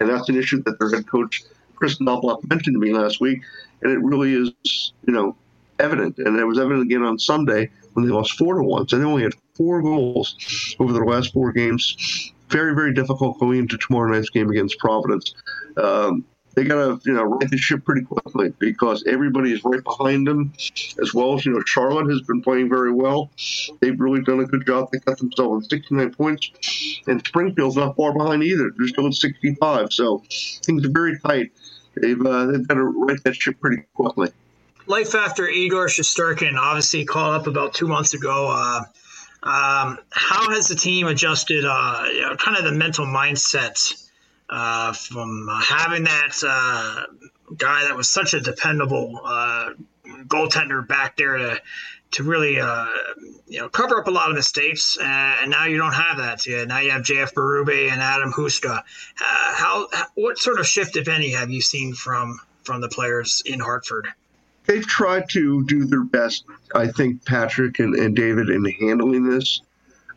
And 0.00 0.08
that's 0.08 0.28
an 0.28 0.36
issue 0.36 0.62
that 0.64 0.78
their 0.78 0.90
head 0.90 1.06
coach, 1.06 1.44
Chris 1.76 1.98
Knoblauch, 1.98 2.48
mentioned 2.48 2.74
to 2.74 2.80
me 2.80 2.92
last 2.92 3.20
week. 3.20 3.40
And 3.82 3.92
it 3.92 3.98
really 4.00 4.34
is, 4.34 4.92
you 5.06 5.12
know, 5.12 5.36
evident. 5.78 6.18
And 6.18 6.38
it 6.38 6.44
was 6.44 6.58
evident 6.58 6.82
again 6.82 7.02
on 7.02 7.18
Sunday 7.18 7.70
when 7.94 8.06
they 8.06 8.12
lost 8.12 8.36
four 8.38 8.54
to 8.54 8.62
one. 8.62 8.86
So 8.88 8.98
they 8.98 9.04
only 9.04 9.22
had 9.22 9.34
four 9.54 9.82
goals 9.82 10.36
over 10.78 10.92
their 10.92 11.06
last 11.06 11.32
four 11.32 11.52
games. 11.52 12.32
Very, 12.50 12.74
very 12.74 12.92
difficult 12.92 13.40
going 13.40 13.60
into 13.60 13.78
tomorrow 13.78 14.12
night's 14.12 14.30
game 14.30 14.50
against 14.50 14.78
Providence. 14.78 15.34
Um, 15.76 16.24
they 16.54 16.64
got 16.64 16.76
to 16.76 17.00
you 17.04 17.14
know 17.14 17.24
right 17.24 17.50
the 17.50 17.56
ship 17.56 17.84
pretty 17.84 18.02
quickly 18.02 18.52
because 18.58 19.04
everybody 19.06 19.52
is 19.52 19.64
right 19.64 19.82
behind 19.82 20.26
them, 20.26 20.52
as 21.02 21.12
well 21.14 21.34
as 21.34 21.44
you 21.44 21.52
know 21.52 21.62
Charlotte 21.66 22.10
has 22.10 22.22
been 22.22 22.42
playing 22.42 22.68
very 22.68 22.92
well. 22.92 23.30
They've 23.80 23.98
really 23.98 24.22
done 24.22 24.40
a 24.40 24.44
good 24.44 24.66
job. 24.66 24.90
They 24.92 24.98
got 24.98 25.18
themselves 25.18 25.68
69 25.68 26.14
points, 26.14 26.50
and 27.06 27.24
Springfield's 27.26 27.76
not 27.76 27.96
far 27.96 28.12
behind 28.12 28.42
either. 28.42 28.70
They're 28.76 28.88
still 28.88 29.06
at 29.06 29.14
65, 29.14 29.92
so 29.92 30.22
things 30.64 30.84
are 30.84 30.90
very 30.90 31.18
tight. 31.20 31.52
They've 32.00 32.20
uh, 32.20 32.46
they've 32.46 32.66
got 32.66 32.74
to 32.74 32.84
right 32.84 33.22
that 33.24 33.36
ship 33.36 33.60
pretty 33.60 33.82
quickly. 33.94 34.30
Life 34.86 35.14
after 35.14 35.48
Igor 35.48 35.86
Shesterkin 35.86 36.58
obviously 36.58 37.04
called 37.04 37.40
up 37.40 37.46
about 37.46 37.74
two 37.74 37.88
months 37.88 38.14
ago. 38.14 38.48
Uh, 38.50 38.82
um, 39.42 39.98
how 40.10 40.50
has 40.50 40.68
the 40.68 40.74
team 40.74 41.06
adjusted? 41.06 41.64
Uh, 41.66 42.04
you 42.12 42.20
know, 42.22 42.36
kind 42.36 42.56
of 42.56 42.64
the 42.64 42.72
mental 42.72 43.06
mindset 43.06 44.03
uh, 44.50 44.92
from 44.92 45.48
having 45.62 46.04
that 46.04 46.34
uh, 46.46 47.04
guy 47.56 47.84
that 47.84 47.96
was 47.96 48.10
such 48.10 48.34
a 48.34 48.40
dependable 48.40 49.20
uh, 49.24 49.70
goaltender 50.26 50.86
back 50.86 51.16
there 51.16 51.36
to 51.36 51.60
to 52.12 52.22
really 52.22 52.60
uh, 52.60 52.86
you 53.48 53.58
know 53.58 53.68
cover 53.68 53.98
up 53.98 54.06
a 54.06 54.10
lot 54.10 54.30
of 54.30 54.36
mistakes, 54.36 54.96
uh, 55.00 55.04
and 55.04 55.50
now 55.50 55.64
you 55.64 55.76
don't 55.76 55.94
have 55.94 56.18
that. 56.18 56.46
Yeah, 56.46 56.64
now 56.64 56.78
you 56.78 56.90
have 56.90 57.02
JF 57.02 57.32
Berube 57.34 57.90
and 57.90 58.00
Adam 58.00 58.32
Huska. 58.32 58.78
Uh, 58.78 58.82
how 59.20 59.88
what 60.14 60.38
sort 60.38 60.60
of 60.60 60.66
shift, 60.66 60.96
if 60.96 61.08
any, 61.08 61.30
have 61.30 61.50
you 61.50 61.60
seen 61.60 61.94
from 61.94 62.38
from 62.62 62.80
the 62.80 62.88
players 62.88 63.42
in 63.44 63.60
Hartford? 63.60 64.08
they've 64.66 64.86
tried 64.86 65.28
to 65.30 65.64
do 65.64 65.84
their 65.84 66.04
best. 66.04 66.44
I 66.74 66.88
think 66.88 67.24
Patrick 67.24 67.78
and, 67.78 67.94
and 67.94 68.14
David 68.14 68.48
in 68.48 68.64
handling 68.64 69.28
this. 69.28 69.60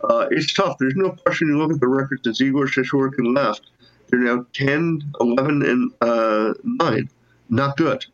Uh, 0.01 0.27
it's 0.31 0.53
tough. 0.53 0.77
There's 0.79 0.95
no 0.95 1.11
question. 1.11 1.47
You 1.47 1.57
look 1.57 1.71
at 1.71 1.79
the 1.79 1.87
records 1.87 2.21
since 2.23 2.41
Igor 2.41 2.67
Shesterkin 2.67 3.35
left. 3.35 3.69
They're 4.09 4.19
now 4.19 4.45
10, 4.53 5.13
11, 5.19 5.61
and 5.63 5.91
uh, 6.01 6.53
9. 6.63 7.09
Not 7.49 7.77
good 7.77 8.05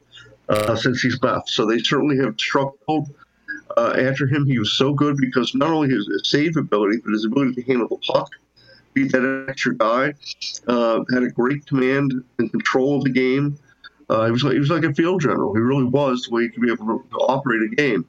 uh, 0.49 0.75
since 0.75 1.01
he's 1.01 1.21
left. 1.21 1.49
So 1.49 1.65
they 1.65 1.79
certainly 1.79 2.17
have 2.17 2.35
struggled 2.39 3.09
uh, 3.77 3.95
after 3.97 4.27
him. 4.27 4.45
He 4.45 4.59
was 4.59 4.73
so 4.73 4.93
good 4.93 5.17
because 5.17 5.53
not 5.55 5.69
only 5.69 5.89
his, 5.89 6.07
save 6.23 6.57
ability, 6.57 6.97
but 7.03 7.11
his 7.11 7.25
ability 7.25 7.55
to 7.55 7.61
handle 7.63 7.87
the 7.87 7.97
puck, 7.97 8.29
be 8.93 9.07
that 9.07 9.45
extra 9.49 9.75
guy, 9.75 10.13
uh, 10.67 11.03
had 11.13 11.23
a 11.23 11.29
great 11.29 11.65
command 11.65 12.13
and 12.37 12.51
control 12.51 12.97
of 12.97 13.03
the 13.03 13.09
game. 13.09 13.57
Uh, 14.09 14.25
he 14.25 14.31
was 14.31 14.43
like 14.43 14.53
he 14.53 14.59
was 14.59 14.69
like 14.69 14.83
a 14.83 14.93
field 14.93 15.21
general. 15.21 15.53
He 15.55 15.61
really 15.61 15.85
was 15.85 16.23
the 16.23 16.35
way 16.35 16.43
he 16.43 16.49
could 16.49 16.61
be 16.61 16.71
able 16.71 16.99
to, 16.99 17.17
operate 17.17 17.71
a 17.71 17.75
game. 17.75 18.05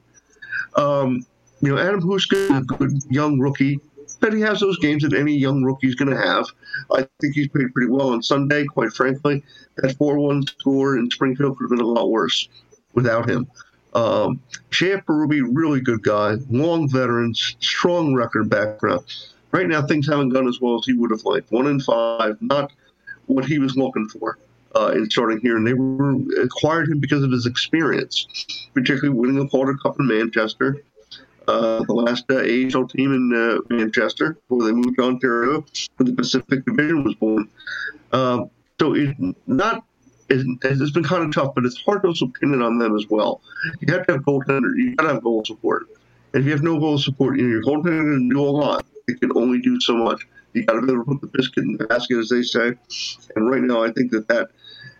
Um, 0.75 1.25
you 1.61 1.73
know, 1.73 1.81
Adam 1.81 2.01
Huska 2.01 2.57
a 2.57 2.61
good 2.61 2.91
young 3.09 3.39
rookie, 3.39 3.79
but 4.19 4.33
he 4.33 4.41
has 4.41 4.59
those 4.59 4.77
games 4.79 5.03
that 5.03 5.13
any 5.13 5.35
young 5.35 5.63
rookie 5.63 5.87
is 5.87 5.95
going 5.95 6.11
to 6.11 6.17
have. 6.17 6.45
I 6.91 7.07
think 7.19 7.35
he's 7.35 7.47
played 7.47 7.73
pretty 7.73 7.91
well 7.91 8.09
on 8.09 8.23
Sunday. 8.23 8.65
Quite 8.65 8.93
frankly, 8.93 9.43
that 9.77 9.97
four-one 9.97 10.45
score 10.47 10.97
in 10.97 11.09
Springfield 11.09 11.57
could 11.57 11.65
have 11.65 11.77
been 11.77 11.85
a 11.85 11.89
lot 11.89 12.09
worse 12.09 12.47
without 12.93 13.29
him. 13.29 13.47
Um, 13.93 14.41
J.F. 14.71 15.05
Berube, 15.05 15.41
really 15.53 15.79
good 15.79 16.03
guy, 16.03 16.35
long 16.49 16.89
veteran, 16.89 17.33
strong 17.33 18.13
record 18.13 18.49
background. 18.49 19.05
Right 19.51 19.67
now, 19.67 19.81
things 19.87 20.07
haven't 20.07 20.29
gone 20.29 20.49
as 20.49 20.59
well 20.59 20.75
as 20.75 20.85
he 20.85 20.93
would 20.93 21.11
have 21.11 21.23
liked. 21.23 21.51
One 21.51 21.67
in 21.67 21.79
five, 21.79 22.37
not 22.41 22.73
what 23.27 23.45
he 23.45 23.57
was 23.57 23.77
looking 23.77 24.09
for 24.09 24.37
uh, 24.75 24.91
in 24.93 25.09
starting 25.09 25.39
here, 25.39 25.55
and 25.55 25.65
they 25.65 25.73
were 25.73 26.15
acquired 26.43 26.89
him 26.89 26.99
because 26.99 27.23
of 27.23 27.31
his 27.31 27.45
experience, 27.45 28.27
particularly 28.73 29.17
winning 29.17 29.39
the 29.39 29.47
Calder 29.47 29.75
Cup 29.75 29.97
in 29.99 30.07
Manchester, 30.07 30.83
uh, 31.47 31.83
the 31.83 31.93
last 31.93 32.25
uh, 32.29 32.37
AHL 32.37 32.87
team 32.87 33.13
in 33.13 33.33
uh, 33.33 33.73
Manchester 33.73 34.33
before 34.33 34.65
they 34.65 34.71
moved 34.71 34.97
to 34.97 35.03
Ontario 35.03 35.65
when 35.97 36.07
the 36.07 36.13
Pacific 36.13 36.65
Division 36.65 37.03
was 37.03 37.15
born. 37.15 37.49
Uh, 38.11 38.45
so 38.79 38.95
it's 38.95 39.13
not. 39.47 39.83
It's 40.27 40.91
been 40.91 41.03
kind 41.03 41.23
of 41.23 41.31
tough, 41.31 41.53
but 41.53 41.65
it's 41.65 41.79
hard 41.83 42.01
to 42.01 42.07
also 42.07 42.25
pin 42.39 42.53
it 42.55 42.61
on 42.61 42.79
them 42.79 42.95
as 42.95 43.05
well. 43.07 43.41
You 43.79 43.93
have 43.93 44.07
to 44.07 44.13
have 44.13 44.21
goaltender. 44.23 44.75
You 44.75 44.95
got 44.95 45.03
to 45.03 45.13
have 45.13 45.23
goal 45.23 45.45
support. 45.45 45.87
And 46.33 46.41
if 46.41 46.45
you 46.47 46.51
have 46.51 46.63
no 46.63 46.79
goal 46.79 46.97
support, 46.97 47.37
you 47.37 47.43
know, 47.43 47.49
your 47.49 47.61
goaltender 47.61 48.15
can 48.15 48.29
do 48.29 48.41
a 48.41 48.49
lot. 48.49 48.85
It 49.07 49.19
can 49.19 49.31
only 49.35 49.61
do 49.61 49.79
so 49.79 49.95
much. 49.95 50.25
You 50.53 50.65
got 50.65 50.73
to 50.73 50.81
be 50.81 50.93
able 50.93 51.05
to 51.05 51.11
put 51.11 51.21
the 51.21 51.27
biscuit 51.27 51.65
in 51.65 51.77
the 51.77 51.85
basket, 51.85 52.17
as 52.17 52.29
they 52.29 52.41
say. 52.41 52.73
And 53.35 53.49
right 53.49 53.61
now, 53.61 53.83
I 53.83 53.91
think 53.91 54.11
that 54.13 54.27
that 54.29 54.49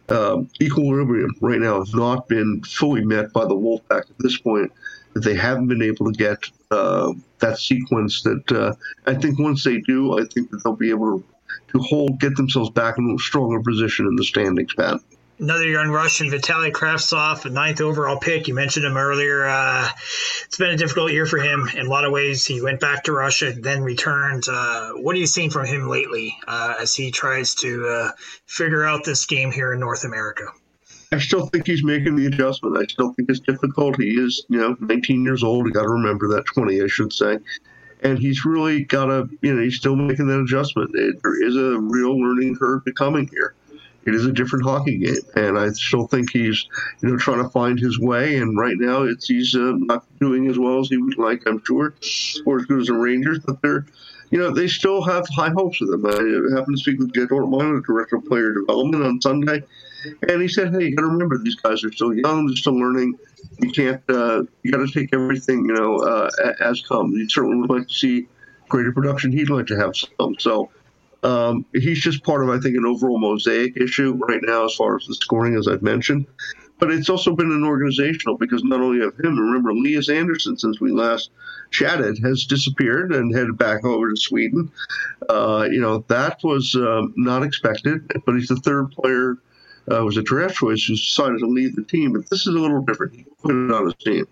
um, 0.09 0.49
equilibrium 0.61 1.31
right 1.41 1.59
now 1.59 1.79
has 1.79 1.93
not 1.93 2.27
been 2.27 2.61
fully 2.63 3.03
met 3.03 3.33
by 3.33 3.45
the 3.45 3.55
Wolfpack 3.55 4.01
at 4.01 4.19
this 4.19 4.37
point. 4.37 4.71
They 5.15 5.35
haven't 5.35 5.67
been 5.67 5.81
able 5.81 6.11
to 6.11 6.17
get 6.17 6.39
uh, 6.71 7.13
that 7.39 7.57
sequence. 7.57 8.23
That 8.23 8.51
uh, 8.51 8.73
I 9.05 9.15
think 9.15 9.39
once 9.39 9.63
they 9.63 9.79
do, 9.79 10.19
I 10.19 10.25
think 10.25 10.51
that 10.51 10.63
they'll 10.63 10.75
be 10.75 10.89
able 10.89 11.19
to, 11.19 11.25
to 11.71 11.79
hold, 11.79 12.19
get 12.19 12.35
themselves 12.35 12.69
back 12.71 12.97
in 12.97 13.09
a 13.09 13.19
stronger 13.19 13.61
position 13.61 14.07
in 14.07 14.15
the 14.15 14.23
standings, 14.23 14.73
Pat 14.73 14.99
another 15.39 15.67
young 15.67 15.89
Russian, 15.89 16.29
Vitaly 16.29 16.71
Kravtsov, 16.71 17.45
a 17.45 17.49
ninth 17.49 17.81
overall 17.81 18.17
pick. 18.17 18.47
You 18.47 18.53
mentioned 18.53 18.85
him 18.85 18.97
earlier. 18.97 19.45
Uh, 19.45 19.89
it's 20.45 20.57
been 20.57 20.71
a 20.71 20.77
difficult 20.77 21.11
year 21.11 21.25
for 21.25 21.39
him 21.39 21.69
in 21.75 21.85
a 21.85 21.89
lot 21.89 22.05
of 22.05 22.11
ways. 22.11 22.45
He 22.45 22.61
went 22.61 22.79
back 22.79 23.03
to 23.05 23.11
Russia, 23.11 23.51
then 23.51 23.81
returned. 23.81 24.43
Uh, 24.49 24.91
what 24.93 25.15
are 25.15 25.19
you 25.19 25.27
seeing 25.27 25.49
from 25.49 25.65
him 25.65 25.89
lately 25.89 26.37
uh, 26.47 26.75
as 26.79 26.95
he 26.95 27.11
tries 27.11 27.55
to 27.55 27.87
uh, 27.87 28.11
figure 28.45 28.83
out 28.83 29.03
this 29.03 29.25
game 29.25 29.51
here 29.51 29.73
in 29.73 29.79
North 29.79 30.03
America? 30.03 30.45
I 31.15 31.19
still 31.19 31.47
think 31.47 31.67
he's 31.67 31.83
making 31.83 32.15
the 32.15 32.25
adjustment. 32.25 32.77
I 32.77 32.85
still 32.85 33.13
think 33.13 33.29
it's 33.29 33.39
difficult. 33.39 34.01
He 34.01 34.09
is, 34.09 34.45
you 34.49 34.59
know, 34.59 34.75
19 34.79 35.23
years 35.23 35.43
old. 35.43 35.65
You 35.65 35.73
got 35.73 35.83
to 35.83 35.89
remember 35.89 36.27
that 36.29 36.45
20, 36.45 36.81
I 36.81 36.87
should 36.87 37.13
say. 37.13 37.39
And 38.03 38.19
he's 38.19 38.45
really 38.45 38.83
got 38.83 39.05
to, 39.05 39.29
you 39.41 39.53
know, 39.53 39.63
he's 39.63 39.77
still 39.77 39.95
making 39.95 40.27
that 40.27 40.39
adjustment. 40.39 40.91
It, 40.93 41.23
there 41.23 41.41
is 41.41 41.55
a 41.55 41.79
real 41.79 42.19
learning 42.19 42.55
curve 42.57 42.83
to 42.85 42.93
coming 42.93 43.27
here 43.27 43.55
it 44.05 44.13
is 44.13 44.25
a 44.25 44.31
different 44.31 44.65
hockey 44.65 44.97
game, 44.99 45.15
and 45.35 45.57
I 45.57 45.69
still 45.69 46.07
think 46.07 46.31
he's 46.31 46.67
you 47.01 47.09
know 47.09 47.17
trying 47.17 47.43
to 47.43 47.49
find 47.49 47.79
his 47.79 47.99
way. 47.99 48.37
And 48.37 48.57
right 48.57 48.77
now, 48.77 49.03
it's 49.03 49.27
he's 49.27 49.55
uh, 49.55 49.73
not 49.77 50.05
doing 50.19 50.47
as 50.47 50.59
well 50.59 50.79
as 50.79 50.89
he 50.89 50.97
would 50.97 51.17
like, 51.17 51.41
I'm 51.47 51.61
sure, 51.65 51.95
or 52.45 52.59
as 52.59 52.65
good 52.65 52.81
as 52.81 52.87
the 52.87 52.93
Rangers. 52.93 53.39
But 53.39 53.61
they're 53.61 53.85
you 54.29 54.37
know 54.37 54.51
they 54.51 54.67
still 54.67 55.01
have 55.03 55.27
high 55.29 55.49
hopes 55.49 55.81
of 55.81 55.87
them. 55.87 56.05
I 56.05 56.55
happened 56.55 56.77
to 56.77 56.81
speak 56.81 56.99
with 56.99 57.13
Jed 57.13 57.29
Ortmeyer, 57.29 57.81
the 57.81 57.83
director 57.85 58.17
of 58.17 58.25
player 58.25 58.53
development, 58.53 59.03
on 59.03 59.21
Sunday, 59.21 59.63
and 60.27 60.41
he 60.41 60.47
said, 60.47 60.73
"Hey, 60.73 60.85
you 60.85 60.95
got 60.95 61.03
to 61.03 61.07
remember 61.09 61.37
these 61.37 61.55
guys 61.55 61.83
are 61.83 61.91
still 61.91 62.13
young, 62.13 62.47
they're 62.47 62.55
still 62.55 62.77
learning. 62.77 63.17
You 63.59 63.71
can't 63.71 64.01
uh, 64.09 64.43
you 64.63 64.71
got 64.71 64.85
to 64.85 64.91
take 64.91 65.13
everything 65.13 65.65
you 65.65 65.73
know 65.73 65.97
uh, 65.97 66.29
as 66.59 66.81
comes. 66.81 67.15
You 67.15 67.29
certainly 67.29 67.57
would 67.57 67.69
like 67.69 67.87
to 67.87 67.93
see." 67.93 68.27
Greater 68.67 68.91
production, 68.91 69.31
he'd 69.31 69.51
like 69.51 69.67
to 69.67 69.75
have 69.75 69.93
some. 69.95 70.35
So 70.39 70.71
um, 71.25 71.65
he's 71.73 71.99
just 71.99 72.23
part 72.23 72.43
of, 72.43 72.49
I 72.49 72.59
think, 72.59 72.77
an 72.77 72.85
overall 72.85 73.17
mosaic 73.17 73.77
issue 73.77 74.13
right 74.27 74.41
now 74.43 74.65
as 74.65 74.75
far 74.75 74.95
as 74.95 75.07
the 75.07 75.15
scoring, 75.15 75.55
as 75.55 75.67
I've 75.67 75.81
mentioned. 75.81 76.27
But 76.77 76.91
it's 76.91 77.09
also 77.09 77.35
been 77.35 77.51
an 77.51 77.63
organizational 77.63 78.37
because 78.37 78.63
not 78.63 78.81
only 78.81 79.03
of 79.03 79.17
him, 79.17 79.39
remember, 79.39 79.73
Lias 79.73 80.09
Andersson, 80.09 80.57
since 80.57 80.79
we 80.79 80.91
last 80.91 81.31
chatted, 81.71 82.19
has 82.23 82.45
disappeared 82.45 83.13
and 83.13 83.33
headed 83.33 83.57
back 83.57 83.83
over 83.85 84.09
to 84.09 84.17
Sweden. 84.17 84.71
Uh, 85.29 85.67
you 85.71 85.81
know, 85.81 85.99
that 86.09 86.43
was 86.43 86.75
um, 86.75 87.13
not 87.15 87.43
expected, 87.43 88.11
but 88.25 88.35
he's 88.35 88.49
the 88.49 88.57
third 88.57 88.91
player, 88.91 89.37
uh, 89.91 90.03
was 90.03 90.17
a 90.17 90.23
draft 90.23 90.55
choice, 90.55 90.83
who 90.83 90.95
decided 90.95 91.39
to 91.39 91.47
leave 91.47 91.75
the 91.75 91.83
team. 91.83 92.13
But 92.13 92.29
this 92.29 92.41
is 92.41 92.47
a 92.47 92.59
little 92.59 92.81
different. 92.81 93.15
He 93.15 93.25
put 93.41 93.55
it 93.55 93.71
on 93.71 93.85
his 93.85 93.95
team 93.95 94.27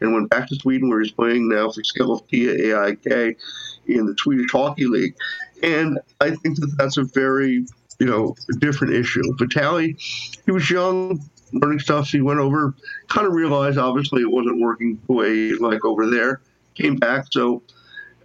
and 0.00 0.12
went 0.12 0.30
back 0.30 0.48
to 0.48 0.54
Sweden 0.56 0.88
where 0.88 1.00
he's 1.00 1.12
playing 1.12 1.48
now 1.48 1.70
for 1.70 1.82
Skellefteå 1.82 3.06
AIK 3.06 3.38
in 3.86 4.06
the 4.06 4.14
Swedish 4.18 4.50
Hockey 4.50 4.86
League. 4.86 5.14
And 5.62 5.98
I 6.20 6.30
think 6.30 6.60
that 6.60 6.74
that's 6.76 6.96
a 6.96 7.04
very, 7.04 7.66
you 7.98 8.06
know, 8.06 8.36
different 8.58 8.94
issue. 8.94 9.22
Vitaly, 9.36 9.96
he 10.44 10.52
was 10.52 10.70
young, 10.70 11.20
learning 11.52 11.78
stuff. 11.78 12.08
He 12.08 12.20
went 12.20 12.40
over, 12.40 12.74
kind 13.08 13.26
of 13.26 13.32
realized 13.32 13.78
obviously 13.78 14.22
it 14.22 14.30
wasn't 14.30 14.60
working 14.60 15.00
the 15.06 15.12
way 15.12 15.52
like 15.52 15.84
over 15.84 16.10
there. 16.10 16.40
Came 16.74 16.96
back, 16.96 17.26
so 17.30 17.62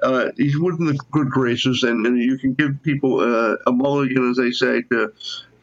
uh, 0.01 0.31
he's 0.35 0.59
within 0.59 0.85
the 0.85 0.99
good 1.11 1.29
graces, 1.29 1.83
and, 1.83 2.05
and 2.05 2.17
you 2.17 2.37
can 2.37 2.53
give 2.53 2.81
people 2.83 3.19
uh, 3.19 3.55
a 3.65 3.71
mulligan, 3.71 4.29
as 4.29 4.37
they 4.37 4.51
say, 4.51 4.81
to, 4.83 5.13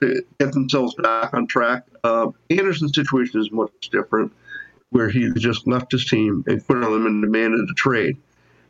to 0.01 0.23
get 0.39 0.53
themselves 0.53 0.95
back 0.95 1.35
on 1.35 1.47
track. 1.47 1.85
Uh, 2.05 2.31
Andersson's 2.51 2.95
situation 2.95 3.41
is 3.41 3.51
much 3.51 3.91
different, 3.91 4.33
where 4.91 5.09
he 5.09 5.31
just 5.37 5.67
left 5.67 5.93
his 5.93 6.07
team 6.07 6.45
and 6.47 6.65
quit 6.67 6.83
on 6.83 6.93
them 6.93 7.07
and 7.07 7.23
demanded 7.23 7.61
a 7.61 7.75
trade. 7.75 8.17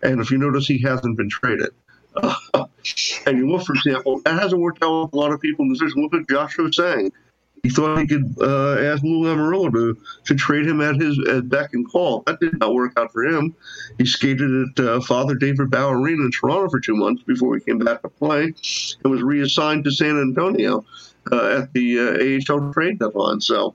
And 0.03 0.21
if 0.21 0.31
you 0.31 0.39
notice, 0.39 0.67
he 0.67 0.79
hasn't 0.79 1.17
been 1.17 1.29
traded. 1.29 1.71
and 3.27 3.39
you 3.39 3.49
look, 3.49 3.65
for 3.65 3.75
example, 3.75 4.21
that 4.25 4.41
hasn't 4.41 4.61
worked 4.61 4.83
out 4.83 5.05
with 5.05 5.13
a 5.13 5.17
lot 5.17 5.33
of 5.33 5.41
people 5.41 5.65
in 5.65 5.73
the 5.73 5.79
position. 5.79 6.03
Look 6.03 6.15
at 6.15 6.29
Josh 6.29 6.57
Ho-Sang. 6.57 7.13
He 7.63 7.71
thought 7.71 7.99
he 7.99 8.07
could 8.07 8.35
uh, 8.41 8.79
ask 8.79 9.03
Lou 9.03 9.25
Lamoriello 9.25 9.73
to, 9.73 9.99
to 10.27 10.35
trade 10.35 10.67
him 10.67 10.81
at 10.81 10.97
his 10.97 11.19
at 11.29 11.49
beck 11.49 11.71
and 11.73 11.91
call. 11.91 12.23
That 12.27 12.39
did 12.41 12.59
not 12.59 12.75
work 12.75 12.93
out 12.97 13.13
for 13.13 13.25
him. 13.25 13.55
He 13.99 14.07
skated 14.07 14.51
at 14.79 14.85
uh, 14.85 15.01
Father 15.01 15.35
David 15.35 15.71
Bauer 15.71 15.99
Arena 15.99 16.25
in 16.25 16.31
Toronto 16.31 16.69
for 16.69 16.81
two 16.81 16.95
months 16.95 17.23
before 17.25 17.57
he 17.57 17.65
came 17.65 17.79
back 17.79 18.03
to 18.03 18.09
play 18.09 18.55
and 19.03 19.13
was 19.13 19.23
reassigned 19.23 19.85
to 19.85 19.91
San 19.91 20.21
Antonio 20.21 20.79
uh, 20.79 20.83
at 21.33 21.73
the 21.73 21.99
uh, 21.99 22.55
AHL 22.55 22.73
trade 22.73 22.99
deadline. 22.99 23.41
So, 23.41 23.75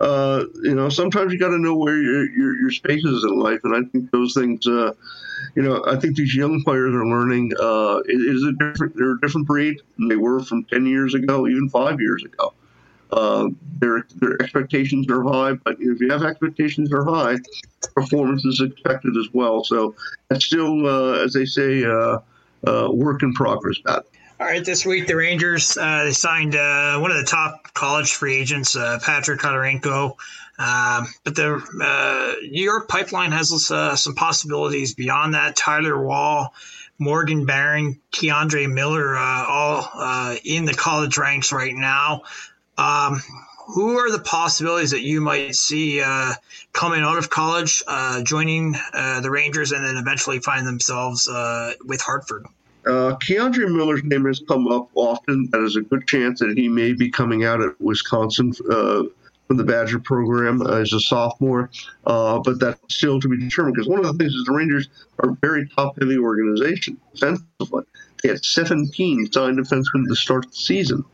uh, 0.00 0.44
you 0.62 0.74
know, 0.74 0.88
sometimes 0.88 1.32
you 1.32 1.38
got 1.38 1.48
to 1.48 1.58
know 1.58 1.76
where 1.76 2.00
your, 2.00 2.30
your, 2.30 2.56
your 2.56 2.70
space 2.70 3.04
is 3.04 3.24
in 3.24 3.38
life, 3.38 3.60
and 3.64 3.74
I 3.74 3.88
think 3.90 4.10
those 4.10 4.34
things 4.34 4.66
uh, 4.66 4.92
you 5.54 5.62
know, 5.62 5.82
I 5.86 5.96
think 5.96 6.16
these 6.16 6.34
young 6.34 6.62
players 6.62 6.94
are 6.94 7.06
learning. 7.06 7.52
Uh, 7.58 8.00
it 8.06 8.34
is 8.34 8.42
a 8.44 8.52
different, 8.52 8.96
they're 8.96 9.12
a 9.12 9.20
different 9.20 9.46
breed 9.46 9.80
than 9.96 10.08
they 10.08 10.16
were 10.16 10.42
from 10.42 10.64
ten 10.64 10.86
years 10.86 11.14
ago, 11.14 11.46
even 11.46 11.68
five 11.68 12.00
years 12.00 12.24
ago. 12.24 12.52
Uh, 13.10 13.48
their 13.78 14.06
their 14.16 14.40
expectations 14.40 15.06
are 15.10 15.22
high, 15.24 15.52
but 15.52 15.76
if 15.80 16.00
you 16.00 16.10
have 16.10 16.22
expectations 16.22 16.92
are 16.92 17.04
high, 17.04 17.36
performance 17.94 18.44
is 18.44 18.60
expected 18.60 19.16
as 19.16 19.28
well. 19.32 19.64
So 19.64 19.94
it's 20.30 20.44
still, 20.44 20.86
uh, 20.86 21.24
as 21.24 21.32
they 21.32 21.44
say, 21.44 21.84
uh, 21.84 22.18
uh 22.66 22.88
work 22.92 23.22
in 23.22 23.32
progress. 23.32 23.78
All 24.40 24.46
right, 24.46 24.64
this 24.64 24.86
week 24.86 25.06
the 25.06 25.16
Rangers 25.16 25.76
uh, 25.76 26.04
they 26.04 26.12
signed 26.12 26.56
uh, 26.56 26.98
one 26.98 27.10
of 27.10 27.18
the 27.18 27.24
top 27.24 27.74
college 27.74 28.14
free 28.14 28.36
agents, 28.36 28.74
Patrick 28.74 29.38
Khodorenko. 29.38 30.16
Um, 30.58 31.08
but 31.24 31.34
the 31.34 31.56
uh, 31.56 32.40
New 32.40 32.64
York 32.64 32.88
pipeline 32.88 33.32
has 33.32 33.70
uh, 33.70 33.94
some 33.96 34.14
possibilities 34.14 34.94
beyond 34.94 35.34
that. 35.34 35.56
Tyler 35.56 36.02
Wall, 36.02 36.54
Morgan 36.98 37.44
Barron, 37.44 38.00
K'Andre 38.12 38.66
Miller, 38.72 39.14
uh, 39.14 39.44
all 39.46 39.90
uh, 39.92 40.36
in 40.42 40.64
the 40.64 40.72
college 40.72 41.18
ranks 41.18 41.52
right 41.52 41.74
now. 41.74 42.22
Um, 42.78 43.22
who 43.66 43.98
are 43.98 44.10
the 44.10 44.20
possibilities 44.20 44.92
that 44.92 45.02
you 45.02 45.20
might 45.20 45.54
see 45.54 46.00
uh, 46.00 46.32
coming 46.72 47.02
out 47.02 47.18
of 47.18 47.28
college, 47.28 47.82
joining 48.24 48.72
the 48.72 49.28
Rangers, 49.30 49.72
and 49.72 49.84
then 49.84 49.98
eventually 49.98 50.38
find 50.38 50.66
themselves 50.66 51.28
with 51.84 52.00
Hartford? 52.00 52.46
Uh, 52.86 53.16
K'Andre 53.16 53.70
Miller's 53.70 54.02
name 54.04 54.24
has 54.24 54.42
come 54.48 54.68
up 54.68 54.88
often. 54.94 55.48
That 55.52 55.62
is 55.62 55.76
a 55.76 55.82
good 55.82 56.06
chance 56.06 56.40
that 56.40 56.56
he 56.56 56.68
may 56.68 56.92
be 56.92 57.10
coming 57.10 57.44
out 57.44 57.60
at 57.60 57.78
Wisconsin 57.80 58.52
uh, 58.70 59.02
from 59.46 59.56
the 59.56 59.64
Badger 59.64 59.98
program 59.98 60.62
uh, 60.62 60.76
as 60.76 60.92
a 60.92 61.00
sophomore, 61.00 61.70
uh, 62.06 62.38
but 62.38 62.60
that's 62.60 62.80
still 62.94 63.20
to 63.20 63.28
be 63.28 63.36
determined 63.36 63.74
because 63.74 63.88
one 63.88 63.98
of 63.98 64.06
the 64.06 64.14
things 64.14 64.32
is 64.32 64.44
the 64.44 64.52
Rangers 64.52 64.88
are 65.18 65.30
a 65.30 65.36
very 65.42 65.68
top-heavy 65.68 66.16
organization 66.16 66.96
defensively. 67.12 67.84
They 68.22 68.30
had 68.30 68.44
17 68.44 69.32
signed 69.32 69.58
defensemen 69.58 70.06
to 70.08 70.14
start 70.14 70.46
the 70.46 70.56
season. 70.56 71.04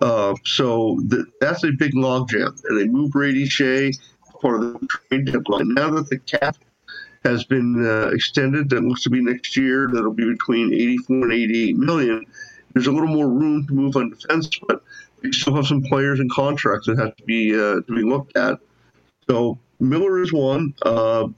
Uh, 0.00 0.34
so 0.44 1.00
th- 1.10 1.26
that's 1.40 1.64
a 1.64 1.72
big 1.72 1.92
logjam. 1.94 2.58
And 2.68 2.80
they 2.80 2.86
moved 2.86 3.12
Brady 3.12 3.48
Skjei 3.48 3.98
part 4.40 4.62
of 4.62 4.80
the 4.80 4.86
trade 4.86 5.26
deadline. 5.26 5.74
Now 5.74 5.90
that 5.90 6.08
the 6.08 6.18
cap 6.18 6.56
has 7.24 7.44
been 7.44 7.84
uh, 7.84 8.08
extended, 8.08 8.70
that 8.70 8.82
looks 8.82 9.02
to 9.04 9.10
be 9.10 9.22
next 9.22 9.56
year, 9.56 9.88
that'll 9.92 10.12
be 10.12 10.30
between 10.30 10.72
84 10.72 11.16
and 11.16 11.32
88 11.32 11.76
million. 11.76 12.26
There's 12.72 12.86
a 12.86 12.92
little 12.92 13.08
more 13.08 13.28
room 13.28 13.66
to 13.66 13.72
move 13.72 13.96
on 13.96 14.10
defense, 14.10 14.48
but 14.66 14.82
we 15.22 15.32
still 15.32 15.54
have 15.54 15.66
some 15.66 15.82
players 15.82 16.20
and 16.20 16.30
contracts 16.30 16.86
that 16.86 16.98
have 16.98 17.16
to 17.16 17.22
be 17.24 17.54
uh, 17.54 17.80
to 17.82 17.86
be 17.88 18.02
looked 18.02 18.36
at. 18.36 18.58
So 19.28 19.58
Miller 19.78 20.22
is 20.22 20.32
one. 20.32 20.74
Uh, 20.82 21.28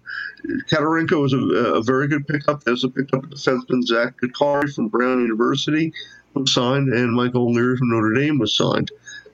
Khodorenko 0.70 1.24
is 1.27 1.32
a, 1.32 1.39
a, 1.78 1.82
very 1.82 2.06
good 2.06 2.27
pickup. 2.27 2.62
There's 2.62 2.85
a 2.85 2.89
pickup 2.89 3.23
defenseman 3.23 3.82
Zach 3.82 4.20
Giuttari 4.20 4.73
from 4.74 4.89
Brown 4.89 5.23
University 5.23 5.93
was 6.35 6.52
signed, 6.52 6.93
and 6.93 7.12
Michael 7.12 7.48
O'Leary 7.48 7.77
from 7.77 7.90
Notre 7.90 8.12
Dame 8.12 8.39
was 8.39 8.56
signed 8.56 8.90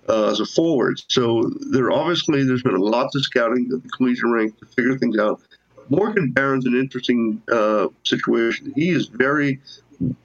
uh, 0.08 0.30
as 0.30 0.40
a 0.40 0.46
forward. 0.46 1.00
So 1.08 1.50
there 1.70 1.90
obviously 1.90 2.44
there's 2.44 2.62
been 2.62 2.74
a 2.74 2.82
lot 2.82 3.10
of 3.14 3.22
scouting 3.22 3.70
at 3.74 3.82
the 3.82 3.88
collegiate 3.88 4.30
rank 4.30 4.58
to 4.58 4.66
figure 4.66 4.96
things 4.98 5.18
out. 5.18 5.40
Morgan 5.90 6.30
Barron's 6.30 6.66
an 6.66 6.76
interesting 6.76 7.42
uh, 7.52 7.88
situation. 8.04 8.72
He 8.74 8.90
is 8.90 9.06
very 9.06 9.60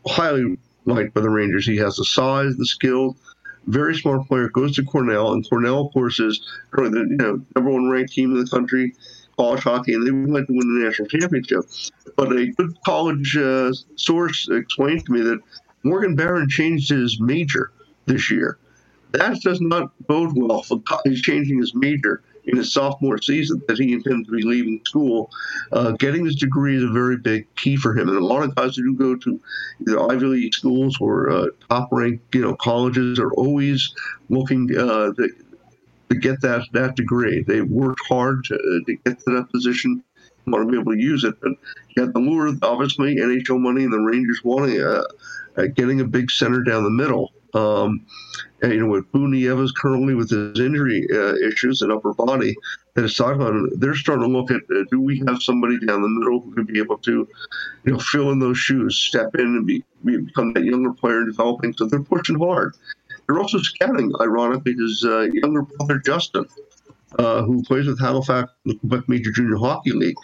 highly 0.07 0.57
liked 0.85 1.13
by 1.13 1.21
the 1.21 1.29
Rangers. 1.29 1.65
He 1.65 1.77
has 1.77 1.95
the 1.95 2.05
size, 2.05 2.55
the 2.55 2.65
skill, 2.65 3.17
very 3.65 3.95
smart 3.95 4.27
player. 4.27 4.47
Goes 4.49 4.75
to 4.75 4.83
Cornell, 4.83 5.33
and 5.33 5.47
Cornell, 5.49 5.87
of 5.87 5.93
course, 5.93 6.19
is 6.19 6.39
currently 6.71 7.03
the 7.03 7.09
you 7.09 7.17
know, 7.17 7.41
number 7.55 7.71
one 7.71 7.89
ranked 7.89 8.13
team 8.13 8.31
in 8.31 8.43
the 8.43 8.49
country 8.49 8.93
college 9.37 9.63
hockey, 9.63 9.93
and 9.93 10.05
they 10.05 10.11
would 10.11 10.29
like 10.29 10.47
to 10.47 10.53
win 10.53 10.79
the 10.79 10.85
national 10.85 11.07
championship. 11.09 11.65
But 12.15 12.31
a 12.31 12.47
good 12.47 12.77
college 12.85 13.35
uh, 13.35 13.73
source 13.95 14.47
explained 14.49 15.05
to 15.05 15.11
me 15.11 15.21
that 15.21 15.39
Morgan 15.83 16.15
Barron 16.15 16.47
changed 16.47 16.89
his 16.89 17.19
major 17.19 17.71
this 18.05 18.31
year. 18.31 18.57
That 19.11 19.41
does 19.41 19.61
not 19.61 19.91
bode 20.07 20.33
well 20.35 20.61
for 20.61 20.81
he's 21.05 21.21
changing 21.21 21.59
his 21.59 21.73
major 21.73 22.21
in 22.47 22.57
his 22.57 22.71
sophomore 22.71 23.17
season 23.17 23.61
that 23.67 23.77
he 23.77 23.93
intends 23.93 24.27
to 24.27 24.35
be 24.35 24.43
leaving 24.43 24.81
school. 24.85 25.31
Uh, 25.71 25.91
getting 25.91 26.25
his 26.25 26.35
degree 26.35 26.77
is 26.77 26.83
a 26.83 26.89
very 26.89 27.17
big 27.17 27.53
key 27.55 27.75
for 27.75 27.97
him. 27.97 28.09
And 28.09 28.17
a 28.17 28.25
lot 28.25 28.43
of 28.43 28.55
guys 28.55 28.75
who 28.75 28.83
do 28.83 28.95
go 28.95 29.15
to 29.15 29.41
either 29.81 30.11
Ivy 30.11 30.25
League 30.25 30.53
schools 30.53 30.97
or 30.99 31.29
uh, 31.29 31.47
top 31.69 31.89
ranked 31.91 32.33
you 32.33 32.41
know 32.41 32.55
colleges 32.55 33.19
are 33.19 33.31
always 33.33 33.93
looking 34.29 34.69
uh, 34.77 35.13
to, 35.13 35.29
to, 36.09 36.15
get 36.15 36.41
that 36.41 36.67
that 36.73 36.95
degree. 36.95 37.43
They 37.43 37.61
worked 37.61 38.01
hard 38.07 38.43
to, 38.45 38.83
to 38.85 38.95
get 39.05 39.19
to 39.19 39.31
that 39.35 39.51
position. 39.51 40.03
Want 40.47 40.67
to 40.67 40.71
be 40.71 40.79
able 40.79 40.93
to 40.93 41.01
use 41.01 41.23
it, 41.23 41.39
but 41.41 41.53
you 41.89 42.03
had 42.03 42.13
the 42.13 42.19
lure, 42.19 42.53
obviously, 42.61 43.15
NHL 43.15 43.59
money, 43.59 43.83
and 43.83 43.93
the 43.93 43.99
Rangers 43.99 44.41
wanting 44.43 44.81
uh, 44.81 45.03
uh, 45.57 45.67
getting 45.67 46.01
a 46.01 46.05
big 46.05 46.29
center 46.29 46.61
down 46.61 46.83
the 46.83 46.89
middle. 46.89 47.33
Um, 47.53 48.05
and, 48.61 48.73
you 48.73 48.79
know, 48.81 48.87
with 48.87 49.05
Evans 49.13 49.71
currently 49.71 50.13
with 50.13 50.29
his 50.29 50.59
injury 50.59 51.07
uh, 51.11 51.35
issues 51.35 51.81
and 51.81 51.91
upper 51.91 52.13
body 52.13 52.55
that 52.93 53.05
is 53.05 53.15
talking 53.15 53.41
about, 53.41 53.69
they're 53.77 53.95
starting 53.95 54.25
to 54.25 54.29
look 54.29 54.51
at 54.51 54.61
uh, 54.75 54.83
do 54.91 54.99
we 54.99 55.23
have 55.27 55.41
somebody 55.41 55.79
down 55.85 56.01
the 56.01 56.09
middle 56.09 56.41
who 56.41 56.53
could 56.53 56.67
be 56.67 56.79
able 56.79 56.97
to, 56.99 57.27
you 57.85 57.93
know, 57.93 57.99
fill 57.99 58.31
in 58.31 58.39
those 58.39 58.57
shoes, 58.57 58.97
step 58.97 59.35
in 59.35 59.45
and 59.45 59.65
be, 59.65 59.83
become 60.03 60.51
that 60.53 60.65
younger 60.65 60.91
player 60.91 61.23
developing. 61.23 61.73
So 61.73 61.85
they're 61.85 62.01
pushing 62.01 62.37
hard. 62.37 62.75
They're 63.25 63.39
also 63.39 63.59
scouting, 63.59 64.11
ironically, 64.21 64.73
his 64.73 65.03
uh, 65.05 65.27
younger 65.31 65.63
brother 65.63 65.99
Justin, 65.99 66.45
uh, 67.19 67.43
who 67.43 67.63
plays 67.63 67.87
with 67.87 67.99
Halifax 67.99 68.51
in 68.65 68.71
the 68.71 68.79
Quebec 68.79 69.09
Major 69.09 69.31
Junior 69.31 69.57
Hockey 69.57 69.91
League, 69.91 70.15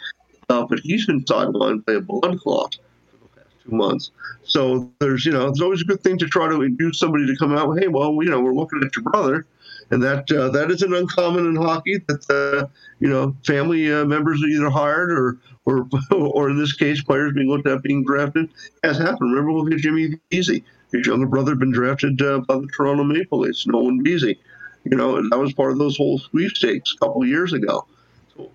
uh, 0.50 0.66
but 0.66 0.80
he's 0.80 1.06
been 1.06 1.24
sidelined 1.24 1.86
by 1.86 1.94
a 1.94 2.02
blood 2.02 2.40
clot 2.40 2.78
for 3.12 3.18
the 3.18 3.42
past 3.42 3.56
two 3.64 3.76
months. 3.76 4.12
So 4.44 4.92
there's, 5.00 5.26
you 5.26 5.32
know, 5.32 5.48
it's 5.48 5.62
always 5.62 5.82
a 5.82 5.86
good 5.86 6.02
thing 6.02 6.18
to 6.18 6.28
try 6.28 6.50
to 6.50 6.62
induce 6.62 7.00
somebody 7.00 7.26
to 7.28 7.36
come 7.38 7.56
out. 7.56 7.80
Hey, 7.80 7.88
well, 7.88 8.12
you 8.22 8.30
know, 8.30 8.42
we're 8.42 8.54
looking 8.54 8.82
at 8.84 8.96
your 8.96 9.04
brother, 9.04 9.46
and 9.92 10.02
that 10.04 10.32
uh, 10.32 10.50
that 10.50 10.72
isn't 10.72 10.94
uncommon 10.94 11.46
in 11.46 11.56
hockey. 11.56 12.00
That 12.08 12.30
uh, 12.30 12.68
you 13.00 13.08
know, 13.08 13.36
family 13.46 13.92
uh, 13.92 14.06
members 14.06 14.44
are 14.44 14.48
either 14.48 14.70
hired 14.70 15.12
or 15.12 15.38
or 15.66 15.88
or 16.12 16.50
in 16.50 16.58
this 16.58 16.74
case, 16.74 17.02
players 17.04 17.34
being 17.34 17.48
looked 17.48 17.68
at 17.68 17.84
being 17.84 18.04
drafted 18.04 18.50
has 18.84 18.98
happened. 18.98 19.34
Remember, 19.34 19.74
at 19.74 19.80
Jimmy 19.80 20.16
Vesey. 20.30 20.64
His 20.92 21.08
younger 21.08 21.26
brother 21.26 21.52
had 21.52 21.60
been 21.60 21.72
drafted 21.72 22.18
by 22.18 22.56
the 22.56 22.68
Toronto 22.76 23.06
Maple 23.06 23.40
Leafs, 23.40 23.66
Nolan 23.66 24.04
Vesey. 24.04 24.38
You 24.84 24.98
know, 24.98 25.18
and 25.18 25.32
that 25.32 25.38
was 25.38 25.54
part 25.54 25.72
of 25.72 25.78
those 25.78 25.96
whole 25.96 26.18
sweepstakes 26.18 26.96
a 26.96 27.06
couple 27.06 27.26
years 27.26 27.54
ago 27.54 27.86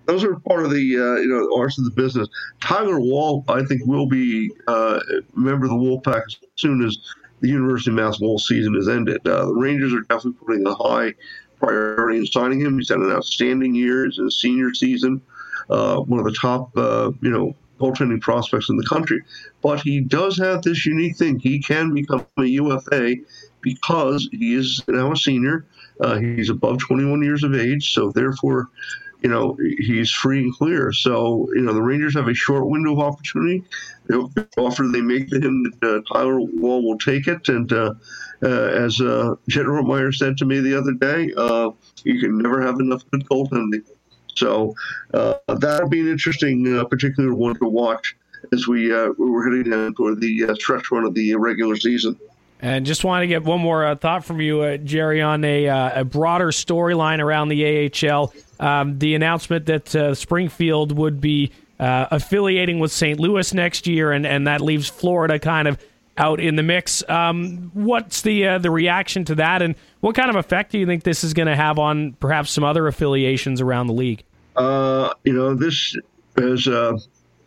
those 0.05 0.23
are 0.23 0.35
part 0.39 0.63
of 0.63 0.71
the 0.71 0.97
uh, 0.97 1.21
you 1.21 1.27
know 1.27 1.55
arts 1.57 1.77
of 1.77 1.85
the 1.85 1.91
business. 1.91 2.27
Tyler 2.61 2.99
Wall, 2.99 3.43
I 3.47 3.63
think, 3.63 3.85
will 3.85 4.07
be 4.07 4.51
uh, 4.67 4.99
a 4.99 5.39
member 5.39 5.65
of 5.65 5.71
the 5.71 5.77
Wolfpack 5.77 6.23
as 6.27 6.37
soon 6.55 6.83
as 6.83 6.97
the 7.41 7.49
University 7.49 7.91
of 7.91 7.95
Mass 7.95 8.19
Lowell 8.19 8.39
season 8.39 8.75
is 8.75 8.87
ended. 8.87 9.25
Uh, 9.27 9.45
the 9.45 9.53
Rangers 9.53 9.93
are 9.93 10.01
definitely 10.01 10.39
putting 10.45 10.65
a 10.65 10.73
high 10.73 11.13
priority 11.59 12.19
in 12.19 12.25
signing 12.25 12.59
him. 12.59 12.77
He's 12.77 12.89
had 12.89 12.99
an 12.99 13.11
outstanding 13.11 13.75
year. 13.75 14.05
It's 14.05 14.17
his 14.17 14.39
senior 14.39 14.73
season. 14.73 15.21
Uh, 15.69 15.99
one 15.99 16.19
of 16.19 16.25
the 16.25 16.33
top, 16.39 16.75
uh, 16.77 17.11
you 17.21 17.29
know, 17.29 17.55
goaltending 17.79 18.21
prospects 18.21 18.69
in 18.69 18.77
the 18.77 18.85
country. 18.85 19.21
But 19.61 19.81
he 19.81 19.99
does 19.99 20.37
have 20.37 20.63
this 20.63 20.85
unique 20.85 21.17
thing. 21.17 21.39
He 21.39 21.59
can 21.59 21.93
become 21.93 22.25
a 22.37 22.43
UFA 22.43 23.15
because 23.61 24.27
he 24.31 24.55
is 24.55 24.83
now 24.87 25.11
a 25.11 25.15
senior. 25.15 25.65
Uh, 25.99 26.17
he's 26.17 26.49
above 26.49 26.79
21 26.79 27.23
years 27.23 27.43
of 27.43 27.55
age, 27.55 27.93
so 27.93 28.11
therefore 28.11 28.69
you 29.21 29.29
know, 29.29 29.57
he's 29.79 30.11
free 30.11 30.39
and 30.39 30.53
clear. 30.53 30.91
So, 30.91 31.47
you 31.55 31.61
know, 31.61 31.73
the 31.73 31.81
Rangers 31.81 32.13
have 32.15 32.27
a 32.27 32.33
short 32.33 32.67
window 32.67 32.93
of 32.93 32.99
opportunity. 32.99 33.63
The 34.05 34.47
offer 34.57 34.83
they 34.83 35.01
make 35.01 35.29
to 35.29 35.39
him, 35.39 35.73
uh, 35.81 35.99
Tyler 36.11 36.39
Wall 36.39 36.87
will 36.87 36.99
take 36.99 37.27
it. 37.27 37.49
And 37.49 37.71
uh, 37.73 37.93
uh, 38.43 38.47
as 38.47 39.01
uh, 39.01 39.35
Jed 39.47 39.65
Ortmeyer 39.65 40.13
said 40.13 40.37
to 40.37 40.45
me 40.45 40.59
the 40.59 40.77
other 40.77 40.93
day, 40.93 41.33
uh, 41.35 41.71
you 42.03 42.19
can 42.19 42.37
never 42.37 42.61
have 42.61 42.79
enough 42.79 43.03
good 43.11 43.25
goaltending. 43.25 43.83
So 44.35 44.75
uh, 45.13 45.35
that'll 45.47 45.89
be 45.89 46.01
an 46.01 46.09
interesting, 46.09 46.85
particular 46.87 47.33
one 47.33 47.57
to 47.57 47.67
watch 47.67 48.15
as 48.53 48.67
we 48.67 48.89
we're 48.89 49.43
heading 49.43 49.71
down 49.71 49.95
toward 49.95 50.21
the 50.21 50.55
stretch 50.59 50.91
run 50.91 51.05
of 51.05 51.15
the 51.15 51.35
regular 51.35 51.75
season. 51.75 52.19
And 52.59 52.85
just 52.85 53.03
want 53.03 53.21
to 53.21 53.27
get 53.27 53.43
one 53.43 53.61
more 53.61 53.85
uh, 53.85 53.95
thought 53.95 54.25
from 54.25 54.41
you, 54.41 54.61
uh, 54.61 54.77
Jerry, 54.77 55.21
on 55.21 55.43
a, 55.43 55.67
uh, 55.67 56.01
a 56.01 56.03
broader 56.03 56.47
storyline 56.47 57.19
around 57.19 57.49
the 57.49 57.91
AHL. 58.09 58.33
Um, 58.59 58.97
the 58.97 59.13
announcement 59.13 59.67
that 59.67 59.95
uh, 59.95 60.15
Springfield 60.15 60.97
would 60.97 61.21
be 61.21 61.51
uh, 61.79 62.07
affiliating 62.09 62.79
with 62.79 62.91
St. 62.91 63.19
Louis 63.19 63.53
next 63.53 63.85
year, 63.85 64.11
and, 64.11 64.25
and 64.25 64.47
that 64.47 64.61
leaves 64.61 64.89
Florida 64.89 65.37
kind 65.37 65.67
of 65.67 65.77
out 66.17 66.39
in 66.39 66.55
the 66.55 66.63
mix. 66.63 67.07
Um, 67.07 67.69
what's 67.75 68.23
the 68.23 68.47
uh, 68.47 68.57
the 68.57 68.71
reaction 68.71 69.23
to 69.25 69.35
that, 69.35 69.61
and 69.61 69.75
what 69.99 70.15
kind 70.15 70.31
of 70.31 70.35
effect 70.35 70.71
do 70.71 70.79
you 70.79 70.87
think 70.87 71.03
this 71.03 71.23
is 71.23 71.35
going 71.35 71.47
to 71.47 71.55
have 71.55 71.77
on 71.77 72.13
perhaps 72.13 72.49
some 72.49 72.63
other 72.63 72.87
affiliations 72.87 73.61
around 73.61 73.85
the 73.85 73.93
league? 73.93 74.23
you 75.23 75.33
know, 75.33 75.53
this 75.53 75.95
is 76.37 76.67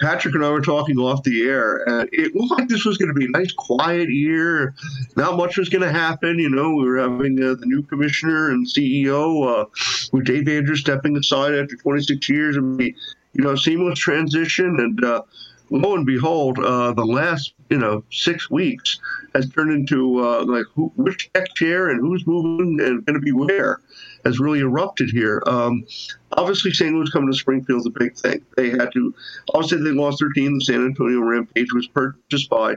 Patrick 0.00 0.34
and 0.34 0.44
I 0.44 0.50
were 0.50 0.62
talking 0.62 0.98
off 0.98 1.22
the 1.22 1.42
air, 1.42 1.82
and 1.86 2.08
it 2.12 2.34
looked 2.34 2.58
like 2.58 2.68
this 2.68 2.84
was 2.84 2.96
going 2.96 3.08
to 3.08 3.14
be 3.14 3.26
a 3.26 3.28
nice, 3.28 3.52
quiet 3.52 4.08
year. 4.08 4.74
Not 5.16 5.36
much 5.36 5.58
was 5.58 5.68
going 5.68 5.82
to 5.82 5.92
happen. 5.92 6.38
You 6.38 6.48
know, 6.48 6.74
we 6.74 6.84
were 6.84 6.98
having 6.98 7.42
uh, 7.42 7.54
the 7.54 7.66
new 7.66 7.82
commissioner 7.82 8.50
and 8.50 8.66
CEO, 8.66 9.46
uh, 9.46 9.66
with 10.12 10.24
Dave 10.24 10.48
Andrews 10.48 10.80
stepping 10.80 11.16
aside 11.16 11.54
after 11.54 11.76
26 11.76 12.28
years, 12.28 12.56
and 12.56 12.80
you 12.80 12.94
know, 13.34 13.54
seamless 13.54 13.98
transition. 13.98 14.80
And 14.80 15.04
uh, 15.04 15.22
lo 15.70 15.94
and 15.94 16.06
behold, 16.06 16.58
uh, 16.58 16.92
the 16.92 17.04
last, 17.04 17.52
you 17.68 17.78
know, 17.78 18.02
six 18.10 18.50
weeks 18.50 18.98
has 19.34 19.48
turned 19.50 19.72
into 19.72 20.24
uh, 20.24 20.44
like 20.44 20.64
who, 20.74 20.92
which 20.96 21.30
tech 21.34 21.54
chair 21.54 21.90
and 21.90 22.00
who's 22.00 22.26
moving 22.26 22.80
and 22.80 23.04
going 23.04 23.14
to 23.14 23.20
be 23.20 23.32
where 23.32 23.80
has 24.24 24.38
really 24.38 24.60
erupted 24.60 25.10
here. 25.10 25.42
Um, 25.46 25.84
obviously, 26.32 26.72
St. 26.72 26.92
Louis 26.92 27.10
coming 27.10 27.30
to 27.30 27.36
Springfield 27.36 27.80
is 27.80 27.86
a 27.86 27.90
big 27.90 28.16
thing. 28.16 28.44
They 28.56 28.70
had 28.70 28.92
to, 28.92 29.14
obviously, 29.54 29.82
they 29.82 29.90
lost 29.90 30.18
their 30.20 30.30
team. 30.30 30.58
The 30.58 30.64
San 30.64 30.84
Antonio 30.84 31.20
Rampage 31.20 31.72
was 31.72 31.88
purchased 31.88 32.50
by 32.50 32.74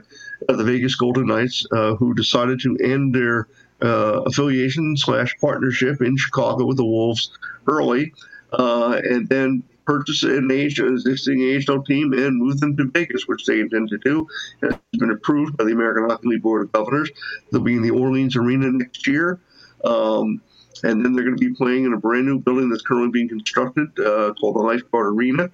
uh, 0.48 0.56
the 0.56 0.64
Vegas 0.64 0.94
Golden 0.94 1.26
Knights, 1.26 1.66
uh, 1.72 1.94
who 1.96 2.14
decided 2.14 2.60
to 2.60 2.76
end 2.82 3.14
their 3.14 3.48
uh, 3.82 4.22
affiliation 4.26 4.96
slash 4.96 5.34
partnership 5.40 6.00
in 6.00 6.16
Chicago 6.16 6.66
with 6.66 6.76
the 6.76 6.84
Wolves 6.84 7.30
early, 7.66 8.12
uh, 8.52 9.00
and 9.04 9.28
then 9.28 9.62
purchase 9.86 10.22
an 10.22 10.50
age, 10.50 10.80
existing 10.80 11.62
AHL 11.68 11.82
team 11.82 12.12
and 12.12 12.36
move 12.36 12.58
them 12.60 12.76
to 12.76 12.90
Vegas, 12.92 13.26
which 13.26 13.44
they 13.44 13.60
intend 13.60 13.88
to 13.90 13.98
do. 13.98 14.26
It's 14.62 14.78
been 14.98 15.10
approved 15.10 15.56
by 15.56 15.64
the 15.64 15.72
American 15.72 16.08
Hockey 16.08 16.28
League 16.28 16.42
Board 16.42 16.62
of 16.62 16.72
Governors. 16.72 17.10
They'll 17.50 17.60
be 17.60 17.74
in 17.74 17.82
the 17.82 17.90
Orleans 17.90 18.36
Arena 18.36 18.70
next 18.72 19.06
year. 19.06 19.40
Um, 19.84 20.40
and 20.82 21.04
then 21.04 21.12
they're 21.12 21.24
going 21.24 21.36
to 21.36 21.48
be 21.48 21.54
playing 21.54 21.84
in 21.84 21.92
a 21.92 21.98
brand 21.98 22.26
new 22.26 22.38
building 22.38 22.68
that's 22.68 22.82
currently 22.82 23.10
being 23.10 23.28
constructed 23.28 23.88
uh, 24.00 24.32
called 24.34 24.56
the 24.56 24.60
Lifeguard 24.60 25.14
Arena, 25.14 25.50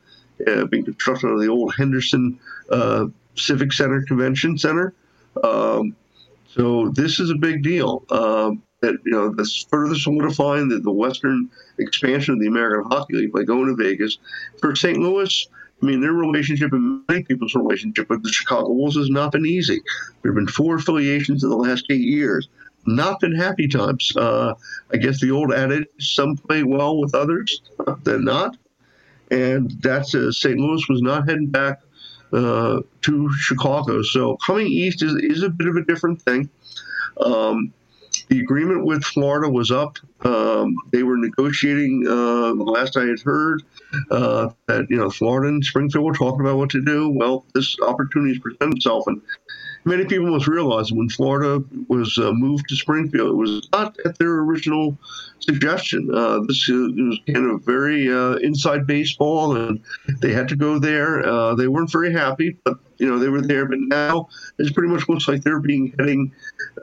uh, 0.47 0.65
being 0.67 0.85
constructed 0.85 1.29
on 1.29 1.39
the 1.39 1.49
old 1.49 1.75
Henderson 1.77 2.39
uh, 2.71 3.07
Civic 3.37 3.73
Center 3.73 4.03
Convention 4.03 4.57
Center. 4.57 4.95
Um, 5.45 5.95
so 6.49 6.89
this 6.91 7.21
is 7.21 7.31
a 7.31 7.37
big 7.37 7.63
deal. 7.63 8.05
Um, 8.11 8.63
that 8.81 8.97
you 9.05 9.13
know 9.13 9.29
this 9.29 9.67
further 9.71 9.95
solidifying 9.95 10.69
the, 10.69 10.79
the 10.79 10.91
Western 10.91 11.51
expansion 11.79 12.35
of 12.35 12.41
the 12.41 12.47
American 12.47 12.91
Hockey 12.91 13.15
League 13.15 13.33
by 13.33 13.43
going 13.43 13.67
to 13.67 13.77
Vegas. 13.77 14.19
For 14.59 14.75
St. 14.75 14.99
Louis, 14.99 15.49
I 15.83 15.87
mean, 15.87 16.01
their 16.01 16.13
relationship 16.13 16.73
and 16.73 17.03
many 17.09 17.23
people's 17.23 17.55
relationship 17.55 18.09
with 18.11 18.23
the 18.23 18.31
Chicago 18.31 18.71
Wolves 18.71 18.97
has 18.97 19.11
not 19.11 19.33
been 19.33 19.47
easy. 19.47 19.81
There 20.23 20.33
have 20.33 20.37
been 20.37 20.47
four 20.47 20.77
affiliations 20.77 21.43
in 21.43 21.51
the 21.51 21.57
last 21.57 21.87
eight 21.91 22.01
years. 22.01 22.49
Not 22.97 23.21
been 23.21 23.35
happy 23.35 23.69
times. 23.69 24.15
Uh, 24.17 24.55
I 24.93 24.97
guess 24.97 25.21
the 25.21 25.31
old 25.31 25.53
adage: 25.53 25.87
some 25.99 26.37
play 26.37 26.63
well 26.63 26.99
with 26.99 27.15
others, 27.15 27.63
than 28.05 28.25
not. 28.25 28.57
And 29.31 29.71
that's 29.81 30.15
uh, 30.15 30.33
St. 30.33 30.59
Louis 30.59 30.85
was 30.89 31.03
not 31.03 31.29
heading 31.29 31.47
back 31.47 31.81
uh, 32.33 32.81
to 33.03 33.33
Chicago. 33.35 34.03
So 34.03 34.37
coming 34.45 34.67
east 34.67 35.03
is, 35.03 35.15
is 35.17 35.43
a 35.43 35.49
bit 35.49 35.69
of 35.69 35.77
a 35.77 35.85
different 35.85 36.21
thing. 36.23 36.51
Um, 37.21 37.73
the 38.29 38.41
agreement 38.41 38.87
with 38.87 39.05
Florida 39.05 39.49
was 39.49 39.71
up. 39.71 39.99
Um, 40.25 40.77
they 40.93 41.03
were 41.03 41.17
negotiating. 41.17 42.07
Uh, 42.09 42.55
last 42.55 42.97
I 42.97 43.05
had 43.05 43.21
heard 43.21 43.63
uh, 44.11 44.51
that 44.67 44.87
you 44.89 44.97
know 44.97 45.11
Florida 45.11 45.49
and 45.49 45.65
Springfield 45.65 46.05
were 46.05 46.13
talking 46.13 46.41
about 46.41 46.57
what 46.57 46.71
to 46.71 46.81
do. 46.81 47.09
Well, 47.09 47.45
this 47.55 47.77
opportunity 47.83 48.35
has 48.35 48.39
presented 48.41 48.77
itself, 48.77 49.05
and 49.09 49.21
many 49.85 50.05
people 50.05 50.31
must 50.31 50.47
realize 50.47 50.93
when 50.93 51.09
Florida 51.09 51.65
was 51.89 52.19
uh, 52.19 52.33
moved 52.33 52.69
to 52.69 52.77
Springfield, 52.77 53.31
it 53.31 53.35
was 53.35 53.69
not 53.73 53.97
at 54.05 54.19
their 54.19 54.39
original 54.39 54.99
suggestion. 55.41 56.11
Uh, 56.13 56.41
this 56.47 56.69
was 56.69 57.19
kind 57.27 57.51
of 57.51 57.63
very 57.65 58.13
uh, 58.13 58.35
inside 58.37 58.87
baseball, 58.87 59.57
and 59.57 59.81
they 60.21 60.33
had 60.33 60.49
to 60.49 60.57
go 60.57 60.79
there. 60.79 61.27
Uh, 61.27 61.55
they 61.55 61.69
weren't 61.69 61.91
very 61.91 62.13
happy, 62.13 62.57
but 62.65 62.79
you 62.99 63.09
know 63.09 63.19
they 63.19 63.29
were 63.29 63.41
there. 63.41 63.67
But 63.67 63.79
now 63.81 64.29
it 64.59 64.75
pretty 64.75 64.93
much 64.93 65.09
looks 65.09 65.27
like 65.29 65.43
they're 65.43 65.61
being 65.61 65.95
heading 65.99 66.33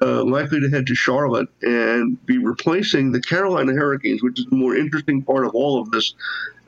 uh, 0.02 0.24
likely 0.24 0.60
to 0.60 0.70
head 0.70 0.88
to 0.88 0.96
Charlotte 0.96 1.50
and 1.62 2.24
be 2.26 2.38
replacing 2.38 3.12
the 3.12 3.22
Carolina 3.22 3.74
Hurricanes, 3.74 4.24
which 4.24 4.40
is 4.40 4.46
the 4.48 4.56
more 4.56 4.76
interesting 4.76 5.22
part 5.22 5.46
of 5.46 5.54
all 5.54 5.80
of 5.80 5.92
this 5.92 6.16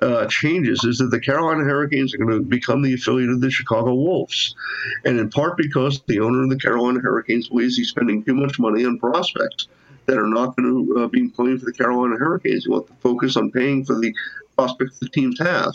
uh, 0.02 0.26
changes 0.28 0.84
is 0.84 0.98
that 1.00 1.12
the 1.12 1.20
Carolina 1.20 1.64
Hurricanes 1.64 2.14
are 2.14 2.18
going 2.18 2.30
to 2.30 2.42
become 2.42 2.82
the 2.82 2.94
affiliate 2.94 3.30
of 3.30 3.42
the 3.42 3.52
Chicago 3.52 3.94
Wolves. 3.94 4.56
And 5.06 5.20
in 5.20 5.30
part 5.30 5.58
because 5.58 6.02
the 6.08 6.20
owner 6.20 6.44
of 6.44 6.50
the 6.50 6.58
Carolina 6.58 7.00
Hurricanes 7.00 7.50
believes 7.50 7.76
he's 7.76 7.90
spending 7.90 8.24
too 8.24 8.34
much 8.34 8.60
money 8.60 8.86
on 8.86 9.00
prospects 9.00 9.68
that 10.06 10.18
are 10.18 10.28
not 10.28 10.56
going 10.56 10.88
to 10.88 11.02
uh, 11.04 11.08
be 11.08 11.28
playing 11.30 11.60
for 11.60 11.66
the 11.66 11.74
Carolina 11.74 12.16
Hurricanes. 12.18 12.64
He 12.66 12.72
wants 12.72 12.90
to 12.90 12.96
focus 13.02 13.38
on 13.38 13.52
paying 13.52 13.86
for 13.86 14.00
the 14.00 14.14
prospects 14.56 15.00
the 15.00 15.10
teams 15.10 15.40
have. 15.40 15.74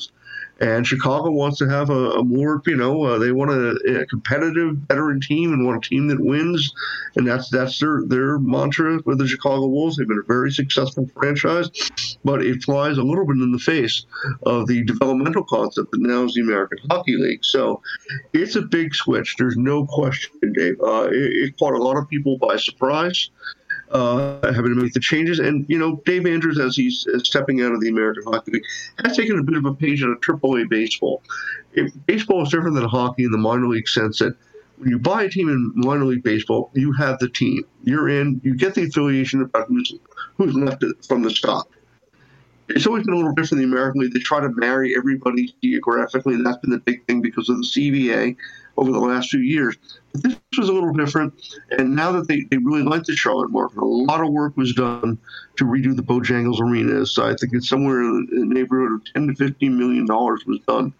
And 0.61 0.87
Chicago 0.87 1.31
wants 1.31 1.59
to 1.59 1.69
have 1.69 1.91
a, 1.91 2.11
a 2.13 2.25
more, 2.25 2.63
you 2.67 2.77
know, 2.77 3.03
uh, 3.03 3.19
they 3.19 3.33
want 3.33 3.51
a, 3.51 4.03
a, 4.03 4.07
competitive 4.07 4.77
veteran 4.89 5.21
team 5.21 5.53
and 5.53 5.67
want 5.67 5.85
a 5.85 5.89
team 5.89 6.07
that 6.09 6.21
wins, 6.21 6.73
and 7.17 7.27
that's 7.27 7.51
that's 7.51 7.81
their 7.81 8.03
their 8.07 8.39
mantra 8.39 9.01
with 9.05 9.19
the 9.19 9.27
Chicago 9.27 9.67
Wolves. 9.67 9.97
They've 9.97 10.07
been 10.07 10.23
a 10.23 10.27
very 10.27 10.53
successful 10.53 11.11
franchise, 11.15 11.71
but 12.25 12.45
it 12.45 12.63
flies 12.63 12.99
a 12.99 13.03
little 13.03 13.27
bit 13.27 13.39
in 13.39 13.51
the 13.51 13.59
face 13.59 14.07
of 14.45 14.69
the 14.69 14.85
developmental 14.85 15.43
concept 15.43 15.91
that 15.91 16.01
now 16.01 16.23
is 16.25 16.35
the 16.35 16.43
American 16.43 16.79
Hockey 16.89 17.17
League. 17.17 17.45
So 17.45 17.83
it's 18.33 18.55
a 18.55 18.63
big 18.63 18.95
switch. 18.95 19.35
There's 19.37 19.57
no 19.57 19.87
question, 19.87 20.53
Dave. 20.53 20.81
Uh, 20.81 21.09
it, 21.11 21.33
it 21.33 21.59
caught 21.59 21.75
a 21.75 21.83
lot 21.83 21.97
of 21.97 22.09
people 22.09 22.39
by 22.39 22.57
surprise 22.57 23.31
uh, 23.95 24.53
having 24.53 24.75
to 24.75 24.83
make 24.83 24.93
the 24.93 25.01
changes. 25.01 25.39
And, 25.39 25.65
you 25.69 25.79
know, 25.79 26.03
Dave 26.05 26.27
Andrews, 26.27 26.59
as 26.59 26.77
he's 26.77 27.07
stepping 27.23 27.63
out 27.63 27.73
of 27.73 27.81
the 27.81 27.89
American 27.89 28.25
Hockey 28.25 28.51
League, 28.53 28.65
has 29.05 29.17
taken 29.17 29.39
a 29.39 29.43
bit 29.43 29.57
of 29.57 29.65
a 29.65 29.73
page 29.73 30.03
out 30.03 30.11
of 30.11 30.21
AAA 30.21 30.69
baseball. 30.69 31.23
Baseball 32.07 32.43
is 32.43 32.51
different 32.51 32.75
than 32.75 32.85
hockey 32.85 33.25
in 33.25 33.31
the 33.31 33.39
minor 33.39 33.69
league 33.69 33.89
sense 33.89 34.19
that 34.19 34.37
when 34.79 34.91
you 34.91 34.99
buy 34.99 35.23
a 35.23 35.31
team 35.31 35.49
in 35.49 35.73
minor 35.77 36.05
league 36.05 36.25
baseball, 36.25 36.71
you 36.75 36.93
have 36.93 37.21
the 37.21 37.29
team. 37.29 37.63
You're 37.85 38.09
in, 38.09 38.41
you 38.43 38.57
get 38.57 38.75
the 38.75 38.83
affiliation 38.83 39.41
about 39.41 39.69
who's, 39.69 39.95
who's 40.37 40.55
left 40.55 40.85
from 41.07 41.23
the 41.23 41.31
stock. 41.31 41.71
It's 42.69 42.87
always 42.87 43.05
been 43.05 43.15
a 43.15 43.17
little 43.17 43.35
different 43.35 43.63
in 43.63 43.71
the 43.71 43.77
American 43.77 44.01
League. 44.01 44.13
They 44.13 44.21
try 44.21 44.41
to 44.41 44.49
marry 44.57 44.97
everybody 44.97 45.55
geographically. 45.63 46.35
And 46.35 46.45
that's 46.45 46.59
been 46.59 46.71
the 46.71 46.79
big 46.79 47.07
thing 47.07 47.21
because 47.21 47.49
of 47.49 47.59
the 47.59 47.63
CBA 47.63 48.37
over 48.77 48.93
the 48.93 48.99
last 48.99 49.31
few 49.31 49.41
years. 49.41 49.77
But 50.13 50.23
this 50.23 50.37
was 50.59 50.69
a 50.69 50.73
little 50.73 50.93
different. 50.93 51.35
And 51.71 51.95
now 51.95 52.13
that 52.13 52.29
they, 52.29 52.43
they 52.51 52.59
really 52.59 52.83
like 52.83 53.05
the 53.05 53.17
Charlotte 53.17 53.51
market, 53.51 53.79
a 53.79 53.85
lot 53.85 54.21
of 54.21 54.31
work 54.31 54.57
was 54.57 54.75
done 54.75 55.19
to 55.57 55.65
redo 55.65 55.95
the 55.95 56.03
Bojangles 56.03 56.61
Arena. 56.61 57.07
So 57.07 57.25
I 57.25 57.35
think 57.35 57.53
it's 57.53 57.69
somewhere 57.69 58.01
in 58.01 58.27
the 58.31 58.55
neighborhood 58.55 58.93
of 58.93 59.13
10 59.13 59.29
to 59.29 59.35
15 59.35 59.79
million 59.79 60.07
dollars 60.07 60.45
was 60.47 60.61
done 60.67 60.93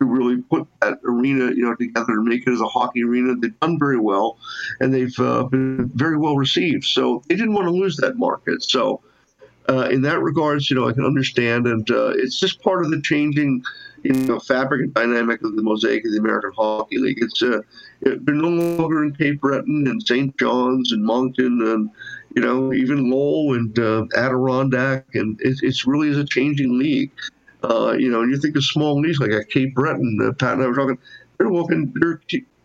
to 0.00 0.06
really 0.06 0.40
put 0.42 0.66
that 0.80 0.98
arena, 1.04 1.52
you 1.52 1.62
know, 1.62 1.74
together 1.74 2.12
and 2.12 2.24
make 2.24 2.46
it 2.46 2.50
as 2.50 2.60
a 2.60 2.66
hockey 2.66 3.04
arena. 3.04 3.34
They've 3.36 3.58
done 3.60 3.78
very 3.78 3.98
well, 3.98 4.38
and 4.80 4.92
they've 4.92 5.18
uh, 5.18 5.44
been 5.44 5.90
very 5.94 6.16
well 6.16 6.36
received. 6.36 6.84
So 6.84 7.22
they 7.28 7.36
didn't 7.36 7.52
want 7.52 7.66
to 7.66 7.72
lose 7.72 7.96
that 7.98 8.16
market. 8.16 8.62
So 8.62 9.02
uh, 9.70 9.88
in 9.88 10.02
that 10.02 10.20
regards, 10.20 10.68
you 10.68 10.76
know, 10.76 10.88
I 10.88 10.92
can 10.92 11.04
understand, 11.04 11.66
and 11.66 11.88
uh, 11.90 12.12
it's 12.16 12.38
just 12.38 12.60
part 12.60 12.84
of 12.84 12.90
the 12.90 13.00
changing 13.00 13.62
you 14.02 14.12
know, 14.12 14.38
fabric 14.38 14.82
and 14.82 14.94
dynamic 14.94 15.42
of 15.42 15.56
the 15.56 15.62
mosaic 15.62 16.04
of 16.04 16.12
the 16.12 16.18
American 16.18 16.52
Hockey 16.56 16.98
League. 16.98 17.18
It's 17.20 17.42
uh, 17.42 17.60
it, 18.00 18.24
they're 18.24 18.34
no 18.34 18.48
longer 18.48 19.04
in 19.04 19.14
Cape 19.14 19.40
Breton 19.40 19.86
and 19.86 20.02
St. 20.02 20.36
John's 20.38 20.92
and 20.92 21.04
Moncton 21.04 21.60
and 21.62 21.90
you 22.34 22.42
know 22.42 22.72
even 22.72 23.10
Lowell 23.10 23.54
and 23.54 23.78
uh, 23.78 24.06
Adirondack, 24.16 25.06
and 25.14 25.40
it, 25.40 25.58
it's 25.62 25.86
really 25.86 26.08
is 26.08 26.18
a 26.18 26.24
changing 26.24 26.78
league. 26.78 27.10
Uh, 27.62 27.94
you 27.98 28.10
know, 28.10 28.22
and 28.22 28.30
you 28.30 28.38
think 28.38 28.56
of 28.56 28.64
small 28.64 28.98
leagues 28.98 29.18
like 29.18 29.32
at 29.32 29.50
Cape 29.50 29.74
Breton, 29.74 30.18
uh, 30.22 30.32
Pat 30.32 30.54
and 30.54 30.62
I 30.62 30.66
were 30.66 30.74
talking. 30.74 30.98
They're 31.36 31.50
looking. 31.50 31.92
Their 31.96 32.20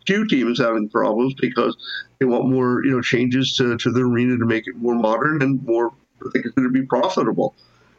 Q 0.05 0.27
team 0.27 0.51
is 0.51 0.59
having 0.59 0.87
problems 0.87 1.33
because 1.33 1.75
they 2.19 2.25
want 2.25 2.47
more, 2.47 2.85
you 2.85 2.91
know, 2.91 3.01
changes 3.01 3.55
to, 3.57 3.75
to 3.77 3.91
the 3.91 4.01
arena 4.01 4.37
to 4.37 4.45
make 4.45 4.67
it 4.67 4.75
more 4.77 4.95
modern 4.95 5.41
and 5.41 5.61
more. 5.65 5.91
They 6.33 6.41
consider 6.41 6.67
to 6.67 6.73
be 6.73 6.83
profitable. 6.83 7.55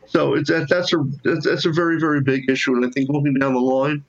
So 0.09 0.35
it's 0.35 0.49
that, 0.51 0.69
that's 0.69 0.93
a 0.93 1.05
that's 1.25 1.67
a 1.67 1.71
very 1.71 1.99
very 1.99 2.21
big 2.21 2.49
issue, 2.49 2.75
and 2.75 2.85
I 2.85 2.91
think 2.91 3.09
looking 3.09 3.35
down 3.35 3.55
the 3.55 3.61
line, 3.61 4.05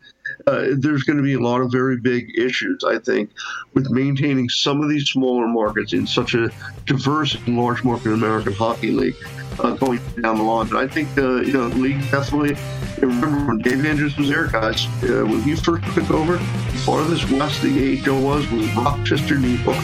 uh, 0.45 0.67
there's 0.77 1.03
going 1.03 1.17
to 1.17 1.23
be 1.23 1.33
a 1.33 1.39
lot 1.39 1.61
of 1.61 1.71
very 1.71 1.97
big 1.97 2.37
issues. 2.37 2.83
I 2.83 2.99
think 2.99 3.31
with 3.73 3.89
maintaining 3.89 4.49
some 4.49 4.81
of 4.81 4.89
these 4.89 5.09
smaller 5.09 5.47
markets 5.47 5.93
in 5.93 6.05
such 6.05 6.35
a 6.35 6.51
diverse 6.85 7.35
and 7.35 7.57
large 7.57 7.83
market 7.83 8.13
American 8.13 8.53
Hockey 8.53 8.91
League 8.91 9.15
uh, 9.59 9.71
going 9.71 9.99
down 10.21 10.37
the 10.37 10.43
line. 10.43 10.67
But 10.67 10.83
I 10.83 10.87
think 10.87 11.09
uh, 11.17 11.41
you 11.41 11.53
know 11.53 11.69
the 11.69 11.77
league 11.77 12.01
definitely. 12.11 12.55
Remember 12.99 13.47
when 13.47 13.59
Dave 13.59 13.85
Andrews 13.85 14.17
was 14.17 14.29
there, 14.29 14.47
guys? 14.47 14.85
Uh, 15.03 15.23
when 15.25 15.41
he 15.43 15.55
first 15.55 15.83
took 15.93 16.09
over, 16.09 16.37
farthest 16.85 17.29
west 17.31 17.61
the 17.61 18.01
AHL 18.01 18.21
was 18.21 18.49
was 18.51 18.71
Rochester, 18.75 19.37
New 19.37 19.49
York, 19.49 19.77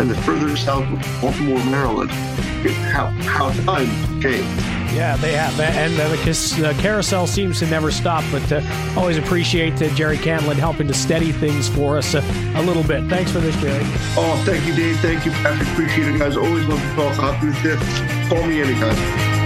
and 0.00 0.10
the 0.10 0.16
further 0.22 0.56
south 0.56 0.88
was 0.90 1.20
Baltimore, 1.20 1.64
Maryland. 1.66 2.10
How 2.10 3.06
how 3.06 3.50
times 3.64 4.22
changed. 4.22 4.82
Yeah, 4.94 5.16
they 5.16 5.32
have. 5.32 5.58
And 5.58 5.96
the 5.96 6.76
carousel 6.80 7.26
seems 7.26 7.58
to 7.60 7.66
never 7.66 7.90
stop, 7.90 8.24
but 8.30 8.52
uh, 8.52 8.60
always 8.96 9.16
appreciate 9.16 9.80
uh, 9.80 9.88
Jerry 9.94 10.18
Cantlin 10.18 10.56
helping 10.56 10.86
to 10.88 10.94
steady 10.94 11.32
things 11.32 11.68
for 11.68 11.96
us 11.96 12.14
uh, 12.14 12.22
a 12.56 12.62
little 12.62 12.82
bit. 12.82 13.08
Thanks 13.08 13.30
for 13.32 13.40
this, 13.40 13.56
Jerry. 13.56 13.82
Oh, 14.16 14.42
thank 14.44 14.66
you, 14.66 14.74
Dave. 14.74 15.00
Thank 15.00 15.24
you, 15.24 15.32
Patrick. 15.32 15.68
Appreciate 15.68 16.14
it, 16.14 16.18
guys. 16.18 16.36
Always 16.36 16.66
love 16.66 16.80
to 16.80 16.94
talk 16.94 17.14
hockey 17.16 17.46
with 17.46 17.64
you. 17.64 18.28
Call 18.28 18.46
me 18.46 18.60
anytime. 18.60 19.41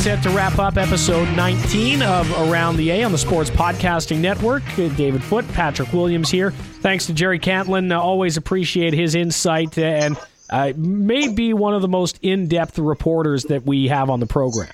Set 0.00 0.22
to 0.22 0.30
wrap 0.30 0.58
up 0.58 0.78
episode 0.78 1.26
19 1.36 2.00
of 2.00 2.30
Around 2.48 2.78
the 2.78 2.88
A 2.88 3.02
on 3.02 3.12
the 3.12 3.18
Sports 3.18 3.50
Podcasting 3.50 4.20
Network. 4.20 4.62
David 4.74 5.22
Foote, 5.22 5.46
Patrick 5.48 5.92
Williams 5.92 6.30
here. 6.30 6.52
Thanks 6.52 7.04
to 7.06 7.12
Jerry 7.12 7.38
Cantlin. 7.38 7.94
Uh, 7.94 8.00
always 8.00 8.38
appreciate 8.38 8.94
his 8.94 9.14
insight 9.14 9.76
and 9.76 10.16
uh, 10.48 10.72
may 10.74 11.28
be 11.28 11.52
one 11.52 11.74
of 11.74 11.82
the 11.82 11.88
most 11.88 12.18
in 12.22 12.48
depth 12.48 12.78
reporters 12.78 13.44
that 13.44 13.66
we 13.66 13.88
have 13.88 14.08
on 14.08 14.20
the 14.20 14.26
program. 14.26 14.70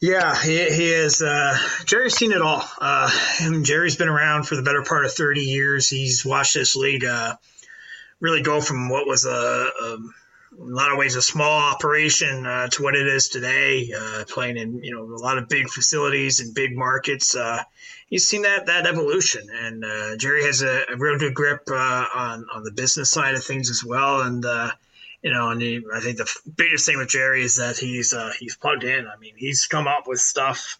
Yeah, 0.00 0.40
he, 0.40 0.52
he 0.70 0.92
is. 0.92 1.20
Uh, 1.20 1.58
Jerry's 1.84 2.14
seen 2.14 2.30
it 2.30 2.40
all. 2.40 2.62
Uh, 2.80 3.10
Jerry's 3.64 3.96
been 3.96 4.08
around 4.08 4.44
for 4.44 4.54
the 4.54 4.62
better 4.62 4.84
part 4.84 5.04
of 5.04 5.12
30 5.12 5.40
years. 5.40 5.88
He's 5.88 6.24
watched 6.24 6.54
this 6.54 6.76
league 6.76 7.04
uh, 7.04 7.34
really 8.20 8.42
go 8.42 8.60
from 8.60 8.88
what 8.88 9.08
was 9.08 9.24
a, 9.24 9.30
a 9.30 9.98
a 10.60 10.64
lot 10.64 10.92
of 10.92 10.98
ways 10.98 11.16
a 11.16 11.22
small 11.22 11.58
operation 11.72 12.44
uh, 12.44 12.68
to 12.68 12.82
what 12.82 12.94
it 12.94 13.06
is 13.06 13.28
today, 13.28 13.90
uh, 13.96 14.24
playing 14.28 14.58
in 14.58 14.84
you 14.84 14.94
know 14.94 15.02
a 15.02 15.22
lot 15.22 15.38
of 15.38 15.48
big 15.48 15.68
facilities 15.68 16.40
and 16.40 16.54
big 16.54 16.76
markets. 16.76 17.34
Uh, 17.34 17.62
he's 18.08 18.26
seen 18.26 18.42
that 18.42 18.66
that 18.66 18.86
evolution, 18.86 19.48
and 19.50 19.84
uh, 19.84 20.16
Jerry 20.16 20.44
has 20.44 20.62
a, 20.62 20.82
a, 20.92 20.96
real 20.96 21.18
good 21.18 21.34
grip 21.34 21.62
uh, 21.70 22.04
on 22.14 22.44
on 22.52 22.62
the 22.62 22.72
business 22.72 23.10
side 23.10 23.34
of 23.34 23.42
things 23.42 23.70
as 23.70 23.82
well. 23.82 24.20
And 24.20 24.44
uh, 24.44 24.70
you 25.22 25.32
know, 25.32 25.50
and 25.50 25.62
he, 25.62 25.80
I 25.94 26.00
think 26.00 26.18
the 26.18 26.30
biggest 26.56 26.84
thing 26.84 26.98
with 26.98 27.08
Jerry 27.08 27.42
is 27.42 27.56
that 27.56 27.78
he's 27.78 28.14
he's 28.38 28.56
plugged 28.56 28.84
in. 28.84 29.06
I 29.06 29.16
mean, 29.18 29.34
he's 29.36 29.66
come 29.66 29.88
up 29.88 30.06
with 30.06 30.20
stuff. 30.20 30.78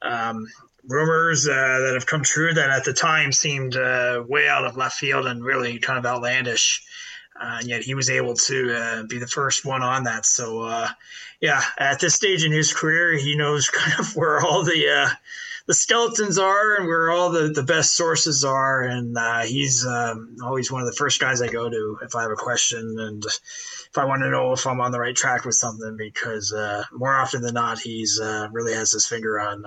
Um, 0.00 0.46
rumors 0.86 1.44
that 1.44 1.90
have 1.92 2.06
come 2.06 2.22
true 2.22 2.54
that 2.54 2.70
at 2.70 2.84
the 2.84 2.94
time 2.94 3.32
seemed 3.32 3.74
way 3.74 4.48
out 4.48 4.64
of 4.64 4.76
left 4.78 4.96
field 4.96 5.26
and 5.26 5.44
really 5.44 5.78
kind 5.80 5.98
of 5.98 6.06
outlandish 6.06 6.82
Uh, 7.40 7.58
and 7.60 7.68
yet 7.68 7.82
he 7.82 7.94
was 7.94 8.10
able 8.10 8.34
to 8.34 8.74
uh, 8.74 9.02
be 9.04 9.18
the 9.18 9.26
first 9.26 9.64
one 9.64 9.82
on 9.82 10.04
that. 10.04 10.26
So, 10.26 10.62
uh, 10.62 10.88
yeah, 11.40 11.62
at 11.78 12.00
this 12.00 12.14
stage 12.14 12.44
in 12.44 12.52
his 12.52 12.72
career, 12.72 13.16
he 13.16 13.36
knows 13.36 13.68
kind 13.70 13.98
of 13.98 14.14
where 14.16 14.40
all 14.40 14.64
the 14.64 14.88
uh, 14.88 15.10
the 15.66 15.74
skeletons 15.74 16.38
are 16.38 16.76
and 16.76 16.86
where 16.86 17.10
all 17.10 17.30
the, 17.30 17.48
the 17.48 17.62
best 17.62 17.94
sources 17.94 18.42
are. 18.42 18.82
And 18.82 19.16
uh, 19.16 19.40
he's 19.42 19.86
um, 19.86 20.36
always 20.42 20.72
one 20.72 20.80
of 20.80 20.86
the 20.86 20.96
first 20.96 21.20
guys 21.20 21.42
I 21.42 21.48
go 21.48 21.68
to 21.68 21.98
if 22.02 22.16
I 22.16 22.22
have 22.22 22.30
a 22.30 22.36
question 22.36 22.96
and 22.98 23.22
if 23.24 23.98
I 23.98 24.06
want 24.06 24.22
to 24.22 24.30
know 24.30 24.52
if 24.52 24.66
I'm 24.66 24.80
on 24.80 24.92
the 24.92 25.00
right 25.00 25.14
track 25.14 25.44
with 25.44 25.56
something, 25.56 25.96
because 25.98 26.54
uh, 26.54 26.84
more 26.92 27.14
often 27.14 27.42
than 27.42 27.54
not, 27.54 27.78
he's 27.78 28.18
really 28.50 28.72
has 28.72 28.92
his 28.92 29.06
finger 29.06 29.38
on 29.38 29.64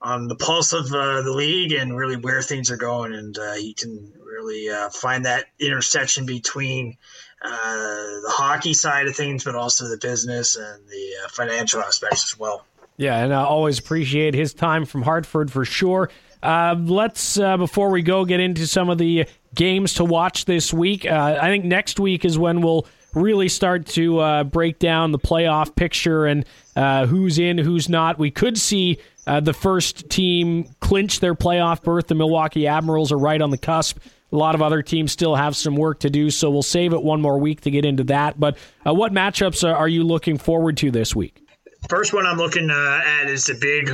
on 0.00 0.28
the 0.28 0.36
pulse 0.36 0.72
of 0.72 0.86
uh, 0.92 1.22
the 1.22 1.32
league 1.32 1.72
and 1.72 1.96
really 1.96 2.16
where 2.16 2.42
things 2.42 2.70
are 2.70 2.76
going, 2.76 3.14
and 3.14 3.36
uh, 3.38 3.54
he 3.54 3.74
can 3.74 4.12
really 4.24 4.68
find 4.92 5.24
that 5.24 5.46
intersection 5.58 6.26
between. 6.26 6.96
the 7.42 8.32
hockey 8.32 8.74
side 8.74 9.06
of 9.06 9.14
things, 9.14 9.44
but 9.44 9.54
also 9.54 9.88
the 9.88 9.98
business 9.98 10.56
and 10.56 10.86
the 10.88 11.12
financial 11.30 11.80
aspects 11.80 12.24
as 12.32 12.38
well. 12.38 12.64
Yeah, 12.98 13.22
and 13.22 13.32
I 13.32 13.44
always 13.44 13.78
appreciate 13.78 14.34
his 14.34 14.52
time 14.52 14.84
from 14.84 15.02
Hartford 15.02 15.52
for 15.52 15.64
sure. 15.64 16.10
Uh, 16.42 16.74
let's, 16.78 17.38
uh, 17.38 17.56
before 17.56 17.90
we 17.90 18.02
go, 18.02 18.24
get 18.24 18.40
into 18.40 18.66
some 18.66 18.90
of 18.90 18.98
the 18.98 19.26
games 19.54 19.94
to 19.94 20.04
watch 20.04 20.44
this 20.44 20.72
week. 20.72 21.06
Uh, 21.06 21.38
I 21.40 21.46
think 21.48 21.64
next 21.64 22.00
week 22.00 22.24
is 22.24 22.36
when 22.36 22.60
we'll 22.60 22.86
really 23.14 23.48
start 23.48 23.86
to 23.86 24.18
uh, 24.18 24.44
break 24.44 24.78
down 24.78 25.12
the 25.12 25.18
playoff 25.18 25.74
picture 25.74 26.26
and 26.26 26.44
uh, 26.76 27.06
who's 27.06 27.38
in, 27.38 27.56
who's 27.56 27.88
not. 27.88 28.18
We 28.18 28.30
could 28.30 28.58
see 28.58 28.98
uh, 29.28 29.40
the 29.40 29.52
first 29.52 30.08
team 30.08 30.64
clinch 30.80 31.20
their 31.20 31.34
playoff 31.34 31.82
berth. 31.82 32.06
The 32.06 32.14
Milwaukee 32.14 32.66
Admirals 32.66 33.12
are 33.12 33.18
right 33.18 33.40
on 33.40 33.50
the 33.50 33.58
cusp. 33.58 33.98
A 34.32 34.36
lot 34.36 34.54
of 34.54 34.62
other 34.62 34.82
teams 34.82 35.12
still 35.12 35.34
have 35.34 35.54
some 35.56 35.76
work 35.76 36.00
to 36.00 36.10
do, 36.10 36.30
so 36.30 36.50
we'll 36.50 36.62
save 36.62 36.92
it 36.92 37.02
one 37.02 37.20
more 37.20 37.38
week 37.38 37.60
to 37.62 37.70
get 37.70 37.84
into 37.84 38.04
that. 38.04 38.38
But 38.38 38.58
what 38.84 39.12
matchups 39.12 39.70
are, 39.70 39.88
you 39.88 40.04
looking 40.04 40.36
forward 40.36 40.76
to 40.78 40.90
this 40.90 41.14
week? 41.14 41.40
First 41.88 42.12
one 42.12 42.26
I'm 42.26 42.36
looking 42.36 42.70
uh, 42.70 43.00
at 43.04 43.28
is 43.28 43.46
the 43.46 43.54
big 43.54 43.88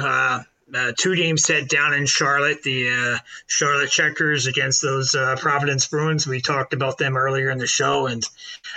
uh, 0.74 0.84
uh, 0.84 0.92
two 0.96 1.16
game 1.16 1.36
set 1.36 1.68
down 1.68 1.94
in 1.94 2.06
Charlotte, 2.06 2.62
the 2.62 2.88
uh, 2.90 3.18
Charlotte 3.46 3.90
Checkers 3.90 4.46
against 4.46 4.82
those 4.82 5.14
uh, 5.14 5.36
Providence 5.38 5.86
Bruins. 5.86 6.26
We 6.26 6.40
talked 6.40 6.72
about 6.72 6.98
them 6.98 7.16
earlier 7.16 7.50
in 7.50 7.58
the 7.58 7.66
show, 7.66 8.06
and 8.06 8.24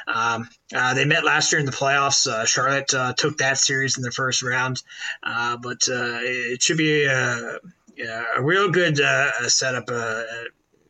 um, 0.07 0.49
uh, 0.73 0.93
they 0.93 1.05
met 1.05 1.25
last 1.25 1.51
year 1.51 1.59
in 1.59 1.65
the 1.65 1.71
playoffs. 1.71 2.27
Charlotte 2.47 2.87
took 3.17 3.37
that 3.37 3.57
series 3.57 3.97
in 3.97 4.03
the 4.03 4.11
first 4.11 4.41
round, 4.41 4.81
but 5.23 5.81
it 5.87 6.61
should 6.61 6.77
be 6.77 7.05
a, 7.05 7.59
a 8.37 8.41
real 8.41 8.71
good 8.71 8.97
setup. 9.47 9.89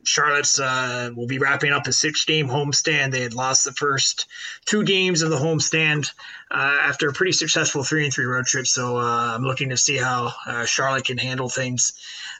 Charlotte's 0.07 0.59
uh, 0.59 1.11
will 1.15 1.27
be 1.27 1.37
wrapping 1.37 1.71
up 1.71 1.85
a 1.87 1.91
six 1.91 2.25
game 2.25 2.47
homestand. 2.47 3.11
They 3.11 3.21
had 3.21 3.33
lost 3.33 3.65
the 3.65 3.73
first 3.73 4.25
two 4.65 4.83
games 4.83 5.21
of 5.21 5.29
the 5.29 5.37
homestand 5.37 6.11
uh, 6.49 6.77
after 6.81 7.09
a 7.09 7.13
pretty 7.13 7.33
successful 7.33 7.83
three 7.83 8.05
and 8.05 8.13
three 8.13 8.25
road 8.25 8.45
trip. 8.45 8.67
So 8.67 8.97
uh, 8.97 9.33
I'm 9.35 9.43
looking 9.43 9.69
to 9.69 9.77
see 9.77 9.97
how 9.97 10.31
uh, 10.45 10.65
Charlotte 10.65 11.05
can 11.05 11.17
handle 11.17 11.49
things 11.49 11.93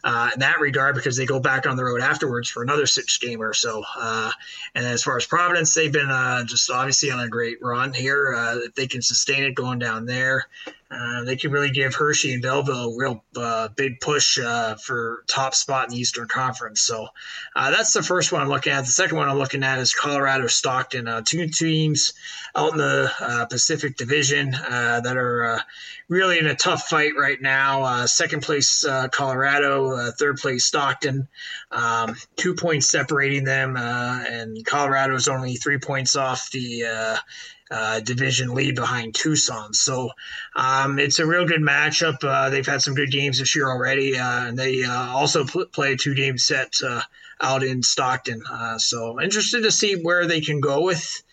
uh, 0.04 0.32
in 0.34 0.40
that 0.40 0.60
regard 0.60 0.96
because 0.96 1.18
they 1.18 1.26
go 1.26 1.40
back 1.40 1.68
on 1.68 1.76
the 1.76 1.84
road 1.84 2.02
afterwards 2.02 2.50
for 2.50 2.64
another 2.64 2.86
six 2.86 3.18
game 3.18 3.42
or 3.42 3.54
so. 3.54 3.84
Uh, 3.98 4.32
and 4.74 4.86
as 4.86 5.04
far 5.04 5.18
as 5.18 5.26
Providence, 5.26 5.74
they've 5.74 5.92
been 5.92 6.10
just 6.48 6.72
obviously 6.72 7.12
on 7.12 7.20
a 7.20 7.28
great 7.28 7.58
run 7.62 7.94
here. 7.94 8.34
if 8.66 8.76
they 8.76 8.88
can 8.88 9.02
sustain 9.02 9.44
it 9.44 9.56
going 9.56 9.80
down 9.80 10.06
there, 10.06 10.48
uh, 10.90 11.24
they 11.26 11.36
can 11.36 11.52
really 11.52 11.70
give 11.70 11.94
Hershey 11.94 12.34
and 12.34 12.42
Belleville 12.42 12.94
a 12.94 12.98
real 12.98 13.24
uh, 13.36 13.68
big 13.70 14.00
push 14.00 14.40
uh, 14.40 14.76
for 14.76 15.24
top 15.28 15.54
spot 15.54 15.86
in 15.86 15.92
the 15.92 16.00
Eastern 16.00 16.28
Conference. 16.28 16.82
So 16.82 17.08
uh, 17.56 17.72
that's 17.72 17.92
the 17.92 18.04
first 18.04 18.32
one 18.32 18.42
I'm 18.42 18.48
looking 18.48 18.72
at. 18.72 18.82
The 18.82 18.92
second 18.92 19.18
one 19.18 19.28
I'm 19.28 19.38
looking 19.38 19.64
at 19.64 19.80
is 19.80 19.94
Colorado 19.94 20.48
Stockton, 20.48 21.08
uh, 21.08 21.22
two 21.26 21.48
teams 21.48 22.14
out 22.56 22.72
in 22.72 22.78
the 22.78 23.48
Pacific 23.50 23.98
Division 23.98 24.52
that 24.52 25.18
are 25.18 25.62
really 26.08 26.40
in 26.40 26.48
a 26.48 26.56
tough 26.56 26.88
fight 26.88 27.12
right 27.18 27.42
now. 27.42 28.06
second 28.06 28.42
place 28.42 28.86
Colorado, 29.12 30.12
third 30.12 30.38
place 30.38 30.66
Stockton, 30.66 31.28
um, 31.72 32.16
two 32.38 32.56
points 32.56 32.90
separating 32.90 33.44
them, 33.44 33.76
and 33.78 34.66
Colorado 34.66 35.16
is 35.16 35.28
only 35.28 35.56
three 35.56 35.78
points 35.78 36.16
off 36.16 36.50
the 36.52 37.18
uh, 37.70 38.00
division 38.00 38.54
lead 38.54 38.76
behind 38.76 39.16
Tucson. 39.16 39.74
So 39.74 40.12
um, 40.56 41.00
it's 41.00 41.20
a 41.20 41.26
real 41.26 41.46
good 41.46 41.62
matchup. 41.62 42.24
Uh, 42.24 42.50
they've 42.50 42.66
had 42.66 42.82
some 42.82 42.96
good 42.96 43.12
games 43.12 43.40
this 43.40 43.56
year 43.56 43.70
already, 43.70 44.18
uh, 44.18 44.48
and 44.48 44.58
they 44.58 44.84
uh, 44.84 45.10
also 45.10 45.46
pl- 45.46 45.66
play 45.68 45.94
a 45.94 45.98
two 45.98 46.16
game 46.16 46.38
set 46.38 46.76
uh, 46.84 47.02
out 47.42 47.64
in 47.64 47.84
Stockton. 47.84 48.42
So 48.78 49.22
interested 49.22 49.64
to 49.64 49.72
see 49.72 49.96
where 49.96 50.26
they 50.28 50.42
can 50.42 50.60
go 50.60 50.84
with. 50.84 51.24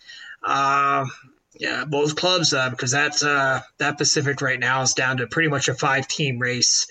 yeah, 1.57 1.85
both 1.87 2.17
clubs 2.17 2.53
because 2.69 2.91
that 2.91 3.17
that 3.77 3.97
Pacific 3.97 4.41
right 4.41 4.59
now 4.59 4.81
is 4.81 4.93
down 4.93 5.17
to 5.17 5.27
pretty 5.27 5.49
much 5.49 5.69
a 5.69 5.73
five 5.73 6.07
team 6.07 6.37
race. 6.39 6.87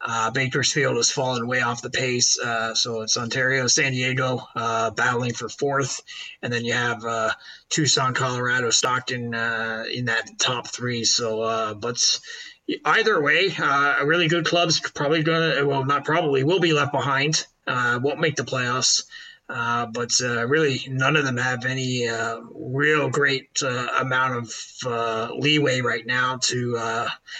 Uh, 0.00 0.30
Bakersfield 0.30 0.96
has 0.96 1.10
fallen 1.10 1.46
way 1.46 1.60
off 1.60 1.82
the 1.82 1.90
pace. 1.90 2.38
Uh, 2.38 2.74
so 2.74 3.02
it's 3.02 3.16
Ontario, 3.16 3.66
San 3.66 3.92
Diego 3.92 4.40
uh, 4.54 4.90
battling 4.90 5.34
for 5.34 5.48
fourth. 5.48 6.02
And 6.42 6.52
then 6.52 6.64
you 6.64 6.72
have 6.72 7.04
uh, 7.04 7.30
Tucson, 7.68 8.14
Colorado, 8.14 8.70
Stockton 8.70 9.34
uh, 9.34 9.84
in 9.92 10.04
that 10.06 10.38
top 10.38 10.68
three. 10.68 11.04
So, 11.04 11.42
uh, 11.42 11.74
but 11.74 12.20
either 12.84 13.20
way, 13.20 13.52
a 13.58 14.06
really 14.06 14.28
good 14.28 14.46
club's 14.46 14.78
probably 14.80 15.22
going 15.22 15.56
to, 15.56 15.64
well, 15.64 15.84
not 15.84 16.04
probably, 16.04 16.44
will 16.44 16.60
be 16.60 16.72
left 16.72 16.92
behind, 16.92 17.44
won't 17.66 18.20
make 18.20 18.36
the 18.36 18.44
playoffs. 18.44 19.04
Uh, 19.48 19.86
but 19.86 20.12
uh, 20.20 20.46
really, 20.46 20.80
none 20.90 21.16
of 21.16 21.24
them 21.24 21.38
have 21.38 21.64
any 21.64 22.06
uh, 22.06 22.40
real 22.54 23.08
great 23.08 23.48
uh, 23.62 23.88
amount 23.98 24.36
of 24.36 24.54
uh, 24.84 25.32
leeway 25.34 25.80
right 25.80 26.06
now 26.06 26.36
to 26.36 26.74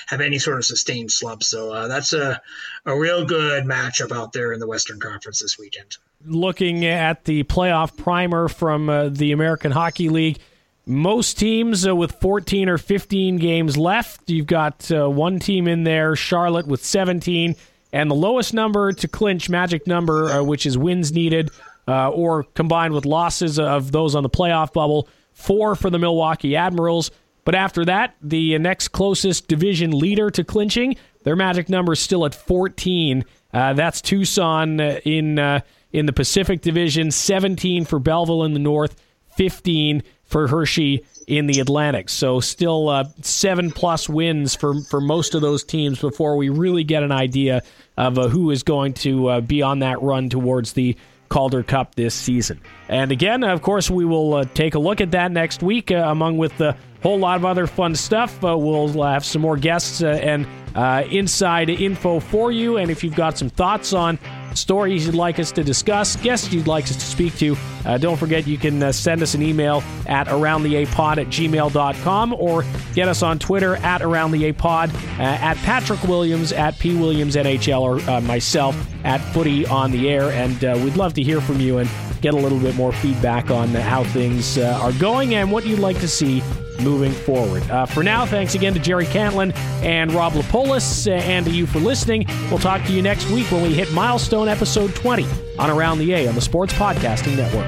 have 0.06 0.20
any 0.20 0.38
sort 0.38 0.56
of 0.56 0.64
sustained 0.64 1.12
slump. 1.12 1.42
So 1.42 1.86
that's 1.86 2.14
a, 2.14 2.40
a 2.86 2.98
real 2.98 3.26
good 3.26 3.64
matchup 3.64 4.10
out 4.10 4.32
there 4.32 4.52
in 4.52 4.60
the 4.60 4.66
Western 4.66 4.98
Conference 4.98 5.40
this 5.40 5.58
weekend. 5.58 5.98
Looking 6.24 6.86
at 6.86 7.24
the 7.24 7.44
playoff 7.44 7.96
primer 7.96 8.48
from 8.48 9.12
the 9.14 9.32
American 9.32 9.70
Hockey 9.70 10.08
League, 10.08 10.38
most 10.86 11.38
teams 11.38 11.86
with 11.86 12.12
14 12.20 12.70
or 12.70 12.78
15 12.78 13.36
games 13.36 13.76
left. 13.76 14.30
You've 14.30 14.46
got 14.46 14.90
one 14.90 15.38
team 15.40 15.68
in 15.68 15.84
there, 15.84 16.16
Charlotte, 16.16 16.66
with 16.66 16.82
17. 16.82 17.54
And 17.90 18.10
the 18.10 18.14
lowest 18.14 18.52
number 18.52 18.92
to 18.92 19.08
clinch, 19.08 19.48
magic 19.50 19.86
number, 19.86 20.42
which 20.42 20.64
is 20.66 20.76
wins 20.76 21.12
needed, 21.12 21.50
uh, 21.88 22.10
or 22.10 22.44
combined 22.44 22.92
with 22.92 23.06
losses 23.06 23.58
of 23.58 23.90
those 23.90 24.14
on 24.14 24.22
the 24.22 24.30
playoff 24.30 24.72
bubble, 24.72 25.08
four 25.32 25.74
for 25.74 25.88
the 25.90 25.98
Milwaukee 25.98 26.54
Admirals. 26.54 27.10
But 27.44 27.54
after 27.54 27.84
that, 27.86 28.14
the 28.20 28.58
next 28.58 28.88
closest 28.88 29.48
division 29.48 29.98
leader 29.98 30.30
to 30.30 30.44
clinching, 30.44 30.96
their 31.22 31.34
magic 31.34 31.70
number 31.70 31.94
is 31.94 32.00
still 32.00 32.26
at 32.26 32.34
14. 32.34 33.24
Uh, 33.54 33.72
that's 33.72 34.02
Tucson 34.02 34.78
in 34.80 35.38
uh, 35.38 35.60
in 35.90 36.04
the 36.04 36.12
Pacific 36.12 36.60
Division, 36.60 37.10
17 37.10 37.86
for 37.86 37.98
Belleville 37.98 38.44
in 38.44 38.52
the 38.52 38.58
North, 38.58 38.94
15 39.36 40.02
for 40.24 40.46
Hershey 40.46 41.06
in 41.26 41.46
the 41.46 41.60
Atlantic. 41.60 42.10
So 42.10 42.40
still 42.40 42.90
uh, 42.90 43.04
seven 43.22 43.70
plus 43.70 44.08
wins 44.08 44.54
for 44.54 44.80
for 44.82 45.00
most 45.00 45.34
of 45.34 45.40
those 45.40 45.64
teams 45.64 45.98
before 45.98 46.36
we 46.36 46.50
really 46.50 46.84
get 46.84 47.02
an 47.02 47.12
idea 47.12 47.62
of 47.96 48.18
uh, 48.18 48.28
who 48.28 48.50
is 48.50 48.62
going 48.62 48.92
to 48.94 49.28
uh, 49.28 49.40
be 49.40 49.62
on 49.62 49.78
that 49.78 50.02
run 50.02 50.28
towards 50.28 50.74
the 50.74 50.96
Calder 51.28 51.62
Cup 51.62 51.94
this 51.94 52.14
season. 52.14 52.60
And 52.88 53.12
again, 53.12 53.44
of 53.44 53.62
course, 53.62 53.90
we 53.90 54.04
will 54.04 54.34
uh, 54.34 54.44
take 54.54 54.74
a 54.74 54.78
look 54.78 55.00
at 55.00 55.10
that 55.12 55.30
next 55.32 55.62
week, 55.62 55.90
uh, 55.90 55.96
among 55.96 56.38
with 56.38 56.60
a 56.60 56.76
whole 57.02 57.18
lot 57.18 57.36
of 57.36 57.44
other 57.44 57.66
fun 57.66 57.94
stuff. 57.94 58.42
Uh, 58.42 58.56
we'll 58.56 59.02
have 59.02 59.24
some 59.24 59.42
more 59.42 59.56
guests 59.56 60.02
uh, 60.02 60.06
and 60.06 60.46
uh, 60.74 61.04
inside 61.10 61.70
info 61.70 62.20
for 62.20 62.50
you. 62.50 62.76
And 62.76 62.90
if 62.90 63.04
you've 63.04 63.14
got 63.14 63.38
some 63.38 63.50
thoughts 63.50 63.92
on 63.92 64.18
stories 64.54 65.06
you'd 65.06 65.14
like 65.14 65.38
us 65.38 65.52
to 65.52 65.64
discuss, 65.64 66.16
guests 66.16 66.52
you'd 66.52 66.66
like 66.66 66.84
us 66.84 66.96
to 66.96 67.00
speak 67.04 67.36
to, 67.38 67.56
uh, 67.84 67.98
don't 67.98 68.16
forget 68.16 68.46
you 68.46 68.58
can 68.58 68.82
uh, 68.82 68.92
send 68.92 69.22
us 69.22 69.34
an 69.34 69.42
email 69.42 69.82
at 70.06 70.26
aroundtheapod 70.26 71.18
at 71.18 71.26
gmail.com 71.28 72.32
or 72.34 72.64
get 72.94 73.08
us 73.08 73.22
on 73.22 73.38
Twitter 73.38 73.76
at 73.76 74.00
aroundtheapod, 74.00 74.94
uh, 74.94 75.22
at 75.22 75.56
Patrick 75.58 76.02
Williams, 76.04 76.52
at 76.52 76.78
P. 76.78 76.94
Williams 76.96 77.36
NHL, 77.36 77.80
or 77.80 78.10
uh, 78.10 78.20
myself 78.20 78.76
at 79.04 79.18
Footy 79.32 79.66
on 79.66 79.90
the 79.90 80.08
Air. 80.08 80.30
And 80.30 80.64
uh, 80.64 80.78
we'd 80.82 80.96
love 80.96 81.14
to 81.14 81.22
hear 81.22 81.40
from 81.40 81.60
you 81.60 81.78
and 81.78 81.88
get 82.20 82.34
a 82.34 82.36
little 82.36 82.58
bit 82.58 82.74
more 82.74 82.92
feedback 82.92 83.50
on 83.50 83.68
how 83.68 84.04
things 84.04 84.58
uh, 84.58 84.78
are 84.82 84.92
going 84.92 85.34
and 85.34 85.52
what 85.52 85.66
you'd 85.66 85.78
like 85.78 85.98
to 86.00 86.08
see 86.08 86.42
moving 86.80 87.12
forward. 87.12 87.68
Uh, 87.70 87.86
for 87.86 88.02
now, 88.02 88.24
thanks 88.26 88.54
again 88.54 88.74
to 88.74 88.80
Jerry 88.80 89.06
Cantlin 89.06 89.54
and 89.82 90.12
Rob 90.12 90.32
Lapolis, 90.34 91.06
uh, 91.06 91.14
and 91.14 91.46
to 91.46 91.52
you 91.52 91.66
for 91.66 91.78
listening. 91.78 92.26
We'll 92.50 92.58
talk 92.58 92.84
to 92.84 92.92
you 92.92 93.02
next 93.02 93.28
week 93.30 93.50
when 93.50 93.62
we 93.62 93.74
hit 93.74 93.92
milestone 93.92 94.48
episode 94.48 94.94
20 94.94 95.26
on 95.58 95.70
Around 95.70 95.98
the 95.98 96.12
A 96.12 96.28
on 96.28 96.34
the 96.34 96.40
Sports 96.40 96.72
Podcasting 96.74 97.36
Network. 97.36 97.66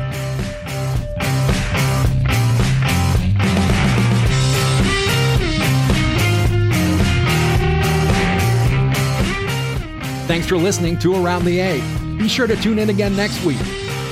Thanks 10.26 10.46
for 10.46 10.56
listening 10.56 10.96
to 11.00 11.24
Around 11.24 11.44
the 11.44 11.58
A. 11.58 11.80
Be 12.16 12.28
sure 12.28 12.46
to 12.46 12.54
tune 12.54 12.78
in 12.78 12.88
again 12.88 13.16
next 13.16 13.44
week. 13.44 13.58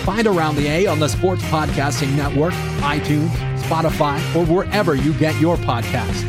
Find 0.05 0.27
Around 0.27 0.57
the 0.57 0.67
A 0.67 0.87
on 0.87 0.99
the 0.99 1.07
Sports 1.07 1.43
Podcasting 1.45 2.13
Network, 2.17 2.55
iTunes, 2.81 3.31
Spotify, 3.59 4.19
or 4.35 4.47
wherever 4.47 4.95
you 4.95 5.13
get 5.15 5.39
your 5.41 5.57
podcasts. 5.57 6.25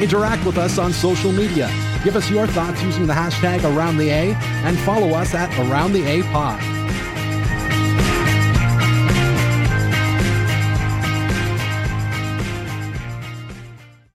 Interact 0.00 0.44
with 0.44 0.58
us 0.58 0.78
on 0.78 0.92
social 0.92 1.32
media. 1.32 1.70
Give 2.04 2.16
us 2.16 2.30
your 2.30 2.46
thoughts 2.46 2.82
using 2.82 3.06
the 3.06 3.14
hashtag 3.14 3.64
Around 3.64 3.96
the 3.96 4.10
A 4.10 4.34
and 4.64 4.78
follow 4.80 5.10
us 5.10 5.34
at 5.34 5.50
Around 5.58 5.94
the 5.94 6.04
A 6.04 6.22
Pod. 6.24 6.75